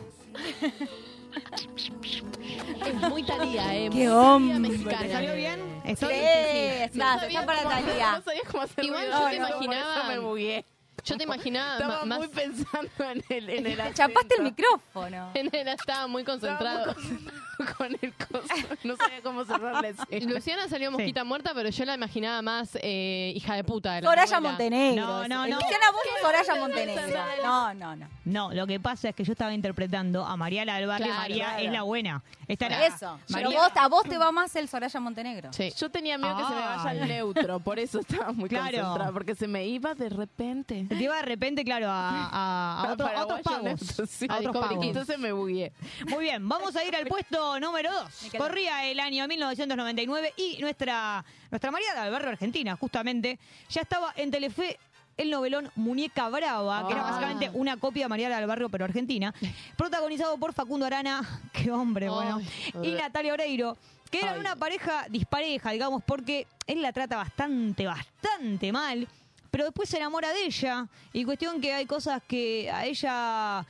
Es 2.87 2.95
muy 3.11 3.23
talía, 3.25 3.75
eh. 3.75 3.91
Qué 3.91 3.99
muy 3.99 4.07
hombre. 4.09 4.79
¿Te 4.79 5.13
salió 5.13 5.35
bien? 5.35 5.61
Sí, 5.85 5.91
Estoy- 5.91 6.11
estás, 6.15 7.21
sabía 7.21 7.41
está 7.41 7.47
para 7.47 7.63
cómo- 7.63 7.71
Talía. 7.75 8.13
No 8.19 8.23
sabía 8.23 8.41
cómo 8.51 8.63
hacer 8.63 8.85
Igual 8.85 9.05
yo 9.05 9.11
te 9.11 9.39
no, 9.39 9.47
por 9.49 9.55
imaginaba- 9.65 9.95
eso 9.99 10.05
me 10.09 10.19
bugué. 10.19 10.65
Yo 11.05 11.17
te 11.17 11.25
imaginaba 11.25 11.75
Estaba 11.75 12.05
más. 12.05 12.19
muy 12.19 12.29
pensando 12.29 12.91
en 12.99 13.23
el, 13.29 13.51
en 13.51 13.67
el 13.67 13.77
Te 13.77 13.95
chapaste 13.95 14.35
el 14.39 14.45
micrófono. 14.45 15.31
En 15.35 15.49
él 15.55 15.69
estaba 15.69 16.07
muy 16.07 16.25
concentrado. 16.25 16.91
Estaba 16.91 16.95
muy 17.03 17.09
concentrado 17.19 17.45
con 17.79 17.97
el 18.01 18.13
coso. 18.15 18.77
No 18.85 18.97
sabía 18.97 19.21
cómo 19.23 19.45
cerrarle 19.45 19.95
ese. 20.11 20.27
Luciana 20.27 20.69
salió 20.69 20.91
mosquita 20.91 21.23
muerta, 21.25 21.53
pero 21.55 21.69
yo 21.69 21.85
la 21.85 21.95
imaginaba 21.95 22.43
más 22.43 22.77
eh, 22.83 23.33
hija 23.37 23.55
de 23.55 23.65
puta. 23.65 23.95
de 23.95 24.01
la 24.03 24.09
Soraya. 24.09 24.41
Montenegro. 24.41 25.07
No, 25.07 25.29
no, 25.29 25.47
no. 25.47 25.57
Luciana, 25.57 25.91
vos 25.93 26.01
Soraya 26.21 26.55
Montenegro. 26.57 27.19
No, 27.45 27.75
no, 27.75 27.97
no. 27.97 28.09
No, 28.25 28.53
lo 28.53 28.67
que 28.67 28.81
pasa 28.81 29.11
es 29.11 29.15
que 29.15 29.25
yo 29.25 29.33
estaba 29.33 29.53
interpretando 29.55 30.25
a 30.25 30.37
María 30.37 30.65
la 30.65 30.77
del 30.79 30.87
Barrio. 30.87 31.07
Claro, 31.07 31.21
María 31.23 31.45
claro. 31.47 31.63
es 31.65 31.73
la 31.73 31.83
buena. 31.83 32.23
Esta 32.49 32.67
era 32.67 32.87
Eso. 32.87 33.19
Pero 33.33 33.51
vos, 33.53 33.71
a 33.77 33.89
vos 33.89 34.03
te 34.05 34.19
va 34.19 34.33
más 34.33 34.55
el 34.57 34.69
Soraya 34.69 34.99
Montenegro. 35.01 35.53
Sí. 35.53 35.73
Yo 35.79 35.91
tenía 35.91 36.19
miedo 36.19 36.37
que 36.37 36.45
se 36.45 36.51
me 36.51 36.57
vaya 36.61 36.83
Ay. 36.91 36.99
al 37.01 37.09
neutro, 37.09 37.61
por 37.61 37.79
eso 37.79 38.01
estaba 38.01 38.33
muy 38.33 38.49
Claro. 38.49 38.65
concentrada, 38.79 39.13
porque 39.13 39.35
se 39.35 39.47
me 39.47 39.67
iba 39.67 39.95
de 39.95 40.09
repente. 40.09 40.87
Se 40.95 40.99
te 40.99 41.05
iba 41.05 41.17
de 41.17 41.23
repente, 41.23 41.65
claro, 41.65 41.87
a, 41.91 42.29
a- 42.33 42.85
a 42.89 42.93
otro- 42.93 43.07
a 43.09 43.23
otros 43.25 43.41
pagos. 43.43 43.81
sí. 44.09 44.27
A 44.29 44.37
otros 44.39 44.57
pagos. 44.57 44.85
Entonces 44.85 45.19
me 45.19 45.33
bugué. 45.33 45.73
Muy 46.09 46.25
bien, 46.25 46.49
vamos 46.49 46.75
a 46.77 46.85
ir 46.85 46.95
al 46.97 47.07
puesto 47.07 47.59
número 47.61 47.93
2. 47.93 48.31
Corría 48.39 48.87
el 48.87 49.01
año 49.01 49.27
1999 49.29 50.33
y 50.37 50.59
nuestra, 50.61 51.25
nuestra 51.51 51.71
María 51.71 51.95
del 52.03 52.13
Barrio 52.13 52.31
Argentina, 52.31 52.77
justamente, 52.77 53.39
ya 53.69 53.83
estaba 53.83 54.13
en 54.17 54.31
Telefe 54.31 54.79
el 55.17 55.31
novelón 55.31 55.71
Muñeca 55.77 56.29
Brava, 56.29 56.87
que 56.89 56.93
era 56.93 57.07
Ah. 57.07 57.11
básicamente 57.13 57.51
una 57.55 57.77
copia 57.77 58.07
de 58.07 58.09
Mariana 58.09 58.37
del 58.39 58.47
Barrio, 58.49 58.69
pero 58.69 58.85
argentina, 58.85 59.33
protagonizado 59.77 60.37
por 60.39 60.53
Facundo 60.53 60.87
Arana, 60.87 61.41
qué 61.53 61.71
hombre, 61.71 62.09
bueno, 62.09 62.41
y 62.83 62.91
Natalia 62.93 63.33
Oreiro, 63.33 63.77
que 64.11 64.21
eran 64.21 64.39
una 64.41 64.57
pareja 64.57 65.07
dispareja, 65.09 65.71
digamos, 65.71 66.03
porque 66.05 66.47
él 66.67 66.83
la 66.83 66.93
trata 66.93 67.17
bastante, 67.17 67.87
bastante 67.87 68.73
mal, 68.73 69.07
pero 69.55 69.67
después 69.67 69.89
se 69.89 69.99
enamora 69.99 70.33
de 70.33 70.47
ella, 70.47 70.89
y 71.13 71.25
cuestión 71.25 71.61
que 71.61 71.73
hay 71.73 71.87
cosas 71.87 72.21
que 72.27 72.69
a 72.69 72.87
ella 72.87 73.65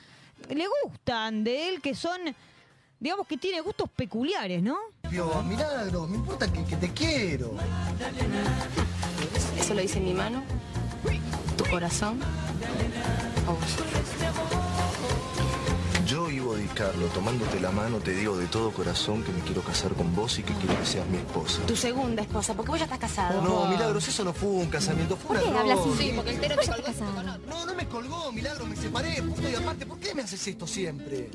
le 0.49 0.64
gustan 0.82 1.45
de 1.45 1.68
él, 1.68 1.82
que 1.82 1.95
son, 1.95 2.18
digamos 2.99 3.26
que 3.26 3.37
tiene 3.37 3.61
gustos 3.61 3.91
peculiares, 3.91 4.62
¿no? 4.62 4.78
Milagro, 5.43 6.07
me 6.07 6.16
importa 6.16 6.51
que, 6.51 6.64
que 6.64 6.76
te 6.76 6.91
quiero. 6.95 7.55
Eso 9.59 9.74
lo 9.74 9.82
dice 9.82 10.01
mi 10.01 10.14
mano, 10.14 10.43
tu 11.59 11.64
corazón, 11.66 12.18
o 13.47 13.53
vos. 13.53 15.34
Yo, 16.15 16.31
Ivo 16.31 16.55
Di 16.55 16.69
Carlo, 16.69 17.07
tomándote 17.09 17.59
la 17.59 17.73
mano, 17.73 17.99
te 17.99 18.12
digo 18.12 18.37
de 18.37 18.47
todo 18.47 18.71
corazón 18.71 19.25
que 19.25 19.33
me 19.33 19.41
quiero 19.41 19.62
casar 19.62 19.95
con 19.95 20.15
vos 20.15 20.39
y 20.39 20.45
que 20.45 20.55
quiero 20.55 20.79
que 20.79 20.87
seas 20.87 21.05
mi 21.09 21.17
esposa. 21.17 21.61
Tu 21.67 21.75
segunda 21.75 22.23
esposa, 22.23 22.55
porque 22.55 22.71
vos 22.71 22.79
ya 22.79 22.85
estás 22.85 23.01
casado. 23.01 23.43
No, 23.43 23.67
Milagros, 23.67 24.07
eso 24.07 24.23
no 24.23 24.33
fue 24.33 24.49
un 24.49 24.71
casamiento, 24.71 25.17
fue 25.17 25.39
¿Por 25.39 25.45
un 25.49 25.53
qué 25.53 25.59
hablas 25.59 25.81
así? 25.81 25.91
Sí, 25.99 26.12
porque 26.15 26.31
el 26.31 26.41
Tero 26.41 26.55
te 26.55 26.67
colgó. 26.69 27.23
No, 27.49 27.67
no 27.67 27.75
me 27.75 27.87
colgó, 27.89 28.31
Milagro, 28.31 28.65
me 28.65 28.77
separé, 28.77 29.21
punto 29.25 29.49
y 29.49 29.55
aparte. 29.57 29.87
¿Por 29.87 29.99
qué 29.99 30.15
me 30.15 30.23
haces 30.23 30.47
esto 30.47 30.69
siempre? 30.69 31.31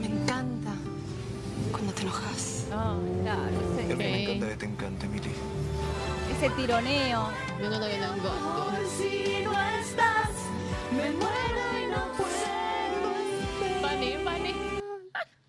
Me 0.00 0.06
encanta 0.06 0.70
cuando 1.72 1.92
te 1.92 2.02
enojas. 2.02 2.64
No, 2.70 3.00
claro, 3.24 3.42
A 3.42 3.82
mí 3.88 3.94
me 3.96 4.22
ese, 4.22 4.22
encanta 4.22 4.48
que 4.50 4.56
te 4.56 4.66
encante, 4.66 5.08
Mili. 5.08 5.30
ese 6.36 6.50
tironeo. 6.50 7.28
Me 7.58 7.66
encanta 7.66 7.88
que 7.88 7.96
te 7.96 8.04
encante. 8.04 8.88
Si 8.98 9.42
no 9.44 9.52
estás, 9.80 10.30
me 10.92 11.10
muero 11.10 11.62
y 11.82 11.90
no 11.90 12.12
puedo. 12.16 12.55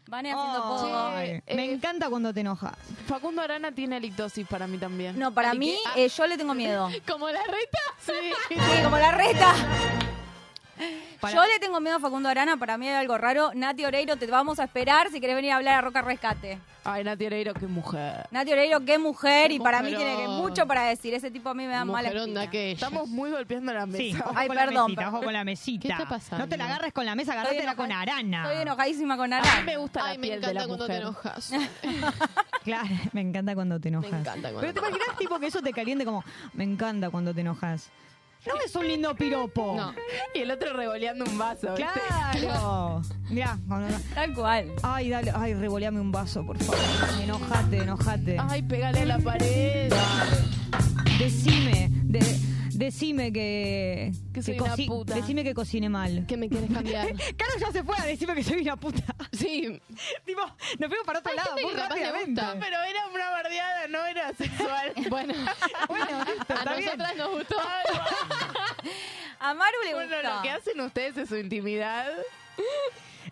Vane 0.07 0.31
haciendo 0.31 0.61
poco. 0.63 0.95
Ay, 1.13 1.41
me 1.53 1.71
encanta 1.71 2.09
cuando 2.09 2.33
te 2.33 2.39
enojas. 2.41 2.73
Facundo 3.07 3.41
Arana 3.41 3.71
tiene 3.71 3.99
lictosis 3.99 4.47
para 4.47 4.65
mí 4.67 4.77
también. 4.77 5.17
No, 5.19 5.33
para 5.33 5.53
¿Y 5.53 5.59
mí, 5.59 5.77
qué? 5.95 6.05
eh, 6.05 6.09
yo 6.09 6.27
le 6.27 6.37
tengo 6.37 6.53
miedo. 6.53 6.89
¿Como 7.07 7.29
la 7.29 7.41
reta? 7.43 7.79
Sí. 8.05 8.13
Sí, 8.57 8.83
como 8.83 8.97
la 8.97 9.11
reta. 9.11 9.53
Yo 11.33 11.41
le 11.43 11.59
tengo 11.59 11.79
miedo 11.79 11.95
a 11.97 11.99
Facundo 11.99 12.29
Arana, 12.29 12.57
para 12.57 12.77
mí 12.77 12.87
hay 12.87 12.95
algo 12.95 13.17
raro. 13.17 13.51
Nati 13.55 13.83
Oreiro, 13.85 14.15
te 14.17 14.27
vamos 14.27 14.59
a 14.59 14.65
esperar 14.65 15.09
si 15.11 15.19
querés 15.19 15.35
venir 15.35 15.51
a 15.51 15.55
hablar 15.57 15.75
a 15.75 15.81
Roca 15.81 16.01
Rescate. 16.01 16.59
Ay, 16.83 17.03
Nati 17.03 17.25
Oreiro, 17.25 17.53
qué 17.53 17.67
mujer. 17.67 18.27
Nati 18.31 18.51
Oreiro, 18.53 18.79
qué 18.85 18.97
mujer, 18.97 19.51
y 19.51 19.59
para 19.59 19.81
mí 19.81 19.89
tiene 19.93 20.15
que- 20.15 20.27
mucho 20.27 20.65
para 20.67 20.83
decir. 20.83 21.13
Ese 21.13 21.31
tipo 21.31 21.49
a 21.49 21.53
mí 21.53 21.65
me 21.65 21.73
da 21.73 21.83
mala 21.83 22.09
espina. 22.09 22.41
aquella. 22.43 22.73
Estamos 22.73 23.09
muy 23.09 23.29
golpeando 23.31 23.73
la 23.73 23.85
mesa. 23.85 23.97
Sí, 23.97 24.15
ojo 24.19 24.31
Ay, 24.35 24.47
con 24.47 24.55
la 24.55 24.65
perdón, 24.65 24.85
mesita, 24.91 25.09
ojo 25.09 25.21
con 25.23 25.33
la 25.33 25.43
mesita. 25.43 25.81
¿Qué 25.87 25.93
está 25.93 26.07
pasando? 26.07 26.45
No 26.45 26.49
te 26.49 26.57
la 26.57 26.65
agarres 26.65 26.93
con 26.93 27.05
la 27.05 27.15
mesa, 27.15 27.33
agárratela 27.33 27.75
con 27.75 27.91
arana. 27.91 28.43
Estoy 28.43 28.61
enojadísima 28.61 29.17
con 29.17 29.33
A 29.33 29.37
Arana. 29.37 29.59
mí 29.59 29.65
me 29.65 29.77
gusta 29.77 30.01
Ay, 30.05 30.13
la 30.15 30.21
me 30.21 30.27
piel 30.27 30.41
de 30.41 30.47
encanta 30.51 30.61
la 30.61 30.67
cuando 30.67 30.87
te 30.87 30.95
enojas. 30.97 31.51
Claro, 32.63 32.89
me 33.13 33.21
encanta 33.21 33.55
cuando 33.55 33.79
te 33.79 33.87
enojas. 33.87 34.11
encanta 34.11 34.41
cuando 34.51 34.59
Pero 34.59 34.73
te 34.73 34.79
imaginas 34.79 35.17
tipo 35.17 35.39
que 35.39 35.47
eso 35.47 35.61
te 35.61 35.71
caliente 35.71 36.03
como, 36.05 36.23
me 36.53 36.63
encanta 36.65 37.09
cuando 37.09 37.33
te 37.33 37.41
enojas. 37.41 37.89
No 38.45 38.53
es 38.65 38.75
un 38.75 38.87
lindo 38.87 39.13
piropo. 39.15 39.73
No. 39.75 39.93
Y 40.33 40.39
el 40.39 40.51
otro 40.51 40.71
revoleando 40.73 41.25
un 41.25 41.37
vaso. 41.37 41.73
¿viste? 41.75 41.91
Claro. 42.39 43.01
Mirá, 43.29 43.57
Tal 44.15 44.33
cual. 44.33 44.71
Ay, 44.83 45.09
dale, 45.09 45.31
ay, 45.35 45.53
revoleame 45.53 45.99
un 45.99 46.11
vaso, 46.11 46.45
por 46.45 46.57
favor. 46.57 46.79
Enojate, 47.21 47.77
enojate. 47.79 48.37
Ay, 48.39 48.61
pégale 48.61 49.01
a 49.01 49.05
la 49.05 49.19
pared. 49.19 49.91
Decime, 51.19 51.89
de- 52.03 52.39
decime 52.77 53.31
que. 53.33 54.11
Que 54.33 54.41
soy 54.41 54.59
una 54.59 54.75
coci- 54.75 54.87
puta. 54.87 55.15
Decime 55.15 55.43
que 55.43 55.53
cocine 55.53 55.89
mal. 55.89 56.25
¿Qué 56.27 56.37
me 56.37 56.47
quieres 56.49 56.71
cambiar? 56.71 57.07
Carlos 57.37 57.57
ya 57.59 57.71
se 57.71 57.83
fue 57.83 57.95
a 57.97 58.05
decirme 58.05 58.35
que 58.35 58.43
soy 58.43 58.61
una 58.61 58.75
puta. 58.77 59.03
Sí. 59.31 59.81
tipo, 60.25 60.41
nos 60.79 60.87
fuimos 60.89 61.05
para 61.05 61.19
otro 61.19 61.31
Hay 61.31 61.37
lado, 61.37 61.49
gente 61.49 61.63
muy 61.63 61.71
que 61.71 61.77
capaz 61.77 61.95
le 61.95 62.03
rápidamente. 62.05 62.41
gusta. 62.41 62.59
Pero 62.59 62.77
era 62.83 63.07
una 63.07 63.29
bardeada, 63.31 63.87
no 63.87 64.05
era 64.05 64.33
sexual. 64.33 64.93
Bueno, 65.09 65.33
Bueno, 65.87 66.23
listo, 66.25 66.53
a 66.53 66.57
está 66.57 66.73
bien. 66.75 66.85
nosotras 66.85 67.15
nos 67.17 67.31
gustó. 67.31 67.55
A 69.39 69.53
Maru 69.53 69.77
le 69.85 69.93
Bueno, 69.93 70.15
lo 70.23 70.41
que 70.41 70.49
hacen 70.49 70.81
ustedes 70.81 71.17
es 71.17 71.29
su 71.29 71.37
intimidad. 71.37 72.07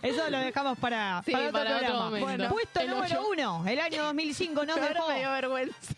Eso 0.02 0.30
lo 0.30 0.40
dejamos 0.40 0.78
para, 0.78 1.24
Sí, 1.26 1.32
para 1.32 1.46
otro 1.48 1.54
para 1.60 1.70
otro 1.76 1.80
programa. 1.88 2.06
momento. 2.06 2.26
Bueno, 2.28 2.50
puesto 2.50 2.80
El 2.80 2.90
número 2.90 3.20
ocho. 3.22 3.30
uno, 3.32 3.64
el 3.68 3.80
año 3.80 4.04
2005 4.04 4.66
nos 4.66 4.78
Ahora 4.78 4.90
dejó. 4.94 5.08
me 5.10 5.20
dio 5.20 5.32
vergüenza. 5.32 5.94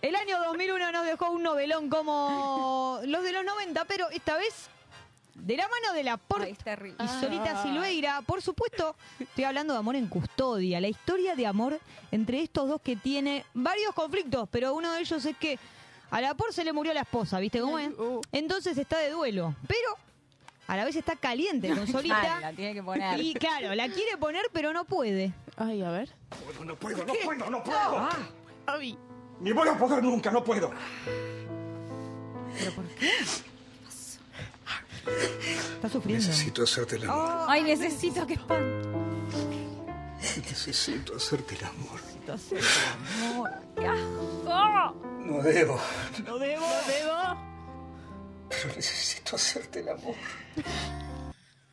El 0.00 0.14
año 0.14 0.38
2001 0.46 0.92
nos 0.92 1.04
dejó 1.04 1.30
un 1.30 1.42
novelón 1.42 1.88
como 1.90 3.00
los 3.04 3.22
de 3.24 3.32
los 3.32 3.44
90, 3.44 3.84
pero 3.86 4.08
esta 4.10 4.36
vez 4.36 4.70
de 5.34 5.56
la 5.56 5.68
mano 5.68 5.92
de 5.92 6.04
la 6.04 6.16
Porta 6.16 6.48
y 6.48 7.08
Solita 7.20 7.62
Silveira. 7.62 8.22
Por 8.22 8.40
supuesto, 8.42 8.94
estoy 9.18 9.44
hablando 9.44 9.72
de 9.72 9.80
amor 9.80 9.96
en 9.96 10.06
custodia, 10.06 10.80
la 10.80 10.88
historia 10.88 11.34
de 11.34 11.46
amor 11.46 11.80
entre 12.12 12.42
estos 12.42 12.68
dos 12.68 12.80
que 12.80 12.96
tiene 12.96 13.44
varios 13.54 13.92
conflictos, 13.94 14.48
pero 14.50 14.74
uno 14.74 14.92
de 14.92 15.00
ellos 15.00 15.24
es 15.24 15.36
que 15.36 15.58
a 16.10 16.20
la 16.20 16.34
Por 16.34 16.52
se 16.52 16.64
le 16.64 16.72
murió 16.72 16.94
la 16.94 17.00
esposa, 17.00 17.38
¿viste 17.40 17.60
cómo 17.60 17.78
es? 17.78 17.90
Uh. 17.90 18.20
Entonces 18.32 18.78
está 18.78 18.98
de 18.98 19.10
duelo, 19.10 19.54
pero 19.66 19.88
a 20.68 20.76
la 20.76 20.84
vez 20.84 20.96
está 20.96 21.16
caliente 21.16 21.68
con 21.68 21.80
Ay, 21.80 21.86
Solita. 21.92 22.40
la 22.40 22.52
tiene 22.52 22.74
que 22.74 22.82
poner. 22.82 23.20
Y 23.20 23.34
claro, 23.34 23.74
la 23.74 23.88
quiere 23.88 24.16
poner, 24.16 24.48
pero 24.52 24.72
no 24.72 24.84
puede. 24.84 25.32
Ay, 25.56 25.82
a 25.82 25.90
ver. 25.90 26.08
No 26.64 26.76
puedo, 26.76 27.04
no 27.04 27.12
puedo, 27.14 27.50
no 27.50 27.64
puedo. 27.64 28.08
Ay. 28.66 28.96
Ni 29.40 29.52
voy 29.52 29.68
a 29.68 29.78
poder 29.78 30.02
nunca, 30.02 30.30
no 30.30 30.42
puedo. 30.42 30.72
Está 35.74 35.88
sufriendo. 35.88 36.26
Necesito 36.26 36.62
hacerte 36.62 36.96
el 36.96 37.04
amor. 37.04 37.44
Ay, 37.48 37.62
necesito 37.62 38.26
que 38.26 38.34
espanto. 38.34 38.88
Necesito 40.36 41.16
hacerte 41.16 41.54
el 41.54 41.64
amor. 41.64 42.00
Amor, 43.30 43.50
qué 43.76 43.86
asco. 43.86 44.94
No 45.24 45.42
debo, 45.42 45.80
No 46.24 46.38
debo. 46.38 46.66
No 46.66 46.78
debo. 46.86 47.48
pero 48.48 48.74
necesito 48.74 49.36
hacerte 49.36 49.80
el 49.80 49.88
amor. 49.90 50.14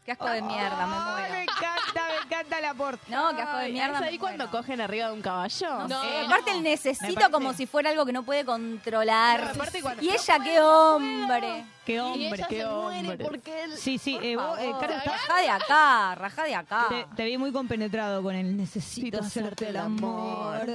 Qué 0.06 0.12
asco 0.12 0.28
de 0.30 0.40
mierda, 0.44 0.86
me 0.86 0.96
Ay, 0.96 1.24
me 1.24 1.30
muero. 1.30 1.36
encanta, 1.52 2.08
me 2.10 2.26
encanta 2.26 2.62
la 2.62 2.74
Porta. 2.76 3.04
No, 3.10 3.36
qué 3.36 3.42
asco 3.42 3.58
de 3.58 3.64
Ay, 3.66 3.72
mierda. 3.74 3.96
¿Es 3.96 4.02
me 4.02 4.08
ahí 4.08 4.18
cuando 4.20 4.46
muero. 4.46 4.52
cogen 4.60 4.80
arriba 4.82 5.08
de 5.08 5.14
un 5.14 5.22
caballo? 5.24 5.88
No, 5.88 6.02
sé, 6.04 6.20
aparte 6.26 6.52
el 6.52 6.62
necesito 6.64 7.14
parece- 7.16 7.32
como 7.32 7.54
si 7.54 7.66
fuera 7.66 7.90
algo 7.90 8.06
que 8.06 8.14
no 8.14 8.22
puede 8.22 8.46
controlar. 8.46 9.44
No, 9.44 9.50
aparte 9.50 9.82
cuando- 9.82 10.04
y 10.04 10.10
ella, 10.12 10.40
qué 10.44 10.62
hombre. 10.62 11.66
Qué 11.86 11.96
Y 11.96 11.98
hombre. 11.98 12.26
ella 12.28 12.48
qué 12.48 12.62
se 12.62 12.66
muere 12.68 13.00
hombre. 13.00 13.26
porque 13.26 13.64
él... 13.64 13.78
Sí, 13.78 13.98
sí, 13.98 14.20
eh, 14.22 14.36
vos, 14.36 14.60
eh, 14.60 14.72
Caro, 14.80 14.94
está- 14.94 15.12
Rajá 15.12 15.38
de 15.42 15.50
acá, 15.50 16.16
rajá 16.16 16.44
de 16.44 16.56
acá. 16.56 16.86
te, 16.90 17.08
te 17.16 17.26
vi 17.26 17.38
muy 17.40 17.52
compenetrado 17.52 18.22
con 18.22 18.36
el 18.36 18.56
necesito 18.56 19.20
hacerte 19.22 19.70
el 19.70 19.78
amor. 19.78 20.68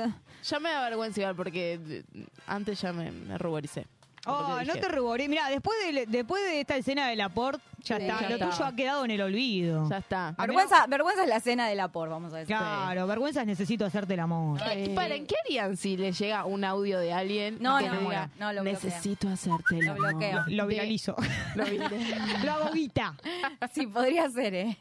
Ya 0.42 0.58
me 0.58 0.70
da 0.72 0.80
vergüenza 0.88 1.20
igual 1.20 1.36
porque 1.36 1.78
eh, 2.14 2.26
antes 2.48 2.80
ya 2.80 2.92
me, 2.92 3.12
me 3.12 3.38
ruboricé. 3.38 3.86
Oh, 4.26 4.58
no 4.66 4.74
te 4.74 4.88
ruboré. 4.88 5.28
Mira, 5.28 5.48
después 5.48 5.76
de, 5.92 6.04
después 6.06 6.42
de 6.44 6.60
esta 6.60 6.76
escena 6.76 7.08
de 7.08 7.16
Laporte, 7.16 7.62
ya 7.82 7.96
Sí, 7.96 8.02
está. 8.02 8.20
ya 8.20 8.28
Lo 8.28 8.34
está. 8.34 8.50
tuyo 8.50 8.64
ha 8.66 8.76
quedado 8.76 9.04
en 9.06 9.10
el 9.12 9.22
olvido. 9.22 9.88
Ya 9.88 9.96
está. 9.98 10.34
Vergüenza, 10.36 10.86
vergüenza 10.88 11.22
es 11.22 11.28
la 11.30 11.40
cena 11.40 11.66
de 11.68 11.74
la 11.74 11.88
por, 11.88 12.10
vamos 12.10 12.34
a 12.34 12.38
decir. 12.38 12.54
Claro, 12.54 13.06
vergüenza 13.06 13.40
es 13.40 13.46
necesito 13.46 13.86
hacerte 13.86 14.12
el 14.14 14.20
amor. 14.20 14.60
¿Qué, 14.62 14.92
¿Para 14.94 15.14
qué 15.20 15.34
harían 15.46 15.76
si 15.78 15.96
les 15.96 16.18
llega 16.18 16.44
un 16.44 16.64
audio 16.64 16.98
de 16.98 17.14
alguien 17.14 17.56
No, 17.60 17.78
que 17.78 17.88
no, 17.88 17.98
diga, 18.00 18.28
no, 18.38 18.52
lo 18.52 18.60
bloquea. 18.62 18.80
necesito 18.84 19.28
hacerte 19.30 19.78
el 19.78 19.86
Lo 19.86 19.92
amor"? 19.92 20.10
bloqueo. 20.10 20.44
Lo 20.48 20.64
De- 20.66 20.68
viralizo. 20.74 21.16
Lo 21.56 21.64
viré. 21.64 21.88
Lo 22.44 22.52
hago 22.52 22.72
guita. 22.74 23.14
Sí, 23.72 23.86
podría 23.86 24.28
ser, 24.30 24.54
¿eh? 24.54 24.78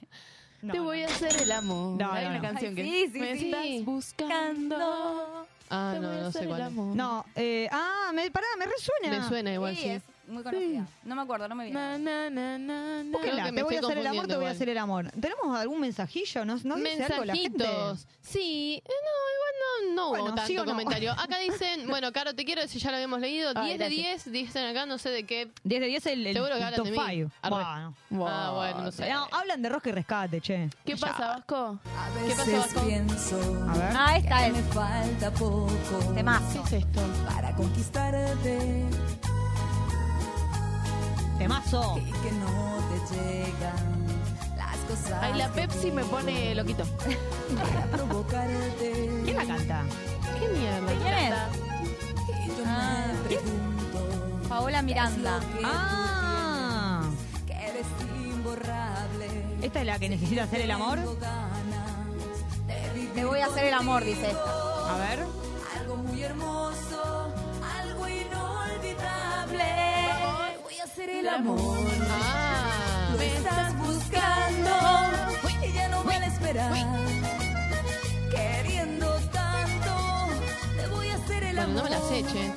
No, 0.61 0.73
Te 0.73 0.79
no. 0.79 0.83
voy 0.83 1.03
a 1.03 1.05
hacer 1.05 1.33
el 1.41 1.51
amor. 1.53 1.97
No, 1.97 2.11
Hay 2.11 2.25
no, 2.25 2.29
una 2.31 2.39
no. 2.39 2.43
canción 2.43 2.71
Ay, 2.71 2.75
que 2.75 2.83
sí, 2.83 3.09
sí, 3.13 3.19
me 3.19 3.37
sí. 3.37 3.51
estás 3.53 3.85
buscando. 3.85 5.47
Ah, 5.69 5.97
no, 6.01 6.11
no 6.13 6.31
sé 6.31 6.45
cuál. 6.45 6.73
No, 6.95 7.25
eh, 7.35 7.67
ah, 7.71 8.11
me, 8.13 8.31
pará, 8.31 8.47
me 8.57 8.65
resuena. 8.65 9.19
Me 9.19 9.27
suena 9.27 9.53
igual, 9.53 9.75
sí, 9.75 9.83
sí. 9.83 9.89
es 9.89 10.03
muy 10.29 10.43
conocida. 10.43 10.87
No 11.03 11.15
me 11.15 11.21
acuerdo, 11.21 11.47
no 11.47 11.55
me 11.55 11.65
viene. 11.65 11.79
Na, 11.79 11.97
na, 11.97 12.29
na, 12.29 12.57
na, 12.57 13.03
na. 13.03 13.11
Búsquenla, 13.11 13.43
Creo 13.43 13.45
que 13.45 13.51
me 13.51 13.57
te 13.57 13.63
voy 13.63 13.73
a 13.73 13.79
estoy 13.79 13.91
hacer 13.91 13.97
el 13.99 14.07
amor, 14.07 14.27
te 14.27 14.35
voy 14.35 14.45
a 14.45 14.49
confundiendo 14.49 14.49
hacer 14.49 14.69
el 14.69 14.77
amor. 14.77 15.11
¿Tenemos 15.19 15.57
algún 15.57 15.81
mensajillo? 15.81 16.45
¿No, 16.45 16.57
no 16.63 16.75
dice 16.75 17.03
algo 17.03 17.25
la 17.25 17.35
gente? 17.35 17.57
Mensajitos. 17.63 18.07
Sí, 18.21 18.81
eh, 18.85 18.89
no, 18.89 19.35
igual 19.35 19.53
no, 19.59 19.95
no 19.95 20.09
Bueno, 20.09 20.25
hubo 20.25 20.31
¿sí 20.31 20.55
tanto 20.55 20.61
o 20.61 20.65
no? 20.65 20.71
comentario. 20.71 21.11
Acá 21.13 21.39
dicen, 21.39 21.87
bueno, 21.87 22.11
Caro, 22.11 22.35
te 22.35 22.45
quiero 22.45 22.61
decir, 22.61 22.81
ya 22.81 22.91
lo 22.91 22.97
habíamos 22.97 23.19
leído. 23.19 23.51
Ay, 23.55 23.77
10 23.77 23.79
de 23.79 23.85
gracias. 23.85 24.31
10, 24.31 24.33
dicen 24.33 24.65
acá, 24.65 24.85
no 24.85 24.97
sé 24.97 25.09
de 25.09 25.23
qué. 25.25 25.49
10 25.63 25.81
de 25.81 25.87
10 25.87 26.05
el, 26.07 26.27
el, 26.27 26.33
Seguro 26.33 26.51
que 26.53 26.57
el 26.57 26.63
hablan 26.63 26.77
top 26.77 26.85
de 26.85 26.91
mí. 26.91 26.97
5. 27.07 27.31
Arre. 27.41 27.93
Wow. 28.11 28.27
Ah, 28.27 28.51
bueno, 28.55 28.81
no 28.83 28.91
sé. 28.91 29.11
No, 29.11 29.27
hablan 29.31 29.61
de 29.61 29.69
rosca 29.69 29.89
y 29.89 29.91
rescate, 29.93 30.41
che. 30.41 30.69
¿Qué 30.85 30.95
pasa, 30.95 31.27
Vasco? 31.27 31.79
¿Qué 32.27 32.35
pasó, 32.35 32.51
Vasco? 32.57 32.79
A 32.81 33.77
ver. 33.77 33.93
Ah, 33.95 34.17
esta 34.17 34.47
es. 34.47 34.53
falta 34.73 35.31
poco 35.31 36.13
Temazo. 36.13 36.63
¿Qué 36.69 36.77
es 36.77 36.83
esto? 36.83 37.01
para 37.33 37.55
conquistarte 37.55 38.59
Temazo. 41.39 41.95
Que, 41.95 42.31
no 42.33 42.77
te 42.89 42.97
llegan 43.15 43.83
las 44.57 44.77
cosas. 44.87 45.23
Ay, 45.23 45.33
la 45.35 45.47
Pepsi 45.49 45.91
me 45.91 46.03
pone 46.03 46.53
loquito. 46.53 46.83
¿Quién 49.25 49.35
la 49.35 49.45
canta? 49.45 49.83
¿Qué 50.37 50.47
mierda? 50.49 50.93
¿Quién 51.01 51.13
es? 51.13 51.33
Ah, 52.65 53.05
¿Quién? 53.27 53.39
Paola 54.47 54.81
Miranda. 54.81 55.39
Ah. 55.63 57.03
¿Esta 59.61 59.81
es 59.81 59.85
la 59.85 59.99
que 59.99 60.09
necesita 60.09 60.43
hacer 60.43 60.61
el 60.61 60.71
amor? 60.71 60.99
Te 63.13 63.25
voy 63.25 63.39
a 63.39 63.47
hacer 63.47 63.65
el 63.65 63.73
amor, 63.73 64.03
dice. 64.03 64.31
A 64.31 64.97
ver. 64.97 65.25
Algo 65.77 65.97
muy 65.97 66.21
hermoso. 66.21 67.08
Hacer 70.99 71.09
el 71.11 71.29
amor. 71.29 71.87
Ah. 72.09 73.13
Lo 73.13 73.21
estás 73.21 73.77
buscando 73.77 74.71
y 75.65 75.71
ya 75.71 75.87
no 75.87 76.03
van 76.03 76.23
a 76.23 76.25
esperar. 76.25 76.73
Queriendo 78.29 79.07
tanto, 79.31 79.93
te 80.75 80.87
voy 80.87 81.07
a 81.07 81.15
hacer 81.15 81.43
el 81.43 81.59
amor. 81.59 81.75
no 81.75 81.83
me 81.83 81.89
la 81.89 81.99
sé, 82.01 82.23
che. 82.23 82.53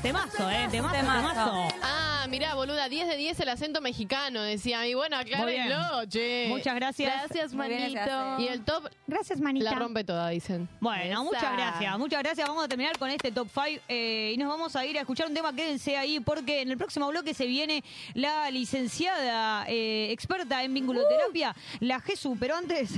Temazo, 0.00 0.50
eh, 0.50 0.68
temazo, 0.70 0.94
temazo. 0.94 1.68
Ah, 1.82 2.11
mirá, 2.28 2.54
boluda, 2.54 2.88
10 2.88 3.08
de 3.08 3.16
10 3.16 3.40
el 3.40 3.48
acento 3.48 3.80
mexicano, 3.80 4.42
decía. 4.42 4.86
Y 4.86 4.94
bueno, 4.94 5.16
aclárenlo, 5.16 6.06
che. 6.08 6.46
Muchas 6.48 6.74
gracias. 6.74 7.12
Gracias, 7.12 7.54
Muy 7.54 7.68
bien 7.68 7.82
ese 7.82 7.94
manito. 7.96 8.14
hace. 8.14 8.42
Y 8.42 8.48
el 8.48 8.64
top 8.64 8.88
Gracias, 9.06 9.40
manita. 9.40 9.70
la 9.70 9.76
rompe 9.76 10.04
toda, 10.04 10.28
dicen. 10.28 10.68
Bueno, 10.80 11.02
Esa. 11.04 11.22
muchas 11.22 11.52
gracias, 11.52 11.98
muchas 11.98 12.22
gracias. 12.22 12.48
Vamos 12.48 12.64
a 12.64 12.68
terminar 12.68 12.98
con 12.98 13.10
este 13.10 13.30
top 13.32 13.48
5 13.52 13.82
y 13.88 14.36
nos 14.38 14.48
vamos 14.48 14.74
a 14.76 14.84
ir 14.86 14.96
a 14.98 15.00
escuchar 15.00 15.26
un 15.26 15.34
tema. 15.34 15.54
Quédense 15.54 15.96
ahí 15.96 16.20
porque 16.20 16.62
en 16.62 16.70
el 16.70 16.78
próximo 16.78 17.08
bloque 17.08 17.34
se 17.34 17.46
viene 17.46 17.82
la 18.14 18.50
licenciada 18.50 19.64
eh, 19.68 20.10
experta 20.10 20.62
en 20.64 20.74
vinculoterapia, 20.74 21.54
la 21.80 22.00
Jesús. 22.00 22.36
Pero 22.38 22.56
antes, 22.56 22.90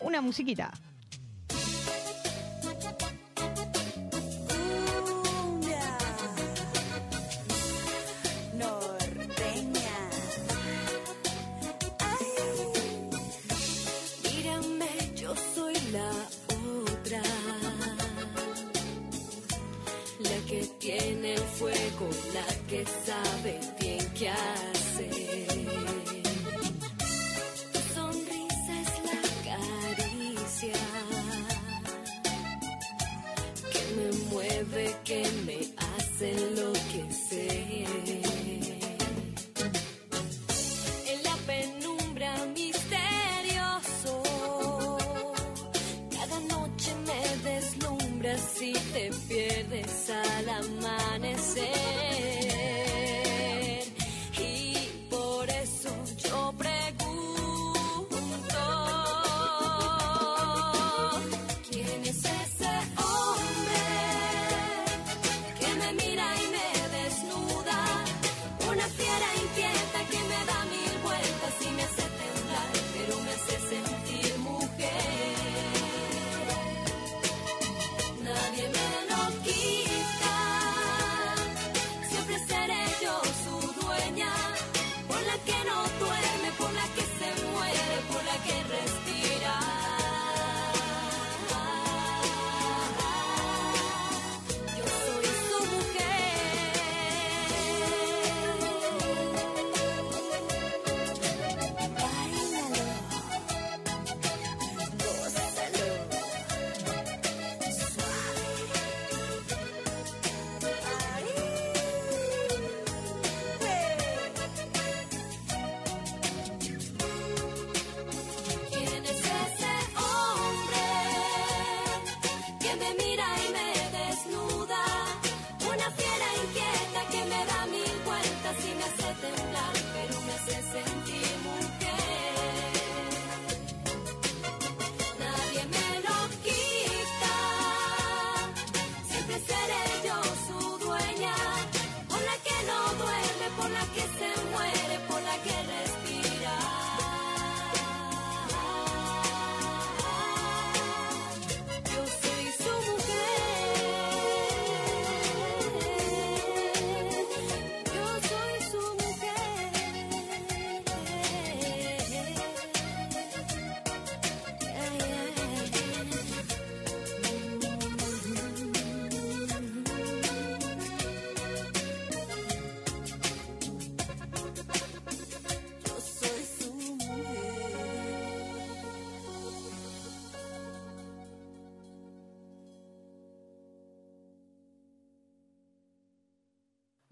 una 0.00 0.20
musiquita. 0.20 0.70
Que 22.70 22.84
sabe 22.86 23.58
bien 23.80 24.06
qué 24.14 24.28
hacer. 24.28 25.10
Tu 27.72 27.80
sonrisa 27.94 28.72
es 28.84 28.92
la 29.10 29.20
caricia 29.50 30.80
que 33.72 33.82
me 33.96 34.08
mueve, 34.30 34.84
que 35.04 35.22
me 35.46 35.58
hace 35.88 36.30
enloquecer. 36.30 37.88
En 41.12 41.18
la 41.24 41.36
penumbra 41.50 42.30
misterioso, 42.54 44.12
cada 46.16 46.38
noche 46.54 46.90
me 47.08 47.50
deslumbras 47.50 48.62
y 48.62 48.72
te 48.92 49.10
pierdes 49.26 50.10
al 50.10 50.48
amanecer. 50.48 50.99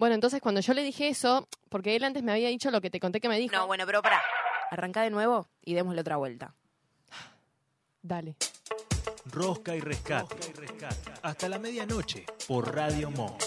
Bueno, 0.08 0.14
entonces 0.14 0.40
cuando 0.40 0.62
yo 0.62 0.72
le 0.72 0.82
dije 0.82 1.08
eso, 1.08 1.46
porque 1.68 1.94
él 1.94 2.02
antes 2.02 2.22
me 2.22 2.32
había 2.32 2.48
dicho 2.48 2.70
lo 2.70 2.80
que 2.80 2.88
te 2.88 2.98
conté 2.98 3.20
que 3.20 3.28
me 3.28 3.38
dijo. 3.38 3.54
No, 3.54 3.66
bueno, 3.66 3.84
pero 3.84 4.00
pará. 4.00 4.22
Arranca 4.70 5.02
de 5.02 5.10
nuevo 5.10 5.46
y 5.60 5.74
démosle 5.74 6.00
otra 6.00 6.16
vuelta. 6.16 6.54
Dale. 8.00 8.34
Rosca 9.26 9.76
y 9.76 9.80
rescate. 9.80 10.34
Hasta 11.20 11.50
la 11.50 11.58
medianoche 11.58 12.24
por 12.46 12.74
Radio 12.74 13.10
Monk. 13.10 13.38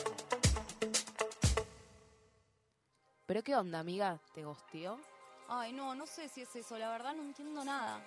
¿Pero 3.25 3.41
qué 3.41 3.55
onda, 3.55 3.79
amiga? 3.79 4.19
¿Te 4.35 4.43
gosteó? 4.43 4.99
Ay, 5.49 5.73
no, 5.73 5.95
no 5.95 6.05
sé 6.05 6.29
si 6.29 6.41
es 6.41 6.55
eso, 6.55 6.77
la 6.77 6.91
verdad 6.91 7.15
no 7.15 7.23
entiendo 7.23 7.65
nada. 7.65 7.99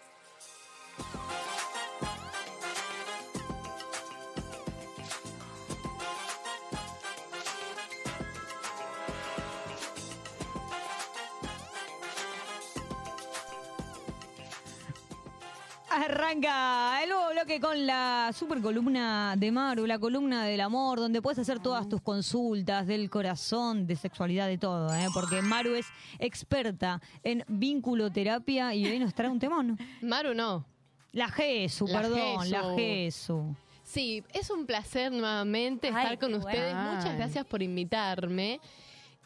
Arranca 15.96 17.00
el 17.04 17.10
nuevo 17.10 17.30
bloque 17.30 17.60
con 17.60 17.86
la 17.86 18.32
super 18.34 18.60
columna 18.60 19.36
de 19.36 19.52
Maru, 19.52 19.86
la 19.86 20.00
columna 20.00 20.44
del 20.44 20.60
amor, 20.60 20.98
donde 20.98 21.22
puedes 21.22 21.38
hacer 21.38 21.60
todas 21.60 21.88
tus 21.88 22.02
consultas 22.02 22.88
del 22.88 23.08
corazón, 23.08 23.86
de 23.86 23.94
sexualidad, 23.94 24.48
de 24.48 24.58
todo, 24.58 24.92
¿eh? 24.92 25.06
porque 25.14 25.40
Maru 25.40 25.74
es 25.74 25.86
experta 26.18 27.00
en 27.22 27.44
vinculoterapia 27.46 28.74
y 28.74 28.86
hoy 28.86 28.98
nos 28.98 29.14
trae 29.14 29.28
un 29.28 29.38
temón. 29.38 29.78
Maru 30.02 30.34
no. 30.34 30.64
La 31.12 31.28
Jesu, 31.28 31.86
La 31.86 32.00
perdón, 32.02 32.40
Jesu. 32.40 32.50
la 32.50 32.74
Jesu. 32.74 33.56
Sí, 33.84 34.24
es 34.32 34.50
un 34.50 34.66
placer 34.66 35.12
nuevamente 35.12 35.88
Ay, 35.94 35.94
estar 35.94 36.18
con 36.18 36.34
ustedes. 36.34 36.74
Muchas 36.74 37.14
gracias 37.16 37.44
por 37.46 37.62
invitarme. 37.62 38.60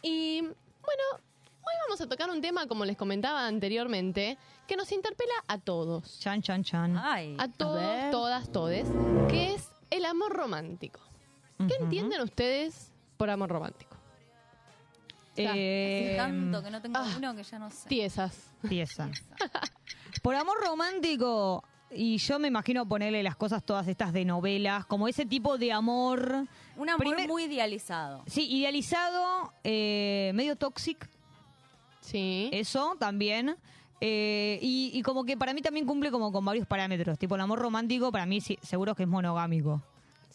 Y 0.02 0.42
bueno, 0.42 1.24
hoy 1.68 1.76
vamos 1.86 2.00
a 2.00 2.06
tocar 2.08 2.30
un 2.30 2.40
tema, 2.40 2.66
como 2.66 2.84
les 2.84 2.96
comentaba 2.96 3.46
anteriormente, 3.46 4.38
que 4.66 4.76
nos 4.76 4.90
interpela 4.92 5.32
a 5.46 5.58
todos. 5.58 6.18
Chan, 6.20 6.42
chan, 6.42 6.62
chan. 6.64 6.96
A 6.96 7.48
todos, 7.56 8.10
todas, 8.10 8.50
todes, 8.52 8.86
que 9.28 9.54
es 9.54 9.70
el 9.90 10.04
amor 10.04 10.32
romántico. 10.32 11.00
¿Qué 11.66 11.74
entienden 11.80 12.20
ustedes 12.22 12.92
por 13.16 13.30
amor 13.30 13.50
romántico? 13.50 13.96
Eh, 15.36 15.46
Hace 15.46 16.16
tanto 16.16 16.62
que 16.62 16.70
no 16.70 16.82
tengo 16.82 16.98
uno 17.16 17.34
que 17.36 17.42
ya 17.44 17.58
no 17.58 17.70
sé. 17.70 17.88
Tiesas. 17.88 18.50
Tiesa. 18.68 19.08
Por 20.22 20.34
amor 20.34 20.56
romántico, 20.64 21.62
y 21.90 22.18
yo 22.18 22.38
me 22.40 22.48
imagino 22.48 22.86
ponerle 22.88 23.22
las 23.22 23.36
cosas 23.36 23.62
todas 23.64 23.86
estas 23.86 24.12
de 24.12 24.24
novelas, 24.24 24.84
como 24.86 25.06
ese 25.06 25.26
tipo 25.26 25.56
de 25.58 25.72
amor. 25.72 26.44
Un 26.76 26.88
amor 26.88 26.98
Primer- 27.06 27.28
muy 27.28 27.44
idealizado. 27.44 28.24
Sí, 28.26 28.48
idealizado, 28.52 29.52
eh, 29.64 30.32
medio 30.34 30.56
tóxico. 30.56 31.06
Sí. 32.10 32.48
Eso 32.52 32.96
también. 32.98 33.56
Eh, 34.00 34.58
y, 34.62 34.92
y 34.94 35.02
como 35.02 35.24
que 35.24 35.36
para 35.36 35.52
mí 35.52 35.60
también 35.60 35.84
cumple 35.86 36.10
como 36.10 36.30
con 36.32 36.44
varios 36.44 36.66
parámetros. 36.66 37.18
Tipo, 37.18 37.34
el 37.34 37.40
amor 37.40 37.58
romántico 37.58 38.12
para 38.12 38.26
mí 38.26 38.40
sí, 38.40 38.58
seguro 38.62 38.94
que 38.94 39.02
es 39.02 39.08
monogámico. 39.08 39.82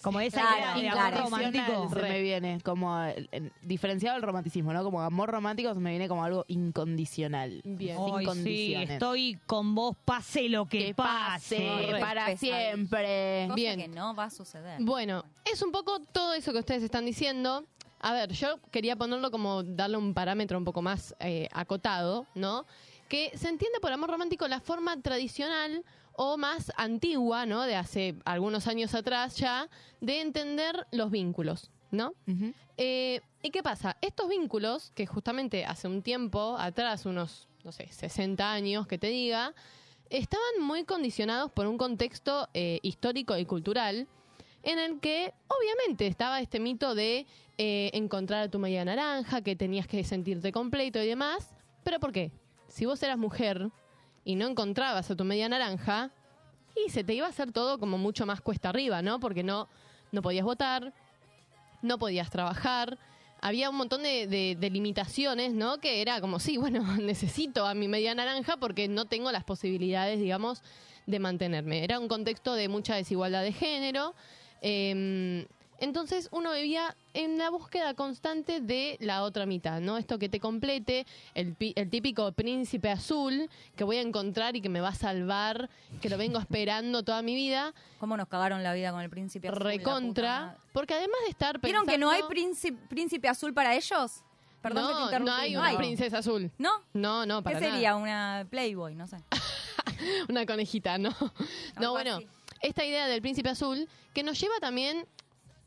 Como 0.02 0.20
esa 0.20 0.42
Claro, 0.42 0.82
idea 0.82 0.92
de 0.92 0.98
claro. 1.00 1.18
amor 1.20 1.32
romántico. 1.32 1.90
Se 1.94 2.02
me 2.02 2.22
viene 2.22 2.60
como 2.62 3.02
el- 3.04 3.30
el- 3.32 3.54
diferenciado 3.62 4.16
del 4.18 4.24
romanticismo, 4.24 4.74
¿no? 4.74 4.84
Como 4.84 5.00
amor 5.02 5.30
romántico 5.32 5.74
se 5.74 5.80
me 5.80 5.92
viene 5.92 6.10
como 6.10 6.26
algo 6.26 6.44
incondicional. 6.50 7.62
Bien. 7.64 7.98
Sin 8.34 8.44
sí, 8.44 8.74
estoy 8.76 9.40
con 9.46 9.76
vos, 9.76 9.96
pase 10.04 10.50
lo 10.50 10.66
que, 10.66 10.88
Que 10.88 10.94
pase. 10.94 11.56
pase, 11.66 12.00
para 12.02 12.26
Pesadilla. 12.26 12.58
siempre. 12.72 13.44
Cosa 13.48 13.56
Bien. 13.56 13.80
que 13.80 13.88
no 13.88 14.14
va 14.14 14.26
a 14.26 14.30
suceder. 14.30 14.78
Bueno, 14.82 15.24
es 15.50 15.62
un 15.62 15.72
poco 15.72 16.02
todo 16.12 16.34
eso 16.34 16.52
que 16.52 16.60
ustedes 16.60 16.84
están 16.84 17.06
diciendo. 17.06 17.64
A 18.04 18.12
ver, 18.12 18.34
yo 18.34 18.60
quería 18.70 18.98
ponerlo 18.98 19.32
como 19.32 19.64
darle 19.64 19.96
un 19.96 20.14
parámetro 20.14 20.58
un 20.58 20.66
poco 20.66 20.82
más 20.82 21.16
eh, 21.22 21.48
acotado, 21.54 22.28
¿no? 22.36 22.66
Que 23.08 23.32
se 23.34 23.48
entiende 23.48 23.80
por 23.80 23.94
amor 23.94 24.10
romántico 24.10 24.46
la 24.50 24.60
forma 24.60 25.02
tradicional 25.02 25.86
o 26.12 26.36
más 26.36 26.74
antigua, 26.76 27.46
¿no? 27.46 27.62
De 27.62 27.78
hace 27.78 28.16
algunos 28.26 28.68
años 28.68 28.94
atrás 28.94 29.38
ya, 29.38 29.70
de 30.02 30.20
entender 30.20 30.86
los 30.92 31.12
vínculos, 31.12 31.72
¿no? 31.92 32.14
Eh, 32.76 33.22
¿Y 33.42 33.52
qué 33.52 33.64
pasa? 33.64 33.96
Estos 34.02 34.28
vínculos, 34.28 34.92
que 34.94 35.06
justamente 35.06 35.64
hace 35.64 35.88
un 35.88 36.02
tiempo 36.02 36.58
atrás, 36.60 37.06
unos, 37.06 37.48
no 37.64 37.72
sé, 37.72 37.88
60 37.90 38.52
años, 38.52 38.86
que 38.86 38.98
te 38.98 39.08
diga, 39.08 39.54
estaban 40.10 40.60
muy 40.60 40.84
condicionados 40.84 41.54
por 41.54 41.68
un 41.68 41.78
contexto 41.78 42.50
eh, 42.54 42.80
histórico 42.84 43.38
y 43.38 43.46
cultural 43.46 44.10
en 44.64 44.80
el 44.80 45.00
que 45.00 45.34
obviamente 45.48 46.08
estaba 46.08 46.40
este 46.40 46.60
mito 46.60 46.96
de 46.96 47.28
eh, 47.58 47.92
encontrar 47.94 48.44
a 48.44 48.50
tu 48.50 48.60
media 48.60 48.84
naranja, 48.84 49.42
que 49.42 49.56
tenías 49.56 49.88
que 49.88 50.04
sentirte 50.04 50.52
completo 50.52 51.02
y 51.02 51.08
demás. 51.08 51.54
¿Pero 51.84 52.00
por 52.00 52.12
qué? 52.12 52.32
Si 52.68 52.86
vos 52.86 53.04
eras 53.04 53.18
mujer 53.18 53.70
y 54.26 54.36
no 54.36 54.48
encontrabas 54.48 55.12
a 55.12 55.16
tu 55.16 55.24
media 55.26 55.50
naranja, 55.50 56.12
y 56.76 56.90
se 56.90 57.04
te 57.04 57.14
iba 57.14 57.28
a 57.28 57.30
hacer 57.30 57.52
todo 57.52 57.78
como 57.80 57.98
mucho 57.98 58.26
más 58.26 58.42
cuesta 58.42 58.70
arriba, 58.70 59.02
¿no? 59.02 59.20
Porque 59.20 59.44
no, 59.44 59.68
no 60.12 60.22
podías 60.22 60.46
votar, 60.46 60.94
no 61.82 62.00
podías 62.00 62.30
trabajar. 62.30 62.98
Había 63.42 63.70
un 63.70 63.76
montón 63.76 64.04
de, 64.04 64.58
limitaciones, 64.72 65.54
¿no? 65.54 65.80
Que 65.80 66.02
era 66.02 66.22
como, 66.22 66.40
sí, 66.40 66.58
bueno, 66.58 66.84
necesito 67.02 67.66
a 67.66 67.74
mi 67.74 67.88
media 67.88 68.16
naranja 68.16 68.58
porque 68.58 68.88
no 68.88 69.06
tengo 69.06 69.32
las 69.32 69.44
posibilidades, 69.44 70.20
digamos, 70.20 70.64
de 71.06 71.20
mantenerme. 71.20 71.84
Era 71.84 72.00
un 72.00 72.08
contexto 72.08 72.56
de 72.56 72.70
mucha 72.70 72.96
desigualdad 72.96 73.44
de 73.44 73.52
género. 73.52 74.16
Eh, 74.64 75.46
entonces 75.80 76.30
uno 76.32 76.54
vivía 76.54 76.96
en 77.14 77.38
la 77.38 77.50
búsqueda 77.50 77.94
constante 77.94 78.62
de 78.62 78.96
la 79.02 79.24
otra 79.24 79.46
mitad, 79.46 79.82
¿no? 79.82 79.98
Esto 79.98 80.18
que 80.18 80.30
te 80.30 80.40
complete, 80.40 81.06
el, 81.36 81.56
pi- 81.56 81.74
el 81.76 81.90
típico 81.90 82.32
príncipe 82.32 82.90
azul 82.90 83.50
que 83.76 83.84
voy 83.84 83.98
a 83.98 84.02
encontrar 84.02 84.56
y 84.56 84.62
que 84.62 84.70
me 84.70 84.80
va 84.80 84.90
a 84.90 84.96
salvar, 84.96 85.70
que 86.02 86.10
lo 86.10 86.18
vengo 86.18 86.40
esperando 86.40 87.04
toda 87.04 87.22
mi 87.22 87.36
vida. 87.36 87.74
¿Cómo 88.00 88.16
nos 88.16 88.30
cagaron 88.30 88.64
la 88.64 88.74
vida 88.74 88.92
con 88.92 89.02
el 89.02 89.10
príncipe 89.10 89.50
azul? 89.50 89.62
Recontra, 89.62 90.56
porque 90.72 90.94
además 90.94 91.20
de 91.26 91.32
estar 91.32 91.60
¿Vieron 91.60 91.86
pensando... 91.86 91.92
que 91.92 91.98
no 91.98 92.12
hay 92.12 92.24
príncipe, 92.30 92.78
príncipe 92.88 93.28
azul 93.28 93.54
para 93.54 93.76
ellos? 93.76 94.24
Perdón 94.62 95.10
que 95.10 95.18
te 95.18 95.20
no, 95.20 95.34
hay 95.34 95.58
una 95.58 95.76
princesa 95.76 96.20
azul. 96.20 96.50
¿No? 96.58 96.72
No, 96.94 97.26
no, 97.26 97.44
para 97.44 97.58
¿Qué 97.60 97.66
nada. 97.66 97.74
sería? 97.74 97.96
¿Una 97.98 98.48
Playboy? 98.50 98.96
No 98.96 99.06
sé. 99.08 99.18
una 100.30 100.46
conejita, 100.46 100.98
¿no? 100.98 101.14
No, 101.82 101.92
bueno, 101.92 102.20
esta 102.64 102.84
idea 102.84 103.08
del 103.08 103.22
príncipe 103.22 103.50
azul 103.50 103.88
que 104.14 104.24
nos 104.24 104.40
lleva 104.40 104.56
también 104.60 105.06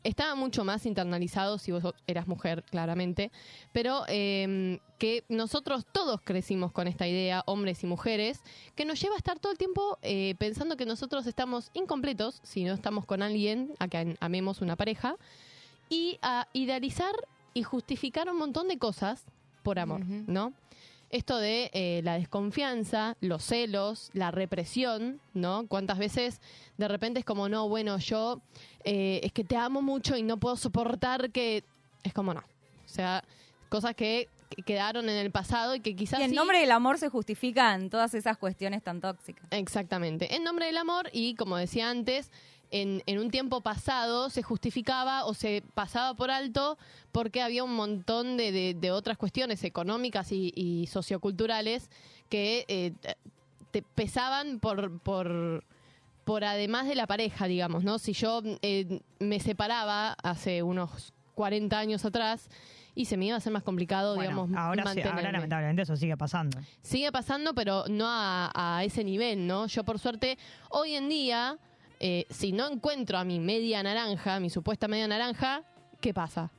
estaba 0.03 0.35
mucho 0.35 0.63
más 0.63 0.85
internalizado 0.85 1.57
si 1.57 1.71
vos 1.71 1.83
eras 2.07 2.27
mujer, 2.27 2.63
claramente, 2.63 3.31
pero 3.73 4.03
eh, 4.07 4.79
que 4.97 5.23
nosotros 5.27 5.85
todos 5.91 6.21
crecimos 6.23 6.71
con 6.71 6.87
esta 6.87 7.07
idea, 7.07 7.43
hombres 7.45 7.83
y 7.83 7.87
mujeres, 7.87 8.39
que 8.75 8.85
nos 8.85 9.01
lleva 9.01 9.15
a 9.15 9.17
estar 9.17 9.39
todo 9.39 9.51
el 9.51 9.57
tiempo 9.57 9.97
eh, 10.01 10.35
pensando 10.37 10.77
que 10.77 10.85
nosotros 10.85 11.27
estamos 11.27 11.71
incompletos 11.73 12.39
si 12.43 12.63
no 12.63 12.73
estamos 12.73 13.05
con 13.05 13.21
alguien 13.21 13.73
a 13.79 13.87
que 13.87 14.17
amemos 14.19 14.61
una 14.61 14.75
pareja 14.75 15.15
y 15.89 16.19
a 16.21 16.47
idealizar 16.53 17.13
y 17.53 17.63
justificar 17.63 18.29
un 18.29 18.37
montón 18.37 18.67
de 18.67 18.77
cosas 18.77 19.25
por 19.63 19.79
amor, 19.79 20.01
¿no? 20.05 20.53
Esto 21.09 21.37
de 21.37 21.69
eh, 21.73 22.01
la 22.03 22.15
desconfianza, 22.17 23.15
los 23.21 23.43
celos, 23.43 24.09
la 24.13 24.29
represión, 24.31 25.21
¿no? 25.33 25.65
Cuántas 25.67 25.97
veces 25.97 26.41
de 26.77 26.87
repente 26.89 27.19
es 27.19 27.25
como, 27.25 27.47
no, 27.47 27.69
bueno, 27.69 27.97
yo 27.97 28.41
eh, 28.83 29.21
es 29.23 29.31
que 29.31 29.43
te 29.45 29.55
amo 29.55 29.81
mucho 29.81 30.17
y 30.17 30.23
no 30.23 30.37
puedo 30.37 30.57
soportar 30.57 31.31
que... 31.31 31.63
Es 32.03 32.13
como, 32.13 32.33
no. 32.33 32.41
O 32.41 32.89
sea, 32.89 33.23
cosas 33.69 33.95
que, 33.95 34.27
que 34.49 34.63
quedaron 34.63 35.07
en 35.09 35.15
el 35.17 35.31
pasado 35.31 35.75
y 35.75 35.79
que 35.79 35.95
quizás... 35.95 36.19
Y 36.19 36.23
en 36.23 36.29
sí- 36.31 36.35
nombre 36.35 36.59
del 36.59 36.71
amor 36.71 36.97
se 36.97 37.07
justifican 37.09 37.89
todas 37.89 38.13
esas 38.13 38.37
cuestiones 38.37 38.83
tan 38.83 38.99
tóxicas. 38.99 39.47
Exactamente. 39.51 40.35
En 40.35 40.43
nombre 40.43 40.65
del 40.65 40.77
amor 40.77 41.09
y, 41.13 41.35
como 41.35 41.55
decía 41.55 41.89
antes, 41.89 42.31
en, 42.71 43.01
en 43.05 43.19
un 43.19 43.31
tiempo 43.31 43.61
pasado 43.61 44.29
se 44.29 44.43
justificaba 44.43 45.25
o 45.25 45.33
se 45.33 45.63
pasaba 45.73 46.13
por 46.15 46.31
alto 46.31 46.77
porque 47.11 47.41
había 47.41 47.63
un 47.63 47.73
montón 47.75 48.37
de, 48.37 48.51
de- 48.51 48.73
de 48.73 48.91
otras 48.91 49.17
cuestiones 49.17 49.63
económicas 49.63 50.31
y, 50.31 50.51
y 50.55 50.87
socioculturales 50.87 51.89
que 52.29 52.65
eh, 52.67 52.93
te 53.71 53.81
pesaban 53.81 54.59
por, 54.59 54.99
por, 54.99 55.63
por 56.25 56.43
además 56.43 56.87
de 56.87 56.95
la 56.95 57.07
pareja, 57.07 57.47
digamos, 57.47 57.83
¿no? 57.83 57.99
Si 57.99 58.13
yo 58.13 58.41
eh, 58.61 58.99
me 59.19 59.39
separaba 59.39 60.13
hace 60.23 60.61
unos 60.63 61.13
40 61.35 61.77
años 61.77 62.03
atrás 62.03 62.49
y 62.95 63.05
se 63.05 63.15
me 63.15 63.25
iba 63.27 63.35
a 63.35 63.37
hacer 63.37 63.53
más 63.53 63.63
complicado, 63.63 64.15
Bueno, 64.15 64.31
digamos, 64.31 64.57
ahora, 64.57 64.81
sí, 64.83 64.89
ahora 64.89 65.03
mantenerme. 65.13 65.31
lamentablemente 65.31 65.81
eso 65.83 65.95
sigue 65.95 66.17
pasando. 66.17 66.59
Sigue 66.81 67.11
pasando, 67.11 67.53
pero 67.53 67.85
no 67.89 68.07
a, 68.07 68.51
a 68.55 68.83
ese 68.83 69.03
nivel, 69.03 69.45
¿no? 69.45 69.67
Yo, 69.67 69.83
por 69.83 69.99
suerte, 69.99 70.37
hoy 70.69 70.95
en 70.95 71.07
día, 71.07 71.59
eh, 71.99 72.25
si 72.29 72.51
no 72.51 72.67
encuentro 72.69 73.17
a 73.17 73.23
mi 73.23 73.39
media 73.39 73.81
naranja, 73.83 74.39
mi 74.39 74.49
supuesta 74.49 74.87
media 74.87 75.07
naranja, 75.07 75.63
¿qué 76.01 76.13
pasa? 76.13 76.51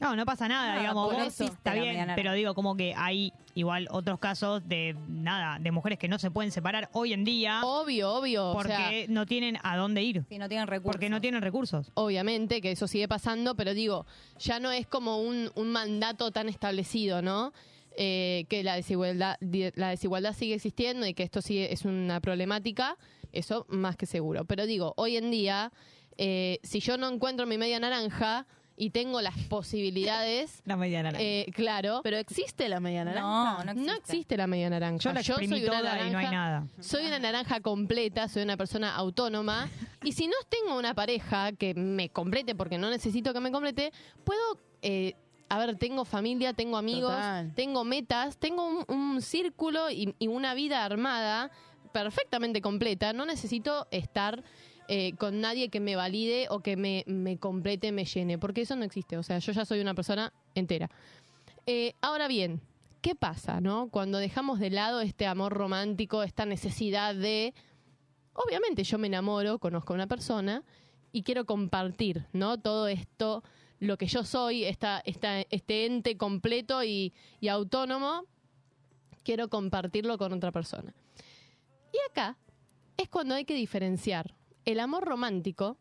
No, 0.00 0.16
no 0.16 0.26
pasa 0.26 0.48
nada, 0.48 0.68
Nada, 0.70 0.80
digamos, 0.80 1.06
por 1.06 1.14
vos 1.16 1.26
eso. 1.28 1.44
está 1.44 1.74
bien, 1.74 2.10
pero 2.16 2.32
digo 2.32 2.54
como 2.54 2.76
que 2.76 2.92
hay 2.96 3.32
igual 3.54 3.86
otros 3.92 4.18
casos 4.18 4.66
de 4.68 4.96
nada, 5.06 5.60
de 5.60 5.70
mujeres 5.70 5.96
que 5.96 6.08
no 6.08 6.18
se 6.18 6.28
pueden 6.28 6.50
separar 6.50 6.88
hoy 6.92 7.12
en 7.12 7.22
día. 7.24 7.60
Obvio, 7.64 8.12
obvio. 8.14 8.50
o 8.50 8.52
Porque 8.54 8.72
sea- 8.74 9.06
no 9.08 9.26
tienen 9.26 9.58
a 9.62 9.76
dónde 9.76 10.02
ir. 10.02 10.24
Si 10.28 10.38
no 10.38 10.48
tienen 10.48 10.66
recursos. 10.66 10.92
Porque 10.92 11.08
no 11.08 11.20
tienen 11.20 11.40
recursos. 11.40 11.92
Obviamente 11.94 12.60
que 12.60 12.72
eso 12.72 12.88
sigue 12.88 13.06
pasando, 13.06 13.54
pero 13.54 13.74
digo, 13.74 14.04
ya 14.40 14.58
no 14.58 14.72
es 14.72 14.88
como 14.88 15.18
un, 15.20 15.52
un 15.54 15.70
mandato 15.70 16.32
tan 16.32 16.48
establecido, 16.48 17.22
¿no? 17.22 17.52
Eh, 17.96 18.46
que 18.48 18.62
la 18.64 18.74
desigualdad, 18.74 19.36
di- 19.40 19.70
la 19.74 19.90
desigualdad 19.90 20.34
sigue 20.34 20.54
existiendo 20.54 21.06
y 21.06 21.12
que 21.14 21.22
esto 21.22 21.42
sigue, 21.42 21.72
es 21.72 21.84
una 21.84 22.20
problemática, 22.20 22.96
eso 23.32 23.66
más 23.68 23.96
que 23.96 24.06
seguro. 24.06 24.44
Pero 24.46 24.64
digo, 24.66 24.94
hoy 24.96 25.16
en 25.18 25.30
día, 25.30 25.72
eh, 26.16 26.58
si 26.62 26.80
yo 26.80 26.96
no 26.96 27.08
encuentro 27.08 27.46
mi 27.46 27.58
media 27.58 27.78
naranja 27.80 28.46
y 28.76 28.90
tengo 28.90 29.20
las 29.20 29.36
posibilidades... 29.48 30.62
La 30.64 30.76
media 30.76 31.02
naranja. 31.02 31.22
eh, 31.22 31.46
claro. 31.54 32.00
Pero 32.02 32.16
existe 32.16 32.68
la 32.68 32.80
media 32.80 33.04
naranja. 33.04 33.64
No, 33.64 33.64
no 33.64 33.74
No 33.74 33.92
existe 33.94 34.36
la 34.36 34.46
media 34.46 34.70
naranja. 34.70 34.98
Yo 34.98 35.12
la 35.12 35.22
soy 35.22 35.46
una 35.46 35.56
toda 35.66 36.06
y 36.06 36.10
no 36.10 36.18
hay 36.18 36.30
nada. 36.30 36.66
Soy 36.80 37.06
una 37.06 37.18
naranja 37.18 37.60
completa, 37.60 38.28
soy 38.28 38.42
una 38.42 38.56
persona 38.56 38.94
autónoma. 38.96 39.68
y 40.02 40.12
si 40.12 40.26
no 40.26 40.36
tengo 40.48 40.78
una 40.78 40.94
pareja 40.94 41.52
que 41.52 41.74
me 41.74 42.08
complete, 42.08 42.54
porque 42.54 42.78
no 42.78 42.88
necesito 42.90 43.32
que 43.34 43.40
me 43.40 43.50
complete, 43.52 43.92
puedo. 44.24 44.40
eh, 44.80 45.14
a 45.54 45.58
ver, 45.58 45.76
tengo 45.76 46.04
familia, 46.04 46.52
tengo 46.54 46.76
amigos, 46.76 47.12
Total. 47.12 47.52
tengo 47.54 47.84
metas, 47.84 48.38
tengo 48.38 48.66
un, 48.66 48.84
un 48.88 49.20
círculo 49.20 49.90
y, 49.90 50.14
y 50.18 50.28
una 50.28 50.54
vida 50.54 50.84
armada 50.84 51.50
perfectamente 51.92 52.60
completa. 52.60 53.12
No 53.12 53.26
necesito 53.26 53.86
estar 53.90 54.42
eh, 54.88 55.12
con 55.18 55.40
nadie 55.40 55.68
que 55.68 55.80
me 55.80 55.94
valide 55.94 56.46
o 56.50 56.60
que 56.60 56.76
me, 56.76 57.04
me 57.06 57.38
complete, 57.38 57.92
me 57.92 58.04
llene, 58.04 58.38
porque 58.38 58.62
eso 58.62 58.76
no 58.76 58.84
existe. 58.84 59.16
O 59.16 59.22
sea, 59.22 59.38
yo 59.38 59.52
ya 59.52 59.64
soy 59.64 59.80
una 59.80 59.94
persona 59.94 60.32
entera. 60.54 60.90
Eh, 61.66 61.94
ahora 62.00 62.28
bien, 62.28 62.60
¿qué 63.00 63.14
pasa, 63.14 63.60
no? 63.60 63.88
Cuando 63.90 64.18
dejamos 64.18 64.58
de 64.58 64.70
lado 64.70 65.00
este 65.00 65.26
amor 65.26 65.52
romántico, 65.52 66.22
esta 66.22 66.46
necesidad 66.46 67.14
de. 67.14 67.54
Obviamente, 68.32 68.84
yo 68.84 68.98
me 68.98 69.08
enamoro, 69.08 69.58
conozco 69.58 69.92
a 69.92 69.96
una 69.96 70.06
persona 70.06 70.62
y 71.12 71.22
quiero 71.22 71.44
compartir, 71.44 72.26
¿no? 72.32 72.58
Todo 72.58 72.88
esto, 72.88 73.44
lo 73.82 73.98
que 73.98 74.06
yo 74.06 74.22
soy, 74.22 74.64
esta, 74.64 75.02
esta, 75.04 75.40
este 75.50 75.86
ente 75.86 76.16
completo 76.16 76.84
y, 76.84 77.12
y 77.40 77.48
autónomo, 77.48 78.26
quiero 79.24 79.48
compartirlo 79.48 80.18
con 80.18 80.32
otra 80.32 80.52
persona. 80.52 80.94
Y 81.92 81.96
acá 82.08 82.38
es 82.96 83.08
cuando 83.08 83.34
hay 83.34 83.44
que 83.44 83.54
diferenciar 83.54 84.36
el 84.64 84.78
amor 84.78 85.04
romántico 85.04 85.78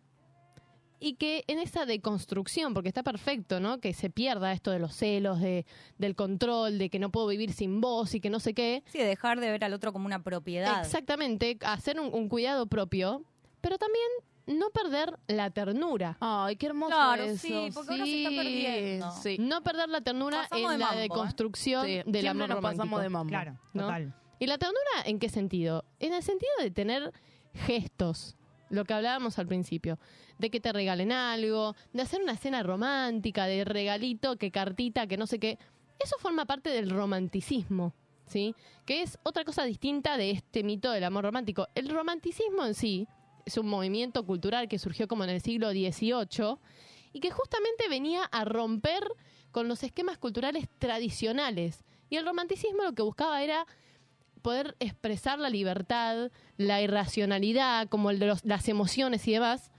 y 1.00 1.14
que 1.14 1.44
en 1.46 1.60
esa 1.60 1.86
deconstrucción, 1.86 2.74
porque 2.74 2.90
está 2.90 3.04
perfecto, 3.04 3.60
¿no? 3.60 3.80
Que 3.80 3.94
se 3.94 4.10
pierda 4.10 4.52
esto 4.52 4.72
de 4.72 4.80
los 4.80 4.96
celos, 4.96 5.40
de, 5.40 5.68
del 6.00 6.16
control, 6.16 6.80
de 6.80 6.90
que 6.90 6.98
no 6.98 7.12
puedo 7.12 7.28
vivir 7.28 7.54
sin 7.54 7.82
vos 7.82 8.16
y 8.16 8.20
que 8.20 8.32
no 8.32 8.40
sé 8.40 8.56
qué. 8.56 8.84
Sí, 8.88 8.98
dejar 8.98 9.40
de 9.40 9.52
ver 9.52 9.64
al 9.64 9.74
otro 9.74 9.94
como 9.94 10.08
una 10.08 10.24
propiedad. 10.24 10.82
Exactamente, 10.84 11.60
hacer 11.62 12.00
un, 12.00 12.12
un 12.12 12.30
cuidado 12.30 12.66
propio, 12.66 13.24
pero 13.62 13.78
también 13.78 14.08
no 14.52 14.70
perder 14.70 15.18
la 15.28 15.50
ternura. 15.50 16.18
Ay, 16.20 16.56
qué 16.56 16.68
hermoso 16.68 16.92
Claro, 16.96 17.24
eso. 17.24 17.38
sí, 17.48 17.70
porque 17.74 17.92
ahora 17.92 18.06
se 18.06 18.24
está 18.24 18.30
perdiendo. 18.42 19.12
Sí. 19.24 19.38
No 19.40 19.62
perder 19.64 19.90
la 19.90 20.02
ternura 20.02 20.42
Pasamos 20.50 20.72
en 20.72 20.72
de 20.72 20.78
la 20.78 20.86
mambo, 20.86 21.00
¿eh? 21.00 21.02
deconstrucción 21.04 21.86
Sí, 21.86 21.92
del 21.94 22.04
siempre 22.06 22.30
amor 22.30 22.50
nos 22.50 22.56
romántico. 22.58 22.84
pasamos 22.84 23.02
de 23.02 23.10
mambo. 23.10 23.30
Claro, 23.30 23.58
¿no? 23.74 23.82
total. 23.84 24.14
¿Y 24.40 24.48
la 24.48 24.58
ternura 24.58 24.80
en 25.06 25.20
qué 25.20 25.30
sentido? 25.30 25.86
En 26.00 26.14
el 26.14 26.24
sentido 26.24 26.52
de 26.62 26.72
tener 26.72 27.12
gestos, 27.54 28.36
lo 28.70 28.86
que 28.86 28.94
hablábamos 28.94 29.38
al 29.40 29.48
principio, 29.48 30.00
de 30.40 30.50
que 30.50 30.60
te 30.60 30.72
regalen 30.74 31.12
algo, 31.12 31.76
de 31.94 32.02
hacer 32.02 32.22
una 32.22 32.36
cena 32.38 32.64
romántica, 32.64 33.46
de 33.46 33.64
regalito, 33.66 34.38
que 34.38 34.50
cartita, 34.52 35.06
que 35.08 35.18
no 35.18 35.28
sé 35.28 35.40
qué. 35.40 35.60
Eso 36.00 36.16
forma 36.20 36.46
parte 36.46 36.70
del 36.72 36.90
romanticismo, 36.90 37.94
¿sí? 38.26 38.56
Que 38.86 39.04
es 39.04 39.20
otra 39.24 39.44
cosa 39.46 39.64
distinta 39.66 40.18
de 40.18 40.32
este 40.32 40.64
mito 40.64 40.90
del 40.92 41.04
amor 41.04 41.26
romántico. 41.26 41.68
El 41.76 41.90
romanticismo 41.90 42.66
en 42.66 42.74
sí 42.74 43.08
es 43.46 43.58
un 43.58 43.68
movimiento 43.68 44.26
cultural 44.26 44.68
que 44.68 44.80
surgió 44.80 45.08
como 45.08 45.24
en 45.24 45.30
el 45.32 45.42
siglo 45.42 45.70
XVIII 45.72 46.58
y 47.14 47.20
que 47.20 47.32
justamente 47.32 47.88
venía 47.90 48.24
a 48.26 48.46
romper 48.46 49.04
con 49.52 49.68
los 49.68 49.84
esquemas 49.84 50.18
culturales 50.18 50.68
tradicionales. 50.80 51.84
Y 52.10 52.18
el 52.18 52.26
romanticismo 52.26 52.84
lo 52.84 52.94
que 52.94 53.02
buscaba 53.02 53.42
era 53.44 53.66
poder 54.42 54.76
expresar 54.80 55.40
la 55.40 55.50
libertad, 55.50 56.32
la 56.58 56.82
irracionalidad, 56.82 57.88
como 57.90 58.10
el 58.10 58.20
de 58.20 58.28
los- 58.28 58.44
las 58.46 58.68
emociones 58.70 59.28
y 59.28 59.34
demás. 59.34 59.72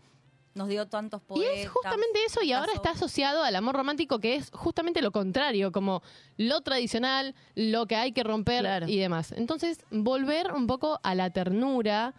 Nos 0.54 0.68
dio 0.68 0.86
tantos 0.86 1.22
Y 1.22 1.24
poetas. 1.26 1.56
es 1.56 1.68
justamente 1.70 2.24
eso, 2.26 2.42
y 2.42 2.52
ahora 2.52 2.72
está 2.74 2.90
asociado 2.90 3.42
al 3.42 3.56
amor 3.56 3.74
romántico, 3.74 4.18
que 4.18 4.34
es 4.34 4.50
justamente 4.52 5.00
lo 5.00 5.10
contrario, 5.10 5.72
como 5.72 6.02
lo 6.36 6.60
tradicional, 6.60 7.34
lo 7.54 7.86
que 7.86 7.96
hay 7.96 8.12
que 8.12 8.22
romper 8.22 8.84
y 8.88 8.98
demás. 8.98 9.32
Entonces, 9.32 9.78
volver 9.90 10.52
un 10.52 10.66
poco 10.66 11.00
a 11.02 11.14
la 11.14 11.30
ternura, 11.30 12.14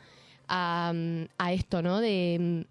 a, 0.47 0.93
a 1.37 1.53
esto, 1.53 1.81
¿no? 1.81 1.99
De, 1.99 2.65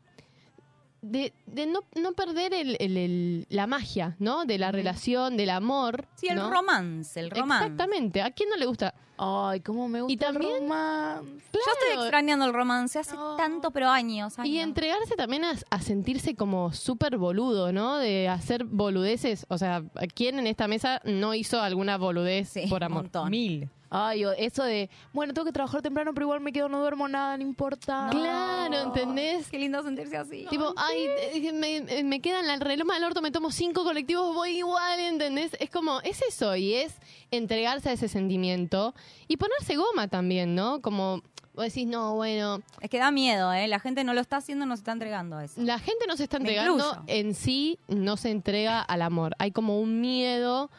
de, 1.03 1.33
de 1.47 1.67
no, 1.67 1.81
no 2.01 2.13
perder 2.13 2.55
el- 2.55 2.77
el- 2.79 2.97
el- 2.97 3.47
la 3.49 3.67
magia, 3.67 4.15
¿no? 4.21 4.45
De 4.45 4.57
la 4.59 4.71
relación, 4.71 5.37
del 5.37 5.51
amor. 5.51 6.07
Sí, 6.15 6.29
el 6.29 6.37
¿no? 6.37 6.49
romance, 6.51 7.19
el 7.19 7.31
romance. 7.31 7.65
Exactamente. 7.67 8.23
¿A 8.23 8.31
quién 8.31 8.49
no 8.51 8.57
le 8.57 8.67
gusta? 8.67 8.95
Ay, 9.19 9.61
cómo 9.61 9.89
me 9.89 10.01
gusta 10.01 10.13
y 10.13 10.17
también, 10.17 10.67
Yo 10.69 11.61
estoy 11.61 12.01
extrañando 12.01 12.45
el 12.45 12.53
romance 12.53 12.99
hace 12.99 13.15
tanto, 13.37 13.71
pero 13.71 13.89
años. 13.89 14.35
Y 14.45 14.59
entregarse 14.59 15.15
también 15.17 15.45
a, 15.45 15.55
a 15.71 15.81
sentirse 15.83 16.35
como 16.35 16.73
súper 16.73 17.19
boludo, 17.19 17.73
¿no? 17.73 17.99
De 17.99 18.29
hacer 18.29 18.65
boludeces. 18.65 19.45
O 19.49 19.59
sea, 19.59 19.83
¿quién 20.15 20.39
en 20.39 20.47
esta 20.47 20.67
mesa 20.67 21.01
no 21.05 21.35
hizo 21.35 21.61
alguna 21.61 21.99
boludez 21.99 22.55
por 22.69 22.83
amor? 22.85 23.11
Mil. 23.29 23.69
Ay, 23.95 24.25
o 24.25 24.33
eso 24.33 24.65
de, 24.65 24.89
bueno, 25.13 25.35
tengo 25.35 25.45
que 25.45 25.53
trabajar 25.53 25.83
temprano, 25.83 26.15
pero 26.15 26.25
igual 26.25 26.41
me 26.41 26.51
quedo, 26.51 26.69
no 26.71 26.81
duermo 26.81 27.09
nada, 27.09 27.37
no 27.37 27.43
importa. 27.43 28.09
Claro, 28.11 28.75
¿entendés? 28.81 29.49
Qué 29.51 29.59
lindo 29.59 29.83
sentirse 29.83 30.17
así. 30.17 30.47
Tipo, 30.49 30.73
ay, 30.79 31.09
eh, 31.35 31.53
me, 31.53 32.03
me 32.03 32.21
quedan 32.23 32.49
el 32.49 32.61
reloj 32.61 32.91
al 32.91 33.05
orto, 33.05 33.21
me 33.21 33.31
tomo 33.31 33.51
cinco 33.51 33.85
colectivos, 33.85 34.35
voy 34.35 34.57
igual, 34.57 34.99
¿entendés? 34.99 35.55
Es 35.61 35.69
como, 35.69 36.01
es 36.01 36.23
eso, 36.23 36.57
y 36.57 36.73
es 36.73 36.95
entregarse 37.31 37.91
a 37.91 37.93
ese 37.93 38.09
sentimiento 38.09 38.95
y 39.29 39.37
ponerse 39.37 39.77
goma 39.77 40.09
también, 40.09 40.55
¿no? 40.55 40.81
Como, 40.81 41.23
vos 41.55 41.65
decís, 41.67 41.87
no, 41.87 42.15
bueno, 42.15 42.63
Es 42.81 42.89
que 42.89 42.99
da 42.99 43.11
miedo, 43.11 43.53
¿eh? 43.53 43.69
La 43.69 43.79
gente 43.79 44.05
no 44.05 44.15
lo 44.15 44.23
está 44.23 44.39
haciendo, 44.39 44.65
no 44.65 44.75
se 44.75 44.81
está 44.81 44.93
entregando 44.93 45.37
a 45.37 45.45
eso. 45.45 45.61
la 45.61 45.79
gente 45.79 46.07
no 46.09 46.17
se 46.17 46.23
está 46.25 46.39
entregando 46.39 47.05
en 47.09 47.35
sí, 47.35 47.79
no 47.89 48.17
se 48.17 48.31
entrega 48.31 48.81
al 48.81 49.03
amor. 49.03 49.35
Hay 49.39 49.51
como 49.51 49.81
un 49.81 50.01
miedo 50.01 50.71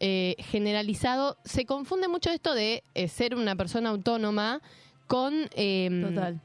eh, 0.00 0.34
generalizado. 0.38 1.36
Se 1.44 1.66
confunde 1.66 2.08
mucho 2.08 2.30
esto 2.30 2.54
de 2.54 2.82
eh, 2.94 3.08
ser 3.08 3.34
una 3.34 3.54
persona 3.54 3.90
autónoma 3.90 4.60
con... 5.06 5.44
Total. 5.44 6.40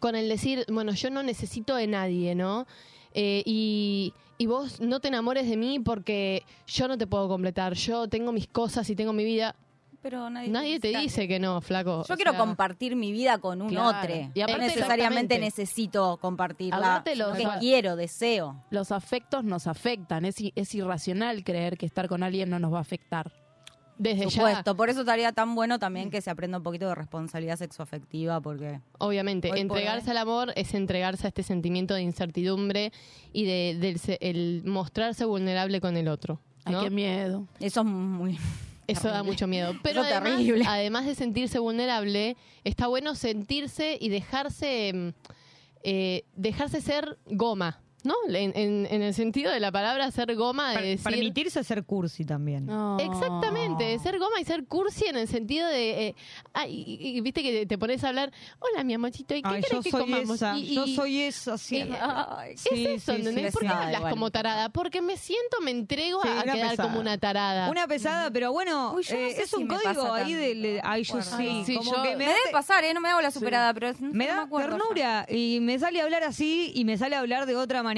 Con 0.00 0.16
el 0.16 0.28
decir, 0.28 0.64
bueno, 0.68 0.92
yo 0.94 1.10
no 1.10 1.22
necesito 1.22 1.76
de 1.76 1.86
nadie, 1.86 2.34
¿no? 2.34 2.66
Eh, 3.14 3.42
y, 3.44 4.14
y 4.38 4.46
vos 4.46 4.80
no 4.80 4.98
te 5.00 5.08
enamores 5.08 5.48
de 5.48 5.56
mí 5.56 5.78
porque 5.78 6.44
yo 6.66 6.88
no 6.88 6.98
te 6.98 7.06
puedo 7.06 7.28
completar. 7.28 7.74
Yo 7.74 8.08
tengo 8.08 8.32
mis 8.32 8.48
cosas 8.48 8.88
y 8.90 8.96
tengo 8.96 9.12
mi 9.12 9.24
vida. 9.24 9.54
Pero 10.02 10.28
nadie, 10.28 10.48
Nadie 10.48 10.80
te 10.80 10.88
dice 10.98 11.28
que 11.28 11.38
no, 11.38 11.60
flaco. 11.60 12.04
Yo 12.08 12.14
O 12.14 12.16
quiero 12.16 12.32
sea, 12.32 12.40
compartir 12.40 12.96
mi 12.96 13.12
vida 13.12 13.38
con 13.38 13.62
un 13.62 13.68
Claro. 13.68 13.98
otro. 14.00 14.14
Y 14.34 14.38
no 14.40 14.44
aparte- 14.44 14.58
necesariamente 14.66 15.34
Exactamente. 15.36 15.38
necesito 15.38 16.16
compartirla. 16.20 16.76
Aparte 16.76 17.14
los- 17.14 17.36
que 17.36 17.46
quiero, 17.60 17.94
deseo. 17.94 18.56
Los 18.70 18.90
afectos 18.90 19.44
nos 19.44 19.68
afectan. 19.68 20.24
Es, 20.24 20.40
i- 20.40 20.52
es 20.56 20.74
irracional 20.74 21.44
creer 21.44 21.78
que 21.78 21.86
estar 21.86 22.08
con 22.08 22.22
alguien 22.24 22.50
no 22.50 22.58
nos 22.58 22.72
va 22.72 22.78
a 22.78 22.80
afectar. 22.80 23.30
Desde 23.98 24.24
Por 24.24 24.32
supuesto, 24.32 24.74
por 24.76 24.88
eso 24.88 25.00
estaría 25.00 25.30
tan 25.30 25.54
bueno 25.54 25.78
también 25.78 26.10
que 26.10 26.20
se 26.20 26.30
aprenda 26.30 26.58
un 26.58 26.64
poquito 26.64 26.88
de 26.88 26.96
responsabilidad 26.96 27.56
sexoafectiva, 27.56 28.40
porque 28.40 28.80
Obviamente, 28.98 29.50
entregarse 29.54 30.10
al 30.10 30.16
amor 30.16 30.52
es 30.56 30.74
entregarse 30.74 31.26
a 31.26 31.28
este 31.28 31.44
sentimiento 31.44 31.94
de 31.94 32.02
incertidumbre 32.02 32.90
y 33.32 33.44
de 33.44 33.76
del 33.78 34.00
se- 34.00 34.18
el 34.20 34.62
mostrarse 34.64 35.24
vulnerable 35.24 35.80
con 35.80 35.96
el 35.96 36.08
otro. 36.08 36.40
Ay, 36.64 36.72
¿no? 36.72 36.82
qué 36.82 36.90
miedo. 36.90 37.46
eso 37.60 37.80
es 37.82 37.86
muy... 37.86 38.38
Eso 38.92 39.08
da 39.08 39.22
mucho 39.22 39.46
miedo. 39.46 39.74
Pero 39.82 40.02
Eso 40.02 40.14
además, 40.14 40.38
terrible. 40.38 40.64
además 40.66 41.06
de 41.06 41.14
sentirse 41.14 41.58
vulnerable, 41.58 42.36
está 42.64 42.86
bueno 42.86 43.14
sentirse 43.14 43.98
y 44.00 44.08
dejarse, 44.08 44.92
mm, 44.94 45.08
eh, 45.82 46.24
dejarse 46.34 46.80
ser 46.80 47.18
goma, 47.26 47.81
¿no? 48.04 48.14
En, 48.28 48.52
en- 48.56 48.86
en 48.90 49.02
el 49.02 49.14
sentido 49.14 49.52
de 49.52 49.60
la 49.60 49.70
palabra 49.72 50.10
ser 50.10 50.34
goma, 50.34 50.70
de 50.70 50.74
Per- 50.76 50.84
decir... 50.84 51.04
Permitirse 51.12 51.62
ser 51.64 51.84
cursi 51.84 52.24
también. 52.24 52.68
Exactamente, 52.98 53.84
de 53.84 53.98
ser 53.98 54.18
goma 54.18 54.40
y 54.40 54.44
ser 54.44 54.64
cursi 54.66 55.06
en 55.06 55.16
el 55.16 55.28
sentido 55.28 55.68
de, 55.68 56.08
eh, 56.08 56.14
ay, 56.52 56.84
y- 56.86 57.16
y 57.18 57.20
viste 57.20 57.42
que 57.42 57.66
te 57.66 57.78
pones 57.78 58.02
a 58.04 58.08
hablar, 58.08 58.32
hola 58.58 58.84
mi 58.84 58.94
amorcito, 58.94 59.34
¿y 59.34 59.42
qué 59.42 59.48
Ay, 59.48 59.62
querés 59.62 59.70
yo 59.78 59.82
que 59.82 59.90
soy 59.90 60.00
comamos? 60.00 60.36
esa, 60.36 60.56
Y- 60.58 60.74
yo 60.74 60.84
y- 60.86 60.96
soy 60.96 61.20
esa, 61.22 61.58
sí. 61.58 61.78
eh, 61.78 61.90
Ay, 62.00 62.54
es 62.54 62.60
sí, 62.60 62.86
eso, 62.86 63.12
sí, 63.12 63.18
¿entendés? 63.18 63.46
sí, 63.46 63.52
¿Por 63.52 63.62
qué 63.62 63.68
hablas 63.68 63.96
Igual. 63.98 64.12
como 64.12 64.30
tarada? 64.30 64.68
Porque 64.70 65.00
me 65.02 65.16
siento, 65.16 65.60
me 65.62 65.70
entrego 65.70 66.22
Sí, 66.22 66.28
a 66.28 66.42
quedar 66.42 66.70
pesada. 66.70 66.88
como 66.88 67.00
una 67.00 67.18
tarada. 67.18 67.70
Una 67.70 67.86
pesada, 67.86 68.30
pero 68.30 68.52
bueno, 68.52 68.92
Uy, 68.94 69.02
yo 69.04 69.14
no 69.14 69.20
eh, 69.20 69.32
sé 69.34 69.42
es 69.42 69.50
si 69.50 69.56
un 69.56 69.66
código 69.68 70.12
ahí 70.12 70.32
tanto. 70.32 70.38
de... 70.40 70.54
le- 70.54 70.80
Ay, 70.82 71.04
yo 71.04 71.22
sí, 71.22 71.62
sí, 71.66 71.76
como 71.76 71.94
yo- 71.96 72.02
que 72.02 72.10
Me 72.10 72.16
me, 72.16 72.24
debe 72.26 72.38
pasar, 72.50 72.84
¿eh? 72.84 72.94
No 72.94 73.00
me 73.00 73.08
hago 73.10 73.20
la 73.20 73.30
superada, 73.30 73.72
pero 73.74 73.92
no 74.00 74.12
me 74.12 74.26
no 74.26 74.34
da 74.34 74.48
ternura 74.48 75.26
y 75.28 75.58
me 75.60 75.78
sale 75.78 76.00
a 76.00 76.04
hablar 76.04 76.24
así 76.24 76.72
y 76.74 76.84
me 76.84 76.98
sale 76.98 77.16
a 77.16 77.20
hablar 77.20 77.46
de 77.46 77.54
otra 77.56 77.82
manera 77.82 77.91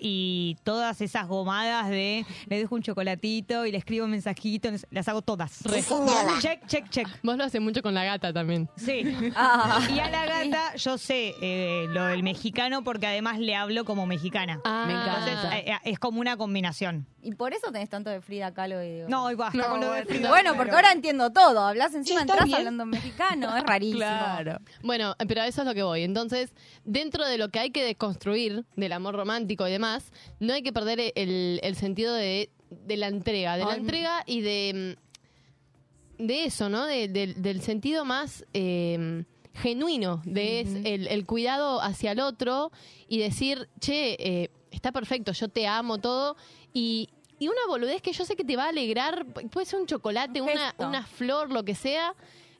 y 0.00 0.56
todas 0.64 1.00
esas 1.00 1.26
gomadas 1.26 1.88
de 1.88 2.24
le 2.46 2.58
dejo 2.58 2.74
un 2.74 2.82
chocolatito 2.82 3.66
y 3.66 3.72
le 3.72 3.78
escribo 3.78 4.04
un 4.04 4.10
mensajito, 4.10 4.70
las 4.90 5.08
hago 5.08 5.22
todas. 5.22 5.62
Check, 6.40 6.66
check, 6.66 6.88
check. 6.90 7.08
Vos 7.22 7.36
lo 7.36 7.44
haces 7.44 7.60
mucho 7.60 7.82
con 7.82 7.94
la 7.94 8.04
gata 8.04 8.32
también. 8.32 8.68
Sí. 8.76 9.02
Ah. 9.36 9.80
Y 9.94 9.98
a 9.98 10.10
la 10.10 10.26
gata 10.26 10.74
yo 10.76 10.98
sé 10.98 11.34
eh, 11.40 11.86
lo 11.90 12.06
del 12.06 12.22
mexicano 12.22 12.82
porque 12.82 13.06
además 13.06 13.38
le 13.38 13.54
hablo 13.54 13.84
como 13.84 14.06
mexicana. 14.06 14.60
Ah, 14.64 14.84
Me 14.86 14.92
encanta. 14.94 15.30
Entonces 15.30 15.52
eh, 15.52 15.72
eh, 15.72 15.90
es 15.90 15.98
como 15.98 16.20
una 16.20 16.36
combinación. 16.36 17.06
Y 17.22 17.34
por 17.34 17.52
eso 17.52 17.72
tenés 17.72 17.88
tanto 17.90 18.10
de 18.10 18.20
Frida 18.20 18.52
Kahlo 18.54 18.82
y 18.82 18.90
digo. 18.90 19.08
No, 19.08 19.30
y 19.30 19.34
basta 19.34 19.58
No, 19.58 19.68
con 19.70 19.80
lo 19.80 19.86
de 19.86 19.92
bueno, 19.92 20.08
Frida 20.08 20.28
bueno, 20.28 20.54
porque 20.56 20.72
ahora 20.72 20.92
entiendo 20.92 21.32
todo. 21.32 21.66
Hablas 21.66 21.94
encima, 21.94 22.20
está 22.20 22.34
entras 22.34 22.52
hablando 22.52 22.84
en 22.84 22.90
mexicano. 22.90 23.56
Es 23.56 23.62
rarísimo. 23.64 23.98
Claro. 23.98 24.58
Bueno, 24.82 25.14
pero 25.26 25.42
a 25.42 25.46
eso 25.46 25.62
es 25.62 25.66
lo 25.66 25.74
que 25.74 25.82
voy. 25.82 26.02
Entonces, 26.02 26.52
dentro 26.84 27.26
de 27.26 27.38
lo 27.38 27.48
que 27.50 27.58
hay 27.58 27.70
que 27.70 27.84
deconstruir 27.84 28.64
del 28.76 28.92
amor 28.92 29.14
romántico 29.14 29.35
y 29.40 29.70
demás, 29.70 30.12
no 30.40 30.52
hay 30.54 30.62
que 30.62 30.72
perder 30.72 31.12
el, 31.14 31.60
el 31.62 31.76
sentido 31.76 32.14
de, 32.14 32.50
de 32.70 32.96
la 32.96 33.08
entrega, 33.08 33.56
de 33.56 33.64
la 33.64 33.72
Ay, 33.72 33.80
entrega 33.80 34.22
y 34.26 34.40
de, 34.40 34.96
de 36.18 36.44
eso, 36.44 36.68
¿no? 36.68 36.86
De- 36.86 37.08
del- 37.08 37.42
del 37.42 37.60
sentido 37.62 38.04
más 38.04 38.44
eh, 38.54 39.24
genuino, 39.54 40.22
de 40.24 40.60
es 40.60 40.68
el, 40.84 41.06
el 41.08 41.26
cuidado 41.26 41.80
hacia 41.82 42.12
el 42.12 42.20
otro 42.20 42.72
y 43.08 43.18
decir, 43.18 43.68
che, 43.80 44.16
eh, 44.18 44.50
está 44.70 44.92
perfecto, 44.92 45.32
yo 45.32 45.48
te 45.48 45.66
amo 45.66 45.98
todo 45.98 46.36
y... 46.72 47.08
Y 47.38 47.48
una 47.48 47.60
boludez 47.68 48.00
que 48.00 48.12
yo 48.14 48.24
sé 48.24 48.34
que 48.34 48.44
te 48.44 48.56
va 48.56 48.64
a 48.64 48.68
alegrar, 48.70 49.26
puede 49.50 49.66
ser 49.66 49.78
un 49.78 49.84
chocolate, 49.86 50.40
Un 50.40 50.48
una, 50.48 50.74
una 50.78 51.06
flor, 51.06 51.52
lo 51.52 51.66
que 51.66 51.74
sea, 51.74 52.14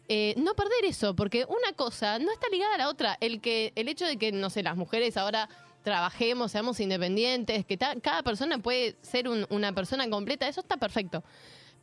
eh, 0.07 0.35
no 0.37 0.53
perder 0.53 0.85
eso, 0.85 1.17
porque 1.17 1.47
una 1.47 1.73
cosa 1.75 2.19
no 2.19 2.31
está 2.31 2.47
ligada 2.53 2.75
a 2.75 2.77
la 2.77 2.91
otra. 2.91 3.17
El 3.23 3.41
que, 3.41 3.73
el 3.75 3.89
hecho 3.89 4.05
de 4.05 4.19
que, 4.19 4.33
no 4.33 4.51
sé, 4.51 4.63
las 4.63 4.77
mujeres 4.77 5.17
ahora 5.17 5.49
trabajemos, 5.87 6.51
seamos 6.51 6.81
independientes, 6.81 7.65
que 7.65 7.79
cada 7.79 8.25
persona 8.25 8.59
puede 8.59 8.97
ser 9.03 9.29
un- 9.29 9.47
una 9.51 9.73
persona 9.73 10.11
completa, 10.11 10.49
eso 10.49 10.61
está 10.61 10.77
perfecto. 10.79 11.23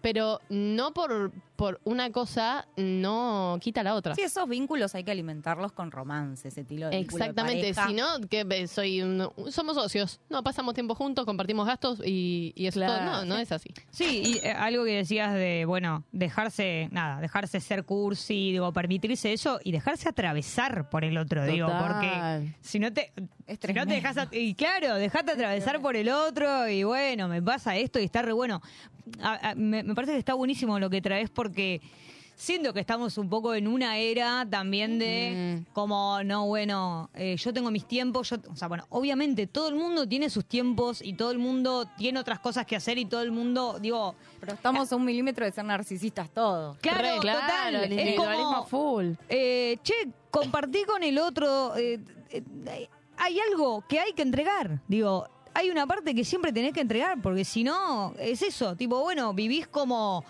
Pero 0.01 0.41
no 0.49 0.93
por, 0.93 1.31
por 1.63 1.79
una 1.85 2.11
cosa 2.11 2.67
no 2.75 3.57
quita 3.61 3.83
la 3.83 3.95
otra. 3.95 4.15
Sí, 4.15 4.21
esos 4.21 4.49
vínculos 4.49 4.93
hay 4.95 5.05
que 5.05 5.11
alimentarlos 5.11 5.71
con 5.71 5.91
romance, 5.91 6.49
ese 6.49 6.59
estilo 6.59 6.89
de 6.89 6.99
Exactamente, 6.99 7.73
si 7.73 7.93
no, 7.93 8.19
que 8.29 8.67
soy 8.67 9.01
un- 9.01 9.29
somos 9.49 9.75
socios, 9.75 10.19
no 10.29 10.43
pasamos 10.43 10.73
tiempo 10.73 10.93
juntos, 10.93 11.23
compartimos 11.23 11.65
gastos 11.65 12.01
y, 12.05 12.51
y 12.57 12.65
eso 12.67 12.81
Claro. 12.81 13.11
todo. 13.11 13.19
No, 13.21 13.25
no 13.35 13.37
es 13.37 13.49
así. 13.53 13.69
Sí, 13.91 14.21
y 14.25 14.45
eh, 14.45 14.51
algo 14.51 14.83
que 14.83 14.91
decías 14.97 15.33
de, 15.35 15.63
bueno, 15.65 16.03
dejarse, 16.11 16.89
nada, 16.91 17.21
dejarse 17.21 17.61
ser 17.61 17.85
cursi, 17.85 18.51
digo, 18.51 18.73
permitirse 18.73 19.31
eso 19.31 19.61
y 19.63 19.71
dejarse 19.71 20.09
atravesar 20.09 20.89
por 20.89 21.05
el 21.05 21.17
otro, 21.17 21.45
digo, 21.45 21.67
porque 21.67 22.51
si 22.59 22.77
no 22.79 22.91
te, 22.91 23.13
si 23.47 23.71
no 23.73 23.87
te 23.87 23.93
dejas, 23.93 24.17
y 24.33 24.53
claro, 24.55 24.95
dejate 24.95 25.31
atravesar 25.31 25.79
por 25.81 25.95
el 25.95 26.09
otro 26.09 26.67
y 26.67 26.83
bueno, 26.83 27.29
me 27.29 27.41
pasa 27.41 27.77
esto 27.77 27.99
y 27.99 28.03
está 28.03 28.21
re 28.21 28.33
bueno. 28.33 28.61
A- 29.21 29.49
a- 29.49 29.55
me, 29.55 29.83
me 29.83 29.93
parece 29.95 30.13
que 30.13 30.19
está 30.19 30.33
buenísimo 30.33 30.79
lo 30.79 30.89
que 30.89 31.01
traes 31.01 31.29
porque 31.29 31.52
siento 32.35 32.73
que 32.73 32.79
estamos 32.79 33.17
un 33.17 33.29
poco 33.29 33.53
en 33.53 33.67
una 33.67 33.97
era 33.97 34.45
también 34.49 34.97
de 34.99 35.63
como, 35.71 36.21
no, 36.23 36.47
bueno, 36.47 37.09
eh, 37.13 37.35
yo 37.37 37.53
tengo 37.53 37.69
mis 37.71 37.85
tiempos, 37.87 38.29
yo, 38.31 38.37
o 38.51 38.55
sea, 38.55 38.67
bueno, 38.67 38.85
obviamente 38.89 39.47
todo 39.47 39.69
el 39.69 39.75
mundo 39.75 40.07
tiene 40.07 40.29
sus 40.29 40.45
tiempos 40.45 41.01
y 41.01 41.13
todo 41.13 41.31
el 41.31 41.37
mundo 41.39 41.87
tiene 41.97 42.19
otras 42.19 42.39
cosas 42.39 42.65
que 42.65 42.75
hacer 42.75 42.97
y 42.97 43.05
todo 43.05 43.21
el 43.21 43.31
mundo, 43.31 43.77
digo, 43.79 44.15
Pero 44.39 44.53
estamos 44.53 44.91
a 44.91 44.95
un 44.95 45.05
milímetro 45.05 45.45
de 45.45 45.51
ser 45.51 45.63
narcisistas 45.65 46.29
todos. 46.31 46.77
Claro, 46.79 47.01
Re, 47.15 47.19
claro, 47.19 47.39
total. 47.41 47.75
el 47.75 47.83
Es 47.93 47.99
individualismo 47.99 48.53
como, 48.53 48.65
full. 48.65 49.11
eh, 49.29 49.77
che, 49.83 49.93
compartí 50.31 50.83
con 50.85 51.03
el 51.03 51.19
otro. 51.19 51.75
eh, 51.77 51.99
eh, 52.31 52.89
hay 53.15 53.39
algo 53.51 53.85
que 53.87 53.99
hay 53.99 54.11
que 54.13 54.23
entregar. 54.23 54.81
Digo, 54.87 55.29
hay 55.53 55.69
una 55.69 55.85
parte 55.85 56.15
que 56.15 56.25
siempre 56.25 56.51
tenés 56.51 56.73
que 56.73 56.81
entregar, 56.81 57.21
porque 57.21 57.45
si 57.45 57.63
no, 57.63 58.13
es 58.17 58.41
eso. 58.41 58.75
Tipo, 58.75 58.99
bueno, 59.01 59.33
vivís 59.35 59.67
como. 59.67 60.25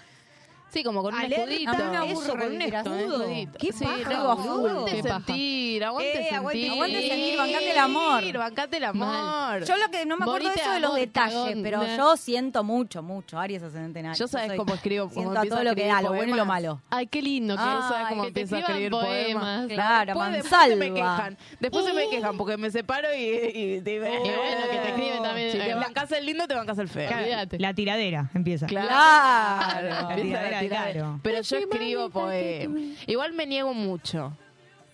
Sí, 0.74 0.84
como 0.84 1.04
con 1.04 1.14
un 1.14 1.20
Alerta, 1.20 1.44
escudito. 1.44 1.72
Me 1.78 1.98
aburre 1.98 2.12
Eso, 2.14 2.32
con 2.32 2.42
un 2.42 2.62
así. 2.62 2.74
escudo. 2.76 3.26
Qué 3.60 3.72
Sí, 3.74 3.86
paja, 3.86 4.10
no, 4.10 4.32
aguante 4.32 4.92
Qué 4.96 5.04
paja. 5.04 5.16
sentir, 5.26 5.84
aguante 5.84 6.10
Eh, 6.10 6.14
sentir. 6.16 6.34
aguante- 6.40 6.70
aguante 6.72 7.08
sentir, 7.10 7.38
bancate 7.38 7.72
el 7.72 7.78
amor. 7.78 8.34
Bancate 8.40 8.78
el 8.78 8.84
amor. 8.86 9.64
Yo 9.66 9.78
lo 9.78 9.92
que 9.92 10.06
no 10.08 10.18
me 10.18 10.24
acuerdo 10.26 10.50
de 10.50 10.56
eso 10.56 10.72
de 10.72 10.80
los 10.80 10.90
amor, 10.90 11.00
detalles, 11.00 11.34
cagón. 11.36 11.62
pero 11.64 11.86
yo 11.96 12.18
siento 12.18 12.64
mucho, 12.64 13.04
mucho. 13.04 13.38
Aries 13.40 13.62
ascendente 13.62 14.00
en 14.00 14.06
Aries. 14.08 14.18
Yo 14.20 14.28
sabes 14.28 14.48
soy- 14.48 14.58
cómo 14.58 14.74
escribo, 14.74 15.04
cómo 15.10 15.14
Siento 15.14 15.32
a 15.32 15.36
empiezo 15.36 15.56
todo 15.56 15.62
a 15.62 15.64
lo 15.64 15.76
que 15.76 15.86
da, 15.88 16.02
lo 16.02 16.14
bueno 16.14 16.34
y 16.34 16.38
lo 16.38 16.46
malo. 16.46 16.82
Ay, 16.90 17.06
qué 17.06 17.22
lindo 17.22 17.56
que 17.56 17.62
eso 17.62 17.82
sabes 17.90 18.08
cómo 18.10 18.26
empieza 18.26 18.56
a 18.56 18.60
escribir 18.60 18.90
poemas. 18.90 19.44
poemas. 19.44 19.68
Claro, 19.68 20.06
Después, 20.14 20.32
después 20.34 20.62
se 20.70 20.76
me 20.76 20.90
mansalva. 20.90 21.16
quejan. 21.18 21.38
Después 21.60 21.86
se 21.86 21.94
me 21.94 22.10
quejan 22.10 22.36
porque 22.38 22.58
me 22.58 22.72
separo 22.72 23.14
y, 23.14 23.20
y, 23.22 23.84
y- 23.86 24.00
bueno, 24.00 24.24
que 24.24 24.78
te 24.82 24.88
escriben 24.90 25.22
también. 25.22 25.52
Si 25.52 25.58
te 25.60 25.68
La- 25.68 25.76
bancas 25.76 26.12
el 26.14 26.26
lindo, 26.26 26.48
te 26.48 26.56
bancas 26.56 26.80
el 26.80 26.88
feo. 26.90 27.12
La 27.60 27.74
tiradera 27.76 28.32
empieza. 28.34 28.66
Claro. 28.66 28.90
La 28.90 30.00
Empieza 30.10 30.22
tiradera, 30.24 30.60
claro. 30.70 31.20
Pero 31.24 31.42
yo 31.42 31.58
escribo 31.58 32.10
poemas. 32.10 32.82
Igual 33.08 33.34
me 33.34 33.46
niego 33.46 33.74
mucho. 33.74 34.36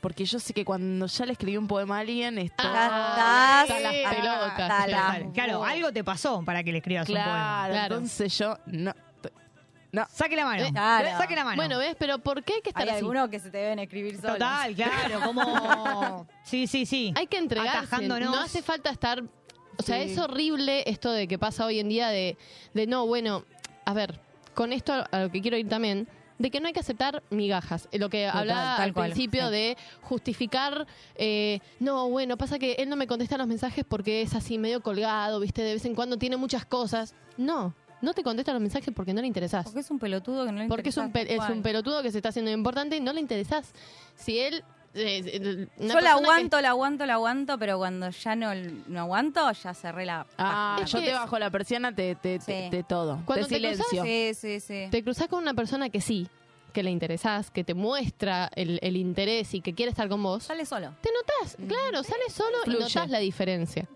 Porque 0.02 0.24
yo 0.24 0.40
sé 0.40 0.54
que 0.54 0.64
cuando 0.64 1.08
ya 1.08 1.26
le 1.26 1.34
escribí 1.34 1.58
un 1.58 1.68
poema 1.68 1.98
a 1.98 2.00
alguien, 2.00 2.38
estoy... 2.38 2.66
Ah, 2.70 3.66
Están 3.68 3.84
las 3.84 3.94
estás- 3.96 4.16
pelotas. 4.16 4.52
está 4.60 4.68
la- 4.80 4.86
Claro, 4.88 5.32
claro, 5.34 5.64
algo 5.66 5.92
te 5.92 6.04
pasó 6.06 6.42
para 6.46 6.64
que 6.64 6.72
le 6.72 6.78
escribas 6.78 7.10
un 7.10 7.16
poema. 7.16 7.26
Claro, 7.34 7.74
Claro. 7.74 7.96
entonces 7.96 8.38
yo 8.38 8.58
no... 8.68 8.94
No. 9.92 10.06
Saque 10.14 10.36
la 10.36 10.46
mano. 10.46 10.64
Eh, 10.64 10.70
claro. 10.72 11.18
Saque 11.18 11.36
la 11.36 11.44
mano. 11.44 11.56
Bueno, 11.58 11.80
¿ves? 11.80 11.96
Pero 12.00 12.20
¿por 12.20 12.44
qué 12.44 12.54
hay 12.54 12.62
que 12.62 12.70
estar 12.70 12.84
Hay 12.84 12.90
así? 12.90 13.00
algunos 13.00 13.28
que 13.30 13.40
se 13.40 13.50
te 13.50 13.58
deben 13.58 13.80
escribir 13.80 14.16
solos. 14.22 14.34
Total, 14.38 14.76
claro, 14.76 15.20
como... 15.26 16.28
Sí, 16.44 16.68
sí, 16.68 16.86
sí. 16.86 17.12
Hay 17.18 17.26
que 17.28 17.38
entregarse. 17.40 17.78
Atajándonos. 17.80 18.30
No 18.32 18.40
hace 18.40 18.62
falta 18.62 18.92
estar. 18.92 19.22
O 19.78 19.82
sea, 19.84 19.98
Sí. 20.04 20.12
es 20.12 20.18
horrible 20.20 20.84
esto 20.86 21.12
de 21.12 21.28
que 21.28 21.40
pasa 21.40 21.66
hoy 21.66 21.80
en 21.80 21.90
día 21.90 22.10
de, 22.10 22.38
de 22.74 22.86
no, 22.88 23.06
bueno, 23.08 23.44
a 23.86 23.94
ver, 23.94 24.20
con 24.60 24.74
esto 24.74 24.92
a- 24.92 25.20
lo 25.22 25.32
que 25.32 25.40
quiero 25.42 25.56
ir 25.56 25.70
también, 25.70 26.06
de 26.38 26.52
que 26.52 26.60
no 26.60 26.68
hay 26.68 26.74
que 26.74 26.82
aceptar 26.82 27.24
migajas. 27.30 27.88
Eh, 27.94 27.98
Lo 27.98 28.10
que 28.10 28.26
Total, 28.26 28.40
hablaba 28.42 28.76
tal 28.76 28.84
al 28.90 28.94
cual, 28.94 29.12
principio 29.12 29.46
sí. 29.48 29.52
de 29.54 29.78
justificar, 30.02 30.86
eh, 31.16 31.62
no, 31.80 32.10
bueno, 32.10 32.36
pasa 32.38 32.60
que 32.60 32.74
él 32.74 32.90
no 32.90 32.98
me 32.98 33.08
contesta 33.08 33.38
los 33.38 33.48
mensajes 33.48 33.86
porque 33.88 34.22
es 34.22 34.36
así 34.36 34.58
medio 34.58 34.82
colgado, 34.82 35.40
viste, 35.40 35.62
de 35.62 35.76
vez 35.76 35.86
en 35.86 35.96
cuando 35.96 36.18
tiene 36.18 36.36
muchas 36.36 36.66
cosas. 36.66 37.16
No, 37.38 37.74
no 38.02 38.14
te 38.14 38.22
contesta 38.22 38.52
los 38.52 38.62
mensajes 38.62 38.94
porque 38.94 39.14
no 39.14 39.22
le 39.22 39.28
interesás. 39.28 39.64
Porque 39.64 39.80
es 39.80 39.92
un 39.92 40.00
pelotudo 40.00 40.46
que 40.46 40.52
no 40.52 40.60
le 40.62 40.68
Porque 40.68 40.90
es 40.90 40.98
un, 40.98 41.10
es 41.16 41.50
un 41.50 41.62
pelotudo 41.62 42.04
que 42.04 42.12
se 42.12 42.18
está 42.18 42.30
haciendo 42.30 42.52
importante 42.52 42.98
y 42.98 43.00
no 43.00 43.14
le 43.14 43.22
interesás. 43.22 43.72
Si 44.16 44.40
él... 44.40 44.62
Yo 44.94 45.02
la 45.02 45.68
persona 45.78 46.02
que- 46.02 46.08
aguanto, 46.10 46.62
la 46.62 46.70
aguanto, 46.70 47.06
la 47.06 47.14
aguanto, 47.14 47.58
pero 47.58 47.78
cuando 47.78 48.10
ya 48.10 48.36
no, 48.36 48.54
no 48.88 49.00
aguanto, 49.02 49.52
ya 49.52 49.74
cerré 49.74 50.06
la 50.06 50.26
Ah, 50.38 50.78
página. 50.80 50.88
yo 51.00 51.06
te 51.06 51.14
bajo 51.14 51.40
la 51.40 51.50
persiana, 51.50 51.94
te, 51.94 52.16
te, 52.16 52.40
te, 52.40 52.64
Sí. 52.66 52.70
te 52.72 52.84
todo. 52.84 53.22
Cuando 53.26 53.48
te 53.48 53.60
te 53.60 53.68
cruzas, 53.70 53.88
silencio. 53.88 54.04
Sí, 54.04 54.60
sí, 54.60 54.60
sí. 54.60 54.88
te 54.92 55.04
cruzás 55.04 55.28
con 55.28 55.40
una 55.42 55.54
persona 55.54 55.90
que 55.90 56.02
sí, 56.02 56.28
que 56.74 56.84
le 56.84 56.92
interesás, 56.92 57.50
que 57.50 57.64
te 57.64 57.74
muestra 57.74 58.50
el, 58.56 58.78
el 58.84 58.96
interés 58.96 59.56
y 59.56 59.62
que 59.62 59.74
quiere 59.74 59.90
estar 59.90 60.08
con 60.08 60.22
vos, 60.22 60.44
Sale 60.44 60.66
solo. 60.68 60.94
te 61.02 61.10
notás, 61.12 61.58
claro, 61.68 62.04
sale 62.04 62.30
solo 62.30 62.58
y 62.66 62.70
notás 62.72 63.10
la 63.10 63.18
diferencia. 63.20 63.88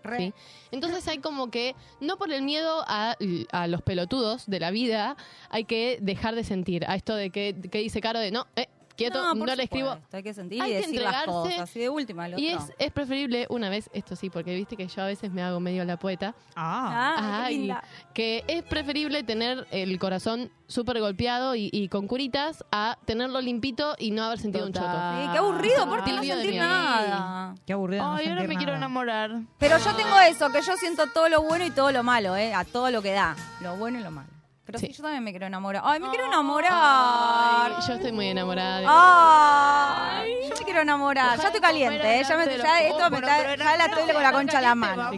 Entonces 0.72 1.06
hay 1.06 1.18
como 1.18 1.50
que, 1.52 1.76
no 2.00 2.16
por 2.16 2.32
el 2.32 2.42
miedo 2.42 2.84
a, 2.88 3.16
a 3.52 3.66
los 3.68 3.82
pelotudos 3.82 4.46
de 4.46 4.58
la 4.58 4.70
vida, 4.72 5.16
hay 5.50 5.64
que 5.64 5.98
dejar 6.00 6.34
de 6.34 6.42
sentir. 6.42 6.84
A 6.88 6.96
esto 6.96 7.14
de 7.14 7.30
que, 7.30 7.54
que 7.70 7.78
dice 7.78 8.00
Caro 8.00 8.18
de 8.18 8.32
no, 8.32 8.48
eh, 8.56 8.66
quieto, 8.96 9.22
no, 9.22 9.38
por 9.38 9.56
le 9.56 9.62
escribo. 9.64 9.96
Hay 10.12 10.22
que 10.22 10.34
sentir 10.34 10.62
Hay 10.62 10.70
y 10.70 10.74
que 10.74 10.80
decir 10.82 11.00
las 11.02 11.14
entregarse. 11.24 11.56
cosas. 11.56 11.76
Y 11.76 11.80
de 11.80 11.88
última. 11.88 12.28
Y 12.30 12.48
es, 12.48 12.62
es 12.78 12.90
preferible 12.92 13.46
una 13.50 13.68
vez, 13.68 13.90
esto 13.92 14.16
sí, 14.16 14.30
porque 14.30 14.54
viste 14.54 14.76
que 14.76 14.86
yo 14.88 15.02
a 15.02 15.06
veces 15.06 15.30
me 15.32 15.42
hago 15.42 15.60
medio 15.60 15.84
la 15.84 15.96
poeta, 15.98 16.34
Ah. 16.56 17.14
Ah, 17.16 17.16
qué 17.18 17.44
Ay, 17.46 17.58
linda. 17.58 17.84
que 18.14 18.44
es 18.48 18.62
preferible 18.62 19.22
tener 19.22 19.66
el 19.70 19.98
corazón 19.98 20.50
súper 20.66 20.98
golpeado 21.00 21.54
y, 21.54 21.68
y 21.72 21.88
con 21.88 22.06
curitas 22.06 22.64
a 22.72 22.98
tenerlo 23.04 23.40
limpito 23.40 23.94
y 23.98 24.10
no 24.12 24.24
haber 24.24 24.38
sentido 24.38 24.66
un 24.66 24.72
choto. 24.72 24.86
Sí, 24.86 25.28
qué 25.32 25.38
aburrido, 25.38 25.86
por 25.88 25.98
no 26.08 26.22
sentir 26.22 26.56
nada. 26.56 27.54
Qué 27.66 27.72
aburrido. 27.72 28.02
no 28.02 28.14
Ay, 28.14 28.26
ahora 28.28 28.40
sentir 28.40 28.48
me 28.48 28.56
quiero 28.56 28.72
nada. 28.72 28.78
enamorar. 28.86 29.40
Pero 29.58 29.78
yo 29.78 29.94
tengo 29.94 30.18
eso, 30.20 30.50
que 30.50 30.62
yo 30.62 30.76
siento 30.76 31.06
todo 31.12 31.28
lo 31.28 31.42
bueno 31.42 31.64
y 31.66 31.70
todo 31.70 31.90
lo 31.92 32.02
malo, 32.02 32.36
¿eh? 32.36 32.54
A 32.54 32.64
todo 32.64 32.90
lo 32.90 33.02
que 33.02 33.12
da. 33.12 33.36
Lo 33.60 33.76
bueno 33.76 33.98
y 33.98 34.02
lo 34.02 34.10
malo. 34.10 34.28
Pero 34.66 34.78
sí, 34.78 34.86
Sí. 34.86 34.92
yo 34.94 35.02
también 35.02 35.22
me 35.22 35.30
quiero 35.30 35.46
enamorar. 35.46 35.82
Ay, 35.84 36.00
me 36.00 36.08
quiero 36.08 36.24
enamorar. 36.26 36.72
Ay, 36.72 37.72
yo 37.86 37.94
estoy 37.94 38.12
muy 38.12 38.28
enamorada. 38.28 38.78
de- 38.80 38.86
Ay, 38.88 40.34
yo 40.48 40.54
me 40.58 40.64
quiero 40.64 40.80
enamorar. 40.80 41.38
Ya 41.38 41.44
estoy 41.48 41.60
caliente, 41.60 41.98
Ojalá 41.98 42.14
¿eh? 42.14 42.22
Ya, 42.26 42.36
me, 42.36 42.44
ya 42.46 42.80
esto 42.82 43.10
me 43.10 43.16
está, 43.18 43.56
ya 43.56 43.76
la 43.76 43.84
estoy 43.86 44.12
con 44.14 44.22
la 44.22 44.32
concha 44.32 44.58
a 44.58 44.62
la 44.62 44.74
mano. 44.74 45.10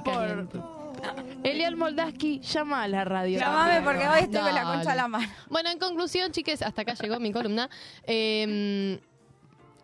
Elian 1.44 1.78
Moldaski, 1.78 2.40
llama 2.40 2.82
a 2.82 2.89
la 2.89 3.05
radio. 3.05 3.39
Llámame 3.39 3.81
porque 3.82 4.09
hoy 4.09 4.20
estoy 4.23 4.40
con 4.40 4.55
la 4.55 4.64
concha 4.64 4.93
a 4.93 4.97
la 4.97 5.09
mano. 5.09 5.28
Bueno, 5.48 5.70
en 5.70 5.78
conclusión, 5.78 6.32
chiques, 6.32 6.62
hasta 6.62 6.82
acá 6.82 6.94
llegó 6.94 7.20
mi 7.20 7.32
columna. 7.32 7.70
Eh, 8.05 8.98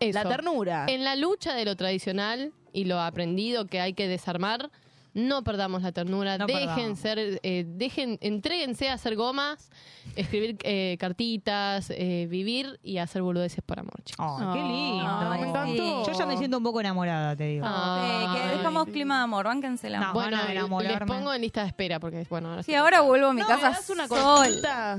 eso. 0.01 0.19
La 0.23 0.29
ternura. 0.29 0.87
En 0.89 1.05
la 1.05 1.15
lucha 1.15 1.55
de 1.55 1.65
lo 1.65 1.77
tradicional 1.77 2.53
y 2.73 2.85
lo 2.87 3.01
aprendido 3.01 3.67
que 3.67 3.81
hay 3.81 3.93
que 3.95 4.09
desarmar, 4.09 4.71
no 5.15 5.43
perdamos 5.45 5.83
la 5.83 5.93
ternura, 5.93 6.39
No 6.39 6.47
dejen 6.47 6.67
perdamos. 6.69 6.99
ser, 6.99 7.41
eh, 7.43 7.65
dejen, 7.67 8.19
entréguense 8.21 8.89
a 8.89 8.95
hacer 8.95 9.15
gomas, 9.17 9.71
escribir 10.17 10.57
eh, 10.63 10.97
cartitas, 10.99 11.91
eh, 11.91 12.27
vivir 12.31 12.81
y 12.83 12.99
hacer 12.99 13.23
boludeces 13.23 13.63
por 13.65 13.79
amor, 13.79 14.03
chicos. 14.05 14.27
Ay, 14.41 14.47
qué 14.55 14.63
lindo. 14.63 15.07
Ay. 15.09 15.77
Yo 16.07 16.13
ya 16.19 16.27
me 16.27 16.37
siento 16.37 16.57
un 16.59 16.65
poco 16.65 16.81
enamorada, 16.81 17.37
te 17.37 17.45
digo. 17.45 17.67
Sí, 17.67 18.39
que 18.41 18.57
dejamos 18.57 18.87
clima 18.89 19.19
de 19.19 19.23
amor, 19.25 19.45
bánquense 19.47 19.91
la 19.91 20.01
No, 20.01 20.13
bueno, 20.15 20.39
les 20.81 21.01
pongo 21.01 21.33
en 21.35 21.41
lista 21.43 21.63
de 21.63 21.69
espera 21.69 22.01
porque, 22.01 22.27
bueno, 22.31 22.51
ahora 22.51 22.63
Sí, 22.63 22.75
ahora 22.75 23.01
vuelvo 23.03 23.29
a 23.29 23.33
mi 23.33 23.41
No, 23.43 23.47
casa 23.49 23.69
¿me 23.71 23.75
das 23.77 23.91
una 23.91 24.09
sol. 24.09 24.19
consulta? 24.19 24.99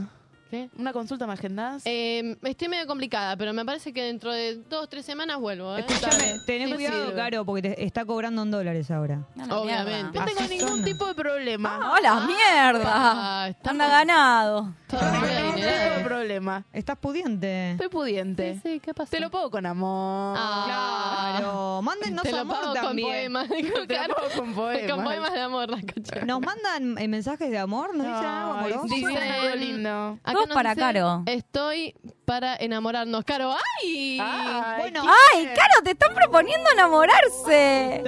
¿Qué? 0.54 0.70
¿Una 0.78 0.94
consulta 0.94 1.26
me 1.26 1.34
agendás? 1.34 1.82
Eh, 1.86 2.38
estoy 2.44 2.68
medio 2.68 2.86
complicada, 2.86 3.36
pero 3.36 3.54
me 3.54 3.66
parece 3.66 3.92
que 3.92 4.04
dentro 4.04 4.32
de 4.32 4.58
dos 4.70 4.88
tres 4.88 5.04
semanas 5.04 5.40
vuelvo. 5.40 5.76
¿eh? 5.76 5.80
Escúchame, 5.88 6.36
tené 6.46 6.68
Sí, 6.68 6.74
cuidado, 6.76 7.06
sirve. 7.08 7.16
Caro, 7.16 7.44
porque 7.44 7.62
te 7.64 7.84
está 7.84 8.06
cobrando 8.06 8.44
en 8.44 8.52
dólares 8.52 8.92
ahora. 8.92 9.26
No, 9.34 9.62
Obviamente. 9.62 10.12
mierda. 10.12 10.20
no 10.20 10.26
tengo 10.28 10.40
así 10.42 10.58
ningún 10.58 10.70
son. 10.76 10.84
tipo 10.84 11.08
de 11.08 11.16
problema. 11.16 11.92
¡Hola, 11.98 12.28
mierda! 12.28 12.84
Ah, 12.86 13.48
estamos- 13.50 13.82
Anda 13.82 13.88
ganado. 13.98 14.62
No 14.92 15.00
tengo 15.00 15.12
ningún 15.12 15.26
tipo 15.26 15.66
de 15.66 15.74
adinerado. 15.74 16.04
problema. 16.04 16.64
¿Estás 16.72 16.98
pudiente? 17.00 17.72
Estoy 17.72 17.88
pudiente. 17.90 18.54
Sí, 18.54 18.60
sí, 18.64 18.80
¿qué 18.80 18.94
pasó? 18.94 19.10
Te 19.10 19.20
lo 19.20 19.32
pago 19.32 19.50
con 19.50 19.66
amor. 19.66 20.38
Ah. 20.40 21.34
Claro, 21.40 21.82
mándennos 21.82 22.22
Te 22.22 22.32
lo 22.32 22.38
amor 22.42 22.58
pago 22.62 22.74
con 22.76 22.98
poemas. 23.00 23.48
Te 23.50 23.64
lo 23.64 23.88
pago 23.88 24.28
con 24.38 24.54
poemas. 24.54 24.92
Con 24.92 25.04
poemas 25.04 25.34
de 25.34 25.42
amor, 25.42 25.70
la 25.72 25.78
cocha. 25.82 26.24
¿Nos 26.26 26.42
mandan 26.42 27.00
eh, 27.00 27.08
mensajes 27.08 27.50
de 27.50 27.58
amor? 27.58 27.96
¿Nos 27.96 28.06
dicen 28.06 28.24
algo 28.24 28.54
amoroso? 28.54 28.84
dicen 28.84 29.10
Dicen- 29.10 29.32
algo 29.32 29.56
lindo. 29.56 30.20
Acá 30.24 30.43
Para 30.53 30.76
Caro. 30.76 31.24
Estoy 31.26 31.95
para 32.26 32.56
enamorarnos. 32.56 33.24
Caro, 33.26 33.53
¡ay! 33.82 34.18
Ay, 34.22 34.80
Bueno, 34.80 35.03
¡Ay, 35.34 35.45
Caro, 35.48 35.84
te 35.84 35.91
están 35.91 36.14
proponiendo 36.14 36.70
enamorarse! 36.72 38.03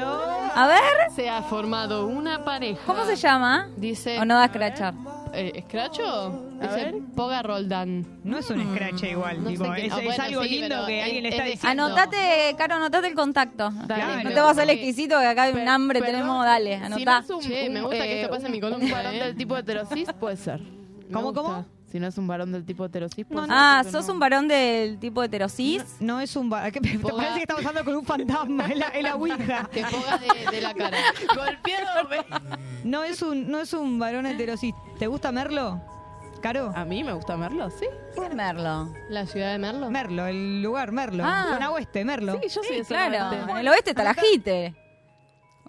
A 0.55 0.67
ver, 0.67 1.11
Se 1.15 1.29
ha 1.29 1.41
formado 1.43 2.07
una 2.07 2.43
pareja. 2.43 2.81
¿cómo 2.85 3.05
se 3.05 3.15
llama? 3.15 3.69
Dice. 3.77 4.19
¿O 4.19 4.25
no 4.25 4.37
da 4.37 4.45
escrachar? 4.45 4.93
Eh, 5.33 5.51
¿Escracho? 5.55 6.05
A 6.61 6.63
Dice 6.67 6.75
ver. 6.75 6.95
Poga 7.13 7.41
Roldán. 7.41 8.05
no 8.23 8.37
es 8.37 8.49
un 8.49 8.73
scratch 8.73 9.03
igual, 9.03 9.43
No 9.43 9.49
tipo, 9.49 9.65
es, 9.75 9.91
ah, 9.91 9.99
es 10.01 10.19
algo 10.19 10.43
sí, 10.43 10.49
lindo 10.61 10.85
que 10.85 10.99
es- 10.99 11.03
alguien 11.05 11.23
le 11.23 11.29
es 11.29 11.35
está 11.35 11.43
de- 11.43 11.51
diciendo. 11.51 11.83
Anotate, 11.85 12.55
Caro, 12.57 12.75
anotate 12.75 13.07
el 13.07 13.15
contacto. 13.15 13.69
Dale. 13.85 14.23
No 14.23 14.29
te 14.29 14.35
vas 14.35 14.47
a 14.47 14.51
hacer 14.51 14.63
Porque- 14.63 14.73
exquisito 14.75 15.19
que 15.19 15.25
acá 15.27 15.43
hay 15.43 15.53
un 15.53 15.67
hambre, 15.67 15.99
perdón, 15.99 16.15
tenemos, 16.21 16.45
dale, 16.45 16.77
si 16.77 16.83
anotá. 16.85 17.19
no 17.19 17.25
es 17.25 17.29
un- 17.31 17.41
Che, 17.41 17.69
me 17.69 17.81
gusta 17.81 17.97
que 17.97 18.13
eh, 18.13 18.21
esto 18.21 18.33
pase 18.33 18.45
en 18.45 18.51
mi 18.53 18.61
columna, 18.61 18.85
Un 18.85 18.91
varón 18.91 19.13
eh. 19.15 19.23
del 19.25 19.35
tipo 19.35 19.57
heterosis 19.57 20.07
puede 20.17 20.37
ser. 20.37 20.61
¿Cómo, 21.11 21.33
cómo? 21.33 21.65
Si 21.95 21.99
no 22.01 22.07
es 22.07 22.17
un 22.17 22.27
varón 22.27 22.51
del 22.51 22.65
tipo 22.65 22.83
heterosis. 22.83 23.25
pues 23.25 23.47
Ah, 23.49 23.81
no. 23.85 23.89
¿sos 23.89 24.09
un 24.09 24.19
varón 24.19 24.49
del 24.49 24.99
tipo 24.99 25.23
heterosis? 25.23 25.95
No, 26.01 26.19
es 26.19 26.35
un 26.35 26.49
varón. 26.49 26.69
¿Te 26.73 26.81
parece 26.81 27.35
que 27.35 27.39
estamos 27.43 27.65
hablando 27.65 27.85
con 27.85 27.95
un 27.99 28.05
fantasma 28.05 28.65
en 28.65 28.79
la, 28.79 28.89
en 28.89 29.03
la 29.03 29.15
ouija? 29.15 29.69
Que 29.71 29.81
ponga 29.85 30.17
de, 30.17 30.51
de 30.51 30.59
la 30.61 30.73
cara. 30.73 30.97
Golpeado. 31.33 32.09
No 32.83 33.05
es 33.05 33.21
un, 33.21 33.49
no 33.49 33.61
es 33.61 33.71
un 33.71 33.97
varón 33.97 34.25
heterosis. 34.25 34.75
¿Te 34.99 35.07
gusta 35.07 35.31
Merlo? 35.31 35.79
¿Caro? 36.41 36.73
A 36.75 36.83
mí 36.83 37.01
me 37.01 37.13
gusta 37.13 37.37
Merlo, 37.37 37.69
sí. 37.69 37.85
¿Qué 38.13 38.25
es 38.25 38.35
Merlo? 38.35 38.93
¿La 39.07 39.25
ciudad 39.25 39.53
de 39.53 39.57
Merlo? 39.57 39.89
Merlo, 39.89 40.25
el 40.27 40.61
lugar, 40.61 40.91
Merlo. 40.91 41.23
Ah. 41.25 41.45
Zona 41.53 41.71
oeste, 41.71 42.03
Merlo. 42.03 42.33
Sí, 42.41 42.49
yo 42.49 42.61
soy 42.61 42.75
de 42.79 42.83
zona 42.83 43.07
Claro, 43.07 43.29
oeste. 43.37 43.51
en 43.51 43.57
el 43.57 43.67
oeste 43.69 43.89
está 43.91 44.03
la 44.03 44.13
jite. 44.15 44.75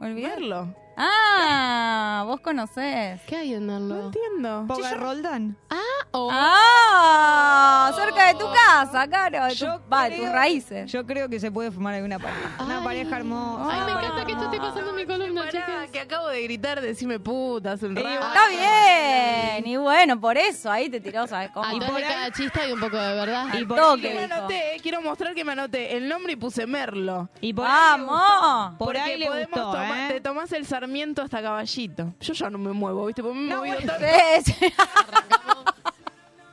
¿Olvidé? 0.00 0.26
Merlo. 0.26 0.74
Ah, 0.98 2.22
vos 2.26 2.40
conocés. 2.40 3.20
¿Qué 3.26 3.36
hay 3.36 3.54
en 3.54 3.66
Merlo? 3.66 3.94
No 3.94 4.04
entiendo. 4.06 4.64
Poga 4.66 4.94
Roldán. 4.94 5.56
Ah, 5.68 5.76
oh. 6.12 6.30
Ah, 6.32 7.92
cerca 7.94 8.28
de 8.28 8.34
tu 8.34 8.46
casa, 8.50 9.06
de 9.06 9.48
tu- 9.50 9.54
Yo 9.56 9.80
va, 9.92 10.04
de 10.04 10.10
creo- 10.16 10.24
tus 10.24 10.32
raíces. 10.32 10.90
Yo 10.90 11.04
creo 11.06 11.28
que 11.28 11.38
se 11.38 11.50
puede 11.50 11.70
formar 11.70 11.94
alguna 11.94 12.18
pareja. 12.18 12.50
Una 12.64 12.78
Ay. 12.78 12.84
pareja 12.84 13.16
hermosa. 13.18 13.68
Ay, 13.74 13.80
me 13.84 13.92
encanta 13.92 14.24
que 14.24 14.32
esto 14.32 14.44
esté 14.44 14.58
pasando 14.58 14.90
en 14.90 14.96
mi 14.96 15.04
columna, 15.06 15.40
Pará, 15.42 15.50
chicas. 15.52 15.90
que 15.90 16.00
acabo 16.00 16.28
de 16.28 16.42
gritar, 16.42 16.80
decime 16.80 17.20
puta 17.20 17.72
hace 17.72 17.86
un 17.86 17.96
rato. 17.96 18.08
Está 18.08 18.48
bien. 18.48 19.66
Y 19.66 19.76
bueno, 19.76 20.18
por 20.20 20.38
eso 20.38 20.70
ahí 20.70 20.88
te 20.88 21.00
tiró, 21.00 21.26
¿sabes 21.26 21.50
cómo? 21.50 21.66
Atrás 21.66 21.94
de 21.94 22.02
cada 22.02 22.30
chiste 22.32 22.60
hay 22.60 22.72
un 22.72 22.80
poco 22.80 22.96
de 22.96 23.14
verdad. 23.14 23.46
Y 23.54 23.64
por 23.66 23.76
Toque, 23.78 24.14
me 24.14 24.22
dijo. 24.22 24.34
anoté, 24.34 24.76
eh, 24.76 24.80
quiero 24.82 25.02
mostrar 25.02 25.34
que 25.34 25.44
me 25.44 25.52
anoté 25.52 25.96
el 25.96 26.08
nombre 26.08 26.32
y 26.32 26.36
puse 26.36 26.66
Merlo. 26.66 27.28
Y 27.42 27.52
por 27.52 27.66
ahí 27.66 27.72
le 27.72 27.78
¡Vamos! 28.06 28.20
gustó. 28.20 28.78
Por 28.78 28.86
Porque 28.86 29.00
ahí 29.00 29.18
le 29.18 29.26
podemos 29.26 29.50
gustó, 29.50 29.72
tomar- 29.72 30.10
¿eh? 30.10 30.14
Te 30.14 30.20
tomás 30.20 30.52
el 30.52 30.64
Sarmiento 30.86 31.22
hasta 31.22 31.42
Caballito. 31.42 32.14
Yo 32.20 32.32
ya 32.32 32.48
no 32.48 32.58
me 32.58 32.72
muevo, 32.72 33.06
¿viste? 33.06 33.20
Porque 33.20 33.36
me 33.36 33.46
he 33.46 33.48
No, 33.48 33.56
movido 33.56 33.76
bueno, 33.76 33.92
tanto. 33.92 34.06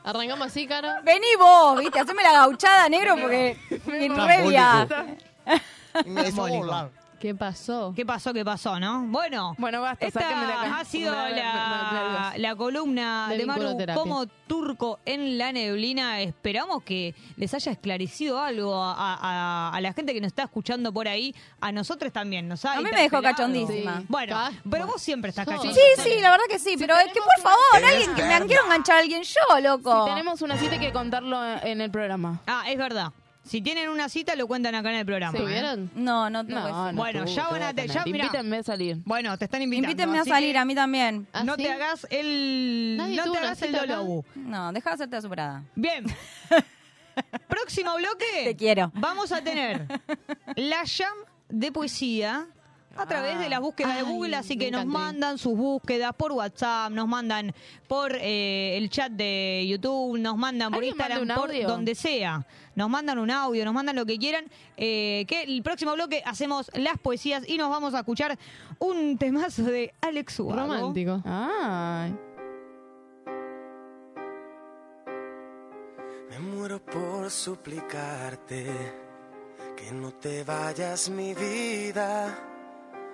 Arrancamos 0.03 0.47
así, 0.47 0.65
Caro. 0.65 0.89
Vení 1.03 1.27
vos, 1.38 1.77
viste, 1.80 1.99
haceme 1.99 2.23
la 2.23 2.31
gauchada 2.34 2.89
negro 2.89 3.15
porque 3.22 3.55
mi 3.85 4.07
revia. 4.10 4.88
¿Qué 7.24 7.34
pasó? 7.34 7.94
¿Qué 7.95 8.06
pasó? 8.06 8.34
¿Qué 8.34 8.44
pasó, 8.44 8.78
no? 8.82 9.04
Bueno, 9.08 9.56
Bueno, 9.58 9.80
basta, 9.80 10.06
esta 10.06 10.78
ha 10.80 10.84
sido 10.84 11.14
la, 11.16 12.34
la 12.36 12.56
columna 12.58 13.28
De 13.30 13.38
de 13.38 13.45
Maru 13.45 13.78
como 13.94 14.26
turco 14.28 15.00
en 15.06 15.38
la 15.38 15.54
neblina. 15.54 16.20
Esperamos 16.20 16.84
que 16.84 17.16
les 17.38 17.54
haya 17.54 17.72
esclarecido 17.72 18.41
algo 18.41 18.76
a, 18.84 18.94
a- 18.98 19.70
a 19.74 19.80
la 19.80 19.94
gente 19.94 20.14
que 20.14 20.20
nos 20.20 20.28
está 20.28 20.44
escuchando 20.44 20.91
por 20.91 21.08
ahí. 21.08 21.34
A 21.62 21.72
nosotros 21.72 22.12
también 22.12 22.50
nos 22.50 22.66
ha 22.66 22.74
A 22.74 22.82
mí 22.82 22.90
me 22.94 23.02
dejó 23.04 23.22
cachondísima. 23.22 24.00
Sí. 24.02 24.06
Bueno, 24.10 24.38
pero 24.70 24.86
vos 24.88 25.02
siempre 25.02 25.30
estás 25.30 25.45
Sí, 25.48 25.52
cachonda. 25.52 25.74
Sí, 25.74 25.82
sí, 26.04 26.20
la 26.22 26.32
verdad 26.32 26.45
que 26.50 26.60
sí, 26.60 26.76
pero 26.78 26.94
es 26.98 27.14
que 27.14 27.22
por 27.22 27.41
favor, 27.41 27.90
alguien 27.90 28.14
que 28.16 28.24
me 28.24 28.45
quiero 28.48 28.66
enganchar 28.66 28.98
a 28.98 29.00
alguien 29.00 29.24
yo, 29.24 29.60
loco. 29.62 30.04
Si 30.04 30.10
tenemos 30.10 30.41
una 30.41 30.58
cita 30.58 30.74
hay 30.74 30.80
que 30.80 30.91
contarlo 30.91 31.41
en 31.64 31.80
el 31.80 31.90
programa. 31.90 32.41
Ah, 32.48 32.66
es 32.70 32.78
verdad. 32.78 33.14
Si 33.44 33.61
tienen 33.61 33.90
una 33.90 34.07
cita, 34.07 34.36
lo 34.38 34.48
cuentan 34.48 34.74
acá 34.76 34.90
en 34.91 34.98
el 34.99 35.06
programa. 35.06 35.38
¿eh? 35.38 35.41
¿Tuvieron? 35.41 35.91
No, 35.95 36.30
no, 36.30 36.44
no. 36.44 36.60
No, 36.70 36.91
no 36.94 36.98
Bueno, 36.98 37.26
ya 37.26 37.49
van 37.49 37.60
¿qué 37.60 37.65
a 37.65 37.74
te- 37.74 37.88
ya, 37.88 38.03
mirá. 38.06 38.26
Invítenme 38.26 38.57
a 38.57 38.64
salir. 38.64 38.98
Bueno, 39.03 39.38
te 39.38 39.45
están 39.45 39.61
invitando. 39.61 39.90
Invítenme 39.91 40.20
a 40.20 40.24
salir, 40.24 40.57
a 40.57 40.64
mí 40.64 40.74
también. 40.74 41.28
¿Ah, 41.34 41.44
No 41.44 41.56
sí? 41.56 41.64
te 41.64 41.72
hagas 41.72 42.07
el. 42.10 42.95
Nadie 42.98 43.18
No 43.18 43.32
te 43.32 43.38
hagas 43.40 43.61
el 43.61 43.72
dolobu. 43.74 44.24
No, 44.36 44.72
deja 44.72 44.91
de 44.91 44.94
hacerte 44.95 45.22
superada. 45.22 45.64
Bien. 45.76 46.06
Próximo 47.48 47.95
bloque. 47.98 48.26
Te 48.45 48.56
quiero. 48.56 48.91
Vamos 48.95 49.32
a 49.32 49.41
tener 49.44 49.88
la 50.56 50.84
jam 50.86 51.14
de 51.49 51.72
poesía 51.72 52.48
a 52.95 53.06
través 53.07 53.40
de 53.40 53.49
las 53.49 53.60
búsquedas 53.60 53.95
de 53.98 54.03
Google, 54.03 54.36
así 54.36 54.57
que 54.57 54.70
nos 54.70 54.86
mandan 54.86 55.38
sus 55.38 55.57
búsquedas 55.57 56.14
por 56.15 56.32
WhatsApp, 56.32 56.91
nos 56.91 57.07
mandan 57.07 57.53
por 57.88 58.15
eh, 58.15 58.78
el 58.78 58.90
chat 58.90 59.11
de 59.11 59.65
YouTube, 59.68 60.18
nos 60.20 60.38
mandan 60.38 60.72
por 60.72 60.78
¿Alguien 60.84 60.95
manda 60.98 61.15
Instagram, 61.15 61.40
por 61.40 61.68
donde 61.68 61.95
sea. 61.95 62.45
Nos 62.76 62.90
mandan 62.90 63.20
un 63.20 63.30
audio, 63.32 63.65
nos 63.65 63.74
mandan 63.74 63.95
lo 63.95 64.06
que 64.06 64.18
quieran. 64.18 64.45
eh, 64.78 65.26
que 65.28 65.44
el 65.44 65.61
próximo 65.64 65.94
bloque 65.94 66.22
hacemos 66.26 66.70
las 66.76 66.98
poesías 66.99 67.48
y 67.48 67.57
nos 67.57 67.70
vamos 67.70 67.94
a 67.94 67.99
escuchar 67.99 68.38
un 68.80 69.18
temazo 69.18 69.64
de 69.64 69.94
Alex 70.02 70.40
Ubago. 70.40 70.60
Romántico. 70.61 71.22
Ay. 71.26 72.15
Me 76.30 76.40
muero 76.40 76.84
por 76.84 77.30
suplicarte 77.30 78.65
que 79.78 79.91
no 79.91 80.11
te 80.14 80.44
vayas 80.44 81.10
mi 81.10 81.34
vida. 81.36 82.49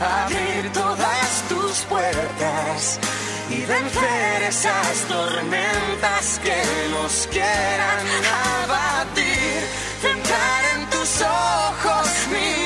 abrir 0.00 0.72
todas 0.72 1.42
tus 1.48 1.78
puertas 1.86 2.98
y 3.50 3.64
vencer 3.64 4.42
esas 4.48 4.98
tormentas 5.08 6.40
que 6.42 6.62
nos 6.90 7.28
quieran 7.30 8.06
abatir. 8.64 9.62
Centrar 10.00 10.64
en 10.76 10.90
tus 10.90 11.22
ojos 11.22 12.08
mi 12.30 12.65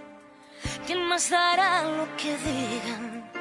¿Quién 0.85 1.07
más 1.07 1.29
dará 1.29 1.83
lo 1.83 2.07
que 2.17 2.37
digan? 2.37 3.31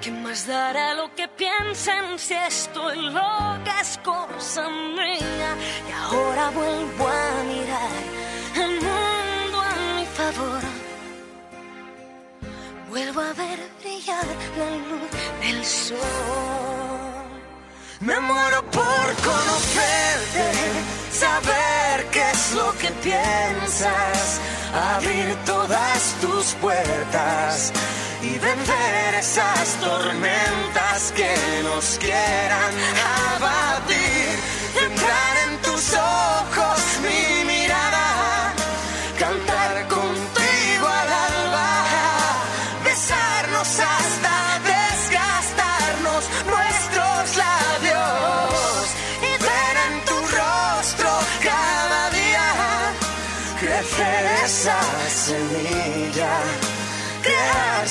¿Quién 0.00 0.22
más 0.22 0.46
dará 0.46 0.94
lo 0.94 1.14
que 1.14 1.26
piensen 1.28 2.18
si 2.18 2.34
estoy 2.34 2.96
loca 3.10 3.80
es 3.80 3.98
cosa 4.04 4.68
mía? 4.68 5.56
Y 5.88 5.92
ahora 5.92 6.50
vuelvo 6.50 7.08
a 7.08 7.42
mirar 7.44 7.94
el 8.64 8.72
mundo 8.86 9.60
a 9.60 9.74
mi 9.96 10.06
favor. 10.18 10.62
Vuelvo 12.90 13.20
a 13.20 13.32
ver 13.32 13.58
brillar 13.80 14.26
la 14.58 14.70
luz 14.88 15.10
del 15.40 15.64
sol. 15.64 15.98
Me 18.00 18.20
muero 18.20 18.62
por 18.70 19.06
conocerte, 19.28 20.46
saber 21.14 22.06
qué 22.10 22.30
es 22.30 22.52
lo 22.52 22.72
que 22.78 22.90
piensas, 23.02 24.40
abrir 24.96 25.36
todas 25.46 26.14
tus 26.20 26.54
puertas 26.54 27.72
y 28.22 28.38
vencer 28.38 29.14
esas 29.18 29.76
tormentas 29.80 31.12
que 31.14 31.34
nos 31.62 31.98
quieran 31.98 32.74
abatir. 33.36 34.34
Entrar 34.86 35.34
en 35.46 35.62
tus 35.62 35.94
ojos 35.94 36.83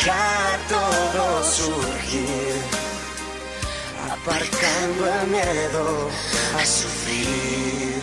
dejar 0.00 0.58
todo 0.68 1.44
surgir, 1.44 2.54
aparcando 4.10 5.14
el 5.14 5.26
miedo 5.28 6.08
a 6.56 6.64
sufrir. 6.64 8.00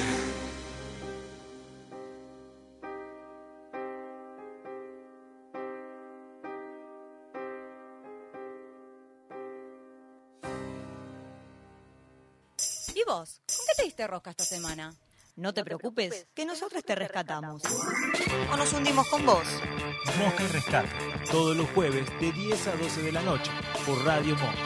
¿Y 12.94 13.04
vos? 13.06 13.42
¿Con 13.48 13.66
qué 13.66 13.74
te 13.76 13.84
diste 13.84 14.08
rosca 14.08 14.32
esta 14.32 14.44
semana? 14.44 14.94
No 15.38 15.54
te 15.54 15.64
preocupes, 15.64 16.28
que 16.34 16.48
nosotros 16.48 16.84
te 16.84 16.96
rescatamos. 16.96 17.62
O 18.52 18.58
nos 18.58 18.74
hundimos 18.74 19.08
con 19.08 19.24
vos. 19.24 19.48
Mosca 20.18 20.44
y 20.44 20.48
Rescate, 20.48 20.90
todos 21.30 21.56
los 21.56 21.70
jueves 21.70 22.10
de 22.20 22.32
10 22.32 22.68
a 22.68 22.76
12 22.76 23.02
de 23.04 23.12
la 23.12 23.22
noche 23.22 23.52
por 23.86 24.04
Radio 24.04 24.36
Monk. 24.36 24.58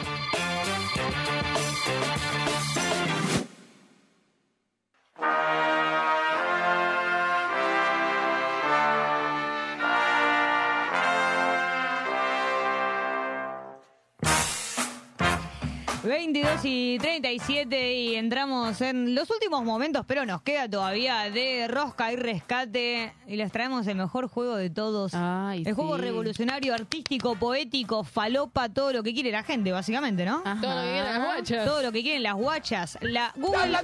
22 16.02 16.60
y 16.64 16.98
37 16.98 17.94
y 17.94 18.14
entramos 18.16 18.80
en 18.80 19.14
los 19.14 19.30
últimos 19.30 19.62
momentos, 19.62 20.04
pero 20.06 20.26
nos 20.26 20.42
queda 20.42 20.68
todavía 20.68 21.30
de 21.30 21.68
rosca 21.68 22.12
y 22.12 22.16
rescate 22.16 23.12
y 23.28 23.36
les 23.36 23.52
traemos 23.52 23.86
el 23.86 23.96
mejor 23.96 24.28
juego 24.28 24.56
de 24.56 24.68
todos. 24.68 25.12
el 25.14 25.74
juego 25.74 25.96
revolucionario, 25.96 26.74
artístico, 26.74 27.36
poético, 27.36 28.02
falopa, 28.02 28.68
todo 28.68 28.92
lo 28.92 29.02
que 29.02 29.14
quiere 29.14 29.30
la 29.30 29.44
gente, 29.44 29.70
básicamente, 29.70 30.24
¿no? 30.24 30.42
Todo 30.42 30.74
lo 30.74 30.82
que 30.82 30.90
quieren 30.90 31.04
las 31.04 31.24
guachas. 31.24 31.64
Todo 31.64 31.82
lo 31.82 31.92
que 31.92 32.02
quieren 32.02 32.22
las 32.22 32.34
guachas. 32.34 32.98
La 33.00 33.32
Google... 33.36 33.78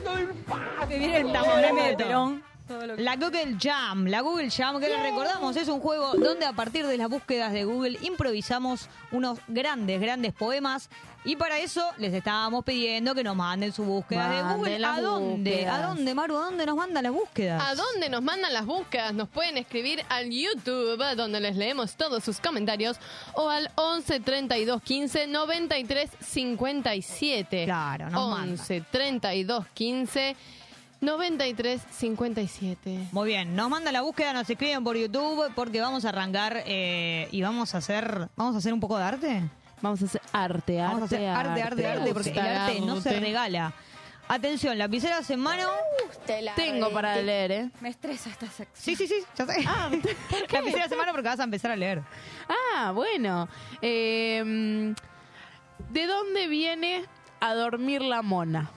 Que 0.88 0.98
viene 0.98 1.18
el 1.18 1.32
de. 1.32 1.96
Perón. 1.96 2.42
La 2.98 3.16
Google 3.16 3.56
Jam, 3.58 4.06
la 4.06 4.20
Google 4.20 4.50
Jam, 4.50 4.78
que 4.78 4.88
les 4.88 5.02
recordamos, 5.02 5.56
es 5.56 5.68
un 5.68 5.80
juego 5.80 6.12
donde 6.14 6.44
a 6.44 6.52
partir 6.52 6.86
de 6.86 6.98
las 6.98 7.08
búsquedas 7.08 7.52
de 7.52 7.64
Google 7.64 7.98
improvisamos 8.02 8.90
unos 9.10 9.38
grandes, 9.48 9.98
grandes 10.00 10.34
poemas. 10.34 10.90
Y 11.24 11.36
para 11.36 11.58
eso 11.58 11.84
les 11.98 12.14
estábamos 12.14 12.64
pidiendo 12.64 13.14
que 13.14 13.22
nos 13.24 13.36
manden 13.36 13.72
su 13.72 13.84
búsqueda 13.84 14.30
de 14.30 14.42
Manden 14.42 14.56
Google. 14.58 14.78
las 14.78 14.98
¿A 14.98 15.00
dónde? 15.02 15.50
búsquedas. 15.50 15.74
¿A 15.74 15.86
dónde, 15.86 16.14
Maru? 16.14 16.36
¿A 16.36 16.44
dónde 16.44 16.66
nos 16.66 16.76
mandan 16.76 17.02
las 17.02 17.12
búsquedas? 17.12 17.62
¿A 17.62 17.74
dónde 17.74 18.08
nos 18.08 18.22
mandan 18.22 18.52
las 18.52 18.64
búsquedas? 18.66 19.12
Nos 19.14 19.28
pueden 19.28 19.58
escribir 19.58 20.02
al 20.08 20.30
YouTube, 20.30 21.02
donde 21.16 21.40
les 21.40 21.56
leemos 21.56 21.96
todos 21.96 22.24
sus 22.24 22.40
comentarios, 22.40 22.98
o 23.34 23.48
al 23.50 23.70
11 23.74 24.20
32 24.20 24.82
15 24.82 25.26
93 25.26 26.10
57. 26.20 27.64
Claro, 27.64 28.10
nos 28.10 28.38
11 28.38 28.84
32 28.90 29.66
15 29.74 30.36
93 31.00 31.80
57. 31.90 33.08
Muy 33.12 33.28
bien, 33.28 33.54
nos 33.54 33.68
mandan 33.70 33.92
la 33.92 34.00
búsqueda, 34.02 34.32
nos 34.32 34.48
escriben 34.48 34.82
por 34.82 34.96
YouTube 34.96 35.52
porque 35.54 35.80
vamos 35.80 36.04
a 36.04 36.08
arrancar 36.08 36.62
eh, 36.66 37.28
y 37.30 37.42
vamos 37.42 37.74
a 37.74 37.78
hacer, 37.78 38.28
vamos 38.34 38.54
a 38.54 38.58
hacer 38.58 38.72
un 38.72 38.80
poco 38.80 38.96
de 38.98 39.04
arte. 39.04 39.42
Vamos 39.80 40.02
a 40.02 40.06
hacer 40.06 40.20
arte, 40.32 40.80
arte, 40.80 40.94
Vamos 40.94 41.02
a 41.02 41.04
hacer 41.04 41.28
arte, 41.28 41.62
arte, 41.62 41.86
arte, 41.86 42.12
porque 42.12 42.30
el 42.30 42.38
arte 42.38 42.80
no 42.80 43.00
se 43.00 43.20
regala. 43.20 43.72
Atención, 44.28 44.76
lapiceras 44.76 45.28
en 45.30 45.40
mano. 45.40 45.70
Tengo 46.54 46.92
para 46.92 47.16
leer, 47.16 47.52
¿eh? 47.52 47.70
Me 47.80 47.88
estresa 47.88 48.28
esta 48.28 48.46
sección. 48.46 48.68
Sí, 48.74 48.94
sí, 48.94 49.06
sí, 49.06 49.24
ya 49.34 49.46
sé. 49.46 49.64
Ah, 49.66 49.90
Lapiceras 50.52 50.92
en 50.92 50.98
mano 50.98 51.12
porque 51.12 51.28
vas 51.28 51.40
a 51.40 51.44
empezar 51.44 51.70
a 51.70 51.76
leer. 51.76 52.02
Ah, 52.74 52.92
bueno. 52.92 53.48
Eh, 53.80 54.94
¿De 55.90 56.06
dónde 56.06 56.48
viene 56.48 57.04
a 57.40 57.54
dormir 57.54 58.02
la 58.02 58.20
mona? 58.20 58.70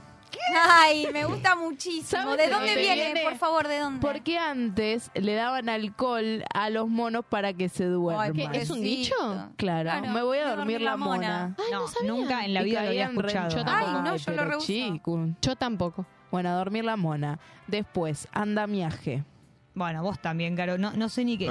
Ay, 0.54 1.08
me 1.14 1.26
gusta 1.26 1.56
muchísimo. 1.56 2.04
¿Sabes 2.24 2.38
¿De 2.38 2.44
de 2.46 2.50
dónde 2.50 2.76
viene? 2.76 2.96
viene? 3.14 3.24
Por 3.24 3.38
favor, 3.38 3.68
¿de 3.68 3.80
dónde? 3.80 4.00
Porque 4.06 4.38
antes 4.38 5.12
le 5.14 5.36
daban 5.36 5.70
alcohol 5.70 6.44
a 6.54 6.70
los 6.70 6.88
monos 6.90 7.26
para 7.26 7.54
que 7.54 7.70
se 7.70 7.86
duerman. 7.86 8.34
¿Qué, 8.34 8.50
es 8.54 8.70
un 8.70 8.82
dicho? 8.82 9.16
Claro, 9.58 9.90
Claro, 9.90 10.08
me 10.08 10.22
voy 10.22 10.40
a 10.40 10.50
dormir 10.50 10.58
dormir 10.58 10.82
la 10.82 10.98
mona. 10.98 11.56
no, 11.72 11.86
nunca 12.06 12.46
en 12.46 12.54
la 12.54 12.64
vida 12.64 12.82
lo 12.84 12.90
había 12.90 13.06
escuchado. 13.06 13.50
Yo 13.50 13.64
tampoco. 13.66 13.92
Ay, 13.98 14.04
no, 14.04 14.16
yo 14.16 14.32
lo 14.32 14.60
chico. 14.60 15.28
Yo 15.42 15.56
tampoco. 15.56 16.06
Bueno, 16.32 16.50
a 16.50 16.54
dormir 16.54 16.86
la 16.86 16.96
mona. 16.98 17.40
Después, 17.68 18.28
andamiaje. 18.32 19.24
Bueno, 19.74 20.04
vos 20.04 20.20
también, 20.22 20.56
Caro. 20.56 20.78
No, 20.78 20.92
no 20.92 21.10
sé 21.10 21.24
ni 21.24 21.38
qué. 21.38 21.50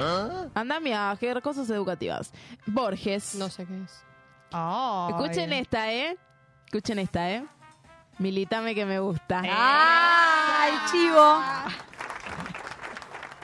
Andamiaje, 0.53 1.39
cosas 1.41 1.69
educativas. 1.69 2.33
Borges. 2.67 3.35
No 3.35 3.49
sé 3.49 3.65
qué 3.65 3.83
es. 3.83 4.03
Ay. 4.51 5.13
Escuchen 5.13 5.53
esta, 5.53 5.91
¿eh? 5.91 6.17
Escuchen 6.65 6.99
esta, 6.99 7.31
¿eh? 7.31 7.45
Milítame 8.21 8.75
que 8.75 8.85
me 8.85 8.99
gusta. 8.99 9.41
¡Ay, 9.43 10.73
chivo! 10.91 11.41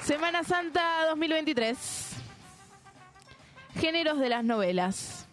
Semana 0.03 0.43
Santa 0.43 1.07
2023. 1.09 2.11
Géneros 3.79 4.19
de 4.19 4.29
las 4.29 4.43
novelas. 4.43 5.27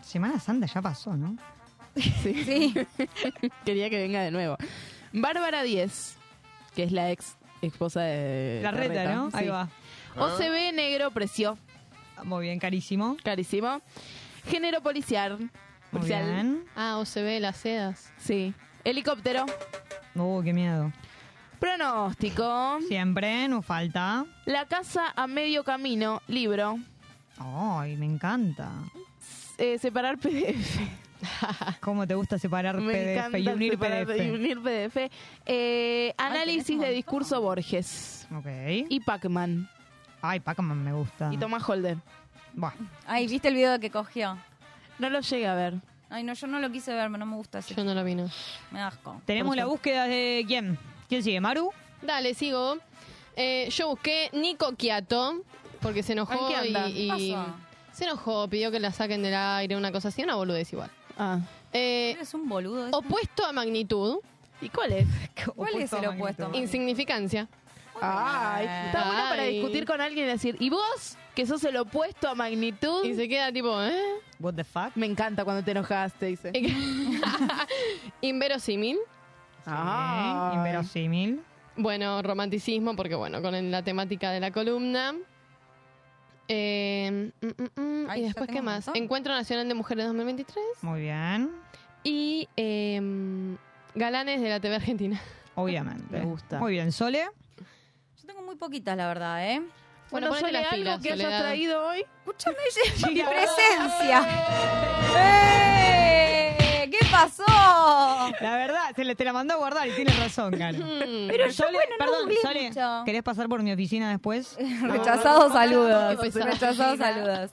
Semana 0.00 0.40
Santa 0.40 0.64
ya 0.64 0.80
pasó, 0.80 1.14
¿no? 1.18 1.36
Sí. 1.96 2.44
Sí. 2.44 2.74
Quería 3.66 3.90
que 3.90 3.98
venga 4.00 4.22
de 4.22 4.30
nuevo. 4.30 4.56
Bárbara 5.12 5.62
10, 5.62 6.16
que 6.74 6.84
es 6.84 6.92
la 6.92 7.10
ex 7.10 7.36
esposa 7.60 8.00
de 8.00 8.60
La 8.62 8.70
reta, 8.70 9.14
¿no? 9.14 9.28
Ahí 9.34 9.48
va. 9.48 9.68
OCB 10.16 10.72
negro 10.72 11.10
precio. 11.10 11.58
Muy 12.24 12.46
bien, 12.46 12.58
carísimo. 12.58 13.18
Carísimo. 13.22 13.82
Género 14.46 14.80
policial. 14.80 15.50
Muy 15.92 16.06
bien. 16.06 16.64
Ah, 16.74 16.98
OCB, 16.98 17.40
las 17.40 17.56
sedas. 17.58 18.12
Sí. 18.18 18.54
Helicóptero. 18.84 19.46
Uh, 20.14 20.42
qué 20.42 20.52
miedo. 20.52 20.92
Pronóstico. 21.60 22.78
Siempre, 22.88 23.46
no 23.48 23.62
falta. 23.62 24.24
La 24.46 24.66
casa 24.66 25.12
a 25.14 25.26
medio 25.26 25.62
camino. 25.64 26.20
Libro. 26.26 26.78
Ay, 27.38 27.96
me 27.96 28.06
encanta. 28.06 28.70
Eh, 29.58 29.78
separar 29.78 30.18
PDF. 30.18 30.80
¿Cómo 31.80 32.06
te 32.06 32.14
gusta 32.16 32.36
separar 32.38 32.80
Me 32.80 32.92
PDF 32.92 33.16
encanta 33.16 33.38
y 33.38 33.48
unir 33.48 33.72
separar 33.72 34.06
PDF? 34.06 34.16
y 34.24 34.30
unir 34.30 34.60
PDF. 34.60 35.10
Eh, 35.46 36.14
análisis 36.18 36.80
de 36.80 36.90
discurso 36.90 37.40
Borges. 37.40 38.26
Ok. 38.36 38.46
Y 38.88 38.98
Pac-Man. 39.00 39.68
Ay, 40.20 40.40
Pac-Man 40.40 40.82
me 40.82 40.92
gusta. 40.92 41.32
Y 41.32 41.36
Tomás 41.36 41.68
Holder. 41.68 41.96
Buah. 42.54 42.72
Ay, 43.06 43.28
¿viste 43.28 43.48
el 43.48 43.54
video 43.54 43.78
que 43.78 43.90
cogió? 43.90 44.36
No 45.02 45.10
lo 45.10 45.18
llegué 45.18 45.48
a 45.48 45.54
ver. 45.56 45.74
Ay, 46.10 46.22
no, 46.22 46.32
yo 46.32 46.46
no 46.46 46.60
lo 46.60 46.70
quise 46.70 46.94
ver, 46.94 47.10
no 47.10 47.26
me 47.26 47.34
gusta 47.34 47.58
ese. 47.58 47.74
Yo 47.74 47.82
no 47.82 47.92
lo 47.92 48.04
vi, 48.04 48.14
no. 48.14 48.30
Me 48.70 48.78
da 48.78 48.86
asco. 48.86 49.20
Tenemos 49.26 49.56
la 49.56 49.64
búsqueda 49.64 50.04
de 50.06 50.44
quién. 50.46 50.78
¿Quién 51.08 51.24
sigue? 51.24 51.40
¿Maru? 51.40 51.72
Dale, 52.02 52.34
sigo. 52.34 52.76
Eh, 53.34 53.68
yo 53.72 53.88
busqué 53.88 54.30
Nico 54.32 54.76
Quiato 54.76 55.42
porque 55.80 56.04
se 56.04 56.12
enojó 56.12 56.34
¿En 56.34 56.46
qué 56.48 56.68
anda? 56.68 56.88
y, 56.88 56.92
y- 56.92 57.10
¿Qué 57.30 57.34
pasó? 57.34 57.46
se 57.92 58.04
enojó, 58.04 58.46
pidió 58.46 58.70
que 58.70 58.78
la 58.78 58.92
saquen 58.92 59.24
del 59.24 59.34
aire, 59.34 59.76
una 59.76 59.90
cosa 59.90 60.06
así, 60.08 60.22
una 60.22 60.36
boludez 60.36 60.72
igual. 60.72 60.90
Ah. 61.18 61.40
Eh, 61.72 62.12
¿Eres 62.14 62.32
un 62.34 62.48
boludo? 62.48 62.86
ese? 62.86 62.96
opuesto 62.96 63.44
a 63.44 63.52
magnitud, 63.52 64.18
¿Y 64.60 64.68
cuál 64.68 64.92
es? 64.92 65.06
¿Cuál 65.56 65.74
es 65.82 65.92
el 65.92 66.06
opuesto? 66.06 66.48
insignificancia. 66.54 67.48
Ay, 68.00 68.66
está 68.86 69.04
bueno 69.06 69.22
para 69.30 69.42
Ay. 69.42 69.54
discutir 69.54 69.84
con 69.84 70.00
alguien 70.00 70.26
y 70.26 70.28
decir, 70.28 70.56
¿y 70.60 70.70
vos? 70.70 71.16
Que 71.34 71.46
sos 71.46 71.64
el 71.64 71.76
opuesto 71.78 72.28
a 72.28 72.34
magnitud. 72.34 73.04
Y 73.04 73.14
se 73.14 73.28
queda 73.28 73.50
tipo, 73.52 73.82
¿eh? 73.82 73.96
What 74.38 74.54
the 74.54 74.64
fuck? 74.64 74.94
Me 74.96 75.06
encanta 75.06 75.44
cuando 75.44 75.64
te 75.64 75.70
enojaste, 75.70 76.26
dice. 76.26 76.52
Inverosímil. 78.20 78.98
Ay. 79.64 80.56
Inverosímil. 80.56 81.40
Bueno, 81.76 82.20
romanticismo, 82.20 82.94
porque 82.94 83.14
bueno, 83.14 83.40
con 83.40 83.70
la 83.70 83.82
temática 83.82 84.30
de 84.30 84.40
la 84.40 84.50
columna. 84.50 85.14
Eh, 86.48 87.30
mm, 87.40 87.46
mm, 87.46 87.80
mm, 87.80 88.10
Ay, 88.10 88.20
y 88.20 88.24
después, 88.24 88.50
¿qué 88.50 88.60
más? 88.60 88.90
Encuentro 88.94 89.32
Nacional 89.32 89.66
de 89.68 89.74
Mujeres 89.74 90.04
2023. 90.06 90.64
Muy 90.82 91.00
bien. 91.00 91.50
Y 92.04 92.48
eh, 92.56 93.00
Galanes 93.94 94.40
de 94.40 94.48
la 94.48 94.60
TV 94.60 94.74
Argentina. 94.74 95.20
Obviamente. 95.54 96.18
Me 96.18 96.24
gusta. 96.24 96.58
Muy 96.58 96.72
bien. 96.72 96.92
¿Sole? 96.92 97.24
Yo 98.20 98.26
tengo 98.26 98.42
muy 98.42 98.56
poquitas, 98.56 98.96
la 98.96 99.06
verdad, 99.06 99.50
¿eh? 99.50 99.62
Bueno, 100.12 100.34
Sole, 100.38 100.52
las 100.52 100.64
algo 100.72 100.76
pilas, 100.76 101.00
que 101.02 101.12
hayas 101.12 101.20
Soledad. 101.24 101.40
traído 101.42 101.86
hoy. 101.86 102.04
Escúchame, 102.18 102.56
mi 103.12 103.22
presencia. 103.22 104.28
¡Eh! 105.16 106.88
¿Qué 106.90 106.98
pasó? 107.10 107.42
La 108.40 108.56
verdad, 108.56 108.94
se 108.94 109.04
le 109.04 109.14
te 109.14 109.24
la 109.24 109.32
mandó 109.32 109.54
a 109.54 109.56
guardar 109.56 109.88
y 109.88 109.92
tienes 109.92 110.18
razón, 110.18 110.56
Caro. 110.58 110.78
Pero 110.78 111.46
yo, 111.46 111.52
Sole, 111.52 111.72
bueno, 111.72 111.90
no 111.92 111.96
perdón, 111.98 112.20
googleé 112.22 112.42
Sole, 112.42 112.68
mucho. 112.68 113.02
¿querés 113.06 113.22
pasar 113.22 113.48
por 113.48 113.62
mi 113.62 113.72
oficina 113.72 114.10
después? 114.10 114.56
Rechazados 114.82 115.52
saludos. 115.52 116.18
Rechazados 116.34 116.98
saludos. 116.98 117.50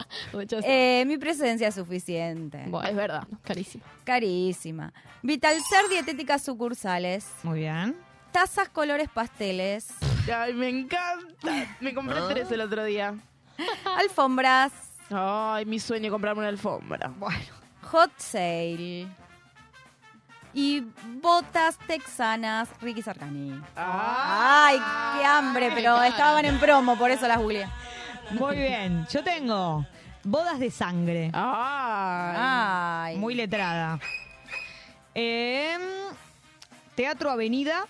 Eh, 0.66 1.04
mi 1.08 1.18
presencia 1.18 1.70
es 1.70 1.76
suficiente. 1.76 2.64
Bueno, 2.68 2.90
Es 2.90 2.96
verdad. 2.96 3.24
carísimo. 3.44 3.84
Carísima. 4.04 4.94
Vitalcer 5.22 5.88
Dietéticas 5.90 6.44
Sucursales. 6.44 7.26
Muy 7.44 7.60
bien. 7.60 7.96
Tazas 8.32 8.70
colores 8.70 9.10
pasteles. 9.10 9.88
Ay, 10.30 10.54
me 10.54 10.70
encanta. 10.70 11.68
Me 11.80 11.94
compré 11.94 12.20
tres 12.30 12.52
el 12.52 12.62
otro 12.62 12.84
día. 12.84 13.16
Alfombras. 13.98 14.72
Ay, 15.12 15.66
mi 15.66 15.80
sueño 15.80 16.12
comprarme 16.12 16.40
una 16.40 16.50
alfombra. 16.50 17.12
Hot 17.84 18.12
sale. 18.18 19.08
Y 20.54 20.84
botas 21.22 21.78
texanas 21.88 22.70
Ricky 22.82 23.02
Sarkani. 23.02 23.62
Ay, 23.76 24.78
qué 25.18 25.26
hambre, 25.26 25.72
pero 25.76 26.02
estaban 26.04 26.46
en 26.46 26.60
promo, 26.60 26.98
por 26.98 27.12
eso 27.12 27.28
las 27.28 27.38
googleé. 27.38 27.68
Muy 28.32 28.56
bien. 28.56 29.08
Yo 29.12 29.24
tengo 29.24 29.86
bodas 30.24 30.60
de 30.60 30.72
sangre. 30.72 31.32
Ay. 31.34 32.36
Ay. 32.38 33.18
Muy 33.18 33.36
letrada. 33.36 34.00
Em, 35.14 35.82
Teatro 36.96 37.32
Avenida. 37.32 37.86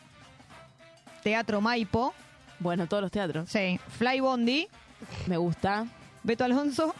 Teatro 1.23 1.61
Maipo. 1.61 2.13
Bueno, 2.59 2.87
todos 2.87 3.01
los 3.03 3.11
teatros. 3.11 3.49
Sí. 3.49 3.79
Fly 3.97 4.19
Bondi. 4.19 4.67
Me 5.27 5.37
gusta. 5.37 5.85
Beto 6.23 6.43
Alonso. 6.43 6.93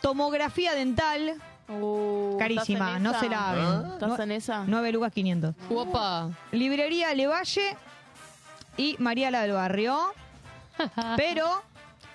Tomografía 0.00 0.74
dental. 0.74 1.34
Uh, 1.68 2.36
Carísima, 2.38 2.96
¿estás 2.96 2.96
en 2.96 3.02
no 3.04 3.10
esa? 3.10 3.20
se 3.20 3.28
la 3.28 3.50
hagan. 3.50 3.92
¿Estás 3.92 4.18
en 4.20 4.32
esa? 4.32 4.64
9 4.66 4.92
lucas 4.92 5.12
500. 5.12 5.54
Opa. 5.70 6.30
Librería 6.50 7.14
Levalle 7.14 7.76
y 8.76 8.96
María 8.98 9.30
la 9.30 9.42
del 9.42 9.52
Barrio. 9.52 9.96
Pero 11.16 11.46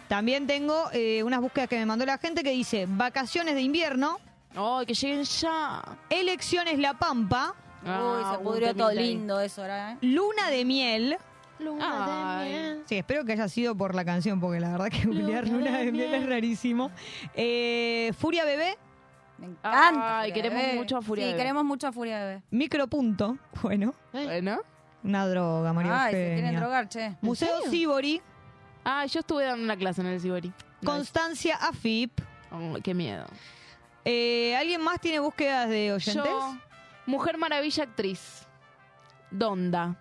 también 0.09 0.47
tengo 0.47 0.89
eh, 0.91 1.23
unas 1.23 1.39
búsquedas 1.39 1.69
que 1.69 1.77
me 1.79 1.85
mandó 1.85 2.05
la 2.05 2.17
gente 2.17 2.43
que 2.43 2.51
dice 2.51 2.85
vacaciones 2.89 3.55
de 3.55 3.61
invierno, 3.61 4.19
Ay, 4.55 4.85
que 4.85 4.93
lleguen 4.93 5.23
ya. 5.23 5.81
elecciones 6.09 6.77
La 6.79 6.93
Pampa, 6.95 7.53
Uy, 7.83 7.89
Ah, 7.89 8.31
se 8.33 8.37
un 8.39 8.43
pudrió 8.43 8.67
temita 8.67 8.77
todo 8.77 8.87
ahí. 8.99 9.07
lindo 9.13 9.39
eso 9.39 9.61
ahora, 9.61 9.93
¿eh? 9.93 9.97
luna 10.01 10.49
de 10.49 10.65
miel. 10.65 11.17
Ay. 11.81 12.81
Sí, 12.85 12.95
espero 12.97 13.25
que 13.25 13.33
haya 13.33 13.47
sido 13.47 13.75
por 13.75 13.95
la 13.95 14.05
canción, 14.05 14.39
porque 14.39 14.59
la 14.59 14.71
verdad 14.71 14.89
que 14.89 15.05
googlear 15.05 15.47
luna 15.47 15.77
de 15.79 15.91
miel 15.91 16.13
es 16.13 16.25
rarísimo. 16.27 16.91
Eh, 17.33 18.11
Furia 18.17 18.45
Bebé, 18.45 18.77
Me 19.37 19.47
encanta. 19.47 20.19
Ay, 20.19 20.29
Furia 20.31 20.33
queremos 20.43 20.63
Bebé. 20.63 20.75
mucho 20.75 20.97
a 20.97 21.01
Furia 21.01 21.23
Sí, 21.25 21.27
Bebé. 21.29 21.37
queremos 21.37 21.65
mucho 21.65 21.87
a 21.87 21.91
Furia 21.91 22.19
Bebé. 22.19 22.41
Micropunto, 22.51 23.37
bueno, 23.61 23.93
Bueno. 24.11 24.59
una 25.03 25.27
droga, 25.27 25.73
María 25.73 26.03
Ay, 26.05 26.11
se 26.13 26.19
Eugenia. 26.21 26.41
quieren 26.43 26.59
drogar, 26.59 26.89
che. 26.89 27.15
Museo 27.21 27.61
Sibori, 27.69 28.21
Ah, 28.89 29.05
yo 29.05 29.19
estuve 29.19 29.43
dando 29.43 29.63
una 29.65 29.75
clase 29.75 29.99
en 30.01 30.07
el 30.07 30.21
Sibori. 30.21 30.51
Constancia 30.85 31.55
Afip. 31.57 32.21
Oh, 32.51 32.77
qué 32.81 32.93
miedo. 32.93 33.25
Eh, 34.05 34.55
¿Alguien 34.55 34.81
más 34.81 35.01
tiene 35.01 35.19
búsquedas 35.19 35.67
de 35.67 35.91
oyentes? 35.91 36.23
Yo, 36.23 36.55
Mujer 37.05 37.37
Maravilla 37.37 37.83
actriz. 37.83 38.47
Donda. 39.29 39.97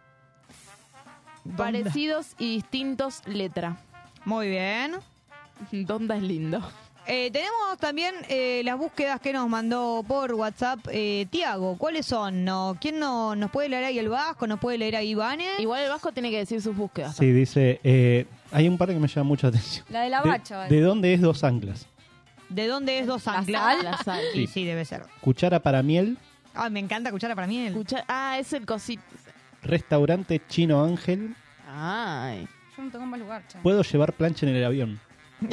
Donda. 1.49 1.57
Parecidos 1.65 2.29
y 2.39 2.57
distintos 2.57 3.23
letra. 3.27 3.77
Muy 4.25 4.49
bien. 4.49 4.97
Donda 5.73 6.17
es 6.17 6.23
lindo. 6.23 6.61
Eh, 7.09 7.31
tenemos 7.31 7.79
también 7.79 8.15
eh, 8.29 8.63
las 8.65 8.77
búsquedas 8.77 9.21
que 9.21 9.33
nos 9.33 9.49
mandó 9.49 10.05
por 10.09 10.35
WhatsApp 10.35 10.81
eh, 10.91 11.27
Tiago. 11.31 11.77
¿Cuáles 11.79 12.05
son? 12.05 12.45
No, 12.45 12.77
¿Quién 12.81 12.99
no, 12.99 13.37
nos 13.37 13.53
puede 13.53 13.69
leer 13.69 13.85
ahí 13.85 13.99
el 14.01 14.09
Vasco? 14.09 14.49
¿Nos 14.49 14.59
puede 14.59 14.77
leer 14.77 14.97
ahí 14.97 15.11
Ivane? 15.11 15.47
Igual 15.61 15.85
el 15.85 15.89
Vasco 15.91 16.11
tiene 16.11 16.33
que 16.33 16.39
decir 16.39 16.61
sus 16.61 16.75
búsquedas. 16.75 17.15
Sí, 17.17 17.31
dice, 17.31 17.79
eh, 17.85 18.27
hay 18.51 18.67
un 18.67 18.77
par 18.77 18.89
que 18.89 18.97
me 18.99 19.07
llama 19.07 19.29
mucha 19.29 19.47
atención. 19.47 19.87
La 19.89 20.01
de 20.03 20.11
la 20.11 20.21
De- 20.23 20.29
bacha, 20.29 20.63
¿De, 20.65 20.81
dónde 20.81 21.15
es 21.15 21.21
dos 21.21 21.45
anclas? 21.45 21.87
¿De 22.49 22.67
dónde 22.67 22.99
es 22.99 23.07
dos 23.07 23.25
¿La 23.27 23.39
anclas? 23.39 23.63
sal? 23.63 23.85
La 23.85 23.97
sal. 23.99 24.21
Sí, 24.33 24.47
Sí. 24.49 24.65
debe 24.65 24.85
ser. 24.85 25.05
Cuchara 25.21 25.61
para 25.61 25.85
miel, 25.85 26.19
Ah, 26.59 26.71
me 26.71 26.81
encanta 26.81 27.11
cuchara 27.11 27.35
para. 27.37 27.47
Escucha- 27.53 28.05
ah, 28.09 28.37
es 28.39 28.53
el 28.55 28.65
cosito. 28.65 29.03
Restaurante 29.67 30.41
Chino 30.49 30.83
Ángel. 30.83 31.35
Ay. 31.69 32.47
Yo 32.77 32.83
no 32.83 32.91
tengo 32.91 33.07
más 33.07 33.21
lugar, 33.21 33.47
che. 33.49 33.59
Puedo 33.61 33.83
llevar 33.83 34.13
plancha 34.13 34.47
en 34.47 34.55
el 34.57 34.65
avión. 34.65 35.01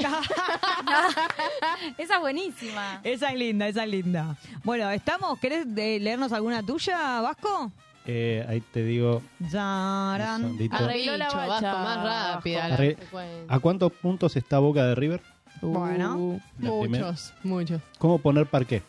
Esa 1.98 2.16
es 2.16 2.20
buenísima. 2.22 3.02
esa 3.04 3.30
es 3.32 3.38
linda, 3.38 3.68
esa 3.68 3.84
es 3.84 3.90
linda. 3.90 4.38
Bueno, 4.64 4.90
¿estamos? 4.92 5.38
¿Querés 5.40 5.66
eh, 5.76 6.00
leernos 6.00 6.32
alguna 6.32 6.64
tuya, 6.64 7.20
Vasco? 7.22 7.72
Eh, 8.06 8.46
ahí 8.50 8.62
te 8.62 8.84
digo, 8.84 9.22
segundito. 9.50 10.76
Arregló 10.76 11.18
la 11.18 11.26
bacha. 11.30 11.48
Vasco, 11.48 11.80
más 11.80 12.04
rápida 12.36 12.68
la 12.70 12.76
Arre- 12.78 12.98
secuencia. 12.98 13.46
¿a 13.56 13.60
cuántos 13.60 13.92
puntos 13.94 14.36
está 14.36 14.60
Boca 14.60 14.86
de 14.86 14.96
River? 14.96 15.22
Bueno. 15.62 16.16
Uh. 16.18 16.42
La 16.60 16.80
primera. 16.82 17.06
Muchos, 17.08 17.34
muchos. 17.44 17.82
¿Cómo 18.00 18.18
poner 18.20 18.46
parqué? 18.48 18.84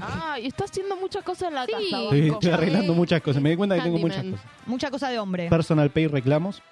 Ay, 0.00 0.46
está 0.46 0.64
haciendo 0.64 0.96
muchas 0.96 1.22
cosas 1.24 1.48
en 1.48 1.54
la 1.54 1.66
Sí. 1.66 1.72
casa. 1.72 2.14
Estoy, 2.14 2.50
arreglando 2.50 2.94
muchas 2.94 3.20
cosas. 3.22 3.42
Me 3.42 3.50
di 3.50 3.56
cuenta 3.56 3.76
que 3.76 3.82
tengo 3.82 3.98
muchas 3.98 4.18
Handyman. 4.18 4.38
cosas. 4.40 4.52
Mucha 4.66 4.90
cosa 4.90 5.08
de 5.10 5.18
hombre. 5.18 5.48
Personal 5.48 5.90
Pay 5.90 6.06
reclamos. 6.06 6.62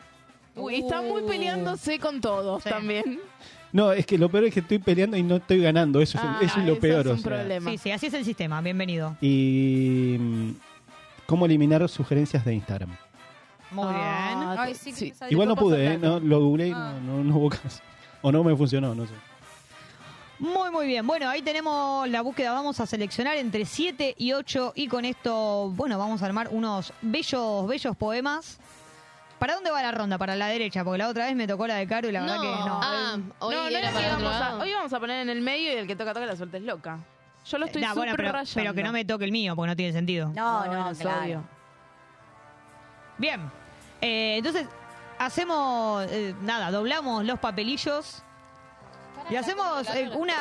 Uy, 0.55 0.77
está 0.77 1.01
muy 1.03 1.23
peleándose 1.23 1.99
con 1.99 2.21
todos 2.21 2.63
Sí. 2.63 2.69
también. 2.71 3.21
No, 3.73 3.93
es 3.93 4.07
que 4.07 4.17
lo 4.17 4.29
peor 4.31 4.45
es 4.45 4.55
que 4.55 4.61
estoy 4.61 4.79
peleando 4.79 5.17
y 5.17 5.23
no 5.23 5.37
estoy 5.37 5.61
ganando. 5.61 6.01
Eso 6.01 6.17
es, 6.19 6.25
Ah, 6.27 6.39
eso 6.41 6.59
es 6.61 6.67
lo 6.67 6.79
peor. 6.79 7.01
es 7.01 7.07
o 7.07 7.11
un 7.13 7.19
sea. 7.19 7.33
problema. 7.33 7.71
Sí, 7.71 7.79
sí, 7.79 7.91
así 7.91 8.07
es 8.07 8.15
el 8.15 8.25
sistema. 8.25 8.61
Bienvenido. 8.63 9.17
Y 9.21 10.17
mm, 10.19 10.51
cómo 11.27 11.45
eliminar 11.47 11.87
sugerencias 11.89 12.45
de 12.45 12.55
Instagram. 12.55 12.97
Muy 13.71 13.85
bien. 13.89 13.97
Ah, 14.01 14.57
Ay, 14.61 14.75
sí, 14.75 14.93
que 14.95 15.05
me 15.11 15.15
salió. 15.15 15.33
Igual 15.35 15.49
no 15.49 15.57
pude, 15.57 15.87
¿eh? 15.95 15.99
No, 15.99 16.19
lo 16.19 16.41
googleé 16.41 16.69
y 16.69 16.73
Ah. 16.75 16.95
no, 17.05 17.19
no, 17.19 17.25
no 17.25 17.37
hubo 17.37 17.51
caso. 17.51 17.81
O 18.23 18.33
no 18.33 18.43
me 18.43 18.57
funcionó, 18.57 18.95
no 18.95 19.05
sé. 19.05 19.13
Muy, 20.39 20.71
muy 20.71 20.87
bien. 20.87 21.07
Bueno, 21.07 21.29
ahí 21.29 21.43
tenemos 21.43 22.09
la 22.09 22.21
búsqueda. 22.23 22.53
Vamos 22.53 22.79
a 22.81 22.87
seleccionar 22.87 23.37
entre 23.37 23.65
7 23.65 24.15
y 24.19 24.33
8 24.33 24.73
y 24.77 24.87
con 24.87 25.05
esto, 25.05 25.71
bueno, 25.75 25.99
vamos 25.99 26.23
a 26.23 26.27
armar 26.27 26.49
unos 26.53 26.93
bellos, 27.03 27.67
bellos 27.67 27.97
poemas. 27.97 28.59
¿Para 29.41 29.55
dónde 29.55 29.71
va 29.71 29.83
la 29.83 29.93
ronda? 29.93 30.19
Para 30.19 30.35
la 30.37 30.47
derecha, 30.49 30.83
porque 30.85 30.99
la 30.99 31.09
otra 31.09 31.27
vez 31.27 31.37
me 31.37 31.47
tocó 31.47 31.67
la 31.67 31.77
de 31.77 31.87
Caro 31.87 32.09
y 32.09 32.13
la 32.13 32.21
verdad 32.23 32.41
que 32.41 32.47
no. 32.49 32.81
Ah, 32.83 33.17
hoy 33.41 33.55
No, 33.55 33.63
no 33.63 33.69
era 33.69 33.79
era 33.79 33.89
que 33.89 33.95
para 33.95 34.07
otro 34.15 34.21
íbamos 34.21 34.43
a- 34.43 34.57
hoy 34.59 34.73
vamos 34.73 34.93
a 34.93 35.01
poner 35.01 35.23
en 35.23 35.29
el 35.31 35.41
medio 35.43 35.73
y 35.73 35.77
el 35.77 35.87
que 35.87 35.95
toca 35.97 36.13
toca 36.15 36.27
la 36.27 36.37
suerte 36.37 36.57
es 36.57 36.63
loca. 36.65 36.99
Yo 37.47 37.59
lo 37.59 37.67
estoy 37.67 37.83
Nah, 37.83 37.95
bueno, 37.95 38.13
pero, 38.17 38.33
rayando. 38.33 38.51
pero 38.55 38.75
que 38.75 38.83
no 38.83 38.93
me 38.93 39.05
toque 39.05 39.25
el 39.25 39.33
mío, 39.33 39.55
porque 39.57 39.69
no 39.69 39.77
tiene 39.77 39.93
sentido. 39.93 40.29
No, 40.35 40.67
no, 40.67 40.91
es 40.91 40.99
claro. 40.99 41.21
obvio. 41.23 41.45
Bien. 43.17 43.51
Eh, 44.01 44.37
entonces, 44.39 44.67
hacemos. 45.19 46.05
eh, 46.11 46.35
nada, 46.43 46.71
doblamos 46.71 47.25
los 47.25 47.39
papelillos. 47.39 48.23
Y 49.31 49.37
hacemos 49.37 49.87
eh, 49.95 50.11
una, 50.17 50.35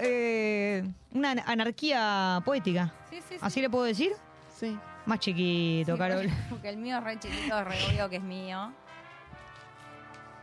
eh, 0.00 0.84
una 1.12 1.30
anarquía 1.46 2.42
poética. 2.44 2.92
Sí, 3.08 3.16
sí, 3.16 3.22
sí. 3.30 3.36
¿Así 3.40 3.60
le 3.62 3.70
puedo 3.70 3.84
decir? 3.84 4.12
Sí. 4.54 4.76
Más 5.06 5.20
chiquito, 5.20 5.92
Sí, 5.92 5.98
Carol. 5.98 6.28
Porque 6.50 6.68
el 6.68 6.76
mío 6.76 6.98
es 6.98 7.04
re 7.04 7.18
chiquito, 7.18 7.64
re 7.64 7.76
obvio 7.88 8.08
que 8.10 8.16
es 8.16 8.22
mío. 8.22 8.72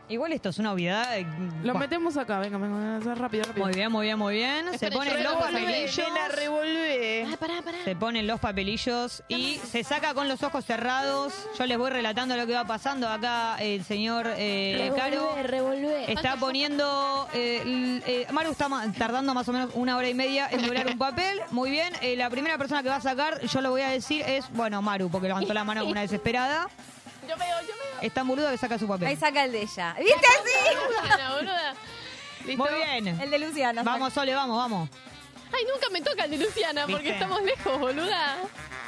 Igual 0.06 0.32
esto 0.32 0.50
es 0.50 0.58
una 0.58 0.72
obviedad. 0.72 1.16
eh, 1.18 1.26
Lo 1.62 1.72
buah. 1.72 1.80
metemos 1.80 2.16
acá, 2.18 2.38
venga, 2.38 2.58
venga, 2.58 2.98
venga, 2.98 3.14
rápido, 3.14 3.44
rápido. 3.44 3.64
Muy 3.64 3.74
bien, 3.74 3.90
muy 3.90 4.04
bien, 4.04 4.18
muy 4.18 4.34
bien. 4.34 4.78
Se 4.78 4.90
ponen 4.90 5.22
los 5.22 5.32
revolvé, 5.32 5.60
papelillos. 5.60 5.96
la 6.14 6.28
revolvé. 6.28 7.26
Ah, 7.32 7.36
pará, 7.40 7.62
pará. 7.64 7.78
Se 7.84 7.96
ponen 7.96 8.26
los 8.26 8.38
papelillos 8.38 9.22
y 9.28 9.54
se 9.66 9.82
saca 9.82 10.12
con 10.12 10.28
los 10.28 10.42
ojos 10.42 10.62
cerrados. 10.66 11.32
Yo 11.58 11.64
les 11.64 11.78
voy 11.78 11.90
relatando 11.90 12.36
lo 12.36 12.46
que 12.46 12.52
va 12.52 12.64
pasando. 12.66 13.08
Acá 13.08 13.56
el 13.60 13.82
señor 13.82 14.26
eh, 14.36 14.92
Caro 14.94 15.36
revolvé. 15.42 16.12
está 16.12 16.36
poniendo. 16.36 17.26
eh, 17.32 18.02
eh, 18.06 18.26
Maru 18.30 18.50
está 18.50 18.68
ma- 18.68 18.84
tardando 18.92 19.32
más 19.32 19.48
o 19.48 19.52
menos 19.52 19.70
una 19.72 19.96
hora 19.96 20.08
y 20.08 20.14
media 20.14 20.48
en 20.50 20.66
doblar 20.66 20.86
un 20.86 20.98
papel. 20.98 21.40
Muy 21.50 21.70
bien. 21.70 21.94
Eh, 22.02 22.14
la 22.16 22.28
primera 22.28 22.58
persona 22.58 22.82
que 22.82 22.90
va 22.90 22.96
a 22.96 23.00
sacar, 23.00 23.40
yo 23.40 23.60
lo 23.62 23.70
voy 23.70 23.80
a 23.80 23.88
decir, 23.88 24.22
es, 24.26 24.44
bueno, 24.52 24.82
Maru, 24.82 25.08
porque 25.08 25.28
levantó 25.28 25.54
la 25.54 25.64
mano 25.64 25.80
como 25.80 25.92
una 25.92 26.02
desesperada. 26.02 26.68
Yo 27.28 27.36
veo, 27.36 27.60
yo 27.62 27.66
veo. 27.68 28.00
Es 28.02 28.12
tan 28.12 28.26
boludo 28.28 28.50
que 28.50 28.58
saca 28.58 28.78
su 28.78 28.86
papel. 28.88 29.08
Ahí 29.08 29.16
saca 29.16 29.44
el 29.44 29.52
de 29.52 29.62
ella. 29.62 29.94
¿Viste? 29.98 30.14
Sí. 30.44 30.76
Luciana, 31.00 31.34
boluda. 31.34 31.74
Muy 32.56 32.74
bien. 32.74 33.20
El 33.20 33.30
de 33.30 33.38
Luciana. 33.38 33.82
Vamos, 33.82 34.12
Sole, 34.12 34.34
vamos, 34.34 34.56
vamos. 34.56 34.88
Ay, 35.56 35.64
nunca 35.72 35.88
me 35.90 36.00
toca 36.02 36.24
el 36.24 36.30
de 36.32 36.38
Luciana 36.38 36.82
porque 36.86 36.96
¿Viste? 37.10 37.12
estamos 37.14 37.42
lejos, 37.42 37.78
boluda. 37.78 38.36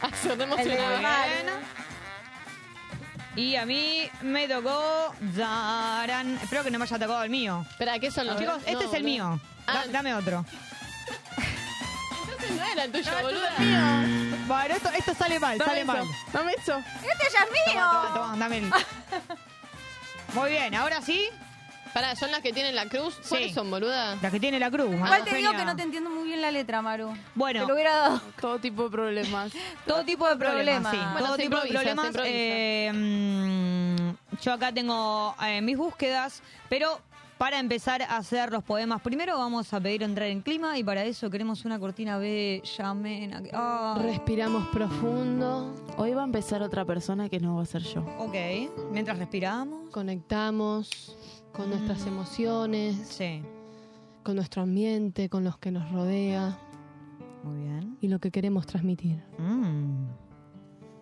Ay, 0.03 0.11
son 0.23 0.33
El 0.33 0.39
de 0.39 0.45
emocionados. 0.45 1.63
Y 3.37 3.57
a 3.57 3.67
mí 3.67 4.11
me 4.23 4.49
tocó. 4.49 5.15
Darán. 5.21 6.39
Espero 6.43 6.65
que 6.65 6.71
no 6.71 6.79
me 6.79 6.85
haya 6.85 6.99
tocado 6.99 7.23
el 7.23 7.31
mío. 7.31 7.65
Espera, 7.71 7.99
¿qué 7.99 8.11
son 8.11 8.27
los 8.27 8.39
Chicos, 8.39 8.63
No, 8.63 8.69
este 8.69 8.85
es 8.87 8.93
el 8.95 9.05
mío. 9.05 9.41
Da- 9.67 9.73
Ah. 9.81 9.85
dame 9.91 10.15
otro. 10.15 10.45
Entonces 12.23 12.51
no 12.57 12.65
era 12.65 12.85
el 12.85 12.93
tuyo, 12.93 13.11
boluda. 13.23 13.53
Bueno, 14.47 14.75
esto, 14.75 14.89
esto 14.91 15.15
sale 15.15 15.39
mal, 15.41 15.59
Dame 15.59 15.69
sale 15.71 15.81
eso, 15.83 15.93
mal. 15.93 16.07
Dame 16.33 16.53
eso. 16.53 16.79
Este 16.79 17.25
ya 17.33 17.39
es 17.45 17.51
mío. 17.75 17.83
Toma, 17.83 18.11
toma, 18.15 18.37
dame 18.37 18.59
el. 18.59 18.71
Muy 20.35 20.51
bien, 20.51 20.75
ahora 20.75 21.01
sí, 21.03 21.29
Pará, 21.93 22.15
¿son 22.15 22.31
las 22.31 22.41
que 22.43 22.53
tienen 22.53 22.75
la 22.75 22.85
cruz? 22.91 23.19
¿Cuáles 23.27 23.49
Sí. 23.49 23.55
son, 23.55 23.71
boluda? 23.71 24.17
la 24.21 24.31
que 24.31 24.39
tiene 24.39 24.59
la 24.61 24.71
cruz. 24.71 24.95
Igual 24.95 25.25
te 25.25 25.35
digo 25.35 25.53
que 25.53 25.65
no 25.65 25.75
te 25.77 25.83
entiendo 25.83 26.11
muy 26.11 26.25
bien 26.25 26.43
la 26.43 26.51
letra, 26.51 26.83
Maru. 26.83 27.17
Bueno. 27.35 27.61
Te 27.63 27.67
lo 27.69 27.73
hubiera 27.73 27.97
dado. 27.97 28.21
Todo 28.41 28.59
tipo 28.59 28.83
de 28.85 28.91
problemas. 28.91 29.51
Todo 29.87 30.05
tipo 30.05 30.29
de 30.29 30.37
problemas, 30.37 30.93
Problemas. 30.93 30.93
sí. 30.93 31.13
Bueno, 31.13 31.27
todo 31.29 31.37
se 31.37 31.43
tipo 31.45 31.57
de 31.57 31.69
improvisa, 31.69 31.79
se 31.79 31.95
problemas. 31.95 32.07
improvisa. 32.07 32.35
Eh, 32.37 32.93
mm, 32.93 34.43
yo 34.43 34.53
acá 34.53 34.73
tengo 34.73 35.35
eh, 35.43 35.61
mis 35.63 35.79
búsquedas, 35.79 36.43
pero 36.69 37.01
para 37.39 37.59
empezar 37.61 38.01
a 38.03 38.17
hacer 38.17 38.51
los 38.51 38.63
poemas, 38.65 39.03
primero 39.03 39.37
vamos 39.39 39.73
a 39.75 39.81
pedir 39.81 40.03
entrar 40.03 40.29
en 40.29 40.41
clima 40.41 40.79
y 40.79 40.85
para 40.85 41.05
eso 41.05 41.29
queremos 41.31 41.65
una 41.65 41.79
cortina 41.79 42.17
bella, 42.19 42.89
amena. 42.89 43.43
que- 43.43 43.51
ah. 43.53 43.99
Respiramos 44.03 44.67
profundo. 44.69 45.75
Hoy 45.99 46.13
va 46.15 46.23
a 46.23 46.25
empezar 46.25 46.63
otra 46.63 46.85
persona 46.85 47.29
que 47.29 47.39
no 47.39 47.57
va 47.57 47.63
a 47.63 47.67
ser 47.67 47.83
yo. 47.83 48.01
Ok, 48.19 48.35
mientras 48.91 49.19
respiramos. 49.19 49.91
Conectamos 49.91 51.17
con 51.53 51.69
nuestras 51.71 52.07
emociones, 52.07 52.97
Sí, 53.09 53.43
con 54.23 54.37
nuestro 54.37 54.63
ambiente, 54.63 55.29
con 55.29 55.45
los 55.45 55.59
que 55.59 55.71
nos 55.71 55.91
rodea 55.93 56.59
muy 57.45 57.59
bien. 57.65 57.99
y 58.01 58.09
lo 58.09 58.19
que 58.19 58.31
queremos 58.31 58.67
transmitir. 58.67 59.23
Mm. 59.39 60.07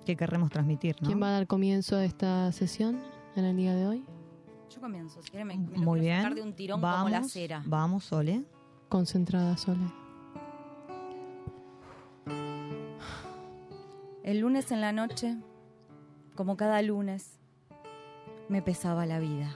¿Qué 0.05 0.17
querremos 0.17 0.51
transmitir, 0.51 0.97
no? 1.01 1.07
¿Quién 1.07 1.23
va 1.23 1.29
a 1.29 1.33
dar 1.33 1.47
comienzo 1.47 1.97
a 1.97 2.05
esta 2.05 2.51
sesión 2.53 3.01
en 3.37 3.45
el 3.45 3.57
día 3.57 3.75
de 3.75 3.87
hoy? 3.87 4.05
Yo 4.75 4.81
comienzo. 4.81 5.23
Si 5.23 5.31
quieres, 5.31 5.47
me, 5.47 5.57
me 5.57 5.79
lo 5.79 5.83
Muy 5.85 6.01
quiero 6.01 6.15
bien. 6.15 6.23
sacar 6.23 6.35
de 6.35 6.43
un 6.43 6.53
tirón 6.55 6.81
vamos, 6.81 6.99
como 6.99 7.09
la 7.11 7.23
cera. 7.25 7.63
Vamos, 7.67 8.05
Sole. 8.05 8.45
Concentrada, 8.89 9.57
Sole. 9.57 9.87
El 14.23 14.39
lunes 14.41 14.73
en 14.73 14.81
la 14.81 14.93
noche, 14.93 15.37
como 16.35 16.57
cada 16.57 16.81
lunes, 16.83 17.39
me 18.49 18.63
pesaba 18.63 19.07
la 19.07 19.19
vida. 19.21 19.55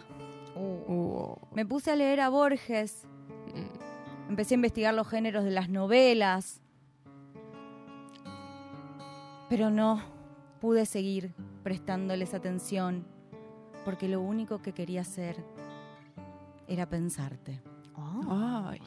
Uh, 0.56 1.34
Me 1.54 1.64
puse 1.64 1.90
a 1.92 1.96
leer 1.96 2.20
a 2.20 2.28
Borges. 2.28 3.06
Empecé 4.28 4.54
a 4.54 4.56
investigar 4.56 4.92
los 4.94 5.08
géneros 5.08 5.44
de 5.44 5.50
las 5.50 5.68
novelas. 5.68 6.60
Pero 9.48 9.70
no 9.70 10.02
pude 10.60 10.84
seguir 10.84 11.32
prestándoles 11.62 12.34
atención 12.34 13.06
porque 13.84 14.08
lo 14.08 14.20
único 14.20 14.60
que 14.60 14.72
quería 14.72 15.02
hacer 15.02 15.44
era 16.66 16.88
pensarte. 16.88 17.60
Ay. 18.28 18.80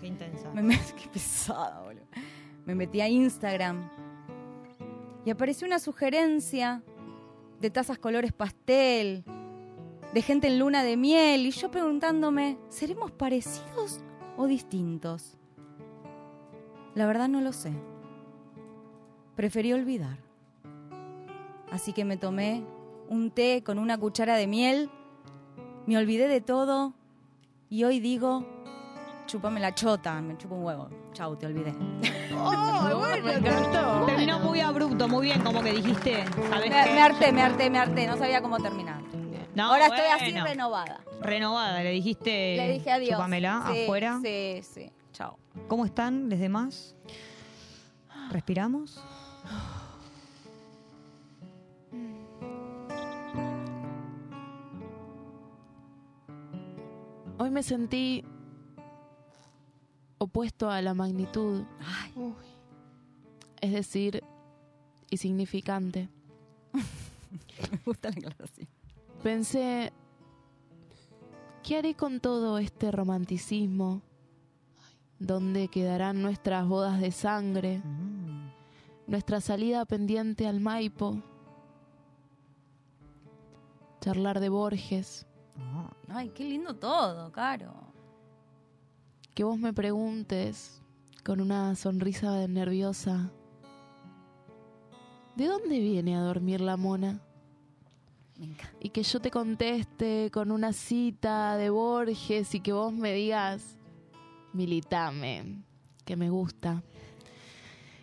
Qué 0.00 0.06
intensa. 0.06 0.50
Me 0.50 0.62
qué 1.02 1.08
pesada, 1.12 1.82
boludo. 1.82 2.04
Me 2.66 2.74
metí 2.74 3.00
a 3.00 3.08
Instagram 3.08 3.88
y 5.24 5.30
apareció 5.30 5.66
una 5.66 5.78
sugerencia 5.78 6.82
de 7.60 7.70
tazas 7.70 7.98
colores 7.98 8.32
pastel, 8.32 9.24
de 10.14 10.22
gente 10.22 10.46
en 10.46 10.58
luna 10.58 10.82
de 10.82 10.96
miel, 10.96 11.44
y 11.44 11.50
yo 11.50 11.70
preguntándome, 11.70 12.56
¿seremos 12.68 13.10
parecidos 13.10 14.00
o 14.36 14.46
distintos? 14.46 15.36
La 16.94 17.06
verdad 17.06 17.28
no 17.28 17.40
lo 17.40 17.52
sé. 17.52 17.72
Preferí 19.36 19.72
olvidar. 19.72 20.18
Así 21.70 21.92
que 21.92 22.04
me 22.04 22.16
tomé 22.16 22.64
un 23.08 23.30
té 23.30 23.62
con 23.64 23.78
una 23.78 23.98
cuchara 23.98 24.36
de 24.36 24.46
miel, 24.46 24.90
me 25.86 25.96
olvidé 25.98 26.28
de 26.28 26.40
todo 26.40 26.94
y 27.70 27.84
hoy 27.84 28.00
digo, 28.00 28.44
chúpame 29.26 29.60
la 29.60 29.74
chota, 29.74 30.20
me 30.20 30.36
chupo 30.36 30.54
un 30.54 30.64
huevo. 30.64 30.88
Chau, 31.12 31.36
te 31.36 31.46
olvidé. 31.46 31.74
Oh, 32.40 32.98
bueno, 32.98 33.24
me 33.24 33.34
encantó. 33.34 34.06
Terminó 34.06 34.38
muy 34.38 34.60
abrupto, 34.60 35.08
muy 35.08 35.26
bien, 35.26 35.42
como 35.42 35.60
que 35.60 35.72
dijiste. 35.72 36.24
¿Sabes 36.48 36.70
Me, 36.70 36.84
qué? 36.84 36.90
me 36.94 37.00
harté, 37.02 37.32
me 37.32 37.42
harté, 37.42 37.70
me 37.70 37.78
harté. 37.78 38.06
No 38.06 38.16
sabía 38.16 38.40
cómo 38.40 38.58
terminar. 38.58 39.02
No, 39.54 39.64
Ahora 39.72 39.86
estoy 39.86 40.06
así 40.14 40.30
renovada. 40.38 41.00
Renovada, 41.20 41.82
le 41.82 41.90
dijiste. 41.90 42.56
Le 42.56 42.72
dije 42.74 42.92
adiós. 42.92 43.10
Chúpamela 43.12 43.64
Sí, 43.72 43.82
afuera. 43.82 44.20
Sí, 44.22 44.60
sí. 44.62 44.92
Chao. 45.12 45.36
¿Cómo 45.66 45.84
están 45.84 46.30
los 46.30 46.38
demás? 46.38 46.94
¿Respiramos? 48.30 49.02
Hoy 57.40 57.50
me 57.50 57.62
sentí 57.62 58.24
opuesto 60.18 60.68
a 60.70 60.82
la 60.82 60.92
magnitud. 60.92 61.62
Es 63.60 63.72
decir, 63.72 64.24
insignificante. 65.08 66.08
Me 67.70 67.78
gusta 67.86 68.10
la 68.10 68.16
aclaración. 68.16 68.68
Pensé, 69.22 69.92
¿qué 71.62 71.76
haré 71.76 71.94
con 71.94 72.18
todo 72.18 72.58
este 72.58 72.90
romanticismo? 72.90 74.02
¿Dónde 75.20 75.68
quedarán 75.68 76.20
nuestras 76.20 76.66
bodas 76.66 77.00
de 77.00 77.12
sangre? 77.12 77.82
Nuestra 79.06 79.40
salida 79.40 79.84
pendiente 79.84 80.48
al 80.48 80.58
Maipo. 80.58 81.22
Charlar 84.00 84.40
de 84.40 84.48
Borges. 84.48 85.27
Ay, 86.08 86.30
qué 86.30 86.44
lindo 86.44 86.74
todo, 86.74 87.30
Caro. 87.32 87.72
Que 89.34 89.44
vos 89.44 89.58
me 89.58 89.72
preguntes 89.72 90.80
con 91.24 91.40
una 91.40 91.74
sonrisa 91.74 92.46
nerviosa. 92.48 93.30
¿De 95.36 95.46
dónde 95.46 95.78
viene 95.78 96.16
a 96.16 96.20
dormir 96.20 96.60
la 96.60 96.76
mona? 96.76 97.20
Y 98.80 98.90
que 98.90 99.02
yo 99.02 99.20
te 99.20 99.30
conteste 99.30 100.30
con 100.32 100.50
una 100.50 100.72
cita 100.72 101.56
de 101.56 101.70
Borges 101.70 102.54
y 102.54 102.60
que 102.60 102.72
vos 102.72 102.92
me 102.92 103.12
digas, 103.12 103.76
militame, 104.52 105.62
que 106.04 106.16
me 106.16 106.30
gusta. 106.30 106.82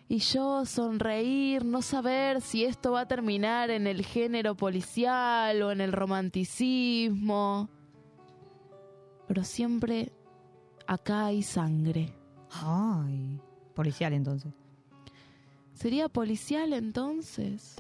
Y 0.08 0.20
yo 0.20 0.66
sonreír, 0.66 1.66
no 1.66 1.82
saber 1.82 2.42
si 2.42 2.64
esto 2.64 2.92
va 2.92 3.02
a 3.02 3.08
terminar 3.08 3.72
en 3.72 3.88
el 3.88 4.06
género 4.06 4.56
policial 4.56 5.62
o 5.64 5.72
en 5.72 5.82
el 5.82 5.92
romanticismo. 5.92 7.70
Pero 9.28 9.44
siempre 9.44 10.12
acá 10.86 11.26
hay 11.26 11.42
sangre. 11.42 12.14
Ay. 12.52 13.42
Policial 13.74 14.14
entonces. 14.14 14.54
¿Sería 15.74 16.08
policial 16.08 16.72
entonces? 16.74 17.76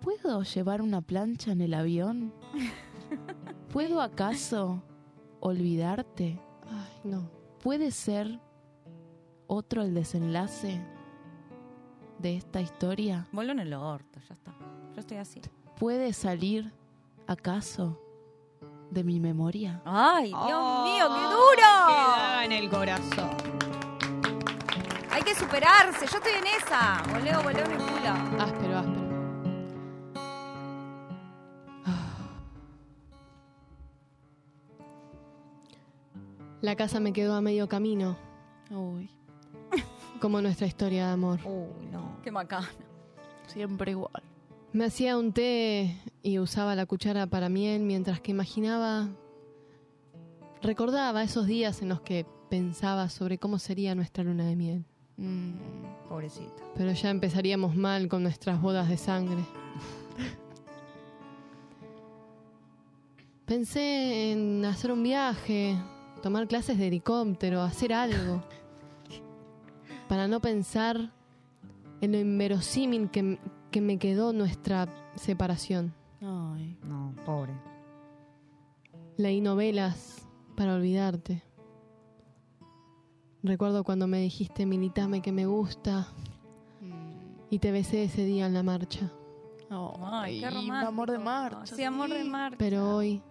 ¿Puedo 0.00 0.42
llevar 0.42 0.82
una 0.82 1.02
plancha 1.02 1.52
en 1.52 1.60
el 1.60 1.74
avión? 1.74 2.32
¿Puedo 3.72 4.00
acaso 4.00 4.82
olvidarte? 5.40 6.40
Ay, 6.68 7.10
no. 7.10 7.30
¿Puede 7.60 7.92
ser 7.92 8.40
otro 9.52 9.82
el 9.82 9.92
desenlace 9.94 10.80
de 12.18 12.36
esta 12.36 12.60
historia? 12.60 13.26
Vuelo 13.32 13.52
en 13.52 13.60
el 13.60 13.74
orto, 13.74 14.18
ya 14.28 14.34
está. 14.34 14.52
Yo 14.94 15.00
estoy 15.00 15.18
así. 15.18 15.40
¿Puede 15.78 16.12
salir 16.12 16.72
acaso 17.26 17.98
de 18.90 19.04
mi 19.04 19.20
memoria? 19.20 19.82
¡Ay, 19.84 20.28
Dios 20.28 20.40
Oh, 20.42 20.84
mío, 20.84 21.06
qué 21.08 21.22
duro! 21.24 21.68
Queda 21.88 22.44
en 22.44 22.52
el 22.52 22.70
corazón. 22.70 23.30
Hay 25.10 25.22
que 25.22 25.34
superarse, 25.34 26.06
yo 26.06 26.16
estoy 26.16 26.32
en 26.32 26.46
esa. 26.46 27.02
Voleo, 27.12 27.42
voleo 27.42 27.64
en 27.66 27.72
el 27.72 27.78
culo. 27.78 28.42
Áspero, 28.42 28.78
áspero. 28.78 29.02
La 36.60 36.76
casa 36.76 37.00
me 37.00 37.12
quedó 37.12 37.34
a 37.34 37.40
medio 37.40 37.68
camino. 37.68 38.16
Uy. 38.70 39.10
Como 40.22 40.40
nuestra 40.40 40.68
historia 40.68 41.08
de 41.08 41.12
amor. 41.14 41.40
Uy, 41.44 41.86
no. 41.90 42.18
Qué 42.22 42.30
macana. 42.30 42.70
Siempre 43.48 43.90
igual. 43.90 44.22
Me 44.72 44.84
hacía 44.84 45.18
un 45.18 45.32
té 45.32 46.00
y 46.22 46.38
usaba 46.38 46.76
la 46.76 46.86
cuchara 46.86 47.26
para 47.26 47.48
miel 47.48 47.82
mientras 47.82 48.20
que 48.20 48.30
imaginaba, 48.30 49.08
recordaba 50.62 51.24
esos 51.24 51.48
días 51.48 51.82
en 51.82 51.88
los 51.88 52.02
que 52.02 52.24
pensaba 52.48 53.08
sobre 53.08 53.38
cómo 53.38 53.58
sería 53.58 53.96
nuestra 53.96 54.22
luna 54.22 54.46
de 54.46 54.54
miel. 54.54 54.84
Mm. 55.16 55.54
Pobrecita. 56.08 56.62
Pero 56.76 56.92
ya 56.92 57.10
empezaríamos 57.10 57.74
mal 57.74 58.06
con 58.06 58.22
nuestras 58.22 58.62
bodas 58.62 58.88
de 58.88 58.98
sangre. 58.98 59.44
Pensé 63.44 64.30
en 64.30 64.64
hacer 64.66 64.92
un 64.92 65.02
viaje, 65.02 65.76
tomar 66.22 66.46
clases 66.46 66.78
de 66.78 66.86
helicóptero, 66.86 67.60
hacer 67.60 67.92
algo. 67.92 68.44
Para 70.12 70.28
no 70.28 70.40
pensar 70.40 71.10
en 72.02 72.12
lo 72.12 72.18
inverosímil 72.18 73.10
que, 73.10 73.38
que 73.70 73.80
me 73.80 73.98
quedó 73.98 74.34
nuestra 74.34 74.86
separación. 75.16 75.94
Ay. 76.20 76.76
No, 76.84 77.14
pobre. 77.24 77.54
Leí 79.16 79.40
novelas 79.40 80.28
para 80.54 80.74
olvidarte. 80.74 81.42
Recuerdo 83.42 83.84
cuando 83.84 84.06
me 84.06 84.18
dijiste, 84.18 84.66
militame 84.66 85.22
que 85.22 85.32
me 85.32 85.46
gusta. 85.46 86.08
Y 87.48 87.58
te 87.58 87.72
besé 87.72 88.04
ese 88.04 88.26
día 88.26 88.44
en 88.44 88.52
la 88.52 88.62
marcha. 88.62 89.10
Ay, 89.70 90.40
qué 90.40 90.50
romántico. 90.50 90.88
amor 90.88 91.10
de 91.10 91.18
marcha, 91.20 91.74
Sí, 91.74 91.84
amor 91.84 92.10
de 92.10 92.22
sí. 92.22 92.28
marcha. 92.28 92.58
Pero 92.58 92.96
hoy 92.96 93.22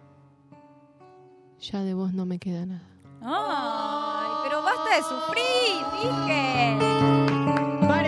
ya 1.60 1.84
de 1.84 1.94
vos 1.94 2.12
no 2.12 2.26
me 2.26 2.40
queda 2.40 2.66
nada. 2.66 2.88
Ay, 3.20 3.30
pero 3.30 4.21
basta 4.76 4.96
de 4.96 5.02
sufrir, 5.02 5.86
dije. 6.00 6.78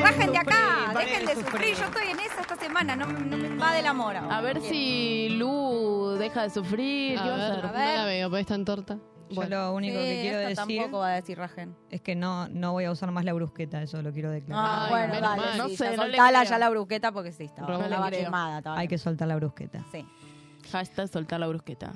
Bajen 0.03 0.33
de 0.33 0.39
acá, 0.39 0.91
paren 0.93 1.09
dejen 1.09 1.27
de 1.27 1.35
sufrir. 1.37 1.75
Yo 1.77 1.85
estoy 1.85 2.07
en 2.09 2.21
esa 2.21 2.41
esta 2.43 2.57
semana, 2.57 2.97
no, 2.97 3.07
no 3.07 3.37
me 3.37 3.57
va 3.57 3.73
del 3.73 3.87
amor 3.87 4.17
ahora. 4.17 4.37
A 4.37 4.41
ver 4.41 4.61
si 4.61 5.29
Lu 5.31 6.17
deja 6.19 6.43
de 6.43 6.51
sufrir. 6.51 7.19
A 7.19 7.23
¿Qué 7.23 7.29
va 7.31 7.35
a 7.35 7.39
ver, 7.51 7.65
no 7.65 7.73
la 7.73 8.05
veo, 8.05 8.29
porque 8.29 8.41
es 8.43 8.47
tan 8.47 8.65
torta. 8.65 8.99
Yo 9.31 9.37
Bueno. 9.37 9.57
lo 9.57 9.73
único 9.75 9.97
que 9.99 10.21
quiero 10.21 10.39
decir 10.39 10.57
tampoco 10.57 10.99
va 10.99 11.09
a 11.09 11.15
decir 11.15 11.39
Rajen. 11.39 11.75
es 11.91 12.03
que 12.03 12.15
no, 12.15 12.47
no 12.51 12.73
voy 12.73 12.85
a 12.85 12.91
usar 12.91 13.11
más 13.11 13.25
la 13.25 13.33
brusqueta, 13.33 13.83
eso 13.83 14.01
lo 14.03 14.13
quiero 14.13 14.31
declarar. 14.31 14.65
Ah, 14.69 14.87
bueno, 14.91 15.15
dale, 15.15 15.27
mal. 15.27 15.53
sí, 15.53 15.59
No 15.59 15.69
ya 15.69 15.77
sé, 15.77 15.97
no 15.97 16.03
soltala 16.03 16.45
ya 16.45 16.59
la 16.59 16.69
brusqueta 16.71 17.11
porque 17.11 17.33
sí, 17.33 17.45
estaba, 17.45 17.69
No 17.69 17.83
estaba 17.83 18.11
quemada. 18.11 18.59
estaba 18.59 18.79
Hay 18.79 18.87
que 18.87 18.99
soltar 18.99 19.27
la 19.27 19.37
brusqueta. 19.37 19.83
Sí. 19.91 20.07
Hashtag 20.71 21.09
soltar 21.09 21.41
la 21.41 21.47
brusqueta. 21.49 21.93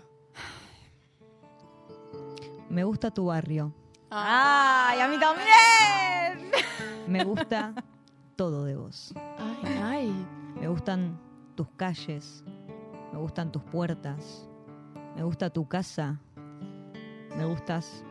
Me 2.71 2.83
gusta 2.85 3.11
tu 3.11 3.27
barrio. 3.27 3.75
¡Ay, 4.11 5.01
a 5.01 5.09
mí 5.09 5.19
también! 5.19 6.51
Me 7.07 7.25
gusta 7.25 7.75
todo 8.37 8.65
de 8.65 8.77
vos. 8.77 9.13
Ay, 9.39 9.79
ay. 9.83 10.27
Me 10.61 10.69
gustan 10.69 11.19
tus 11.55 11.69
calles. 11.77 12.45
Me 13.13 13.19
gustan 13.19 13.53
tus 13.53 13.63
puertas. 13.63 14.49
Me 15.17 15.23
gusta 15.23 15.51
tu 15.51 15.67
casa. 15.69 16.21
Me 17.37 17.45
gustas. 17.45 18.05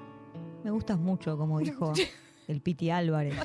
Me 0.63 0.71
gustas 0.71 0.99
mucho, 0.99 1.37
como 1.37 1.59
dijo 1.59 1.93
el 2.47 2.61
Piti 2.61 2.89
Álvarez. 2.89 3.35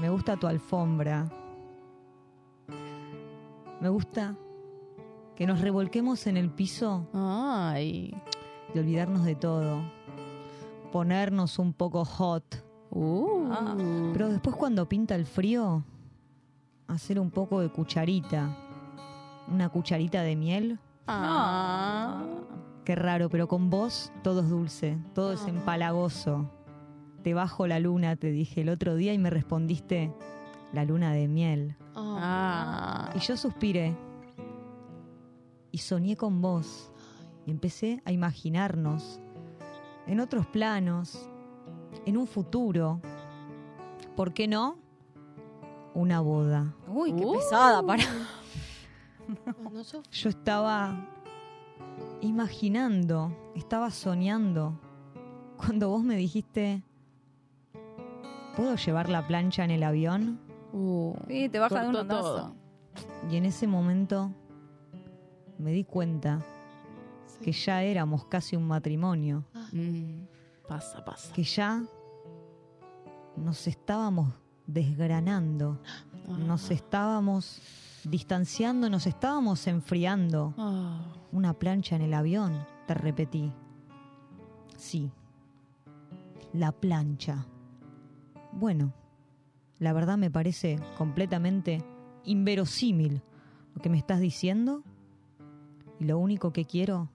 Me 0.00 0.08
gusta 0.08 0.36
tu 0.36 0.46
alfombra. 0.46 1.28
Me 3.80 3.88
gusta 3.88 4.36
que 5.36 5.46
nos 5.46 5.60
revolquemos 5.60 6.26
en 6.26 6.36
el 6.36 6.50
piso 6.50 7.08
Ay. 7.12 8.14
y 8.74 8.78
olvidarnos 8.78 9.24
de 9.24 9.34
todo. 9.34 9.82
Ponernos 10.92 11.58
un 11.58 11.72
poco 11.72 12.04
hot. 12.04 12.64
Uh. 12.90 13.48
Pero 14.12 14.28
después 14.28 14.54
cuando 14.54 14.86
pinta 14.88 15.14
el 15.14 15.24
frío, 15.24 15.84
hacer 16.86 17.18
un 17.18 17.30
poco 17.30 17.60
de 17.60 17.70
cucharita. 17.70 18.54
Una 19.48 19.70
cucharita 19.70 20.22
de 20.22 20.36
miel. 20.36 20.78
Ah. 21.06 22.22
Qué 22.84 22.94
raro, 22.94 23.30
pero 23.30 23.48
con 23.48 23.70
vos 23.70 24.12
todo 24.22 24.42
es 24.42 24.48
dulce, 24.50 24.98
todo 25.14 25.32
es 25.32 25.46
empalagoso. 25.46 26.50
Te 27.22 27.32
bajo 27.32 27.66
la 27.66 27.78
luna, 27.78 28.16
te 28.16 28.30
dije 28.30 28.60
el 28.60 28.68
otro 28.68 28.94
día 28.94 29.14
y 29.14 29.18
me 29.18 29.30
respondiste 29.30 30.12
la 30.72 30.84
luna 30.84 31.12
de 31.12 31.28
miel. 31.28 31.76
Ah. 31.94 33.10
Y 33.14 33.20
yo 33.20 33.36
suspiré 33.36 33.96
y 35.70 35.78
soñé 35.78 36.16
con 36.16 36.42
vos 36.42 36.92
y 37.46 37.50
empecé 37.50 38.02
a 38.04 38.12
imaginarnos 38.12 39.21
en 40.06 40.20
otros 40.20 40.46
planos, 40.46 41.28
en 42.06 42.16
un 42.16 42.26
futuro. 42.26 43.00
¿Por 44.16 44.32
qué 44.32 44.46
no? 44.48 44.76
Una 45.94 46.20
boda. 46.20 46.74
Uy, 46.88 47.12
qué 47.12 47.24
Uh. 47.24 47.32
pesada 47.34 47.82
para. 47.82 48.02
No 49.62 49.82
Yo 50.10 50.28
estaba 50.28 51.08
imaginando, 52.20 53.32
estaba 53.54 53.90
soñando 53.90 54.78
cuando 55.56 55.88
vos 55.88 56.02
me 56.02 56.16
dijiste, 56.16 56.82
¿puedo 58.56 58.74
llevar 58.76 59.08
la 59.08 59.26
plancha 59.26 59.64
en 59.64 59.70
el 59.70 59.82
avión? 59.82 60.40
Uh. 60.72 61.14
Sí, 61.28 61.48
te 61.48 61.58
baja 61.58 61.82
de 61.82 61.88
un 61.88 61.96
ondazo. 61.96 62.54
Y 63.30 63.36
en 63.36 63.46
ese 63.46 63.66
momento 63.66 64.32
me 65.58 65.70
di 65.72 65.84
cuenta 65.84 66.44
que 67.42 67.52
ya 67.52 67.82
éramos 67.82 68.24
casi 68.26 68.56
un 68.56 68.66
matrimonio, 68.66 69.44
Mm. 69.72 70.26
Pasa, 70.68 71.04
pasa. 71.04 71.32
que 71.34 71.42
ya 71.44 71.82
nos 73.36 73.66
estábamos 73.66 74.32
desgranando, 74.66 75.80
nos 76.28 76.70
estábamos 76.70 77.60
distanciando, 78.04 78.88
nos 78.88 79.06
estábamos 79.06 79.66
enfriando. 79.66 80.54
Ah. 80.56 81.00
Una 81.32 81.52
plancha 81.54 81.96
en 81.96 82.02
el 82.02 82.14
avión, 82.14 82.64
te 82.86 82.94
repetí. 82.94 83.52
Sí, 84.76 85.10
la 86.52 86.72
plancha. 86.72 87.46
Bueno, 88.52 88.92
la 89.78 89.92
verdad 89.92 90.18
me 90.18 90.30
parece 90.30 90.78
completamente 90.98 91.82
inverosímil 92.24 93.22
lo 93.74 93.82
que 93.82 93.88
me 93.88 93.98
estás 93.98 94.20
diciendo. 94.20 94.82
Y 95.98 96.04
lo 96.04 96.18
único 96.18 96.52
que 96.52 96.64
quiero 96.64 97.08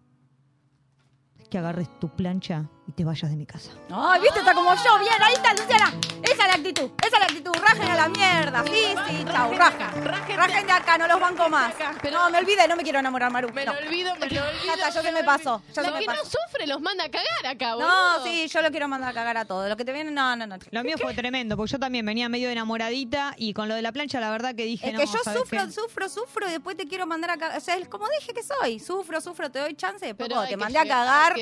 que 1.49 1.57
agarres 1.57 1.89
tu 1.99 2.09
plancha 2.09 2.69
y 2.87 2.91
te 2.93 3.03
vayas 3.03 3.29
de 3.29 3.35
mi 3.35 3.45
casa. 3.45 3.71
Ay, 3.91 4.21
viste, 4.21 4.39
está 4.39 4.53
como 4.53 4.73
yo. 4.73 4.99
Bien, 4.99 5.21
ahí 5.21 5.33
está, 5.33 5.53
Luciana. 5.53 5.93
Esa 6.23 6.31
es 6.31 6.47
la 6.47 6.53
actitud, 6.53 6.89
esa 7.05 7.15
es 7.15 7.19
la 7.19 7.25
actitud. 7.25 7.51
Rajen 7.53 7.87
a 7.89 7.95
la 7.95 8.09
mierda. 8.09 8.63
Sí, 8.63 8.95
sí, 9.07 9.25
chau, 9.25 9.53
raja. 9.53 9.91
Rajen 10.35 10.65
de 10.65 10.71
acá, 10.73 10.97
no 10.97 11.07
los 11.07 11.19
banco 11.19 11.49
más. 11.49 11.73
No, 12.11 12.29
me 12.29 12.37
olvidé, 12.37 12.67
no 12.67 12.75
me 12.77 12.83
quiero 12.83 12.99
enamorar, 12.99 13.31
Maru. 13.31 13.51
Me 13.53 13.65
no. 13.65 13.73
lo 13.73 13.79
olvido, 13.79 14.13
me 14.15 14.27
lo 14.29 14.41
olvido. 14.41 14.73
me 14.85 14.91
se 14.91 15.11
me 15.11 15.23
pasó. 15.23 15.61
me 15.75 15.99
que 15.99 16.05
no 16.05 16.23
sufre 16.23 16.65
los 16.65 16.81
manda 16.81 17.03
a 17.05 17.09
cagar 17.09 17.45
acá, 17.45 17.75
boludo. 17.75 17.89
No, 17.89 18.23
sí, 18.23 18.47
yo 18.47 18.61
lo 18.61 18.71
quiero 18.71 18.87
mandar 18.87 19.09
a 19.09 19.13
cagar 19.13 19.37
a 19.37 19.45
todo. 19.45 19.67
Lo 19.67 19.75
que 19.75 19.83
te 19.83 19.91
viene, 19.91 20.11
no, 20.11 20.35
no, 20.35 20.47
no. 20.47 20.57
Lo 20.71 20.83
mío 20.83 20.97
fue 20.97 21.13
tremendo, 21.13 21.57
porque 21.57 21.73
yo 21.73 21.79
también 21.79 22.05
venía 22.05 22.29
medio 22.29 22.49
enamoradita 22.49 23.33
y 23.37 23.53
con 23.53 23.67
lo 23.67 23.75
de 23.75 23.81
la 23.81 23.91
plancha 23.91 24.19
la 24.19 24.31
verdad 24.31 24.55
que 24.55 24.63
dije, 24.63 24.87
Es 24.87 24.93
no, 24.93 24.99
que 24.99 25.05
yo 25.05 25.23
¿sabes 25.23 25.39
sufro, 25.41 25.65
qué? 25.65 25.71
sufro, 25.71 26.09
sufro 26.09 26.47
y 26.47 26.51
después 26.51 26.77
te 26.77 26.87
quiero 26.87 27.05
mandar 27.05 27.31
a 27.31 27.37
cagar. 27.37 27.57
O 27.57 27.61
sea, 27.61 27.75
es 27.75 27.87
como 27.89 28.05
dije 28.19 28.33
que 28.33 28.43
soy. 28.43 28.79
Sufro, 28.79 29.19
sufro, 29.19 29.51
te 29.51 29.59
doy 29.59 29.75
chance. 29.75 30.05
Después 30.05 30.29
te 30.47 30.57
mandé 30.57 30.79
a 30.79 30.85
cagar, 30.85 31.35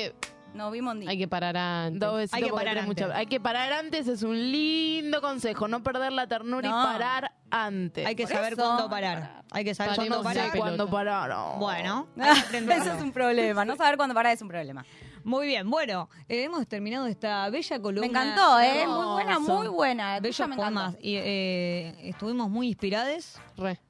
no 0.56 0.70
vimos 0.70 0.96
ni. 0.96 1.06
Hay 1.06 1.18
que 1.18 1.28
parar 1.28 1.56
antes. 1.56 2.00
Dos 2.00 2.32
Hay 2.32 2.42
que 2.42 2.48
porque 2.50 2.64
parar 2.64 2.78
antes. 2.78 2.86
mucho- 3.04 3.14
Hay 3.14 3.26
que 3.26 3.40
parar 3.40 3.72
antes, 3.72 4.08
es 4.08 4.22
un 4.22 4.36
lindo 4.36 5.20
consejo. 5.20 5.68
No 5.68 5.82
perder 5.82 6.12
la 6.12 6.26
ternura 6.26 6.68
No. 6.68 6.80
y 6.82 6.86
parar 6.86 7.32
antes. 7.50 8.06
Hay 8.06 8.14
que 8.16 8.24
Por 8.24 8.32
saber 8.32 8.52
eso- 8.54 8.62
cuándo 8.62 8.88
parar. 8.90 9.42
Hay 9.52 9.64
que 9.64 9.74
saber 9.74 9.96
Paremos 9.96 10.18
cuándo 10.18 10.28
de 10.30 10.34
parar. 10.34 10.52
pelota. 10.52 10.66
cuando 10.68 10.90
pararon. 10.90 11.58
Bueno, 11.60 12.08
hay 12.20 12.34
que 12.34 12.40
aprenderlo. 12.40 12.84
Eso 12.84 12.94
es 12.94 13.02
un 13.02 13.12
problema. 13.12 13.64
No 13.64 13.76
saber 13.76 13.96
cuándo 13.96 14.14
parar 14.14 14.32
es 14.32 14.42
un 14.42 14.48
problema. 14.48 14.84
Muy 15.24 15.46
bien, 15.48 15.68
bueno, 15.68 16.08
eh, 16.28 16.44
hemos 16.44 16.66
terminado 16.68 17.06
esta 17.08 17.48
bella 17.50 17.80
columna. 17.82 18.00
Me 18.02 18.06
encantó, 18.06 18.60
¿eh? 18.60 18.86
Muy 18.86 19.06
buena, 19.06 19.32
Hermoso. 19.32 19.54
muy 19.58 19.68
buena. 19.68 20.04
Tuya 20.18 20.20
Bellos 20.20 20.48
me 20.48 20.54
encantó. 20.54 20.80
poemas. 20.80 20.94
Y, 21.02 21.16
eh, 21.16 21.96
estuvimos 22.08 22.48
muy 22.48 22.68
inspirados. 22.68 23.34
Re. 23.56 23.80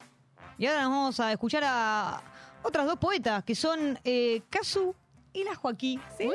Y 0.59 0.65
ahora 0.67 0.83
nos 0.85 0.91
vamos 0.93 1.21
a 1.21 1.33
escuchar 1.33 1.63
a 1.67 2.23
otras 2.63 2.87
dos 2.87 2.97
poetas, 2.99 3.45
que 3.45 3.55
son 3.55 3.99
eh, 4.03 4.41
Casu 4.49 4.95
y 5.37 5.45
la 5.45 5.55
Joaquí. 5.55 6.01
Sí. 6.17 6.31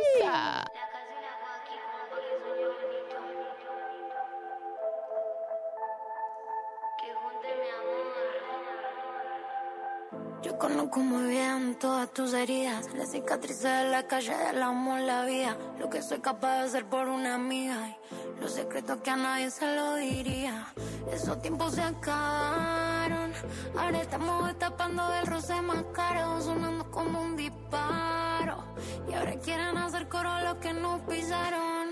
Yo 10.43 10.57
conozco 10.57 10.99
muy 10.99 11.29
bien 11.29 11.77
todas 11.79 12.11
tus 12.11 12.33
heridas, 12.33 12.93
las 12.93 13.11
cicatrices 13.11 13.63
de 13.63 13.89
la 13.89 14.07
calle, 14.07 14.35
del 14.35 14.61
amor, 14.61 14.99
la 14.99 15.25
vida, 15.25 15.57
lo 15.79 15.89
que 15.89 16.01
soy 16.01 16.19
capaz 16.19 16.57
de 16.57 16.63
hacer 16.65 16.85
por 16.85 17.07
una 17.07 17.35
amiga 17.35 17.89
y 17.89 18.41
los 18.41 18.51
secretos 18.51 19.01
que 19.01 19.09
a 19.09 19.15
nadie 19.15 19.49
se 19.49 19.75
lo 19.75 19.95
diría. 19.95 20.67
Esos 21.11 21.41
tiempos 21.41 21.73
se 21.73 21.81
acabaron, 21.81 23.31
ahora 23.77 24.01
estamos 24.01 24.47
destapando 24.47 25.13
el 25.15 25.25
roce 25.25 25.59
más 25.61 25.83
caro, 25.93 26.41
sonando 26.41 26.89
como 26.91 27.21
un 27.21 27.35
disparo. 27.35 28.20
Y 29.09 29.13
ahora 29.13 29.35
quieren 29.43 29.77
hacer 29.77 30.07
coro 30.07 30.39
los 30.41 30.55
que 30.55 30.73
nos 30.73 31.01
pisaron. 31.01 31.89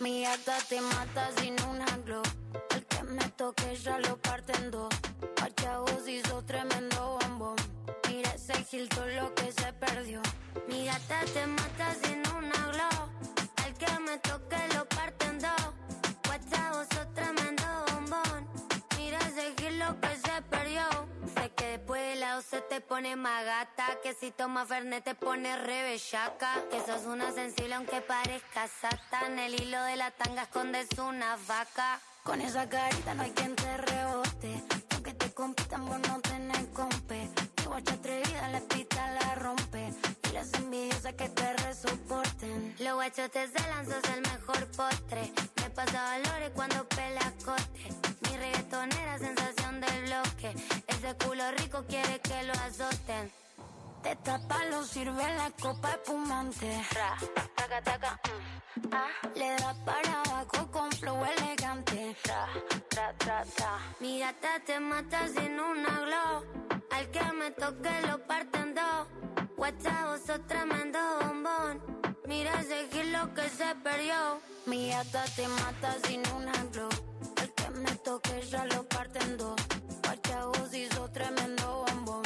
Mi 0.00 0.22
gata 0.22 0.56
te 0.68 0.80
mata 0.80 1.30
sin 1.38 1.54
una 1.64 1.86
glow. 2.04 2.22
El 2.74 2.84
que 2.86 3.02
me 3.04 3.28
toque 3.36 3.76
ya 3.76 3.98
lo 3.98 4.16
parte 4.16 4.52
en 4.58 4.70
dos. 4.70 4.88
Pachavos 5.36 6.08
hizo 6.08 6.42
tremendo 6.42 7.18
bombón. 7.20 7.56
Mira 8.08 8.30
ese 8.34 8.54
gil 8.64 8.88
todo 8.88 9.06
lo 9.06 9.34
que 9.34 9.52
se 9.52 9.72
perdió. 9.74 10.22
Mi 10.68 10.86
gata 10.86 11.20
te 11.34 11.46
mata 11.46 11.94
sin 12.02 12.22
una 12.36 12.60
glow. 12.72 13.08
El 13.66 13.74
que 13.74 13.98
me 14.00 14.18
toque 14.18 14.56
lo 14.74 14.84
después 21.92 22.14
de 22.14 22.20
la 22.20 22.40
se 22.40 22.60
te 22.62 22.80
pone 22.80 23.16
más 23.16 23.44
gata. 23.44 23.98
Que 24.02 24.14
si 24.14 24.30
toma 24.30 24.64
Fernet 24.64 25.04
te 25.04 25.14
pone 25.14 25.56
re 25.56 25.82
bellaca. 25.82 26.54
Que 26.70 26.80
sos 26.80 27.04
una 27.06 27.32
sensible 27.32 27.74
aunque 27.74 28.00
parezca 28.00 28.66
sata. 28.66 29.26
En 29.26 29.38
el 29.38 29.60
hilo 29.60 29.82
de 29.84 29.96
la 29.96 30.10
tanga 30.10 30.42
escondes 30.42 30.88
una 30.98 31.36
vaca. 31.46 32.00
Con 32.22 32.40
esa 32.40 32.68
carita 32.68 33.14
no 33.14 33.22
hay 33.22 33.32
quien 33.32 33.54
te 33.54 33.76
rebote. 33.76 34.64
Aunque 34.94 35.12
te 35.12 35.32
compitan 35.34 35.86
vos 35.86 35.98
no 36.08 36.20
tenés 36.20 36.66
compe. 36.72 37.28
Tu 37.56 37.64
guacha 37.64 37.94
atrevida 37.94 38.48
la 38.48 38.60
pista 38.60 39.12
la 39.20 39.34
rompe. 39.34 39.92
Y 40.30 40.32
las 40.32 40.52
envidiosas 40.54 41.12
que 41.14 41.28
te 41.28 41.52
resoporten. 41.52 42.74
Los 42.78 42.94
guachos 42.94 43.30
te 43.30 43.48
celan, 43.48 43.84
sos 43.86 44.04
el 44.14 44.22
mejor 44.22 44.66
postre. 44.70 45.32
Me 45.56 45.70
pasa 45.70 46.02
valores 46.02 46.50
cuando 46.54 46.88
pela 46.88 47.32
cote. 47.44 47.88
Mi 48.22 48.36
reggaetonera 48.38 49.18
sensación 49.18 49.80
del 49.80 50.04
bloque. 50.04 50.54
Ese 51.02 51.16
culo 51.16 51.50
rico 51.58 51.84
quiere 51.88 52.20
que 52.20 52.44
lo 52.44 52.52
azoten. 52.52 53.28
Te 54.04 54.14
tapa, 54.22 54.64
lo 54.70 54.84
sirve 54.84 55.24
la 55.36 55.50
copa 55.60 55.90
espumante. 55.90 56.80
Ra, 56.94 57.16
taca, 57.56 57.82
taca, 57.82 58.20
mm. 58.22 58.88
Ah, 58.92 59.28
le 59.34 59.50
da 59.56 59.74
para 59.84 60.22
abajo 60.22 60.70
con 60.70 60.92
flow 60.92 61.18
elegante. 61.24 62.16
Ra, 62.24 62.46
tra, 62.88 63.12
tra, 63.18 63.44
tra. 63.56 63.78
Mi 63.98 64.20
gata 64.20 64.60
te 64.64 64.78
mata 64.78 65.26
sin 65.26 65.58
una 65.58 65.90
glow. 66.06 66.44
Al 66.92 67.10
que 67.10 67.32
me 67.32 67.50
toque 67.50 67.90
lo 68.06 68.24
parten 68.24 68.72
dos. 68.72 69.08
WhatsApp, 69.56 70.06
vos 70.06 70.20
sos 70.24 70.46
tremendo 70.46 71.00
bombón. 71.20 71.82
Mira 72.28 72.52
ese 72.60 73.04
lo 73.06 73.34
que 73.34 73.48
se 73.48 73.74
perdió. 73.82 74.40
Mi 74.66 74.90
gata 74.90 75.24
te 75.34 75.48
mata 75.48 75.96
sin 76.06 76.22
una 76.28 76.52
glow. 76.70 76.90
Al 77.40 77.52
que 77.54 77.70
me 77.70 77.90
toque 77.96 78.40
ya 78.42 78.64
lo 78.66 78.84
parten 78.88 79.36
dos. 79.36 79.56
Vos 80.46 80.74
hizo 80.74 81.08
tremendo 81.10 81.84
bombón. 81.86 82.22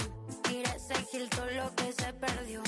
Mira 0.48 0.74
ese 0.74 0.94
gil 1.10 1.28
todo 1.28 1.47
lo 1.47 1.74
que 1.74 1.93
se 1.93 2.12
perdió. 2.14 2.62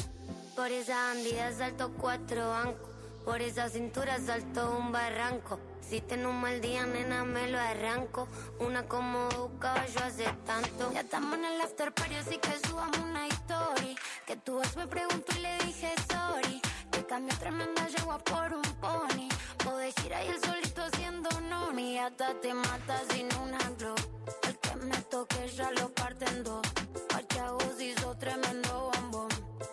Por 0.54 0.70
esa 0.70 0.94
bandida 0.94 1.52
salto 1.52 1.92
cuatro 1.96 2.50
bancos. 2.50 2.90
Por 3.24 3.40
esa 3.40 3.68
cintura 3.68 4.18
salto 4.20 4.76
un 4.78 4.92
barranco. 4.92 5.58
Si 5.80 6.02
tengo 6.02 6.28
un 6.30 6.40
mal 6.40 6.60
día, 6.60 6.84
nena, 6.84 7.24
me 7.24 7.48
lo 7.48 7.58
arranco. 7.58 8.28
Una 8.58 8.86
como 8.86 9.28
buscaba 9.30 9.86
yo 9.86 10.00
hace 10.00 10.24
tanto. 10.44 10.92
Ya 10.92 11.00
estamos 11.00 11.34
en 11.38 11.46
el 11.46 11.60
after 11.60 11.94
party, 11.94 12.14
así 12.16 12.38
que 12.38 12.68
subamos 12.68 12.98
una 12.98 13.26
story. 13.28 13.96
Que 14.26 14.36
tu 14.36 14.60
ex 14.60 14.76
me 14.76 14.86
preguntó 14.86 15.34
y 15.34 15.40
le 15.40 15.58
dije 15.64 15.94
sorry. 16.10 16.60
Que 16.90 17.06
cambio 17.06 17.34
tremenda 17.38 17.86
yegua 17.88 18.18
por 18.18 18.52
un 18.52 18.62
pony. 18.80 19.28
Podés 19.64 19.94
ir 20.04 20.12
ahí 20.12 20.28
el 20.28 20.40
solito 20.42 20.82
haciendo 20.82 21.30
no. 21.48 21.72
Mi 21.72 21.96
gata 21.96 22.34
te 22.40 22.52
mata 22.52 23.02
sin 23.10 23.28
una 23.36 23.58
glow. 23.78 24.17
El 24.90 25.26
que 25.26 25.48
ya 25.48 25.70
lo 25.72 25.88
parten 25.94 26.42
dos. 26.44 26.66
Pachavos 27.08 27.80
hizo 27.80 28.16
tremendo 28.16 28.90
bombón. 28.94 29.28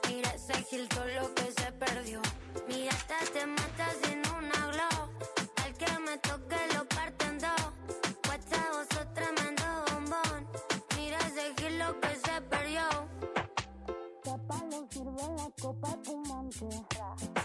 Mira 0.07 0.29
ese 0.33 0.53
gil 0.63 0.87
todo 0.89 1.05
lo 1.05 1.33
que 1.33 1.51
se 1.51 1.71
perdió. 1.71 2.21
Mi 2.67 2.85
gata 2.85 3.19
te 3.33 3.45
mata 3.45 3.87
sin 4.03 4.19
una 4.37 4.59
glow. 4.71 5.09
Al 5.63 5.73
que 5.73 5.99
me 5.99 6.17
toque 6.17 6.57
lo 6.75 6.85
parten 6.87 7.39
dos. 7.39 7.71
Vos 8.73 8.87
sos 8.93 9.13
tremendo 9.13 9.63
bombón. 9.91 10.47
Mira 10.97 11.17
ese 11.19 11.53
gil 11.57 11.79
lo 11.79 11.99
que 12.01 12.15
se 12.15 12.41
perdió. 12.41 12.83
Tapalo, 14.23 14.87
sirve 14.91 15.23
la 15.37 15.49
copa. 15.61 15.95
Taca, 16.89 17.44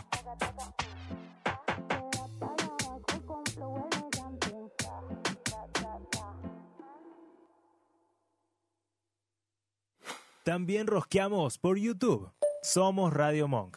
También 10.45 10.87
rosqueamos 10.87 11.59
por 11.59 11.79
YouTube. 11.79 12.33
Somos 12.63 13.13
Radio 13.13 13.47
Monk. 13.47 13.77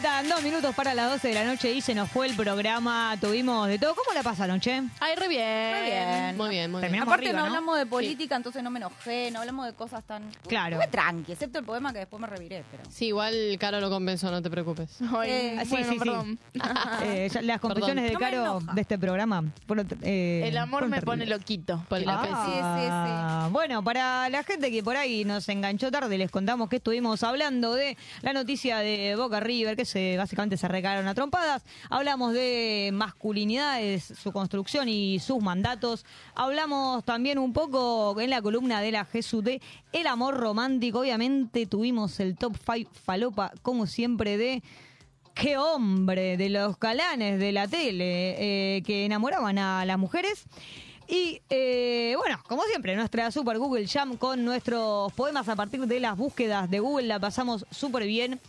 Faltan 0.00 0.28
dos 0.30 0.42
minutos 0.42 0.74
para 0.74 0.94
las 0.94 1.10
12 1.10 1.28
de 1.28 1.34
la 1.34 1.44
noche 1.44 1.70
y 1.74 1.82
se 1.82 1.94
nos 1.94 2.10
fue 2.10 2.26
el 2.26 2.34
programa. 2.34 3.14
Tuvimos 3.20 3.68
de 3.68 3.78
todo. 3.78 3.94
¿Cómo 3.94 4.14
la 4.14 4.22
pasaron, 4.22 4.58
che? 4.58 4.82
Ay, 4.98 5.14
re 5.14 5.28
bien. 5.28 5.74
Muy 5.74 5.84
bien. 5.90 6.36
Muy 6.38 6.48
bien, 6.48 6.70
muy 6.70 6.78
bien. 6.78 6.80
Terminamos 6.80 7.12
Aparte 7.12 7.26
arriba, 7.28 7.40
no 7.40 7.46
¿no? 7.48 7.54
hablamos 7.54 7.76
de 7.78 7.84
política, 7.84 8.34
entonces 8.36 8.62
no 8.62 8.70
me 8.70 8.78
enojé, 8.78 9.30
no 9.30 9.40
hablamos 9.40 9.66
de 9.66 9.74
cosas 9.74 10.02
tan... 10.04 10.30
Claro. 10.48 10.78
Fue 10.78 10.86
tranqui, 10.86 11.32
excepto 11.32 11.58
el 11.58 11.66
poema 11.66 11.92
que 11.92 11.98
después 11.98 12.18
me 12.18 12.26
reviré, 12.28 12.64
pero... 12.70 12.82
Sí, 12.90 13.08
igual 13.08 13.34
Caro 13.60 13.78
lo 13.80 13.90
compensó, 13.90 14.30
no 14.30 14.40
te 14.40 14.48
preocupes. 14.48 14.88
Eh, 15.26 15.56
Ah, 15.58 15.64
sí, 15.64 15.70
bueno, 15.72 15.86
sí, 15.86 15.92
sí. 15.92 15.98
perdón. 15.98 16.38
Eh, 17.02 17.28
ya- 17.30 17.42
las 17.42 17.60
confesiones 17.60 18.04
de 18.04 18.12
No 18.12 18.18
Caro 18.20 18.60
de 18.72 18.80
este 18.80 18.98
programa 18.98 19.44
eh, 20.02 20.44
El 20.46 20.56
amor 20.56 20.88
me 20.88 21.02
pone 21.02 21.26
loquito. 21.26 21.84
Por 21.90 21.98
el 21.98 22.08
apellido. 22.08 22.38
Ah, 22.40 23.48
Bueno, 23.52 23.82
para 23.84 24.28
la 24.30 24.42
gente 24.44 24.70
que 24.70 24.82
por 24.82 24.96
ahí 24.96 25.24
nos 25.26 25.46
enganchó 25.50 25.90
tarde, 25.90 26.16
les 26.16 26.30
contamos 26.30 26.68
que 26.70 26.76
estuvimos 26.76 27.22
hablando 27.22 27.74
de 27.74 27.98
la 28.22 28.32
noticia 28.32 28.78
de 28.78 29.14
Boca 29.16 29.40
River, 29.40 29.76
que 29.76 29.84
básicamente 30.16 30.56
se 30.56 30.68
regaron 30.68 31.06
a 31.08 31.14
trompadas. 31.14 31.64
Hablamos 31.88 32.32
de 32.32 32.90
masculinidades, 32.92 34.04
su 34.04 34.32
construcción 34.32 34.88
y 34.88 35.18
sus 35.18 35.42
mandatos. 35.42 36.04
Hablamos 36.34 37.04
también 37.04 37.38
un 37.38 37.52
poco 37.52 38.20
en 38.20 38.30
la 38.30 38.42
columna 38.42 38.80
de 38.80 38.92
la 38.92 39.04
Jesús 39.04 39.44
de 39.44 39.60
el 39.92 40.06
amor 40.06 40.36
romántico. 40.36 41.00
Obviamente 41.00 41.66
tuvimos 41.66 42.20
el 42.20 42.36
top 42.36 42.56
5 42.56 42.90
falopa, 43.04 43.52
como 43.62 43.86
siempre, 43.86 44.36
de 44.36 44.62
qué 45.34 45.56
hombre 45.58 46.36
de 46.36 46.50
los 46.50 46.78
galanes 46.78 47.38
de 47.38 47.52
la 47.52 47.66
tele 47.66 48.76
eh, 48.76 48.82
que 48.82 49.04
enamoraban 49.04 49.58
a 49.58 49.84
las 49.84 49.98
mujeres. 49.98 50.46
Y 51.10 51.42
eh, 51.50 52.14
bueno, 52.18 52.40
como 52.46 52.62
siempre, 52.64 52.94
nuestra 52.94 53.32
Super 53.32 53.58
Google 53.58 53.86
Jam 53.88 54.16
con 54.16 54.44
nuestros 54.44 55.12
poemas 55.14 55.48
a 55.48 55.56
partir 55.56 55.84
de 55.86 55.98
las 55.98 56.16
búsquedas 56.16 56.70
de 56.70 56.78
Google 56.78 57.08
la 57.08 57.18
pasamos 57.18 57.66
súper 57.70 58.04
bien. 58.04 58.40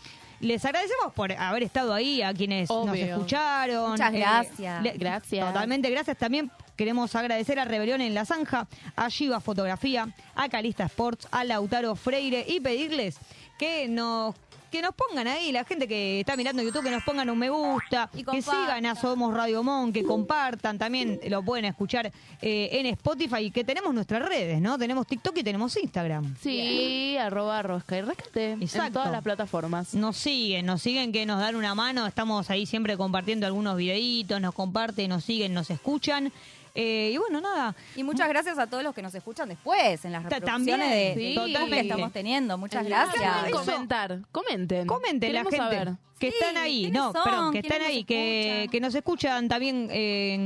Les 0.42 0.64
agradecemos 0.66 1.14
por 1.14 1.32
haber 1.32 1.64
estado 1.64 1.94
ahí, 1.94 2.22
a 2.22 2.34
quienes 2.34 2.70
nos 2.70 2.96
escucharon. 2.96 3.92
Muchas 3.92 4.14
Eh, 4.14 4.18
gracias. 4.20 4.84
le- 4.84 4.92
Gracias. 4.94 5.48
Totalmente 5.48 5.90
gracias. 5.90 6.18
También 6.18 6.52
queremos 6.76 7.16
agradecer 7.16 7.60
a 7.60 7.66
Rebelión 7.66 8.02
en 8.02 8.14
la 8.16 8.26
Zanja, 8.26 8.68
a 8.96 9.10
Giva 9.10 9.40
Fotografía, 9.40 10.10
a 10.36 10.50
Calista 10.50 10.86
Sports, 10.86 11.28
a 11.32 11.44
Lautaro 11.44 11.96
Freire 11.96 12.44
y 12.48 12.60
pedirles 12.60 13.18
que 13.60 13.88
nos 13.88 14.34
que 14.72 14.82
nos 14.82 14.96
pongan 14.96 15.28
ahí, 15.28 15.52
la 15.52 15.66
gente 15.66 15.88
que 15.88 16.22
está 16.22 16.36
mirando 16.36 16.64
YouTube, 16.64 16.84
que 16.84 16.92
nos 16.92 17.04
pongan 17.04 17.30
un 17.30 17.38
me 17.38 17.50
gusta, 17.50 18.10
Y 18.14 18.24
que 18.24 18.42
sigan 18.42 18.86
a 18.86 18.96
Somos 18.96 19.34
Radio 19.34 19.62
Mon, 19.62 19.92
que 19.92 20.04
compartan, 20.04 20.80
también 20.80 21.20
lo 21.28 21.44
pueden 21.44 21.66
escuchar 21.66 22.12
eh, 22.42 22.70
en 22.72 22.86
Spotify 22.88 23.40
y 23.42 23.52
que 23.52 23.64
tenemos 23.64 23.94
nuestras 23.94 24.28
redes, 24.28 24.62
¿no? 24.62 24.78
Tenemos 24.78 25.06
TikTok 25.06 25.38
y 25.38 25.44
tenemos 25.44 25.76
Instagram. 25.76 26.36
Sí, 26.42 27.18
arroba 27.18 27.62
rosca 27.62 27.98
y 27.98 28.02
rescate. 28.02 28.52
En 28.52 28.94
todas 28.94 29.12
las 29.12 29.22
plataformas. 29.22 29.94
Nos 29.94 30.16
siguen, 30.18 30.66
nos 30.66 30.82
siguen 30.82 31.12
que 31.12 31.26
nos 31.26 31.40
dan 31.40 31.56
una 31.56 31.76
mano, 31.76 32.08
estamos 32.08 32.50
ahí 32.50 32.66
siempre 32.66 32.96
compartiendo 32.96 33.46
algunos 33.46 33.76
videitos, 33.76 34.40
nos 34.40 34.56
comparten, 34.56 35.10
nos 35.10 35.26
siguen, 35.26 35.54
nos 35.54 35.70
escuchan. 35.70 36.32
Eh, 36.74 37.12
y 37.14 37.18
bueno, 37.18 37.42
nada. 37.42 37.76
Y 37.96 38.04
muchas 38.04 38.28
gracias 38.30 38.58
a 38.58 38.68
todos 38.68 38.84
los 38.84 38.96
que 38.96 39.02
nos 39.02 39.14
escuchan 39.14 39.50
después 39.50 40.04
en 40.06 40.12
las 40.14 40.24
reproducciones 40.24 40.54
también, 40.54 40.80
de, 40.80 41.14
sí. 41.16 41.70
que 41.70 41.80
estamos 41.80 42.12
teniendo. 42.12 42.58
Muchas 42.58 42.86
gracias. 42.86 43.52
comentar, 43.52 44.20
comenten. 44.32 44.88
Comenten 44.88 45.34
la 45.34 45.42
gente 45.42 45.58
saber. 45.58 45.92
que 46.20 46.30
Sí, 46.32 46.38
están 46.40 46.58
ahí, 46.58 46.82
¿quiénes 46.84 47.02
no, 47.02 47.12
son? 47.14 47.24
perdón, 47.24 47.52
que 47.52 47.62
¿Quiénes 47.62 47.78
están 47.80 47.92
ahí, 47.92 48.04
que, 48.04 48.68
que 48.72 48.80
nos 48.80 48.94
escuchan 48.94 49.50
también 49.50 49.88
eh, 49.92 50.38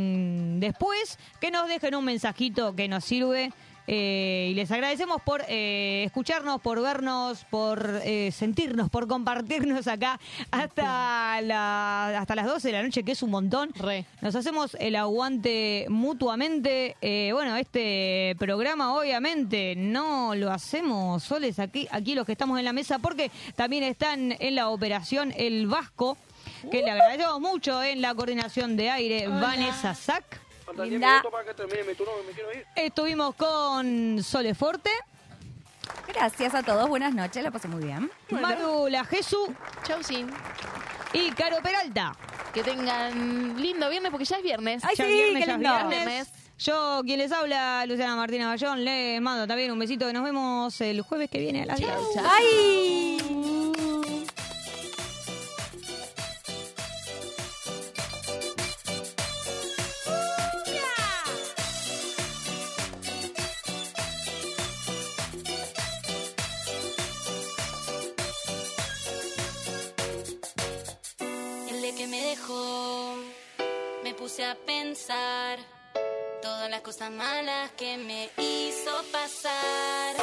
después, 0.57 1.19
que 1.41 1.51
nos 1.51 1.67
dejen 1.67 1.95
un 1.95 2.05
mensajito 2.05 2.75
que 2.75 2.87
nos 2.87 3.03
sirve, 3.03 3.51
Eh, 3.87 4.49
y 4.51 4.53
les 4.55 4.71
agradecemos 4.71 5.21
por 5.21 5.43
eh, 5.47 6.03
escucharnos, 6.05 6.59
por 6.61 6.81
vernos, 6.81 7.45
por 7.49 8.01
eh, 8.03 8.31
sentirnos, 8.31 8.89
por 8.89 9.07
compartirnos 9.07 9.87
acá 9.87 10.19
hasta, 10.51 11.41
la, 11.41 12.19
hasta 12.19 12.35
las 12.35 12.45
12 12.45 12.67
de 12.67 12.73
la 12.73 12.83
noche, 12.83 13.03
que 13.03 13.11
es 13.11 13.23
un 13.23 13.31
montón. 13.31 13.71
Nos 14.21 14.35
hacemos 14.35 14.75
el 14.79 14.95
aguante 14.95 15.85
mutuamente. 15.89 16.95
Eh, 17.01 17.31
bueno, 17.33 17.55
este 17.55 18.35
programa 18.39 18.97
obviamente 18.97 19.75
no 19.75 20.35
lo 20.35 20.51
hacemos 20.51 21.23
soles 21.23 21.59
aquí, 21.59 21.87
aquí 21.91 22.15
los 22.15 22.25
que 22.25 22.31
estamos 22.31 22.57
en 22.59 22.65
la 22.65 22.73
mesa, 22.73 22.99
porque 22.99 23.31
también 23.55 23.83
están 23.83 24.35
en 24.39 24.55
la 24.55 24.69
operación 24.69 25.33
El 25.37 25.67
Vasco, 25.67 26.17
que 26.71 26.81
le 26.81 26.91
agradecemos 26.91 27.39
mucho 27.39 27.83
en 27.83 28.01
la 28.01 28.15
coordinación 28.15 28.75
de 28.75 28.89
aire, 28.89 29.27
Vanessa 29.27 29.93
Sack. 29.93 30.44
Linda. 30.83 31.23
Estuvimos 32.75 33.35
con 33.35 34.21
Sole 34.23 34.53
Forte. 34.55 34.89
Gracias 36.07 36.53
a 36.55 36.63
todos, 36.63 36.87
buenas 36.89 37.13
noches, 37.13 37.43
la 37.43 37.51
pasé 37.51 37.67
muy 37.67 37.83
bien. 37.83 38.09
Maru 38.29 38.87
La 38.87 39.03
Jesús. 39.05 39.49
Chau, 39.83 40.01
Sin. 40.03 40.27
Y 41.13 41.31
Caro 41.31 41.57
Peralta. 41.61 42.15
Que 42.53 42.63
tengan 42.63 43.59
lindo 43.61 43.89
viernes 43.89 44.11
porque 44.11 44.25
ya 44.25 44.37
es 44.37 44.43
viernes. 44.43 44.81
Ya 44.81 44.89
Ya 44.89 44.93
es 44.93 44.99
es 44.99 45.07
viernes, 45.07 45.45
ya 45.45 45.53
es 45.53 45.59
lindo. 45.59 45.87
viernes. 45.89 46.29
Yo, 46.57 47.01
quien 47.03 47.19
les 47.19 47.31
habla, 47.33 47.85
Luciana 47.85 48.15
Martina 48.15 48.47
Bayón, 48.47 48.85
les 48.85 49.21
mando 49.21 49.45
también 49.45 49.71
un 49.71 49.79
besito 49.79 50.09
y 50.09 50.13
nos 50.13 50.23
vemos 50.23 50.79
el 50.79 51.01
jueves 51.01 51.29
que 51.29 51.39
viene 51.39 51.63
a 51.63 51.65
las 51.65 51.77
10. 51.77 51.91
¡Ay! 52.29 53.17
Puse 74.25 74.43
a 74.43 74.55
pensar 74.55 75.59
todas 76.41 76.67
las 76.71 76.81
cosas 76.81 77.11
malas 77.11 77.69
que 77.77 77.95
me 77.97 78.27
hizo 78.39 78.91
pasar. 79.11 80.15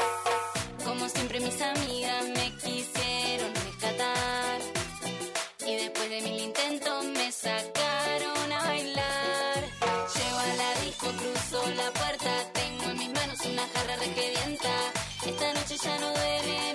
Como 0.85 1.09
siempre 1.09 1.39
mis 1.39 1.63
amigas 1.63 2.25
me 2.31 2.53
quisieron 2.57 3.55
rescatar 3.55 4.59
y 5.65 5.77
después 5.77 6.11
de 6.11 6.21
mil 6.23 6.43
intentos 6.43 7.05
me 7.05 7.31
sacaron 7.31 8.51
a 8.51 8.65
bailar. 8.65 9.61
Llego 10.17 10.39
a 10.47 10.55
la 10.57 10.81
disco, 10.85 11.07
cruzo 11.07 11.65
la 11.77 11.89
puerta, 11.93 12.33
tengo 12.55 12.91
en 12.91 12.99
mis 12.99 13.11
manos 13.11 13.39
una 13.47 13.69
jarra 13.69 13.97
requerienta. 13.99 14.75
Esta 15.25 15.53
noche 15.53 15.77
ya 15.77 15.99
no 15.99 16.09
duele 16.13 16.72